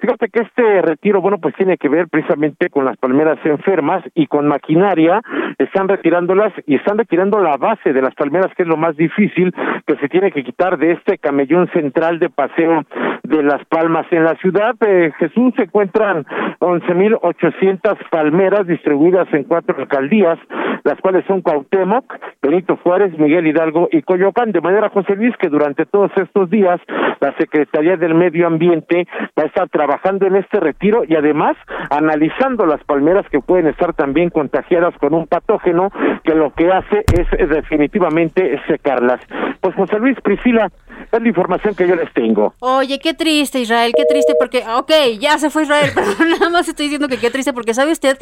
Fíjate 0.00 0.28
que 0.28 0.42
este 0.42 0.82
retiro, 0.82 1.20
bueno, 1.20 1.38
pues 1.38 1.54
tiene 1.56 1.76
que 1.76 1.88
ver 1.88 2.08
precisamente 2.08 2.70
con 2.70 2.77
las 2.84 2.96
palmeras 2.96 3.38
enfermas 3.44 4.04
y 4.14 4.26
con 4.26 4.46
maquinaria, 4.48 5.20
están 5.58 5.88
retirándolas 5.88 6.52
y 6.66 6.76
están 6.76 6.98
retirando 6.98 7.38
la 7.40 7.56
base 7.56 7.92
de 7.92 8.02
las 8.02 8.14
palmeras, 8.14 8.52
que 8.56 8.62
es 8.62 8.68
lo 8.68 8.76
más 8.76 8.96
difícil, 8.96 9.54
que 9.86 9.96
se 9.96 10.08
tiene 10.08 10.30
que 10.32 10.44
quitar 10.44 10.78
de 10.78 10.92
este 10.92 11.18
camellón 11.18 11.68
central 11.72 12.18
de 12.18 12.30
paseo 12.30 12.84
de 13.28 13.42
las 13.42 13.64
palmas. 13.66 14.06
En 14.10 14.24
la 14.24 14.34
ciudad 14.36 14.74
de 14.80 15.12
Jesús 15.18 15.52
se 15.56 15.64
encuentran 15.64 16.24
11.800 16.60 17.96
palmeras 18.10 18.66
distribuidas 18.66 19.28
en 19.32 19.44
cuatro 19.44 19.76
alcaldías, 19.78 20.38
las 20.84 20.98
cuales 21.00 21.24
son 21.26 21.42
Cuauhtémoc, 21.42 22.14
Benito 22.42 22.76
Juárez, 22.82 23.16
Miguel 23.18 23.46
Hidalgo 23.46 23.88
y 23.92 24.02
Coyoacán. 24.02 24.52
De 24.52 24.60
manera, 24.60 24.88
José 24.88 25.14
Luis, 25.14 25.36
que 25.36 25.48
durante 25.48 25.84
todos 25.86 26.10
estos 26.16 26.48
días 26.50 26.80
la 27.20 27.34
Secretaría 27.36 27.96
del 27.96 28.14
Medio 28.14 28.46
Ambiente 28.46 29.06
va 29.38 29.44
a 29.44 29.46
estar 29.46 29.68
trabajando 29.68 30.26
en 30.26 30.36
este 30.36 30.58
retiro 30.60 31.02
y 31.06 31.14
además 31.14 31.56
analizando 31.90 32.66
las 32.66 32.82
palmeras 32.84 33.26
que 33.30 33.40
pueden 33.40 33.66
estar 33.66 33.92
también 33.92 34.30
contagiadas 34.30 34.96
con 34.98 35.14
un 35.14 35.26
patógeno 35.26 35.90
que 36.24 36.34
lo 36.34 36.52
que 36.54 36.70
hace 36.70 37.04
es 37.12 37.48
definitivamente 37.48 38.58
secarlas. 38.66 39.20
Pues 39.60 39.74
José 39.74 39.98
Luis 39.98 40.18
Priscila, 40.22 40.70
es 41.16 41.22
la 41.22 41.28
información 41.28 41.74
que 41.74 41.86
yo 41.86 41.94
les 41.94 42.12
tengo. 42.12 42.54
Oye, 42.60 42.98
qué 42.98 43.14
triste, 43.14 43.60
Israel, 43.60 43.92
qué 43.96 44.04
triste, 44.04 44.34
porque, 44.38 44.64
ok, 44.68 45.18
ya 45.18 45.38
se 45.38 45.50
fue 45.50 45.62
Israel, 45.62 45.90
pero 45.94 46.30
nada 46.30 46.50
más 46.50 46.68
estoy 46.68 46.86
diciendo 46.86 47.08
que 47.08 47.18
qué 47.18 47.30
triste, 47.30 47.52
porque 47.52 47.74
sabe 47.74 47.92
usted, 47.92 48.18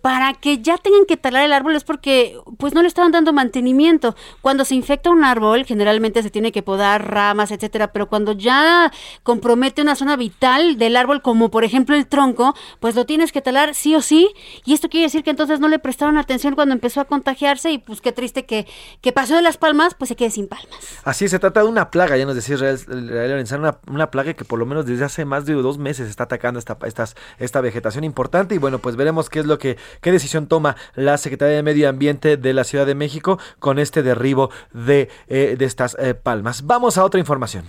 para 0.00 0.34
que 0.34 0.58
ya 0.58 0.78
tengan 0.78 1.04
que 1.06 1.16
talar 1.16 1.44
el 1.44 1.52
árbol 1.52 1.74
es 1.76 1.84
porque, 1.84 2.36
pues 2.58 2.74
no 2.74 2.82
le 2.82 2.88
estaban 2.88 3.12
dando 3.12 3.32
mantenimiento. 3.32 4.14
Cuando 4.40 4.64
se 4.64 4.74
infecta 4.74 5.10
un 5.10 5.24
árbol, 5.24 5.64
generalmente 5.64 6.22
se 6.22 6.30
tiene 6.30 6.52
que 6.52 6.62
podar 6.62 7.10
ramas, 7.10 7.50
etcétera, 7.50 7.92
pero 7.92 8.08
cuando 8.08 8.32
ya 8.32 8.92
compromete 9.22 9.82
una 9.82 9.96
zona 9.96 10.16
vital 10.16 10.78
del 10.78 10.96
árbol, 10.96 11.22
como 11.22 11.50
por 11.50 11.64
ejemplo 11.64 11.96
el 11.96 12.06
tronco, 12.06 12.54
pues 12.80 12.94
lo 12.94 13.06
tienes 13.06 13.32
que 13.32 13.42
talar 13.42 13.74
sí 13.74 13.94
o 13.94 14.02
sí, 14.02 14.28
y 14.64 14.74
esto 14.74 14.88
quiere 14.88 15.06
decir 15.06 15.24
que 15.24 15.30
entonces 15.30 15.60
no 15.60 15.68
le 15.68 15.78
prestaron 15.78 16.16
atención 16.16 16.54
cuando 16.54 16.74
empezó 16.74 17.00
a 17.00 17.04
contagiarse, 17.04 17.72
y 17.72 17.78
pues 17.78 18.00
qué 18.00 18.12
triste 18.12 18.44
que, 18.44 18.66
que 19.00 19.12
pasó 19.12 19.34
de 19.34 19.42
las 19.42 19.56
palmas, 19.56 19.94
pues 19.94 20.08
se 20.08 20.16
quede 20.16 20.30
sin 20.30 20.48
palmas. 20.48 21.00
Así 21.04 21.28
se 21.28 21.38
trata 21.38 21.62
de 21.62 21.68
una 21.68 21.90
plaga, 21.90 22.16
ya 22.16 22.27
nos 22.28 22.36
decía 22.36 22.56
Israel, 22.56 22.76
Israel 22.76 23.30
Lorenzana, 23.30 23.60
una, 23.60 23.78
una 23.90 24.10
plaga 24.10 24.34
que 24.34 24.44
por 24.44 24.58
lo 24.58 24.66
menos 24.66 24.86
desde 24.86 25.04
hace 25.04 25.24
más 25.24 25.46
de 25.46 25.54
dos 25.54 25.78
meses 25.78 26.08
está 26.08 26.24
atacando 26.24 26.58
esta, 26.58 26.76
estas, 26.84 27.16
esta 27.38 27.60
vegetación 27.60 28.04
importante 28.04 28.54
y 28.54 28.58
bueno, 28.58 28.78
pues 28.78 28.96
veremos 28.96 29.30
qué 29.30 29.40
es 29.40 29.46
lo 29.46 29.58
que, 29.58 29.78
qué 30.00 30.12
decisión 30.12 30.46
toma 30.46 30.76
la 30.94 31.16
Secretaría 31.16 31.56
de 31.56 31.62
Medio 31.62 31.88
Ambiente 31.88 32.36
de 32.36 32.52
la 32.52 32.64
Ciudad 32.64 32.86
de 32.86 32.94
México 32.94 33.38
con 33.58 33.78
este 33.78 34.02
derribo 34.02 34.50
de, 34.72 35.08
eh, 35.28 35.56
de 35.58 35.64
estas 35.64 35.96
eh, 35.98 36.14
palmas. 36.14 36.66
Vamos 36.66 36.98
a 36.98 37.04
otra 37.04 37.18
información. 37.18 37.64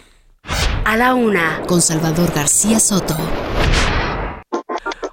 A 0.84 0.98
la 0.98 1.14
una, 1.14 1.61
con 1.68 1.81
Salvador 1.81 2.31
García 2.34 2.80
Soto. 2.80 3.15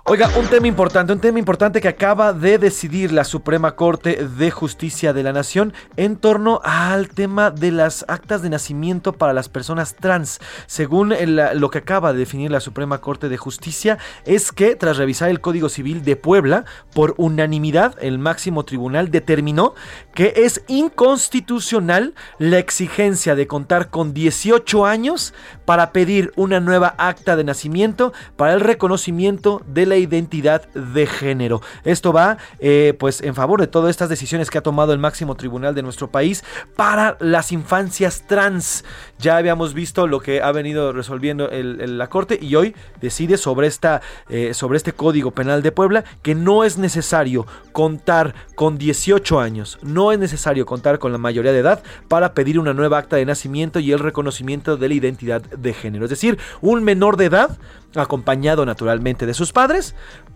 Oiga, 0.08 0.30
un 0.38 0.46
tema 0.46 0.68
importante, 0.68 1.12
un 1.12 1.18
tema 1.18 1.40
importante 1.40 1.80
que 1.80 1.88
acaba 1.88 2.32
de 2.32 2.58
decidir 2.58 3.10
la 3.10 3.24
Suprema 3.24 3.74
Corte 3.74 4.24
de 4.24 4.52
Justicia 4.52 5.12
de 5.12 5.24
la 5.24 5.32
Nación 5.32 5.72
en 5.96 6.14
torno 6.16 6.60
al 6.62 7.08
tema 7.08 7.50
de 7.50 7.72
las 7.72 8.04
actas 8.06 8.40
de 8.40 8.48
nacimiento 8.48 9.14
para 9.14 9.32
las 9.32 9.48
personas 9.48 9.96
trans. 9.96 10.38
Según 10.68 11.10
el- 11.10 11.40
lo 11.54 11.70
que 11.70 11.78
acaba 11.78 12.12
de 12.12 12.20
definir 12.20 12.52
la 12.52 12.60
Suprema 12.60 12.98
Corte 13.00 13.28
de 13.28 13.36
Justicia, 13.36 13.98
es 14.24 14.52
que 14.52 14.76
tras 14.76 14.96
revisar 14.96 15.28
el 15.28 15.40
Código 15.40 15.68
Civil 15.68 16.04
de 16.04 16.14
Puebla, 16.14 16.66
por 16.94 17.14
unanimidad, 17.16 17.96
el 18.00 18.20
máximo 18.20 18.64
tribunal 18.64 19.10
determinó 19.10 19.74
que 20.14 20.34
es 20.36 20.62
inconstitucional 20.68 22.14
la 22.38 22.58
exigencia 22.58 23.34
de 23.34 23.48
contar 23.48 23.90
con 23.90 24.14
18 24.14 24.86
años 24.86 25.34
para 25.64 25.90
pedir 25.90 26.32
una 26.36 26.60
nueva 26.60 26.94
acta 26.96 27.34
de 27.34 27.42
nacimiento 27.42 28.12
para 28.36 28.54
el 28.54 28.60
reconocimiento 28.60 29.62
de 29.66 29.84
la 29.86 29.95
identidad 29.96 30.68
de 30.72 31.06
género. 31.06 31.62
Esto 31.84 32.12
va 32.12 32.38
eh, 32.58 32.94
pues 32.98 33.20
en 33.20 33.34
favor 33.34 33.60
de 33.60 33.66
todas 33.66 33.90
estas 33.90 34.08
decisiones 34.08 34.50
que 34.50 34.58
ha 34.58 34.62
tomado 34.62 34.92
el 34.92 34.98
máximo 34.98 35.34
tribunal 35.34 35.74
de 35.74 35.82
nuestro 35.82 36.08
país 36.08 36.44
para 36.76 37.16
las 37.20 37.52
infancias 37.52 38.24
trans. 38.26 38.84
Ya 39.18 39.36
habíamos 39.36 39.74
visto 39.74 40.06
lo 40.06 40.20
que 40.20 40.42
ha 40.42 40.52
venido 40.52 40.92
resolviendo 40.92 41.48
la 41.52 42.08
corte 42.08 42.38
y 42.40 42.54
hoy 42.54 42.74
decide 43.00 43.36
sobre 43.38 43.66
esta 43.66 44.02
eh, 44.28 44.54
sobre 44.54 44.76
este 44.76 44.92
código 44.92 45.30
penal 45.30 45.62
de 45.62 45.72
Puebla 45.72 46.04
que 46.22 46.34
no 46.34 46.64
es 46.64 46.78
necesario 46.78 47.46
contar 47.72 48.34
con 48.54 48.78
18 48.78 49.40
años, 49.40 49.78
no 49.82 50.12
es 50.12 50.18
necesario 50.18 50.66
contar 50.66 50.98
con 50.98 51.12
la 51.12 51.18
mayoría 51.18 51.52
de 51.52 51.60
edad 51.60 51.82
para 52.08 52.34
pedir 52.34 52.58
una 52.58 52.74
nueva 52.74 52.98
acta 52.98 53.16
de 53.16 53.24
nacimiento 53.24 53.78
y 53.78 53.92
el 53.92 53.98
reconocimiento 53.98 54.76
de 54.76 54.88
la 54.88 54.94
identidad 54.94 55.42
de 55.42 55.74
género. 55.74 56.04
Es 56.04 56.10
decir, 56.10 56.38
un 56.60 56.84
menor 56.84 57.16
de 57.16 57.26
edad 57.26 57.58
acompañado 57.94 58.66
naturalmente 58.66 59.26
de 59.26 59.34
sus 59.34 59.52
padres, 59.52 59.85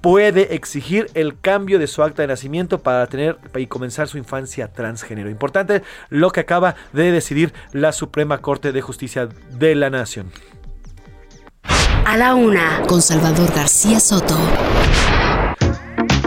puede 0.01 0.55
exigir 0.55 1.10
el 1.14 1.39
cambio 1.39 1.78
de 1.78 1.86
su 1.86 2.02
acta 2.02 2.22
de 2.22 2.28
nacimiento 2.28 2.78
para 2.78 3.06
tener 3.06 3.39
y 3.56 3.66
comenzar 3.66 4.09
su 4.09 4.18
infancia 4.18 4.68
transgénero. 4.72 5.31
Importante 5.31 5.82
lo 6.09 6.31
que 6.31 6.40
acaba 6.40 6.74
de 6.93 7.10
decidir 7.10 7.52
la 7.72 7.93
Suprema 7.93 8.39
Corte 8.39 8.72
de 8.72 8.81
Justicia 8.81 9.28
de 9.51 9.74
la 9.74 9.90
Nación. 9.90 10.31
A 12.05 12.16
la 12.16 12.35
una, 12.35 12.82
con 12.89 13.02
Salvador 13.02 13.52
García 13.55 14.01
Soto. 14.01 14.36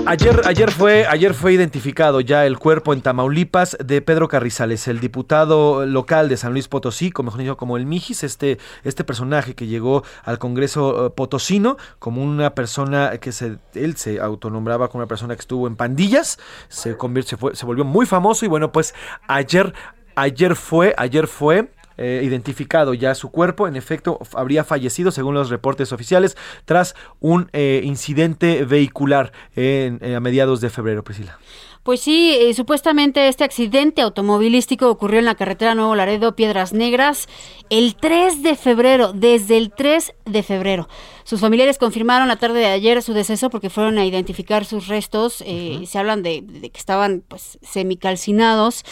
Ayer, 0.06 0.42
ayer, 0.46 0.70
fue, 0.70 1.08
ayer 1.08 1.34
fue 1.34 1.54
identificado 1.54 2.20
ya 2.20 2.46
el 2.46 2.60
cuerpo 2.60 2.92
en 2.94 3.02
Tamaulipas 3.02 3.78
de 3.84 4.02
Pedro 4.02 4.28
Carrizales, 4.28 4.88
el 4.90 5.00
diputado 5.00 5.86
local 5.86 6.28
de 6.28 6.36
San 6.36 6.52
Luis 6.52 6.68
Potosí, 6.68 7.10
como 7.10 7.28
mejor 7.28 7.40
dicho, 7.42 7.58
como 7.58 7.78
el 7.78 7.86
Mijis, 7.86 8.24
este, 8.24 8.58
este 8.84 9.06
personaje 9.06 9.56
que 9.56 9.66
llegó 9.66 10.04
al 10.26 10.40
Congreso 10.40 11.08
eh, 11.08 11.10
potosino 11.10 11.78
como 12.00 12.22
una 12.22 12.54
persona 12.54 13.18
que 13.20 13.32
se, 13.32 13.60
él 13.76 13.96
se 13.96 14.20
autonombraba 14.20 14.90
como 14.90 15.00
una 15.04 15.08
persona 15.08 15.36
que 15.36 15.42
estuvo 15.42 15.68
en 15.68 15.78
pandillas, 15.78 16.38
se 16.68 16.98
convirtió, 16.98 17.30
se, 17.32 17.38
fue- 17.38 17.56
se 17.56 17.66
volvió 17.66 17.86
muy 17.86 18.06
famoso 18.06 18.44
y 18.46 18.50
bueno, 18.50 18.74
pues 18.74 18.94
ayer, 19.28 19.74
ayer 20.16 20.56
fue, 20.58 20.94
ayer 20.98 21.28
fue 21.28 21.70
eh, 21.98 22.22
identificado 22.24 22.94
ya 22.94 23.16
su 23.16 23.30
cuerpo. 23.32 23.68
En 23.68 23.76
efecto, 23.76 24.20
habría 24.34 24.64
fallecido, 24.64 25.12
según 25.12 25.34
los 25.36 25.50
reportes 25.50 25.92
oficiales, 25.92 26.38
tras 26.66 26.96
un 27.20 27.50
eh, 27.54 27.82
incidente 27.84 28.66
vehicular 28.66 29.32
en- 29.56 30.00
eh, 30.02 30.16
a 30.16 30.20
mediados 30.20 30.62
de 30.62 30.70
febrero, 30.70 31.04
Priscila. 31.04 31.38
Pues 31.84 32.00
sí, 32.00 32.54
supuestamente 32.56 33.28
este 33.28 33.44
accidente 33.44 34.02
automovilístico 34.02 34.90
ocurrió 34.90 35.20
en 35.20 35.26
la 35.26 35.36
carretera 35.36 35.76
Nuevo 35.76 35.96
Laredo, 35.96 36.34
Piedras 36.34 36.72
Negras, 36.72 37.28
el 37.70 37.96
3 37.98 38.42
de 38.42 38.56
febrero, 38.56 39.12
desde 39.12 39.58
el 39.58 39.70
3 39.72 40.14
de 40.24 40.44
febrero. 40.44 40.88
Sus 41.24 41.40
familiares 41.42 41.78
confirmaron 41.78 42.28
la 42.28 42.36
tarde 42.36 42.60
de 42.60 42.66
ayer 42.68 43.02
su 43.02 43.14
deceso 43.14 43.50
porque 43.50 43.70
fueron 43.70 43.98
a 43.98 44.06
identificar 44.06 44.66
sus 44.66 44.88
restos. 44.88 45.42
eh, 45.46 45.84
Se 45.86 45.98
hablan 45.98 46.22
de, 46.24 46.42
de 46.44 46.70
que 46.70 46.78
estaban 46.78 47.24
pues 47.28 47.58
semicalcinados 47.62 48.84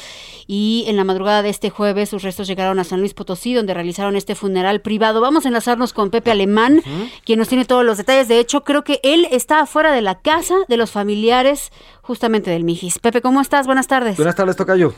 y 0.48 0.86
en 0.88 0.98
la 0.98 1.04
madrugada 1.04 1.42
de 1.42 1.50
este 1.50 1.70
jueves 1.70 2.10
sus 2.10 2.24
restos 2.24 2.48
llegaron 2.48 2.80
a 2.80 2.84
San 2.84 3.00
Luis 3.00 3.14
Potosí 3.14 3.54
donde 3.54 3.74
realizaron 3.74 4.16
este 4.16 4.36
funeral 4.36 4.82
privado. 4.82 5.22
Vamos 5.22 5.46
a 5.46 5.50
enlazarnos 5.50 5.94
con 5.94 6.10
Pepe 6.10 6.32
Alemán, 6.32 6.82
quien 7.26 7.40
nos 7.40 7.50
tiene 7.50 7.66
todos 7.66 7.86
los 7.86 7.98
detalles. 7.98 8.28
De 8.28 8.40
hecho, 8.40 8.64
creo 8.64 8.84
que 8.84 9.00
él 9.04 9.28
está 9.32 9.60
afuera 9.62 9.92
de 9.92 10.02
la 10.02 10.20
casa 10.20 10.56
de 10.68 10.78
los 10.78 10.92
familiares 10.92 11.72
justamente 12.02 12.50
del 12.50 12.64
Mijis. 12.64 13.00
Pepe, 13.00 13.22
¿cómo 13.22 13.42
estás? 13.42 13.66
Buenas 13.66 13.88
tardes. 13.88 14.16
Buenas 14.18 14.36
tardes, 14.36 14.56
Tocayo. 14.56 14.94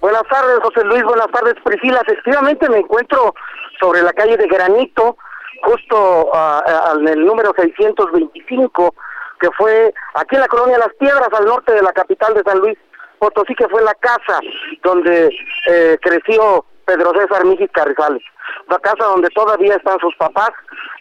Buenas 0.00 0.22
tardes, 0.30 0.58
José 0.62 0.84
Luis. 0.84 1.02
Buenas 1.04 1.26
tardes, 1.32 1.54
Priscila. 1.64 2.00
Efectivamente, 2.06 2.68
me 2.68 2.78
encuentro 2.78 3.34
sobre 3.80 4.02
la 4.02 4.12
calle 4.12 4.36
de 4.36 4.46
Granito, 4.46 5.16
justo 5.62 6.30
ah, 6.34 6.62
ah, 6.66 6.94
en 6.98 7.08
el 7.08 7.24
número 7.24 7.52
625, 7.56 8.94
que 9.40 9.48
fue 9.56 9.92
aquí 10.14 10.36
en 10.36 10.42
la 10.42 10.48
colonia 10.48 10.78
Las 10.78 10.94
Piedras, 10.98 11.28
al 11.32 11.46
norte 11.46 11.72
de 11.72 11.82
la 11.82 11.92
capital 11.92 12.34
de 12.34 12.42
San 12.42 12.58
Luis 12.58 12.78
Potosí, 13.18 13.54
que 13.54 13.68
fue 13.68 13.82
la 13.82 13.94
casa 13.94 14.40
donde 14.82 15.30
eh, 15.68 15.98
creció 16.00 16.64
Pedro 16.84 17.12
César 17.14 17.44
Mijis 17.44 17.70
Carrizales. 17.72 18.22
La 18.68 18.78
casa 18.78 19.04
donde 19.04 19.28
todavía 19.30 19.76
están 19.76 19.98
sus 20.00 20.14
papás 20.16 20.50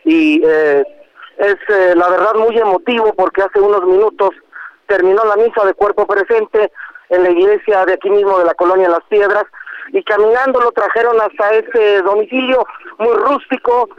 y 0.03 0.41
eh, 0.45 0.84
es 1.38 1.56
eh, 1.69 1.94
la 1.95 2.10
verdad 2.10 2.36
muy 2.36 2.57
emotivo 2.57 3.14
porque 3.14 3.41
hace 3.41 3.60
unos 3.60 3.84
minutos 3.86 4.31
terminó 4.88 5.23
la 5.23 5.36
misa 5.38 5.65
de 5.65 5.73
cuerpo 5.73 6.06
presente 6.06 6.72
en 7.10 7.23
la 7.23 7.30
iglesia 7.30 7.86
de 7.86 7.94
aquí 7.94 8.10
mismo 8.10 8.38
de 8.40 8.45
la 8.45 8.53
colonia 8.53 8.90
Las 8.90 9.03
Piedras 9.10 9.45
y 9.91 10.03
caminando 10.03 10.60
lo 10.61 10.72
trajeron 10.72 11.20
hasta 11.22 11.52
ese 11.52 12.02
domicilio 12.02 12.66
muy 12.98 13.14
rústico 13.14 13.90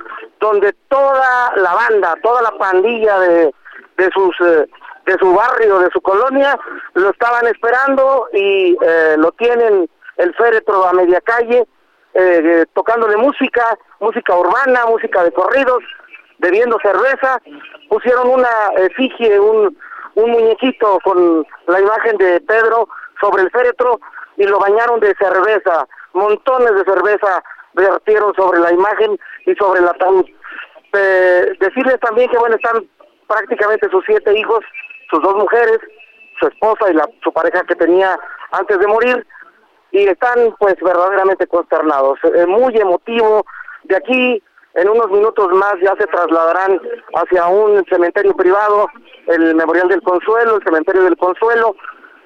donde 0.41 0.73
toda 0.89 1.53
la 1.57 1.75
banda, 1.75 2.15
toda 2.23 2.43
la 2.43 2.53
pandilla 2.53 3.19
de, 3.21 3.55
de 3.97 4.11
sus 4.15 4.35
eh, 4.41 4.67
de 5.07 5.17
su 5.19 5.35
barrio, 5.35 5.79
de 5.81 5.91
su 5.93 6.01
colonia, 6.01 6.59
lo 6.95 7.11
estaban 7.11 7.47
esperando 7.47 8.29
y 8.33 8.77
eh, 8.81 9.17
lo 9.19 9.33
tienen 9.33 9.89
el 10.17 10.35
féretro 10.35 10.87
a 10.87 10.93
media 10.93 11.21
calle, 11.23 11.67
eh, 12.15 12.41
eh, 12.45 12.67
tocándole 12.75 13.17
música, 13.17 13.65
música 14.01 14.37
urbana, 14.37 14.87
música 14.87 15.25
de 15.25 15.33
corridos, 15.33 15.83
bebiendo 16.39 16.79
cerveza, 16.83 17.41
pusieron 17.89 18.29
una 18.29 18.49
efigie, 18.77 19.39
un, 19.39 19.77
un 20.15 20.31
muñequito 20.31 20.99
con 21.03 21.47
la 21.67 21.81
imagen 21.81 22.17
de 22.19 22.41
Pedro 22.41 22.89
sobre 23.21 23.43
el 23.43 23.51
féretro 23.51 24.01
y 24.41 24.47
lo 24.47 24.59
bañaron 24.59 25.01
de 25.01 25.15
cerveza, 25.17 25.87
montones 26.15 26.75
de 26.75 26.85
cerveza 26.85 27.45
vertieron 27.75 28.35
sobre 28.35 28.59
la 28.59 28.73
imagen 28.73 29.19
y 29.45 29.55
sobre 29.57 29.81
el 29.81 29.89
ataúd. 29.89 30.25
Eh, 30.95 31.53
decirles 31.61 32.01
también 32.01 32.31
que 32.31 32.39
bueno, 32.39 32.57
están 32.57 32.89
prácticamente 33.29 33.91
sus 33.91 34.03
siete 34.07 34.37
hijos, 34.37 34.61
sus 35.11 35.23
dos 35.23 35.37
mujeres, 35.37 35.79
su 36.41 36.47
esposa 36.47 36.91
y 36.91 36.95
la, 36.95 37.07
su 37.23 37.31
pareja 37.35 37.63
que 37.65 37.75
tenía 37.75 38.19
antes 38.53 38.79
de 38.79 38.87
morir, 38.87 39.27
y 39.93 40.09
están 40.09 40.55
pues 40.59 40.77
verdaderamente 40.81 41.47
consternados. 41.47 42.19
Eh, 42.25 42.47
muy 42.47 42.75
emotivo. 42.79 43.45
De 43.85 43.97
aquí, 43.97 44.43
en 44.75 44.89
unos 44.89 45.11
minutos 45.11 45.49
más, 45.53 45.75
ya 45.83 45.95
se 45.99 46.07
trasladarán 46.07 46.81
hacia 47.15 47.47
un 47.47 47.85
cementerio 47.91 48.35
privado, 48.35 48.89
el 49.27 49.55
Memorial 49.55 49.89
del 49.89 50.03
Consuelo, 50.03 50.57
el 50.57 50.65
Cementerio 50.65 51.03
del 51.03 51.19
Consuelo, 51.19 51.77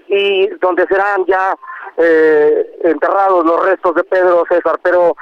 y 0.07 0.47
donde 0.61 0.87
serán 0.87 1.25
ya 1.27 1.57
eh, 1.97 2.79
enterrados 2.85 3.45
los 3.45 3.65
restos 3.65 3.95
de 3.95 4.05
Pedro 4.05 4.45
César. 4.49 4.79
Pero 4.83 5.17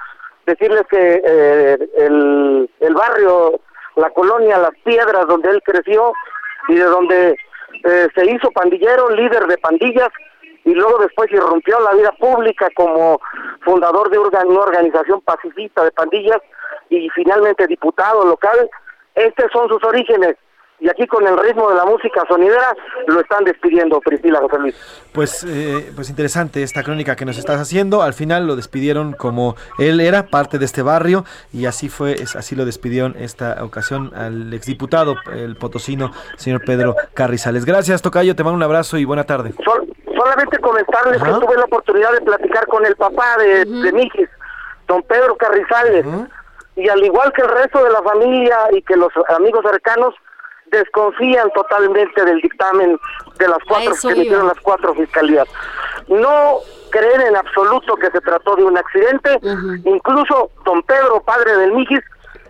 decirles 0.46 0.82
que 0.90 1.22
eh, 1.24 1.78
el, 1.98 2.94
barrio, 2.94 3.60
la 3.96 4.10
colonia 4.10 4.58
Las 4.58 4.76
Piedras, 4.84 5.26
donde 5.26 5.50
él 5.50 5.62
creció 5.64 6.12
y 6.68 6.74
de 6.74 6.84
donde 6.84 7.36
eh, 7.84 8.08
se 8.14 8.26
hizo 8.26 8.50
pandillero, 8.50 9.10
líder 9.10 9.46
de 9.46 9.58
pandillas, 9.58 10.08
y 10.64 10.74
luego 10.74 10.98
después 10.98 11.30
irrumpió 11.32 11.80
la 11.80 11.92
vida 11.92 12.12
pública 12.18 12.68
como 12.76 13.20
fundador 13.62 14.10
de 14.10 14.18
una 14.18 14.40
organización 14.40 15.20
pacifista 15.22 15.84
de 15.84 15.90
pandillas 15.90 16.38
y 16.88 17.08
finalmente 17.10 17.66
diputado 17.66 18.24
local. 18.24 18.70
Estos 19.14 19.50
son 19.52 19.68
sus 19.68 19.82
orígenes. 19.84 20.36
Y 20.82 20.88
aquí 20.88 21.06
con 21.06 21.24
el 21.24 21.38
ritmo 21.38 21.70
de 21.70 21.76
la 21.76 21.84
música 21.84 22.24
sonidera 22.28 22.74
lo 23.06 23.20
están 23.20 23.44
despidiendo, 23.44 24.00
Priscila 24.00 24.40
José 24.40 24.58
Luis. 24.58 25.02
Pues, 25.12 25.44
eh, 25.48 25.92
pues 25.94 26.10
interesante 26.10 26.64
esta 26.64 26.82
crónica 26.82 27.14
que 27.14 27.24
nos 27.24 27.38
estás 27.38 27.60
haciendo. 27.60 28.02
Al 28.02 28.14
final 28.14 28.48
lo 28.48 28.56
despidieron 28.56 29.12
como 29.12 29.54
él 29.78 30.00
era 30.00 30.24
parte 30.26 30.58
de 30.58 30.64
este 30.64 30.82
barrio 30.82 31.24
y 31.52 31.66
así 31.66 31.88
fue, 31.88 32.14
es- 32.14 32.34
así 32.34 32.56
lo 32.56 32.64
despidieron 32.64 33.14
esta 33.16 33.62
ocasión 33.62 34.10
al 34.16 34.52
exdiputado, 34.52 35.14
el 35.32 35.54
potosino, 35.54 36.10
señor 36.36 36.62
Pedro 36.66 36.96
Carrizales. 37.14 37.64
Gracias, 37.64 38.02
Tocayo, 38.02 38.34
te 38.34 38.42
mando 38.42 38.56
un 38.56 38.62
abrazo 38.64 38.98
y 38.98 39.04
buena 39.04 39.22
tarde. 39.22 39.54
Sol- 39.64 39.86
solamente 40.16 40.58
comentarles 40.58 41.22
Ajá. 41.22 41.38
que 41.38 41.46
tuve 41.46 41.56
la 41.58 41.64
oportunidad 41.64 42.12
de 42.12 42.22
platicar 42.22 42.66
con 42.66 42.84
el 42.84 42.96
papá 42.96 43.36
de, 43.38 43.64
de 43.66 43.92
Mijis, 43.92 44.28
don 44.88 45.00
Pedro 45.04 45.36
Carrizales, 45.36 46.04
y 46.74 46.88
al 46.88 47.04
igual 47.04 47.32
que 47.32 47.42
el 47.42 47.50
resto 47.50 47.84
de 47.84 47.90
la 47.90 48.02
familia 48.02 48.56
y 48.72 48.82
que 48.82 48.96
los 48.96 49.12
amigos 49.28 49.64
cercanos, 49.70 50.12
desconfían 50.72 51.50
totalmente 51.50 52.24
del 52.24 52.40
dictamen 52.40 52.98
de 53.38 53.48
las 53.48 53.58
cuatro 53.68 53.92
que 54.00 54.08
emitieron 54.08 54.48
las 54.48 54.58
cuatro 54.60 54.94
fiscalías. 54.94 55.46
No 56.08 56.58
creen 56.90 57.20
en 57.20 57.36
absoluto 57.36 57.94
que 57.96 58.10
se 58.10 58.20
trató 58.20 58.56
de 58.56 58.64
un 58.64 58.76
accidente, 58.76 59.38
incluso 59.84 60.50
don 60.64 60.82
Pedro, 60.82 61.22
padre 61.22 61.56
del 61.56 61.72
Mijis, 61.72 62.00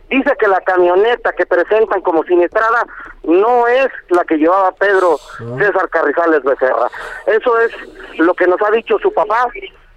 dice 0.08 0.36
que 0.38 0.46
la 0.46 0.60
camioneta 0.60 1.32
que 1.32 1.46
presentan 1.46 2.00
como 2.02 2.22
siniestrada 2.24 2.86
no 3.24 3.66
es 3.66 3.88
la 4.10 4.24
que 4.24 4.36
llevaba 4.36 4.72
Pedro 4.72 5.18
César 5.58 5.88
Carrizales 5.90 6.42
Becerra. 6.42 6.88
Eso 7.26 7.58
es 7.60 7.72
lo 8.18 8.34
que 8.34 8.46
nos 8.46 8.60
ha 8.62 8.70
dicho 8.70 8.98
su 8.98 9.12
papá 9.12 9.48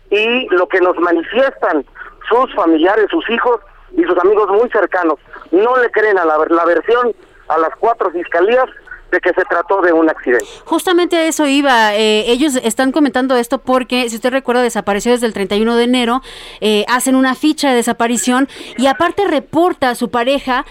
y 0.10 0.48
lo 0.50 0.68
que 0.68 0.80
nos 0.80 0.98
manifiestan 0.98 1.86
sus 2.30 2.54
familiares, 2.56 3.08
sus 3.10 3.30
hijos 3.30 3.60
y 3.92 4.04
sus 4.04 4.18
amigos 4.18 4.50
muy 4.50 4.70
cercanos. 4.70 5.20
No 5.52 5.78
le 5.78 5.92
creen 5.92 6.18
a 6.18 6.26
la, 6.26 6.38
la 6.50 6.66
versión 6.66 7.14
a 7.48 7.58
las 7.58 7.72
cuatro 7.80 8.12
fiscalías 8.12 8.66
de 9.12 9.20
que 9.20 9.30
se 9.34 9.44
trató 9.46 9.82
de 9.82 9.94
un 9.94 10.10
accidente. 10.10 10.46
Justamente 10.66 11.16
a 11.16 11.26
eso 11.26 11.46
iba. 11.46 11.96
eh, 11.96 12.32
ellos 12.32 12.56
están 12.56 12.92
comentando 12.92 13.36
esto 13.36 13.60
porque, 13.60 14.10
si 14.10 14.16
usted 14.16 14.32
recuerda, 14.32 14.64
desapareció 14.64 15.12
desde 15.12 15.28
el 15.28 15.34
31 15.34 15.76
de 15.76 15.84
enero. 15.84 16.22
eh, 16.60 16.86
hacen 16.88 17.16
una 17.16 17.36
ficha 17.36 17.70
de 17.70 17.76
desaparición 17.76 18.48
y 18.78 18.88
aparte 18.88 19.28
reporta 19.28 19.92
a 19.92 19.96
su 19.96 20.10
pareja 20.10 20.66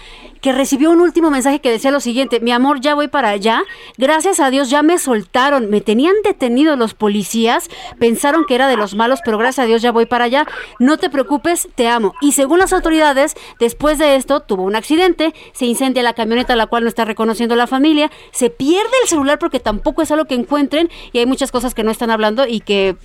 que 0.45 0.53
recibió 0.53 0.91
un 0.91 1.01
último 1.01 1.31
mensaje 1.31 1.59
que 1.59 1.71
decía 1.71 1.89
lo 1.89 1.99
siguiente, 1.99 2.39
mi 2.39 2.51
amor, 2.51 2.79
ya 2.79 2.93
voy 2.93 3.07
para 3.07 3.29
allá, 3.29 3.63
gracias 3.97 4.39
a 4.39 4.51
Dios 4.51 4.69
ya 4.69 4.83
me 4.83 4.99
soltaron, 4.99 5.71
me 5.71 5.81
tenían 5.81 6.13
detenido 6.23 6.75
los 6.75 6.93
policías, 6.93 7.67
pensaron 7.97 8.45
que 8.45 8.53
era 8.53 8.67
de 8.67 8.77
los 8.77 8.93
malos, 8.93 9.21
pero 9.25 9.39
gracias 9.39 9.63
a 9.63 9.67
Dios 9.67 9.81
ya 9.81 9.91
voy 9.91 10.05
para 10.05 10.25
allá, 10.25 10.45
no 10.77 10.97
te 10.97 11.09
preocupes, 11.09 11.67
te 11.73 11.87
amo. 11.87 12.13
Y 12.21 12.33
según 12.33 12.59
las 12.59 12.73
autoridades, 12.73 13.33
después 13.59 13.97
de 13.97 14.17
esto 14.17 14.41
tuvo 14.41 14.61
un 14.61 14.75
accidente, 14.75 15.33
se 15.51 15.65
incendia 15.65 16.03
la 16.03 16.13
camioneta, 16.13 16.55
la 16.55 16.67
cual 16.67 16.83
no 16.83 16.89
está 16.89 17.05
reconociendo 17.05 17.55
la 17.55 17.65
familia, 17.65 18.11
se 18.31 18.51
pierde 18.51 18.93
el 19.01 19.09
celular 19.09 19.39
porque 19.39 19.59
tampoco 19.59 20.03
es 20.03 20.11
algo 20.11 20.25
que 20.25 20.35
encuentren 20.35 20.91
y 21.11 21.17
hay 21.17 21.25
muchas 21.25 21.51
cosas 21.51 21.73
que 21.73 21.83
no 21.83 21.89
están 21.89 22.11
hablando 22.11 22.45
y 22.45 22.59
que 22.59 22.97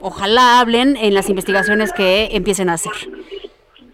ojalá 0.00 0.60
hablen 0.60 0.96
en 0.96 1.12
las 1.12 1.28
investigaciones 1.28 1.92
que 1.92 2.30
empiecen 2.32 2.70
a 2.70 2.74
hacer. 2.74 2.92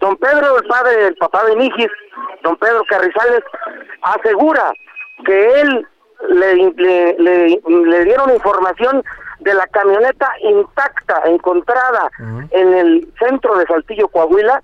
Don 0.02 0.16
Pedro, 0.16 0.58
el 0.58 0.64
padre, 0.66 1.06
el 1.06 1.14
papá 1.16 1.44
de 1.44 1.54
Mijis, 1.56 1.88
don 2.42 2.56
Pedro 2.56 2.82
Carrizales, 2.88 3.42
asegura 4.02 4.72
que 5.24 5.60
él 5.60 5.86
le, 6.28 6.54
le, 6.76 7.14
le- 7.18 7.60
le 7.66 8.04
dieron 8.04 8.30
información 8.34 9.02
de 9.40 9.54
la 9.54 9.66
camioneta 9.68 10.28
intacta 10.40 11.22
encontrada 11.26 12.10
en 12.50 12.74
el 12.74 13.12
centro 13.18 13.56
de 13.56 13.66
Saltillo, 13.66 14.08
Coahuila, 14.08 14.60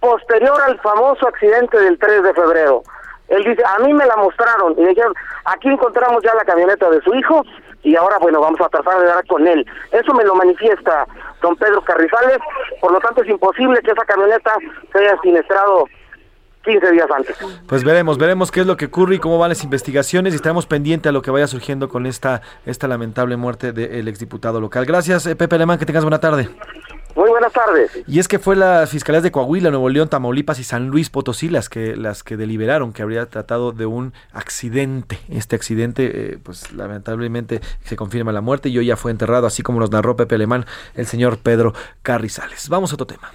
posterior 0.00 0.60
al 0.62 0.78
famoso 0.80 1.28
accidente 1.28 1.78
del 1.78 1.98
3 1.98 2.22
de 2.22 2.34
febrero. 2.34 2.82
Él 3.28 3.44
dice, 3.44 3.62
a 3.64 3.78
mí 3.82 3.92
me 3.94 4.04
la 4.04 4.16
mostraron 4.16 4.74
y 4.78 4.84
dijeron, 4.84 5.14
aquí 5.46 5.68
encontramos 5.68 6.22
ya 6.22 6.34
la 6.34 6.44
camioneta 6.44 6.90
de 6.90 7.00
su 7.02 7.14
hijo 7.14 7.42
y 7.82 7.96
ahora, 7.96 8.18
bueno, 8.18 8.40
vamos 8.40 8.60
a 8.60 8.68
tratar 8.68 9.00
de 9.00 9.06
dar 9.06 9.26
con 9.26 9.46
él. 9.46 9.66
Eso 9.90 10.14
me 10.14 10.24
lo 10.24 10.34
manifiesta 10.34 11.06
don 11.40 11.56
Pedro 11.56 11.82
Carrizales, 11.82 12.38
por 12.80 12.92
lo 12.92 13.00
tanto 13.00 13.22
es 13.22 13.28
imposible 13.28 13.80
que 13.82 13.90
esa 13.90 14.04
camioneta 14.04 14.52
se 14.92 14.98
haya 14.98 15.20
siniestrado 15.20 15.86
15 16.64 16.92
días 16.92 17.10
antes. 17.10 17.36
Pues 17.66 17.84
veremos, 17.84 18.18
veremos 18.18 18.50
qué 18.50 18.60
es 18.60 18.66
lo 18.66 18.76
que 18.76 18.86
ocurre 18.86 19.16
y 19.16 19.18
cómo 19.18 19.38
van 19.38 19.48
las 19.48 19.64
investigaciones 19.64 20.32
y 20.32 20.36
estaremos 20.36 20.66
pendientes 20.66 21.10
a 21.10 21.12
lo 21.12 21.22
que 21.22 21.30
vaya 21.30 21.46
surgiendo 21.46 21.88
con 21.88 22.06
esta, 22.06 22.42
esta 22.66 22.86
lamentable 22.86 23.36
muerte 23.36 23.72
del 23.72 24.06
exdiputado 24.08 24.60
local. 24.60 24.86
Gracias, 24.86 25.26
eh, 25.26 25.34
Pepe 25.34 25.56
Alemán, 25.56 25.78
que 25.78 25.86
tengas 25.86 26.04
buena 26.04 26.20
tarde. 26.20 26.48
Muy 27.14 27.28
buenas 27.28 27.52
tardes. 27.52 27.90
Y 28.06 28.18
es 28.18 28.28
que 28.28 28.38
fue 28.38 28.56
las 28.56 28.88
fiscalías 28.90 29.22
de 29.22 29.30
Coahuila, 29.30 29.70
Nuevo 29.70 29.88
León, 29.88 30.08
Tamaulipas 30.08 30.58
y 30.58 30.64
San 30.64 30.88
Luis 30.88 31.10
Potosí 31.10 31.48
las 31.48 31.68
que 31.68 31.96
las 31.96 32.22
que 32.22 32.36
deliberaron 32.36 32.92
que 32.92 33.02
habría 33.02 33.26
tratado 33.26 33.72
de 33.72 33.86
un 33.86 34.12
accidente. 34.32 35.18
Este 35.28 35.56
accidente, 35.56 36.10
eh, 36.34 36.38
pues 36.42 36.72
lamentablemente 36.72 37.60
se 37.84 37.96
confirma 37.96 38.32
la 38.32 38.40
muerte 38.40 38.68
y 38.68 38.78
hoy 38.78 38.86
ya 38.86 38.96
fue 38.96 39.10
enterrado, 39.10 39.46
así 39.46 39.62
como 39.62 39.80
nos 39.80 39.90
narró 39.90 40.16
Pepe 40.16 40.36
Alemán, 40.36 40.66
el 40.94 41.06
señor 41.06 41.38
Pedro 41.38 41.74
Carrizales. 42.02 42.68
Vamos 42.68 42.92
a 42.92 42.94
otro 42.94 43.06
tema. 43.06 43.32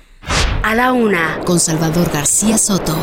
A 0.64 0.76
la 0.76 0.92
una, 0.92 1.40
con 1.46 1.60
Salvador 1.60 2.10
García 2.12 2.58
Soto. 2.58 2.96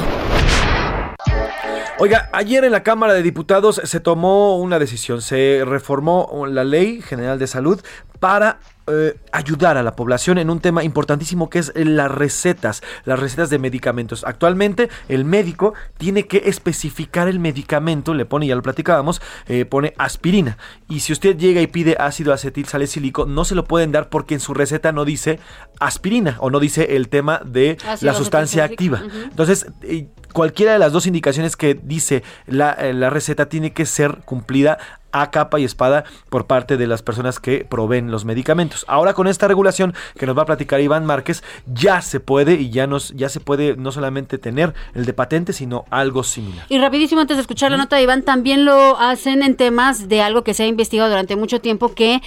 Oiga, 1.98 2.28
ayer 2.32 2.64
en 2.64 2.72
la 2.72 2.82
Cámara 2.82 3.14
de 3.14 3.22
Diputados 3.22 3.80
se 3.84 4.00
tomó 4.00 4.58
una 4.58 4.80
decisión, 4.80 5.22
se 5.22 5.62
reformó 5.64 6.46
la 6.48 6.64
Ley 6.64 7.00
General 7.00 7.38
de 7.38 7.46
Salud 7.46 7.80
para 8.18 8.58
eh, 8.86 9.16
ayudar 9.32 9.78
a 9.78 9.82
la 9.82 9.96
población 9.96 10.36
en 10.36 10.50
un 10.50 10.60
tema 10.60 10.84
importantísimo 10.84 11.48
que 11.48 11.58
es 11.58 11.72
las 11.74 12.10
recetas, 12.10 12.82
las 13.04 13.18
recetas 13.18 13.48
de 13.48 13.58
medicamentos. 13.58 14.24
Actualmente 14.24 14.90
el 15.08 15.24
médico 15.24 15.72
tiene 15.96 16.26
que 16.26 16.42
especificar 16.46 17.28
el 17.28 17.38
medicamento, 17.38 18.12
le 18.12 18.26
pone, 18.26 18.46
ya 18.46 18.54
lo 18.54 18.62
platicábamos, 18.62 19.22
eh, 19.46 19.64
pone 19.64 19.94
aspirina. 19.96 20.58
Y 20.88 21.00
si 21.00 21.12
usted 21.12 21.36
llega 21.36 21.62
y 21.62 21.66
pide 21.66 21.96
ácido 21.98 22.32
acetil 22.32 22.66
salicílico, 22.66 23.24
no 23.24 23.44
se 23.44 23.54
lo 23.54 23.64
pueden 23.64 23.90
dar 23.90 24.10
porque 24.10 24.34
en 24.34 24.40
su 24.40 24.54
receta 24.54 24.92
no 24.92 25.04
dice 25.04 25.38
aspirina 25.80 26.36
o 26.40 26.50
no 26.50 26.60
dice 26.60 26.96
el 26.96 27.08
tema 27.08 27.40
de 27.44 27.78
Ácido 27.86 28.12
la 28.12 28.18
sustancia 28.18 28.64
activa. 28.64 29.02
Entonces, 29.24 29.66
eh, 29.82 30.08
cualquiera 30.32 30.72
de 30.72 30.78
las 30.78 30.92
dos 30.92 31.06
indicaciones 31.06 31.56
que 31.56 31.74
dice 31.74 32.22
la, 32.46 32.72
eh, 32.72 32.92
la 32.92 33.08
receta 33.08 33.48
tiene 33.48 33.72
que 33.72 33.86
ser 33.86 34.18
cumplida 34.24 34.78
a 35.14 35.30
capa 35.30 35.60
y 35.60 35.64
espada 35.64 36.04
por 36.28 36.46
parte 36.46 36.76
de 36.76 36.86
las 36.86 37.02
personas 37.02 37.38
que 37.38 37.64
proveen 37.64 38.10
los 38.10 38.24
medicamentos. 38.24 38.84
Ahora 38.88 39.14
con 39.14 39.28
esta 39.28 39.46
regulación 39.48 39.94
que 40.18 40.26
nos 40.26 40.36
va 40.36 40.42
a 40.42 40.46
platicar 40.46 40.80
Iván 40.80 41.06
Márquez, 41.06 41.44
ya 41.72 42.02
se 42.02 42.18
puede 42.20 42.54
y 42.54 42.70
ya 42.70 42.86
nos 42.86 43.10
ya 43.14 43.28
se 43.28 43.40
puede 43.40 43.76
no 43.76 43.92
solamente 43.92 44.38
tener 44.38 44.74
el 44.94 45.06
de 45.06 45.12
patente, 45.12 45.52
sino 45.52 45.84
algo 45.90 46.24
similar. 46.24 46.66
Y 46.68 46.78
rapidísimo, 46.78 47.20
antes 47.20 47.36
de 47.36 47.42
escuchar 47.42 47.70
la 47.70 47.76
nota 47.76 47.96
de 47.96 48.02
Iván, 48.02 48.22
también 48.22 48.64
lo 48.64 48.98
hacen 48.98 49.42
en 49.44 49.56
temas 49.56 50.08
de 50.08 50.20
algo 50.20 50.42
que 50.42 50.52
se 50.52 50.64
ha 50.64 50.66
investigado 50.66 51.08
durante 51.08 51.36
mucho 51.36 51.60
tiempo 51.60 51.94
que 51.94 52.20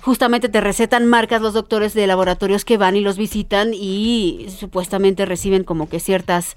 justamente 0.00 0.48
te 0.48 0.60
recetan 0.60 1.06
marcas 1.06 1.42
los 1.42 1.54
doctores 1.54 1.92
de 1.92 2.06
laboratorios 2.06 2.64
que 2.64 2.76
van 2.76 2.96
y 2.96 3.00
los 3.00 3.16
visitan 3.16 3.72
y 3.74 4.46
supuestamente 4.56 5.26
reciben 5.26 5.64
como 5.64 5.88
que 5.88 6.00
ciertas 6.00 6.56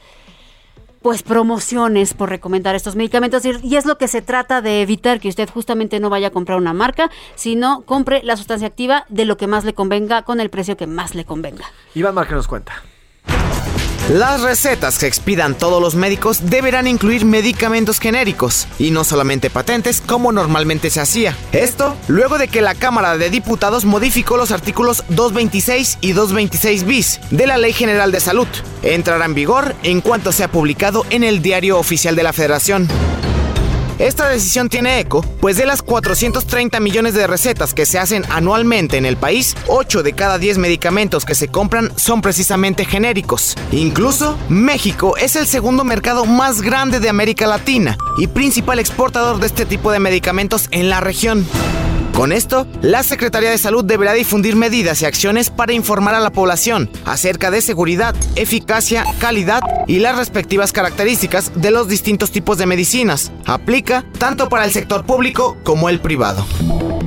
pues 1.05 1.21
promociones 1.21 2.15
por 2.15 2.31
recomendar 2.31 2.73
estos 2.73 2.95
medicamentos 2.95 3.45
y, 3.45 3.75
es 3.75 3.85
lo 3.85 3.99
que 3.99 4.07
se 4.07 4.23
trata 4.23 4.63
de 4.63 4.81
evitar 4.81 5.19
que 5.19 5.29
usted 5.29 5.47
justamente 5.47 5.99
no 5.99 6.09
vaya 6.09 6.29
a 6.29 6.31
comprar 6.31 6.57
una 6.57 6.73
marca, 6.73 7.11
sino 7.35 7.81
compre 7.81 8.23
la 8.23 8.35
sustancia 8.35 8.65
activa 8.65 9.05
de 9.09 9.25
lo 9.25 9.37
que 9.37 9.45
más 9.45 9.65
le 9.65 9.75
convenga 9.75 10.23
con 10.23 10.39
el 10.39 10.49
precio 10.49 10.77
que 10.77 10.87
más 10.87 11.13
le 11.13 11.23
convenga. 11.23 11.65
Iván 11.93 12.15
Márquez 12.15 12.37
nos 12.37 12.47
cuenta. 12.47 12.81
Las 14.09 14.41
recetas 14.41 14.99
que 14.99 15.07
expidan 15.07 15.55
todos 15.57 15.81
los 15.81 15.95
médicos 15.95 16.51
deberán 16.51 16.85
incluir 16.85 17.25
medicamentos 17.25 17.99
genéricos 17.99 18.67
y 18.77 18.91
no 18.91 19.03
solamente 19.03 19.49
patentes 19.49 19.99
como 19.99 20.31
normalmente 20.31 20.91
se 20.91 21.01
hacía. 21.01 21.35
Esto 21.53 21.97
luego 22.07 22.37
de 22.37 22.47
que 22.47 22.61
la 22.61 22.75
Cámara 22.75 23.17
de 23.17 23.31
Diputados 23.31 23.83
modificó 23.83 24.37
los 24.37 24.51
artículos 24.51 25.03
226 25.09 25.97
y 26.01 26.11
226 26.11 26.85
bis 26.85 27.19
de 27.31 27.47
la 27.47 27.57
Ley 27.57 27.73
General 27.73 28.11
de 28.11 28.19
Salud. 28.19 28.47
Entrará 28.83 29.25
en 29.25 29.33
vigor 29.33 29.75
en 29.81 30.01
cuanto 30.01 30.31
sea 30.31 30.51
publicado 30.51 31.03
en 31.09 31.23
el 31.23 31.41
Diario 31.41 31.79
Oficial 31.79 32.15
de 32.15 32.23
la 32.23 32.31
Federación. 32.31 32.87
Esta 33.99 34.27
decisión 34.27 34.67
tiene 34.67 34.99
eco, 34.99 35.21
pues 35.39 35.55
de 35.55 35.65
las 35.65 35.81
430 35.81 36.79
millones 36.81 37.13
de 37.13 37.27
recetas 37.27 37.73
que 37.73 37.85
se 37.85 37.97
hacen 37.97 38.23
anualmente 38.29 38.97
en 38.97 39.05
el 39.05 39.15
país, 39.15 39.55
8 39.67 40.03
de 40.03 40.13
cada 40.13 40.37
10 40.37 40.57
medicamentos 40.57 41.23
que 41.23 41.33
se 41.33 41.47
compran 41.47 41.91
son 41.95 42.21
precisamente 42.21 42.83
genéricos. 42.83 43.55
Incluso, 43.71 44.37
México 44.49 45.15
es 45.15 45.37
el 45.37 45.47
segundo 45.47 45.85
mercado 45.85 46.25
más 46.25 46.61
grande 46.61 46.99
de 46.99 47.07
América 47.07 47.47
Latina 47.47 47.97
y 48.17 48.27
principal 48.27 48.79
exportador 48.79 49.39
de 49.39 49.47
este 49.47 49.65
tipo 49.65 49.91
de 49.91 49.99
medicamentos 49.99 50.67
en 50.71 50.89
la 50.89 50.99
región. 50.99 51.45
Con 52.15 52.31
esto, 52.31 52.65
la 52.81 53.03
Secretaría 53.03 53.49
de 53.49 53.57
Salud 53.57 53.83
deberá 53.83 54.13
difundir 54.13 54.55
medidas 54.55 55.01
y 55.01 55.05
acciones 55.05 55.49
para 55.49 55.73
informar 55.73 56.15
a 56.15 56.21
la 56.21 56.31
población 56.31 56.89
acerca 57.03 57.51
de 57.51 57.61
seguridad, 57.61 58.15
eficacia, 58.37 59.03
calidad 59.19 59.59
y 59.85 59.99
las 59.99 60.17
respectivas 60.17 60.71
características 60.71 61.51
de 61.55 61.71
los 61.71 61.89
distintos 61.89 62.31
tipos 62.31 62.57
de 62.57 62.67
medicinas. 62.67 63.33
Aplica 63.45 64.05
tanto 64.17 64.47
para 64.47 64.63
el 64.63 64.71
sector 64.71 65.05
público 65.05 65.57
como 65.65 65.89
el 65.89 65.99
privado. 65.99 66.45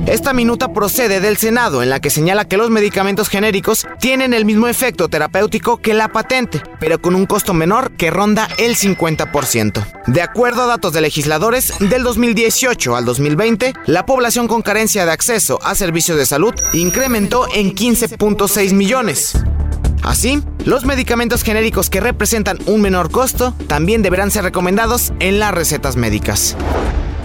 Esta 0.07 0.33
minuta 0.33 0.73
procede 0.73 1.19
del 1.19 1.37
Senado 1.37 1.83
en 1.83 1.89
la 1.89 1.99
que 1.99 2.09
señala 2.09 2.45
que 2.45 2.57
los 2.57 2.69
medicamentos 2.69 3.29
genéricos 3.29 3.85
tienen 3.99 4.33
el 4.33 4.45
mismo 4.45 4.67
efecto 4.67 5.07
terapéutico 5.07 5.77
que 5.77 5.93
la 5.93 6.07
patente, 6.07 6.61
pero 6.79 6.99
con 6.99 7.15
un 7.15 7.25
costo 7.25 7.53
menor 7.53 7.91
que 7.91 8.09
ronda 8.09 8.47
el 8.57 8.75
50%. 8.75 9.85
De 10.07 10.21
acuerdo 10.21 10.63
a 10.63 10.67
datos 10.67 10.93
de 10.93 11.01
legisladores, 11.01 11.73
del 11.79 12.03
2018 12.03 12.95
al 12.95 13.05
2020, 13.05 13.73
la 13.85 14.05
población 14.05 14.47
con 14.47 14.61
carencia 14.61 15.05
de 15.05 15.11
acceso 15.11 15.59
a 15.63 15.75
servicios 15.75 16.17
de 16.17 16.25
salud 16.25 16.53
incrementó 16.73 17.45
en 17.53 17.75
15.6 17.75 18.73
millones. 18.73 19.33
Así, 20.01 20.41
los 20.65 20.85
medicamentos 20.85 21.43
genéricos 21.43 21.89
que 21.89 21.99
representan 21.99 22.57
un 22.65 22.81
menor 22.81 23.11
costo 23.11 23.53
también 23.67 24.01
deberán 24.01 24.31
ser 24.31 24.43
recomendados 24.43 25.13
en 25.19 25.39
las 25.39 25.53
recetas 25.53 25.97
médicas. 25.97 26.55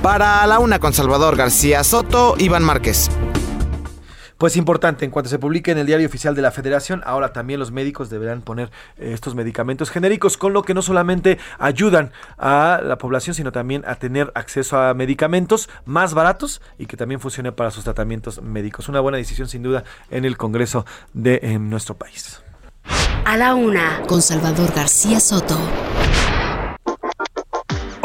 Para 0.05 0.47
la 0.47 0.59
una 0.59 0.81
con 0.81 0.93
Salvador 0.93 1.35
García 1.35 1.83
Soto, 1.83 2.35
Iván 2.37 2.63
Márquez. 2.63 3.09
Pues 4.37 4.55
importante, 4.55 5.07
en 5.07 5.11
cuanto 5.11 5.31
se 5.31 5.39
publique 5.39 5.71
en 5.71 5.79
el 5.79 5.87
diario 5.87 6.07
oficial 6.07 6.35
de 6.35 6.43
la 6.43 6.51
Federación, 6.51 7.01
ahora 7.07 7.33
también 7.33 7.59
los 7.59 7.73
médicos 7.73 8.11
deberán 8.11 8.43
poner 8.43 8.71
eh, 8.99 9.13
estos 9.15 9.35
medicamentos 9.35 9.89
genéricos, 9.89 10.37
con 10.37 10.53
lo 10.53 10.63
que 10.63 10.75
no 10.75 10.83
solamente 10.83 11.39
ayudan 11.59 12.13
a 12.37 12.83
la 12.85 12.99
población, 12.99 13.35
sino 13.35 13.51
también 13.51 13.83
a 13.87 13.95
tener 13.95 14.31
acceso 14.35 14.79
a 14.79 14.93
medicamentos 14.93 15.71
más 15.87 16.13
baratos 16.13 16.61
y 16.77 16.85
que 16.85 16.99
también 16.99 17.19
funcione 17.19 17.53
para 17.53 17.71
sus 17.71 17.85
tratamientos 17.85 18.43
médicos. 18.43 18.91
Una 18.91 19.01
buena 19.01 19.17
decisión 19.17 19.49
sin 19.49 19.63
duda 19.63 19.85
en 20.11 20.27
el 20.27 20.37
Congreso 20.37 20.85
de 21.15 21.59
nuestro 21.59 21.97
país. 21.97 22.43
A 23.25 23.39
la 23.39 23.55
una, 23.55 24.03
con 24.07 24.21
Salvador 24.21 24.71
García 24.75 25.19
Soto. 25.19 25.59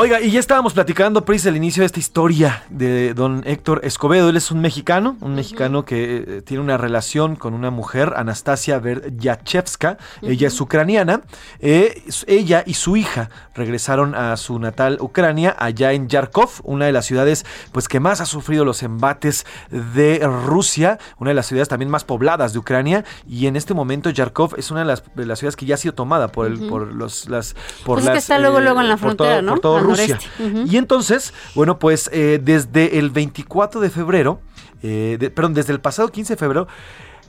Oiga, 0.01 0.21
y 0.21 0.31
ya 0.31 0.39
estábamos 0.39 0.73
platicando, 0.73 1.26
Pris, 1.26 1.45
al 1.45 1.57
inicio 1.57 1.81
de 1.81 1.88
esta 1.88 1.99
historia 1.99 2.63
de 2.69 3.13
don 3.13 3.43
Héctor 3.45 3.81
Escobedo. 3.84 4.30
Él 4.30 4.38
es 4.38 4.49
un 4.49 4.61
mexicano, 4.61 5.17
un 5.19 5.35
mexicano 5.35 5.84
que 5.84 6.23
eh, 6.26 6.41
tiene 6.41 6.63
una 6.63 6.77
relación 6.77 7.35
con 7.35 7.53
una 7.53 7.69
mujer, 7.69 8.13
Anastasia 8.15 8.80
Verjachevska. 8.80 9.97
Ella 10.21 10.47
es 10.47 10.61
ucraniana. 10.61 11.23
Eh, 11.59 12.01
ella 12.27 12.63
y 12.65 12.76
su 12.76 12.95
hija 12.95 13.30
regresaron 13.53 14.15
a 14.15 14.38
su 14.38 14.57
natal 14.57 14.99
Ucrania, 15.01 15.53
allá 15.59 15.91
en 15.91 16.07
Yarkov, 16.07 16.49
una 16.63 16.85
de 16.85 16.93
las 16.93 17.05
ciudades 17.05 17.45
pues, 17.73 17.89
que 17.89 17.99
más 17.99 18.21
ha 18.21 18.26
sufrido 18.26 18.63
los 18.63 18.84
embates 18.84 19.45
de 19.69 20.26
Rusia, 20.45 20.97
una 21.17 21.31
de 21.31 21.35
las 21.35 21.47
ciudades 21.47 21.67
también 21.67 21.91
más 21.91 22.05
pobladas 22.05 22.53
de 22.53 22.59
Ucrania. 22.59 23.03
Y 23.27 23.47
en 23.47 23.57
este 23.57 23.73
momento, 23.73 24.09
Yarkov 24.11 24.53
es 24.55 24.71
una 24.71 24.80
de 24.80 24.85
las, 24.85 25.03
de 25.13 25.26
las 25.26 25.39
ciudades 25.39 25.57
que 25.57 25.65
ya 25.65 25.76
ha 25.76 25.77
sido 25.77 25.93
tomada 25.93 26.30
por, 26.30 26.47
el, 26.47 26.69
por 26.69 26.88
los, 26.88 27.27
las. 27.27 27.53
Por 27.84 27.95
Pues 27.97 28.05
es 28.05 28.09
que 28.11 28.15
las, 28.15 28.23
está 28.23 28.39
luego, 28.39 28.59
eh, 28.59 28.61
luego 28.61 28.80
en 28.80 28.88
la 28.88 28.95
frontera, 28.95 29.30
todo- 29.34 29.41
¿no? 29.41 29.51
Por 29.51 29.59
todo 29.59 29.89
Rusia. 29.90 30.20
Y 30.68 30.78
entonces, 30.78 31.34
bueno, 31.56 31.80
pues 31.80 32.10
eh, 32.14 32.40
desde 32.41 32.99
el 32.99 33.10
24 33.10 33.82
de 33.82 33.90
febrero, 33.90 34.41
eh, 34.82 35.18
de- 35.20 35.30
perdón, 35.30 35.53
desde 35.53 35.74
el 35.74 35.82
pasado 35.82 36.10
15 36.10 36.34
de 36.34 36.38
febrero, 36.38 36.68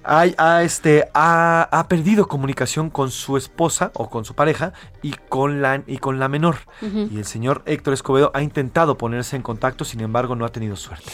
hay- 0.03 0.35
ha, 0.39 0.62
este, 0.62 1.09
ha, 1.12 1.69
ha 1.70 1.89
perdido 1.89 2.27
comunicación 2.27 2.89
con 2.89 3.11
su 3.11 3.37
esposa 3.37 3.91
o 3.95 4.09
con 4.09 4.24
su 4.24 4.35
pareja 4.35 4.73
y 5.03 5.12
con 5.28 5.61
la, 5.61 5.82
y 5.87 5.99
con 5.99 6.19
la 6.19 6.28
menor. 6.28 6.57
Y 7.12 7.19
el 7.19 7.24
señor 7.27 7.62
Héctor 7.66 7.93
Escobedo 7.95 8.31
ha 8.35 8.43
intentado 8.43 8.97
ponerse 8.97 9.37
en 9.37 9.43
contacto, 9.43 9.85
sin 9.85 10.01
embargo, 10.01 10.35
no 10.37 10.45
ha 10.45 10.49
tenido 10.51 10.77
suerte. 10.77 11.11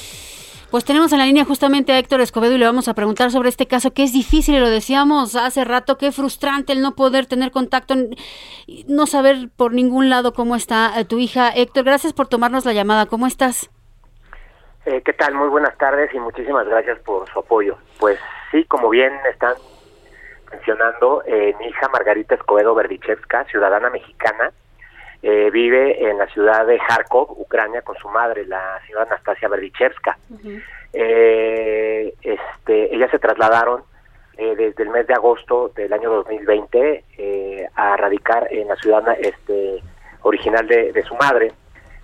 Pues 0.70 0.84
tenemos 0.84 1.12
en 1.12 1.18
la 1.18 1.26
línea 1.26 1.44
justamente 1.44 1.92
a 1.92 1.98
Héctor 1.98 2.20
Escobedo 2.20 2.54
y 2.54 2.58
le 2.58 2.66
vamos 2.66 2.88
a 2.88 2.94
preguntar 2.94 3.30
sobre 3.30 3.48
este 3.48 3.68
caso 3.68 3.92
que 3.92 4.02
es 4.02 4.12
difícil, 4.12 4.58
lo 4.58 4.68
decíamos 4.68 5.36
hace 5.36 5.64
rato, 5.64 5.96
qué 5.96 6.10
frustrante 6.10 6.72
el 6.72 6.82
no 6.82 6.96
poder 6.96 7.26
tener 7.26 7.52
contacto, 7.52 7.94
no 8.88 9.06
saber 9.06 9.48
por 9.56 9.72
ningún 9.72 10.10
lado 10.10 10.32
cómo 10.32 10.56
está 10.56 10.98
eh, 10.98 11.04
tu 11.04 11.18
hija. 11.18 11.50
Héctor, 11.50 11.84
gracias 11.84 12.12
por 12.12 12.26
tomarnos 12.26 12.64
la 12.64 12.72
llamada. 12.72 13.06
¿Cómo 13.06 13.28
estás? 13.28 13.70
Eh, 14.86 15.02
¿Qué 15.04 15.12
tal? 15.12 15.34
Muy 15.34 15.48
buenas 15.48 15.76
tardes 15.78 16.12
y 16.12 16.18
muchísimas 16.18 16.66
gracias 16.66 16.98
por 17.00 17.28
su 17.30 17.38
apoyo. 17.38 17.78
Pues 18.00 18.18
sí, 18.50 18.64
como 18.64 18.90
bien 18.90 19.12
están 19.30 19.54
mencionando, 20.50 21.22
eh, 21.26 21.54
mi 21.60 21.66
hija 21.66 21.88
Margarita 21.92 22.34
Escobedo 22.34 22.74
Verdichevska, 22.74 23.44
ciudadana 23.44 23.88
mexicana, 23.90 24.50
eh, 25.22 25.50
vive 25.50 26.08
en 26.08 26.18
la 26.18 26.26
ciudad 26.28 26.66
de 26.66 26.78
Kharkov, 26.78 27.30
Ucrania, 27.38 27.82
con 27.82 27.96
su 27.96 28.08
madre, 28.08 28.46
la 28.46 28.80
señora 28.86 29.04
Anastasia 29.04 29.48
Berdichevska. 29.48 30.18
Eh, 30.92 32.14
este, 32.22 32.94
ellas 32.94 33.10
se 33.10 33.18
trasladaron 33.18 33.82
eh, 34.38 34.54
desde 34.54 34.82
el 34.82 34.90
mes 34.90 35.06
de 35.06 35.14
agosto 35.14 35.72
del 35.74 35.92
año 35.94 36.10
2020 36.10 37.04
eh, 37.16 37.68
a 37.74 37.96
radicar 37.96 38.46
en 38.50 38.68
la 38.68 38.76
ciudad 38.76 39.16
este, 39.18 39.82
original 40.22 40.66
de, 40.66 40.92
de 40.92 41.02
su 41.04 41.14
madre. 41.14 41.52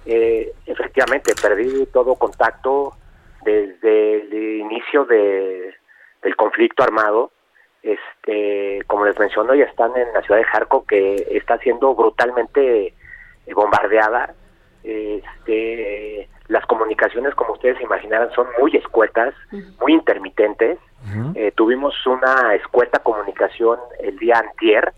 Eh, 0.06 0.51
efectivamente, 0.64 1.34
perdí 1.40 1.86
todo 1.93 2.14
contacto 2.14 2.94
desde 3.44 4.22
el 4.22 4.32
inicio 4.60 5.05
de, 5.05 5.74
del 6.22 6.36
conflicto 6.36 6.82
armado. 6.82 7.32
Este, 7.82 8.82
como 8.86 9.05
les 9.05 9.18
menciono, 9.18 9.55
ya 9.55 9.64
están 9.64 9.94
en 9.97 10.12
la 10.14 10.22
ciudad 10.22 10.40
de 10.40 10.44
Jarco, 10.44 10.86
que 10.86 11.26
está 11.32 11.59
siendo 11.59 11.94
brutalmente 11.94 12.94
bombardeada. 13.55 14.35
Este, 14.85 16.28
las 16.48 16.66
comunicaciones, 16.66 17.35
como 17.35 17.55
ustedes 17.55 17.78
se 17.78 17.85
imaginarán, 17.85 18.31
son 18.32 18.47
muy 18.60 18.77
escuetas, 18.77 19.35
muy 19.81 19.93
intermitentes. 19.93 20.78
Eh, 21.35 21.52
tuvimos 21.56 21.94
una 22.06 22.55
escueta 22.55 23.01
comunicación 23.01 23.78
el 24.01 24.19
día 24.19 24.39
antier, 24.39 24.93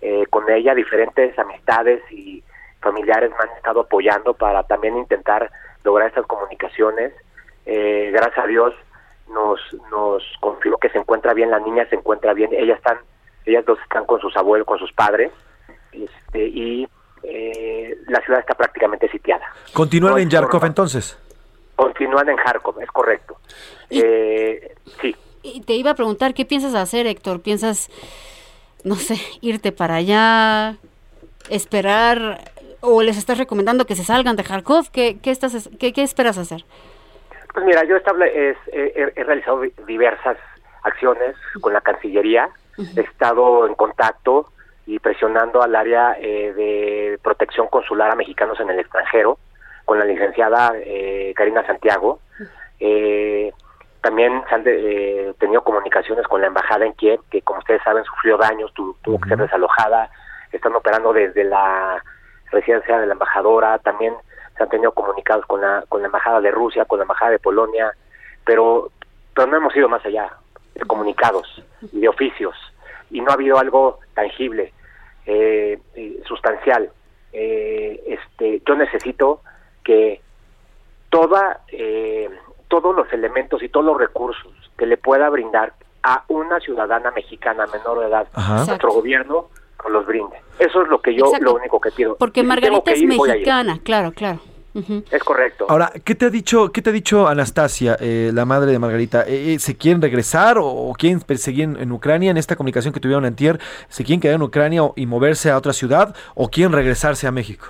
eh, 0.00 0.24
con 0.30 0.48
ella 0.50 0.74
diferentes 0.74 1.36
amistades 1.38 2.00
y 2.12 2.44
familiares 2.80 3.30
me 3.30 3.50
han 3.50 3.56
estado 3.56 3.80
apoyando 3.80 4.34
para 4.34 4.62
también 4.62 4.96
intentar 4.96 5.50
lograr 5.82 6.08
estas 6.08 6.26
comunicaciones. 6.26 7.12
Eh, 7.66 8.10
gracias 8.12 8.44
a 8.44 8.46
Dios 8.46 8.74
nos 9.28 9.60
nos 9.90 10.22
confirmó 10.40 10.78
que 10.78 10.90
se 10.90 10.98
encuentra 10.98 11.34
bien, 11.34 11.50
la 11.50 11.58
niña 11.58 11.86
se 11.88 11.96
encuentra 11.96 12.32
bien, 12.34 12.50
ellas 12.52 12.78
están, 12.78 12.98
ellas 13.44 13.64
dos 13.66 13.78
están 13.82 14.04
con 14.06 14.20
sus 14.20 14.36
abuelos, 14.36 14.66
con 14.66 14.78
sus 14.78 14.92
padres, 14.92 15.32
este, 15.92 16.46
y 16.46 16.88
eh, 17.22 17.96
la 18.08 18.20
ciudad 18.20 18.40
está 18.40 18.54
prácticamente 18.54 19.08
sitiada. 19.08 19.44
Continúan 19.72 20.18
en 20.18 20.30
Yarkov 20.30 20.64
entonces. 20.64 21.18
Continúan 21.76 22.28
en 22.28 22.36
Kharkov, 22.36 22.80
es 22.80 22.90
correcto. 22.90 23.36
Eh, 23.90 24.74
sí. 25.00 25.14
Y 25.42 25.60
te 25.60 25.74
iba 25.74 25.92
a 25.92 25.94
preguntar, 25.94 26.34
¿qué 26.34 26.44
piensas 26.44 26.74
hacer, 26.74 27.06
Héctor? 27.06 27.40
¿Piensas, 27.40 27.88
no 28.82 28.96
sé, 28.96 29.16
irte 29.40 29.70
para 29.70 29.94
allá, 29.94 30.76
esperar, 31.50 32.40
o 32.80 33.02
les 33.02 33.16
estás 33.16 33.38
recomendando 33.38 33.86
que 33.86 33.94
se 33.94 34.02
salgan 34.02 34.34
de 34.34 34.42
Kharkov? 34.42 34.90
¿Qué, 34.90 35.18
qué, 35.22 35.30
estás, 35.30 35.70
qué, 35.78 35.92
qué 35.92 36.02
esperas 36.02 36.36
hacer? 36.36 36.64
Pues 37.54 37.64
mira, 37.64 37.84
yo 37.84 37.96
estable, 37.96 38.50
es, 38.50 38.56
he, 38.72 39.12
he 39.14 39.24
realizado 39.24 39.62
diversas 39.86 40.36
acciones 40.82 41.36
con 41.60 41.72
la 41.72 41.80
Cancillería, 41.80 42.48
he 42.96 43.00
estado 43.00 43.66
en 43.66 43.74
contacto 43.74 44.50
y 44.88 44.98
presionando 45.00 45.62
al 45.62 45.76
área 45.76 46.16
eh, 46.18 46.52
de 46.54 47.18
protección 47.22 47.68
consular 47.68 48.10
a 48.10 48.14
mexicanos 48.16 48.58
en 48.58 48.70
el 48.70 48.78
extranjero, 48.78 49.38
con 49.84 49.98
la 49.98 50.06
licenciada 50.06 50.72
eh, 50.76 51.34
Karina 51.36 51.64
Santiago. 51.66 52.20
Eh, 52.80 53.52
también 54.00 54.42
se 54.48 54.54
han 54.54 54.64
de- 54.64 55.28
eh, 55.28 55.34
tenido 55.38 55.62
comunicaciones 55.62 56.26
con 56.26 56.40
la 56.40 56.46
embajada 56.46 56.86
en 56.86 56.94
Kiev, 56.94 57.20
que 57.30 57.42
como 57.42 57.58
ustedes 57.58 57.82
saben 57.82 58.02
sufrió 58.04 58.38
daños, 58.38 58.72
tu- 58.72 58.96
tuvo 59.02 59.20
que 59.20 59.28
ser 59.28 59.38
desalojada, 59.38 60.08
están 60.52 60.74
operando 60.74 61.12
desde 61.12 61.44
la 61.44 62.02
residencia 62.50 62.98
de 62.98 63.06
la 63.06 63.12
embajadora, 63.12 63.78
también 63.80 64.14
se 64.56 64.62
han 64.62 64.70
tenido 64.70 64.92
comunicados 64.92 65.44
con 65.44 65.60
la, 65.60 65.84
con 65.90 66.00
la 66.00 66.06
embajada 66.06 66.40
de 66.40 66.50
Rusia, 66.50 66.86
con 66.86 66.98
la 66.98 67.02
embajada 67.04 67.32
de 67.32 67.38
Polonia, 67.38 67.92
pero, 68.44 68.90
pero 69.34 69.46
no 69.48 69.56
hemos 69.58 69.76
ido 69.76 69.88
más 69.88 70.04
allá 70.06 70.30
de 70.74 70.80
comunicados 70.86 71.62
y 71.92 72.00
de 72.00 72.08
oficios, 72.08 72.56
y 73.10 73.20
no 73.20 73.30
ha 73.30 73.34
habido 73.34 73.58
algo 73.58 73.98
tangible, 74.14 74.72
eh, 75.28 75.78
eh, 75.94 76.22
sustancial. 76.26 76.90
Eh, 77.34 78.02
este, 78.06 78.62
yo 78.66 78.74
necesito 78.74 79.42
que 79.84 80.22
toda, 81.10 81.60
eh, 81.68 82.30
todos 82.68 82.96
los 82.96 83.12
elementos 83.12 83.62
y 83.62 83.68
todos 83.68 83.84
los 83.84 83.98
recursos 83.98 84.52
que 84.78 84.86
le 84.86 84.96
pueda 84.96 85.28
brindar 85.28 85.74
a 86.02 86.24
una 86.28 86.60
ciudadana 86.60 87.10
mexicana 87.10 87.66
menor 87.66 88.00
de 88.00 88.06
edad, 88.06 88.28
Ajá. 88.32 88.64
nuestro 88.64 88.90
gobierno 88.90 89.48
nos 89.84 89.92
los 89.92 90.06
brinde. 90.06 90.38
Eso 90.58 90.82
es 90.82 90.88
lo 90.88 91.02
que 91.02 91.14
yo, 91.14 91.26
Exacto. 91.26 91.44
lo 91.44 91.54
único 91.56 91.78
que 91.78 91.90
pido. 91.90 92.16
Porque 92.16 92.40
si 92.40 92.46
Margarita 92.46 92.82
que 92.82 92.92
es 92.92 93.02
mexicana, 93.02 93.78
claro, 93.84 94.12
claro. 94.12 94.40
Es 95.10 95.22
correcto. 95.24 95.66
Ahora, 95.68 95.90
¿qué 96.04 96.14
te 96.14 96.26
ha 96.26 96.30
dicho, 96.30 96.70
qué 96.72 96.82
te 96.82 96.90
ha 96.90 96.92
dicho 96.92 97.26
Anastasia, 97.28 97.96
eh, 98.00 98.30
la 98.32 98.44
madre 98.44 98.72
de 98.72 98.78
Margarita? 98.78 99.22
Eh, 99.26 99.54
eh, 99.54 99.58
¿Se 99.58 99.76
quieren 99.76 100.00
regresar 100.02 100.58
o, 100.58 100.66
o 100.66 100.92
quieren 100.94 101.20
seguir 101.36 101.64
en, 101.64 101.76
en 101.80 101.92
Ucrania 101.92 102.30
en 102.30 102.36
esta 102.36 102.56
comunicación 102.56 102.92
que 102.94 103.00
tuvieron 103.00 103.24
antier? 103.24 103.58
¿Se 103.88 104.04
quieren 104.04 104.20
quedar 104.20 104.36
en 104.36 104.42
Ucrania 104.42 104.84
o- 104.84 104.92
y 104.96 105.06
moverse 105.06 105.50
a 105.50 105.56
otra 105.56 105.72
ciudad 105.72 106.14
o 106.34 106.48
quieren 106.48 106.72
regresarse 106.72 107.26
a 107.26 107.30
México? 107.32 107.66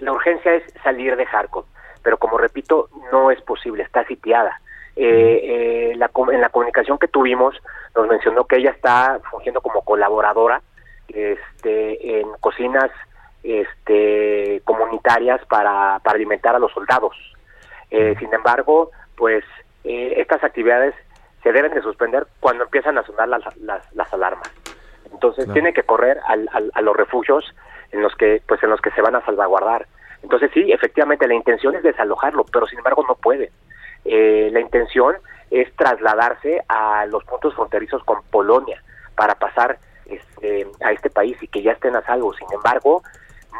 La 0.00 0.12
urgencia 0.12 0.54
es 0.54 0.62
salir 0.82 1.14
de 1.16 1.24
Kharkov, 1.26 1.64
pero 2.02 2.16
como 2.18 2.38
repito, 2.38 2.88
no 3.12 3.30
es 3.30 3.40
posible, 3.42 3.82
está 3.82 4.04
sitiada. 4.06 4.60
Eh, 4.96 5.92
eh, 5.92 5.96
la 5.96 6.08
com- 6.08 6.30
en 6.30 6.40
la 6.40 6.48
comunicación 6.50 6.98
que 6.98 7.08
tuvimos 7.08 7.54
nos 7.96 8.08
mencionó 8.08 8.44
que 8.46 8.56
ella 8.56 8.70
está 8.70 9.20
fungiendo 9.30 9.60
como 9.62 9.80
colaboradora 9.82 10.60
este, 11.08 12.20
en 12.20 12.28
cocinas 12.40 12.90
este, 13.42 14.60
comunitarias 14.64 15.44
para, 15.46 15.98
para 16.02 16.16
alimentar 16.16 16.54
a 16.54 16.58
los 16.58 16.72
soldados. 16.72 17.16
Eh, 17.90 18.14
sin 18.18 18.32
embargo, 18.32 18.90
pues 19.16 19.44
eh, 19.84 20.14
estas 20.16 20.42
actividades 20.44 20.94
se 21.42 21.52
deben 21.52 21.74
de 21.74 21.82
suspender 21.82 22.26
cuando 22.40 22.64
empiezan 22.64 22.96
a 22.98 23.02
sonar 23.04 23.28
las, 23.28 23.42
las, 23.58 23.92
las 23.94 24.12
alarmas. 24.12 24.50
Entonces 25.12 25.44
Claro. 25.44 25.52
tiene 25.54 25.72
que 25.74 25.82
correr 25.82 26.20
al, 26.26 26.48
al- 26.52 26.70
a 26.74 26.80
los 26.80 26.96
refugios 26.96 27.44
en 27.90 28.00
los 28.02 28.14
que 28.16 28.40
pues 28.46 28.62
en 28.62 28.70
los 28.70 28.80
que 28.80 28.90
se 28.92 29.02
van 29.02 29.14
a 29.16 29.24
salvaguardar. 29.24 29.86
Entonces 30.22 30.50
sí, 30.54 30.72
efectivamente 30.72 31.26
la 31.26 31.34
intención 31.34 31.74
es 31.74 31.82
desalojarlo, 31.82 32.44
pero 32.52 32.66
sin 32.66 32.78
embargo 32.78 33.04
no 33.06 33.16
puede. 33.16 33.50
Eh, 34.04 34.48
la 34.52 34.60
intención 34.60 35.16
es 35.50 35.70
trasladarse 35.76 36.62
a 36.68 37.04
los 37.06 37.24
puntos 37.24 37.54
fronterizos 37.54 38.02
con 38.04 38.22
Polonia 38.30 38.82
para 39.16 39.34
pasar 39.34 39.78
este, 40.06 40.66
a 40.82 40.92
este 40.92 41.10
país 41.10 41.36
y 41.42 41.48
que 41.48 41.62
ya 41.62 41.72
estén 41.72 41.94
a 41.96 42.02
salvo. 42.02 42.32
Sin 42.34 42.50
embargo, 42.52 43.02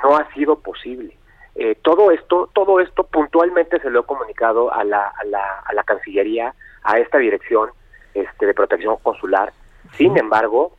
no 0.03 0.17
ha 0.17 0.33
sido 0.33 0.57
posible. 0.57 1.17
Eh, 1.55 1.77
todo 1.83 2.11
esto, 2.11 2.49
todo 2.55 2.81
esto 2.81 3.05
puntualmente 3.05 3.79
se 3.81 3.91
lo 3.91 4.01
he 4.01 4.05
comunicado 4.05 4.73
a 4.73 4.85
la, 4.85 5.09
a 5.09 5.25
la, 5.25 5.61
a 5.65 5.73
la 5.75 5.85
Cancillería, 5.85 6.55
a 6.83 6.99
esta 6.99 7.19
dirección 7.19 7.71
este, 8.15 8.47
de 8.47 8.55
protección 8.55 8.97
consular. 9.03 9.53
Sin 9.97 10.17
embargo, 10.17 10.73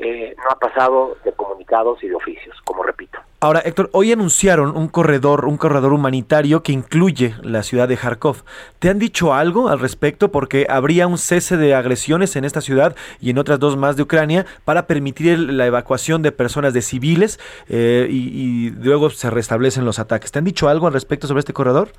eh, 0.00 0.34
no 0.36 0.50
ha 0.50 0.58
pasado 0.58 1.16
de 1.24 1.32
comunicados 1.32 2.02
y 2.02 2.08
de 2.08 2.14
oficios, 2.14 2.56
como 2.64 2.82
repito. 2.82 3.18
Ahora, 3.40 3.60
Héctor, 3.60 3.90
hoy 3.92 4.12
anunciaron 4.12 4.76
un 4.76 4.88
corredor, 4.88 5.44
un 5.44 5.58
corredor 5.58 5.92
humanitario 5.92 6.62
que 6.62 6.72
incluye 6.72 7.34
la 7.42 7.62
ciudad 7.62 7.86
de 7.86 7.96
Kharkov. 7.96 8.44
¿Te 8.78 8.88
han 8.88 8.98
dicho 8.98 9.34
algo 9.34 9.68
al 9.68 9.78
respecto? 9.78 10.32
Porque 10.32 10.66
habría 10.68 11.06
un 11.06 11.18
cese 11.18 11.56
de 11.56 11.74
agresiones 11.74 12.34
en 12.36 12.44
esta 12.44 12.60
ciudad 12.60 12.96
y 13.20 13.30
en 13.30 13.38
otras 13.38 13.58
dos 13.58 13.76
más 13.76 13.96
de 13.96 14.02
Ucrania 14.02 14.46
para 14.64 14.86
permitir 14.86 15.38
la 15.38 15.66
evacuación 15.66 16.22
de 16.22 16.32
personas 16.32 16.72
de 16.72 16.82
civiles 16.82 17.38
eh, 17.68 18.06
y, 18.10 18.68
y 18.68 18.70
luego 18.70 19.10
se 19.10 19.30
restablecen 19.30 19.84
los 19.84 19.98
ataques. 19.98 20.32
¿Te 20.32 20.38
han 20.38 20.44
dicho 20.44 20.68
algo 20.68 20.86
al 20.86 20.94
respecto 20.94 21.26
sobre 21.26 21.40
este 21.40 21.52
corredor? 21.52 21.90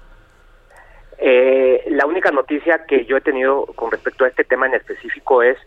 Eh, 1.24 1.84
la 1.90 2.08
única 2.08 2.32
noticia 2.32 2.84
que 2.88 3.06
yo 3.06 3.16
he 3.18 3.22
tenido 3.22 3.68
con 3.76 3.92
respecto 3.92 4.26
a 4.26 4.28
este 4.28 4.44
tema 4.44 4.66
en 4.66 4.74
específico 4.74 5.44
es 5.44 5.58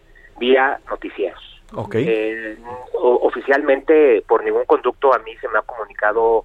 vía 0.40 0.80
noticieros. 0.90 1.53
Ok. 1.76 1.94
Eh, 1.96 2.56
oficialmente 2.94 4.22
por 4.26 4.44
ningún 4.44 4.64
conducto 4.64 5.14
a 5.14 5.18
mí 5.18 5.34
se 5.40 5.48
me 5.48 5.58
ha 5.58 5.62
comunicado 5.62 6.44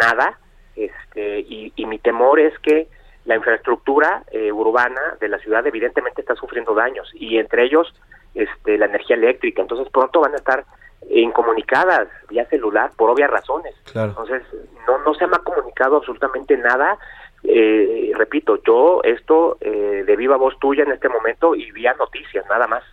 nada 0.00 0.38
este 0.76 1.40
y, 1.40 1.72
y 1.76 1.86
mi 1.86 1.98
temor 1.98 2.40
es 2.40 2.58
que 2.60 2.88
la 3.24 3.36
infraestructura 3.36 4.22
eh, 4.32 4.50
urbana 4.52 5.16
de 5.20 5.28
la 5.28 5.38
ciudad 5.38 5.66
evidentemente 5.66 6.20
está 6.22 6.34
sufriendo 6.34 6.74
daños 6.74 7.10
y 7.14 7.38
entre 7.38 7.64
ellos 7.64 7.92
este 8.34 8.78
la 8.78 8.86
energía 8.86 9.16
eléctrica 9.16 9.60
entonces 9.62 9.88
pronto 9.92 10.20
van 10.20 10.32
a 10.34 10.36
estar 10.36 10.64
incomunicadas 11.08 12.08
vía 12.28 12.46
celular 12.46 12.90
por 12.96 13.10
obvias 13.10 13.30
razones 13.30 13.74
Claro. 13.92 14.10
entonces 14.10 14.42
no 14.86 14.98
no 14.98 15.14
se 15.14 15.26
me 15.26 15.36
ha 15.36 15.40
comunicado 15.40 15.96
absolutamente 15.96 16.56
nada 16.56 16.96
Eh, 17.42 18.12
repito 18.18 18.60
yo 18.66 19.00
esto 19.02 19.56
eh, 19.62 20.04
de 20.06 20.14
viva 20.16 20.36
voz 20.36 20.54
tuya 20.58 20.84
en 20.84 20.92
este 20.92 21.08
momento 21.08 21.54
y 21.54 21.70
vía 21.72 21.94
noticias 21.94 22.44
nada 22.50 22.66
más 22.66 22.84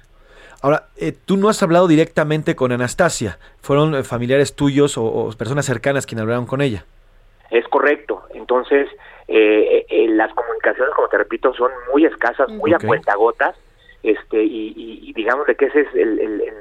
Ahora, 0.61 0.87
eh, 0.97 1.13
tú 1.25 1.37
no 1.37 1.49
has 1.49 1.61
hablado 1.61 1.87
directamente 1.87 2.55
con 2.55 2.71
Anastasia. 2.71 3.37
¿Fueron 3.61 3.95
eh, 3.95 4.03
familiares 4.03 4.55
tuyos 4.55 4.97
o, 4.97 5.03
o 5.05 5.31
personas 5.33 5.65
cercanas 5.65 6.05
quienes 6.05 6.23
hablaron 6.23 6.45
con 6.45 6.61
ella? 6.61 6.85
Es 7.51 7.67
correcto. 7.67 8.23
Entonces, 8.33 8.87
eh, 9.27 9.85
eh, 9.89 10.07
las 10.09 10.33
comunicaciones, 10.33 10.93
como 10.95 11.07
te 11.09 11.17
repito, 11.17 11.53
son 11.53 11.71
muy 11.93 12.05
escasas, 12.05 12.49
muy 12.49 12.73
Ok. 12.73 12.83
a 12.83 12.87
cuentagotas, 12.87 13.55
este, 14.03 14.43
y, 14.43 14.73
y, 14.75 15.09
y 15.09 15.13
digamos 15.13 15.45
de 15.47 15.55
que 15.55 15.65
ese 15.65 15.81
es 15.81 15.87
el, 15.93 16.19
el- 16.19 16.41
el- 16.41 16.53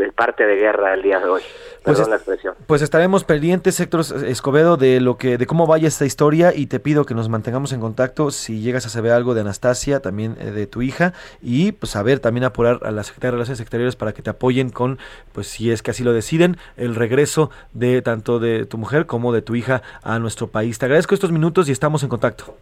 eh, 0.00 0.12
parte 0.14 0.44
de 0.46 0.56
guerra 0.56 0.94
el 0.94 1.02
día 1.02 1.18
de 1.18 1.28
hoy. 1.28 1.42
Pues 1.82 1.96
Perdón 1.96 2.10
la 2.10 2.16
expresión. 2.16 2.54
Pues 2.66 2.82
estaremos 2.82 3.24
pendientes, 3.24 3.80
Héctor 3.80 4.04
Escobedo, 4.26 4.76
de 4.76 5.00
lo 5.00 5.16
que, 5.16 5.38
de 5.38 5.46
cómo 5.46 5.66
vaya 5.66 5.88
esta 5.88 6.04
historia 6.04 6.52
y 6.54 6.66
te 6.66 6.78
pido 6.78 7.06
que 7.06 7.14
nos 7.14 7.28
mantengamos 7.28 7.72
en 7.72 7.80
contacto 7.80 8.30
si 8.30 8.60
llegas 8.60 8.84
a 8.84 8.90
saber 8.90 9.12
algo 9.12 9.34
de 9.34 9.40
Anastasia, 9.40 10.00
también 10.00 10.36
eh, 10.40 10.50
de 10.50 10.66
tu 10.66 10.82
hija, 10.82 11.14
y 11.40 11.72
pues 11.72 11.96
a 11.96 12.02
ver, 12.02 12.20
también 12.20 12.44
apurar 12.44 12.80
a 12.82 12.90
la 12.90 13.02
Secretaría 13.02 13.30
de 13.30 13.36
Relaciones 13.36 13.60
Exteriores 13.60 13.96
para 13.96 14.12
que 14.12 14.22
te 14.22 14.30
apoyen 14.30 14.70
con, 14.70 14.98
pues 15.32 15.46
si 15.46 15.70
es 15.70 15.82
que 15.82 15.90
así 15.90 16.04
lo 16.04 16.12
deciden, 16.12 16.58
el 16.76 16.94
regreso 16.94 17.50
de 17.72 18.02
tanto 18.02 18.40
de 18.40 18.66
tu 18.66 18.76
mujer 18.76 19.06
como 19.06 19.32
de 19.32 19.42
tu 19.42 19.54
hija 19.54 19.82
a 20.02 20.18
nuestro 20.18 20.48
país. 20.48 20.78
Te 20.78 20.84
agradezco 20.84 21.14
estos 21.14 21.32
minutos 21.32 21.68
y 21.68 21.72
estamos 21.72 22.02
en 22.02 22.10
contacto. 22.10 22.54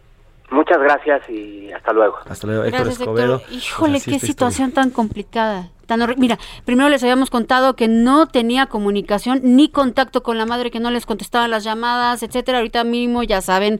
Muchas 0.51 0.79
gracias 0.79 1.21
y 1.29 1.71
hasta 1.71 1.93
luego. 1.93 2.17
Hasta 2.27 2.47
luego, 2.47 2.63
Héctor 2.63 2.81
Gracias, 2.85 3.01
Escobedo. 3.01 3.35
Héctor. 3.37 3.53
Híjole, 3.53 3.91
Pues 3.93 4.03
qué 4.05 4.11
historia. 4.11 4.27
situación 4.33 4.71
tan 4.71 4.89
complicada. 4.89 5.69
Tan 5.85 6.01
Mira, 6.17 6.37
primero 6.65 6.87
les 6.89 7.01
habíamos 7.03 7.29
contado 7.29 7.75
que 7.75 7.87
no 7.87 8.27
tenía 8.27 8.67
comunicación 8.67 9.39
ni 9.43 9.69
contacto 9.69 10.21
con 10.23 10.37
la 10.37 10.45
madre, 10.45 10.69
que 10.71 10.79
no 10.79 10.91
les 10.91 11.05
contestaba 11.05 11.47
las 11.47 11.63
llamadas, 11.63 12.21
etcétera. 12.23 12.59
Ahorita 12.59 12.83
mismo 12.83 13.23
ya 13.23 13.41
saben, 13.41 13.79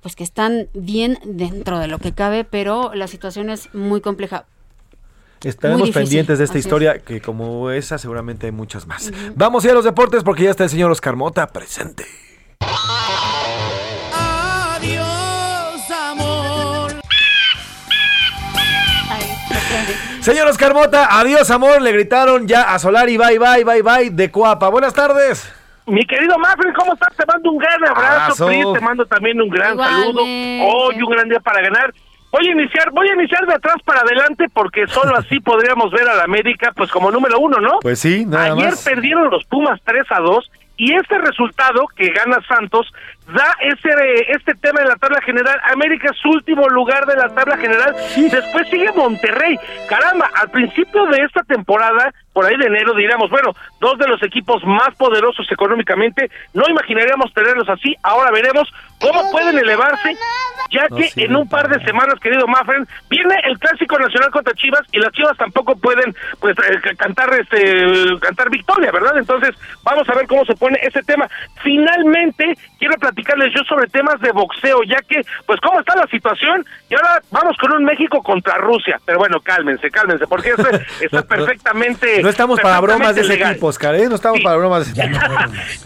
pues 0.00 0.16
que 0.16 0.24
están 0.24 0.68
bien 0.74 1.18
dentro 1.24 1.78
de 1.78 1.86
lo 1.88 1.98
que 1.98 2.12
cabe, 2.12 2.44
pero 2.44 2.92
la 2.94 3.06
situación 3.06 3.50
es 3.50 3.72
muy 3.74 4.00
compleja. 4.00 4.44
Estaremos 5.42 5.82
Muy 5.82 5.92
pendientes 5.92 6.38
de 6.38 6.44
esta 6.44 6.52
así 6.54 6.60
es. 6.60 6.66
historia, 6.66 6.98
que 6.98 7.20
como 7.20 7.70
esa 7.70 7.98
seguramente 7.98 8.46
hay 8.46 8.52
muchas 8.52 8.86
más. 8.86 9.12
Vamos 9.36 9.62
a 9.62 9.66
ir 9.68 9.70
a 9.72 9.74
los 9.74 9.84
deportes 9.84 10.24
porque 10.24 10.44
ya 10.44 10.50
está 10.50 10.64
el 10.64 10.70
señor 10.70 10.90
Oscar 10.90 11.14
Mota 11.14 11.46
presente. 11.48 12.04
Señor 20.26 20.48
Oscar 20.48 20.74
Mota, 20.74 21.20
adiós 21.20 21.48
amor, 21.52 21.80
le 21.80 21.92
gritaron 21.92 22.48
ya 22.48 22.74
a 22.74 22.80
Solari, 22.80 23.16
bye 23.16 23.38
bye, 23.38 23.62
bye 23.62 23.82
bye, 23.82 24.10
de 24.10 24.28
Coapa. 24.28 24.68
Buenas 24.70 24.92
tardes. 24.92 25.54
Mi 25.86 26.04
querido 26.04 26.36
Mafren, 26.36 26.74
¿cómo 26.74 26.94
estás? 26.94 27.14
Te 27.14 27.24
mando 27.26 27.52
un 27.52 27.58
gran 27.58 27.86
abrazo. 27.86 28.48
Pri, 28.48 28.60
te 28.74 28.80
mando 28.80 29.06
también 29.06 29.40
un 29.40 29.48
gran 29.48 29.76
saludo. 29.76 30.22
Hoy 30.22 31.00
un 31.00 31.10
gran 31.12 31.28
día 31.28 31.38
para 31.38 31.62
ganar. 31.62 31.94
Voy 32.32 32.48
a 32.48 32.50
iniciar, 32.50 32.90
voy 32.90 33.08
a 33.08 33.14
iniciar 33.14 33.46
de 33.46 33.54
atrás 33.54 33.76
para 33.84 34.00
adelante 34.00 34.46
porque 34.52 34.88
solo 34.88 35.16
así 35.16 35.38
podríamos 35.38 35.92
ver 35.92 36.08
a 36.08 36.16
la 36.16 36.24
América 36.24 36.72
pues 36.74 36.90
como 36.90 37.12
número 37.12 37.38
uno, 37.38 37.60
¿no? 37.60 37.78
Pues 37.80 38.00
sí, 38.00 38.26
nada 38.26 38.46
Ayer 38.46 38.70
más. 38.70 38.84
perdieron 38.84 39.30
los 39.30 39.44
Pumas 39.44 39.80
3 39.84 40.06
a 40.10 40.18
2 40.18 40.50
y 40.76 40.92
este 40.92 41.18
resultado 41.18 41.86
que 41.94 42.10
gana 42.10 42.38
Santos 42.48 42.92
da 43.26 43.56
ese 43.60 43.90
este 44.28 44.54
tema 44.54 44.80
en 44.80 44.88
la 44.88 44.96
tabla 44.96 45.20
general. 45.22 45.58
América 45.72 46.10
es 46.10 46.24
último 46.24 46.68
lugar 46.68 47.06
de 47.06 47.16
la 47.16 47.28
tabla 47.28 47.56
general. 47.56 47.94
Después 48.16 48.68
sigue 48.68 48.92
Monterrey. 48.92 49.58
Caramba, 49.88 50.30
al 50.34 50.50
principio 50.50 51.06
de 51.06 51.18
esta 51.22 51.42
temporada, 51.42 52.12
por 52.32 52.44
ahí 52.44 52.56
de 52.56 52.66
enero, 52.66 52.94
diríamos, 52.94 53.30
bueno, 53.30 53.52
dos 53.80 53.98
de 53.98 54.06
los 54.06 54.22
equipos 54.22 54.62
más 54.64 54.94
poderosos 54.96 55.50
económicamente, 55.50 56.30
no 56.52 56.64
imaginaríamos 56.68 57.32
tenerlos 57.32 57.68
así. 57.68 57.96
Ahora 58.02 58.30
veremos 58.30 58.68
cómo 59.00 59.30
pueden 59.30 59.58
elevarse, 59.58 60.16
ya 60.70 60.86
que 60.88 61.10
en 61.16 61.34
un 61.34 61.48
par 61.48 61.68
de 61.68 61.84
semanas, 61.84 62.20
querido 62.20 62.46
Mafren, 62.46 62.86
viene 63.08 63.34
el 63.44 63.58
clásico 63.58 63.98
nacional 63.98 64.30
contra 64.30 64.54
Chivas 64.54 64.82
y 64.92 64.98
las 64.98 65.12
Chivas 65.12 65.36
tampoco 65.36 65.76
pueden 65.76 66.14
pues 66.40 66.56
eh, 66.58 66.96
cantar 66.96 67.32
este 67.34 68.18
cantar 68.20 68.50
victoria, 68.50 68.90
¿verdad? 68.92 69.16
Entonces, 69.16 69.54
vamos 69.82 70.08
a 70.08 70.14
ver 70.14 70.26
cómo 70.26 70.44
se 70.44 70.54
pone 70.56 70.78
ese 70.82 71.02
tema. 71.02 71.28
Finalmente, 71.62 72.56
quiero 72.78 72.96
platicarles 73.16 73.52
yo 73.54 73.64
sobre 73.64 73.86
temas 73.88 74.20
de 74.20 74.30
boxeo, 74.32 74.82
ya 74.84 74.98
que 75.08 75.22
pues 75.46 75.58
cómo 75.60 75.80
está 75.80 75.96
la 75.96 76.06
situación 76.06 76.64
y 76.90 76.94
ahora 76.94 77.22
vamos 77.30 77.56
con 77.56 77.72
un 77.72 77.84
México 77.84 78.22
contra 78.22 78.56
Rusia. 78.58 79.00
Pero 79.04 79.18
bueno, 79.18 79.40
cálmense, 79.40 79.90
cálmense, 79.90 80.26
porque 80.26 80.50
eso 80.50 80.68
está 81.00 81.22
perfectamente 81.22 82.22
No 82.22 82.28
estamos 82.28 82.60
para 82.60 82.80
bromas 82.80 83.14
de 83.14 83.22
ese 83.22 83.34
legal. 83.34 83.54
tipo, 83.54 83.68
Oscar, 83.68 83.94
¿eh? 83.94 84.08
No 84.08 84.16
estamos 84.16 84.40
para 84.40 84.56
bromas 84.56 84.94
de 84.94 85.02
ese 85.02 85.10
tipo. 85.10 85.26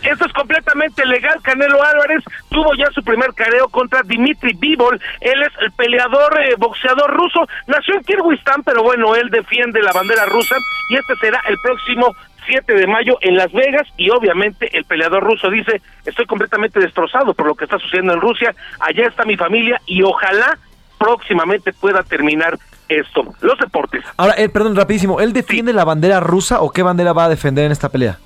Esto 0.02 0.24
es 0.26 0.32
completamente 0.32 1.06
legal. 1.06 1.38
Canelo 1.42 1.82
Álvarez 1.82 2.24
tuvo 2.50 2.74
ya 2.74 2.90
su 2.92 3.02
primer 3.02 3.32
careo 3.34 3.68
contra 3.68 4.02
Dimitri 4.02 4.54
Bivol. 4.58 5.00
Él 5.20 5.42
es 5.42 5.52
el 5.60 5.70
peleador 5.72 6.40
eh, 6.40 6.54
boxeador 6.58 7.10
ruso. 7.14 7.46
Nació 7.66 7.94
en 7.94 8.04
Kirguistán, 8.04 8.62
pero 8.64 8.82
bueno, 8.82 9.14
él 9.14 9.30
defiende 9.30 9.80
la 9.82 9.92
bandera 9.92 10.24
rusa 10.26 10.56
y 10.90 10.96
este 10.96 11.14
será 11.16 11.40
el 11.48 11.56
próximo 11.62 12.14
7 12.50 12.74
de 12.74 12.86
mayo 12.88 13.16
en 13.20 13.36
Las 13.36 13.52
Vegas 13.52 13.86
y 13.96 14.10
obviamente 14.10 14.76
el 14.76 14.84
peleador 14.84 15.22
ruso 15.22 15.48
dice, 15.50 15.80
estoy 16.04 16.26
completamente 16.26 16.80
destrozado 16.80 17.32
por 17.32 17.46
lo 17.46 17.54
que 17.54 17.64
está 17.64 17.78
sucediendo 17.78 18.12
en 18.12 18.20
Rusia, 18.20 18.54
allá 18.80 19.06
está 19.06 19.24
mi 19.24 19.36
familia 19.36 19.80
y 19.86 20.02
ojalá 20.02 20.58
próximamente 20.98 21.72
pueda 21.72 22.02
terminar 22.02 22.58
esto. 22.88 23.22
Los 23.40 23.56
deportes. 23.58 24.04
Ahora, 24.16 24.34
eh, 24.36 24.48
perdón, 24.48 24.74
rapidísimo, 24.74 25.20
¿él 25.20 25.32
defiende 25.32 25.72
la 25.72 25.84
bandera 25.84 26.18
rusa 26.18 26.60
o 26.60 26.70
qué 26.70 26.82
bandera 26.82 27.12
va 27.12 27.26
a 27.26 27.28
defender 27.28 27.66
en 27.66 27.72
esta 27.72 27.88
pelea? 27.88 28.18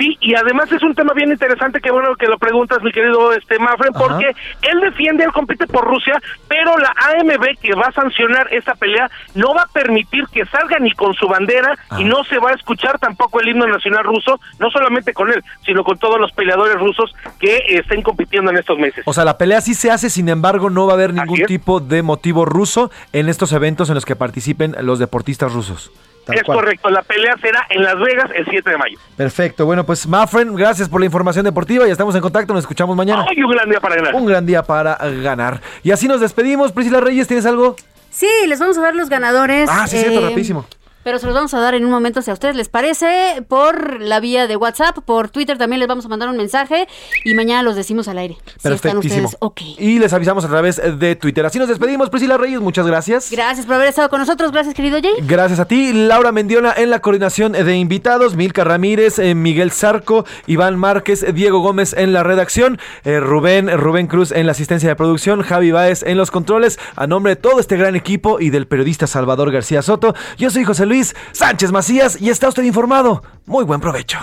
Sí, 0.00 0.16
y 0.22 0.34
además 0.34 0.72
es 0.72 0.82
un 0.82 0.94
tema 0.94 1.12
bien 1.12 1.30
interesante, 1.30 1.78
que 1.78 1.90
bueno 1.90 2.16
que 2.16 2.24
lo 2.24 2.38
preguntas, 2.38 2.82
mi 2.82 2.90
querido 2.90 3.34
este 3.34 3.58
Mafren, 3.58 3.94
Ajá. 3.94 4.04
porque 4.08 4.34
él 4.62 4.80
defiende, 4.80 5.24
él 5.24 5.32
compite 5.32 5.66
por 5.66 5.84
Rusia, 5.84 6.18
pero 6.48 6.78
la 6.78 6.90
AMB 7.18 7.58
que 7.60 7.74
va 7.74 7.88
a 7.88 7.92
sancionar 7.92 8.48
esta 8.50 8.74
pelea 8.76 9.10
no 9.34 9.52
va 9.54 9.64
a 9.64 9.66
permitir 9.66 10.24
que 10.32 10.46
salga 10.46 10.78
ni 10.78 10.90
con 10.92 11.12
su 11.12 11.28
bandera 11.28 11.76
y 11.98 12.04
no 12.04 12.24
se 12.24 12.38
va 12.38 12.48
a 12.48 12.54
escuchar 12.54 12.98
tampoco 12.98 13.40
el 13.40 13.50
himno 13.50 13.66
nacional 13.66 14.04
ruso, 14.04 14.40
no 14.58 14.70
solamente 14.70 15.12
con 15.12 15.30
él, 15.30 15.44
sino 15.66 15.84
con 15.84 15.98
todos 15.98 16.18
los 16.18 16.32
peleadores 16.32 16.80
rusos 16.80 17.14
que 17.38 17.56
eh, 17.56 17.80
estén 17.80 18.00
compitiendo 18.00 18.50
en 18.50 18.56
estos 18.56 18.78
meses. 18.78 19.02
O 19.04 19.12
sea, 19.12 19.26
la 19.26 19.36
pelea 19.36 19.60
sí 19.60 19.74
se 19.74 19.90
hace, 19.90 20.08
sin 20.08 20.30
embargo, 20.30 20.70
no 20.70 20.86
va 20.86 20.92
a 20.92 20.94
haber 20.94 21.12
ningún 21.12 21.44
tipo 21.44 21.78
de 21.78 22.02
motivo 22.02 22.46
ruso 22.46 22.90
en 23.12 23.28
estos 23.28 23.52
eventos 23.52 23.90
en 23.90 23.96
los 23.96 24.06
que 24.06 24.16
participen 24.16 24.74
los 24.80 24.98
deportistas 24.98 25.52
rusos. 25.52 25.92
Tal 26.24 26.36
es 26.36 26.42
cual. 26.44 26.58
correcto, 26.58 26.90
la 26.90 27.02
pelea 27.02 27.36
será 27.40 27.66
en 27.70 27.82
Las 27.82 27.98
Vegas 27.98 28.30
el 28.34 28.46
7 28.48 28.70
de 28.70 28.76
mayo. 28.76 28.98
Perfecto, 29.16 29.66
bueno, 29.66 29.84
pues 29.84 30.06
Mafren, 30.06 30.54
gracias 30.54 30.88
por 30.88 31.00
la 31.00 31.06
información 31.06 31.44
deportiva 31.44 31.88
y 31.88 31.90
estamos 31.90 32.14
en 32.14 32.20
contacto, 32.20 32.52
nos 32.52 32.64
escuchamos 32.64 32.96
mañana. 32.96 33.24
Hoy 33.28 33.42
un 33.42 33.50
gran 33.50 33.68
día 33.68 33.80
para 33.80 33.96
ganar. 33.96 34.14
Un 34.14 34.26
gran 34.26 34.46
día 34.46 34.62
para 34.62 34.96
ganar. 34.96 35.60
Y 35.82 35.90
así 35.90 36.08
nos 36.08 36.20
despedimos. 36.20 36.72
Priscila 36.72 37.00
Reyes, 37.00 37.26
¿tienes 37.26 37.46
algo? 37.46 37.76
Sí, 38.10 38.28
les 38.48 38.58
vamos 38.58 38.76
a 38.78 38.82
dar 38.82 38.94
los 38.94 39.08
ganadores. 39.08 39.68
Ah, 39.70 39.86
sí, 39.86 39.98
cierto, 39.98 40.20
eh, 40.20 40.28
rapidísimo. 40.28 40.66
Pero 41.02 41.18
se 41.18 41.26
los 41.26 41.34
vamos 41.34 41.54
a 41.54 41.60
dar 41.60 41.74
en 41.74 41.84
un 41.84 41.90
momento, 41.90 42.20
si 42.20 42.30
a 42.30 42.34
ustedes 42.34 42.54
les 42.56 42.68
parece, 42.68 43.42
por 43.48 44.00
la 44.00 44.20
vía 44.20 44.46
de 44.46 44.56
WhatsApp, 44.56 44.98
por 44.98 45.30
Twitter 45.30 45.56
también 45.56 45.80
les 45.80 45.88
vamos 45.88 46.04
a 46.04 46.08
mandar 46.08 46.28
un 46.28 46.36
mensaje 46.36 46.86
y 47.24 47.34
mañana 47.34 47.62
los 47.62 47.74
decimos 47.74 48.06
al 48.08 48.18
aire. 48.18 48.36
Si 48.58 48.68
Perfectísimo. 48.68 49.30
ok. 49.38 49.60
Y 49.78 49.98
les 49.98 50.12
avisamos 50.12 50.44
a 50.44 50.48
través 50.48 50.80
de 50.98 51.16
Twitter. 51.16 51.46
Así 51.46 51.58
nos 51.58 51.68
despedimos, 51.68 52.10
Priscila 52.10 52.36
Reyes, 52.36 52.60
muchas 52.60 52.86
gracias. 52.86 53.30
Gracias 53.30 53.64
por 53.64 53.76
haber 53.76 53.88
estado 53.88 54.10
con 54.10 54.20
nosotros. 54.20 54.52
Gracias, 54.52 54.74
querido 54.74 54.98
Jay. 55.00 55.14
Gracias 55.22 55.58
a 55.58 55.64
ti, 55.64 55.92
Laura 55.92 56.32
Mendiona 56.32 56.74
en 56.76 56.90
la 56.90 57.00
coordinación 57.00 57.52
de 57.52 57.76
invitados, 57.76 58.36
Milka 58.36 58.64
Ramírez, 58.64 59.18
eh, 59.18 59.34
Miguel 59.34 59.70
Zarco, 59.70 60.26
Iván 60.46 60.78
Márquez, 60.78 61.24
Diego 61.34 61.60
Gómez 61.60 61.94
en 61.96 62.12
la 62.12 62.22
redacción, 62.22 62.78
eh, 63.04 63.20
Rubén, 63.20 63.70
Rubén 63.78 64.06
Cruz 64.06 64.32
en 64.32 64.44
la 64.46 64.52
asistencia 64.52 64.88
de 64.90 64.96
producción, 64.96 65.42
Javi 65.42 65.70
Báez 65.70 66.02
en 66.02 66.18
los 66.18 66.30
controles, 66.30 66.78
a 66.96 67.06
nombre 67.06 67.34
de 67.34 67.40
todo 67.40 67.58
este 67.58 67.76
gran 67.76 67.96
equipo 67.96 68.38
y 68.40 68.50
del 68.50 68.66
periodista 68.66 69.06
Salvador 69.06 69.50
García 69.50 69.82
Soto, 69.82 70.14
yo 70.36 70.50
soy 70.50 70.64
José 70.64 70.86
Luis 70.90 71.14
Sánchez 71.30 71.70
Macías 71.70 72.20
y 72.20 72.30
está 72.30 72.48
usted 72.48 72.64
informado. 72.64 73.22
Muy 73.46 73.64
buen 73.64 73.80
provecho. 73.80 74.18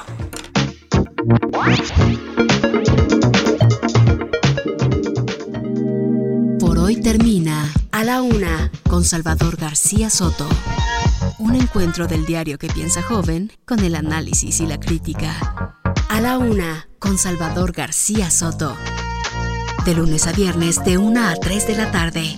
Por 6.60 6.78
hoy 6.78 7.02
termina 7.02 7.72
A 7.94 8.04
la 8.04 8.22
Una 8.22 8.70
con 8.90 9.06
Salvador 9.06 9.56
García 9.56 10.10
Soto. 10.10 10.46
Un 11.40 11.56
encuentro 11.56 12.06
del 12.06 12.26
diario 12.26 12.58
que 12.58 12.68
piensa 12.68 13.02
joven 13.02 13.50
con 13.64 13.80
el 13.80 13.96
análisis 13.96 14.60
y 14.60 14.66
la 14.66 14.78
crítica. 14.78 15.74
A 16.10 16.20
la 16.20 16.38
Una 16.38 16.90
con 17.00 17.18
Salvador 17.18 17.72
García 17.72 18.30
Soto. 18.30 18.76
De 19.86 19.94
lunes 19.94 20.28
a 20.28 20.34
viernes 20.34 20.84
de 20.84 20.98
1 20.98 21.28
a 21.30 21.34
3 21.36 21.66
de 21.66 21.78
la 21.78 21.92
tarde. 21.92 22.38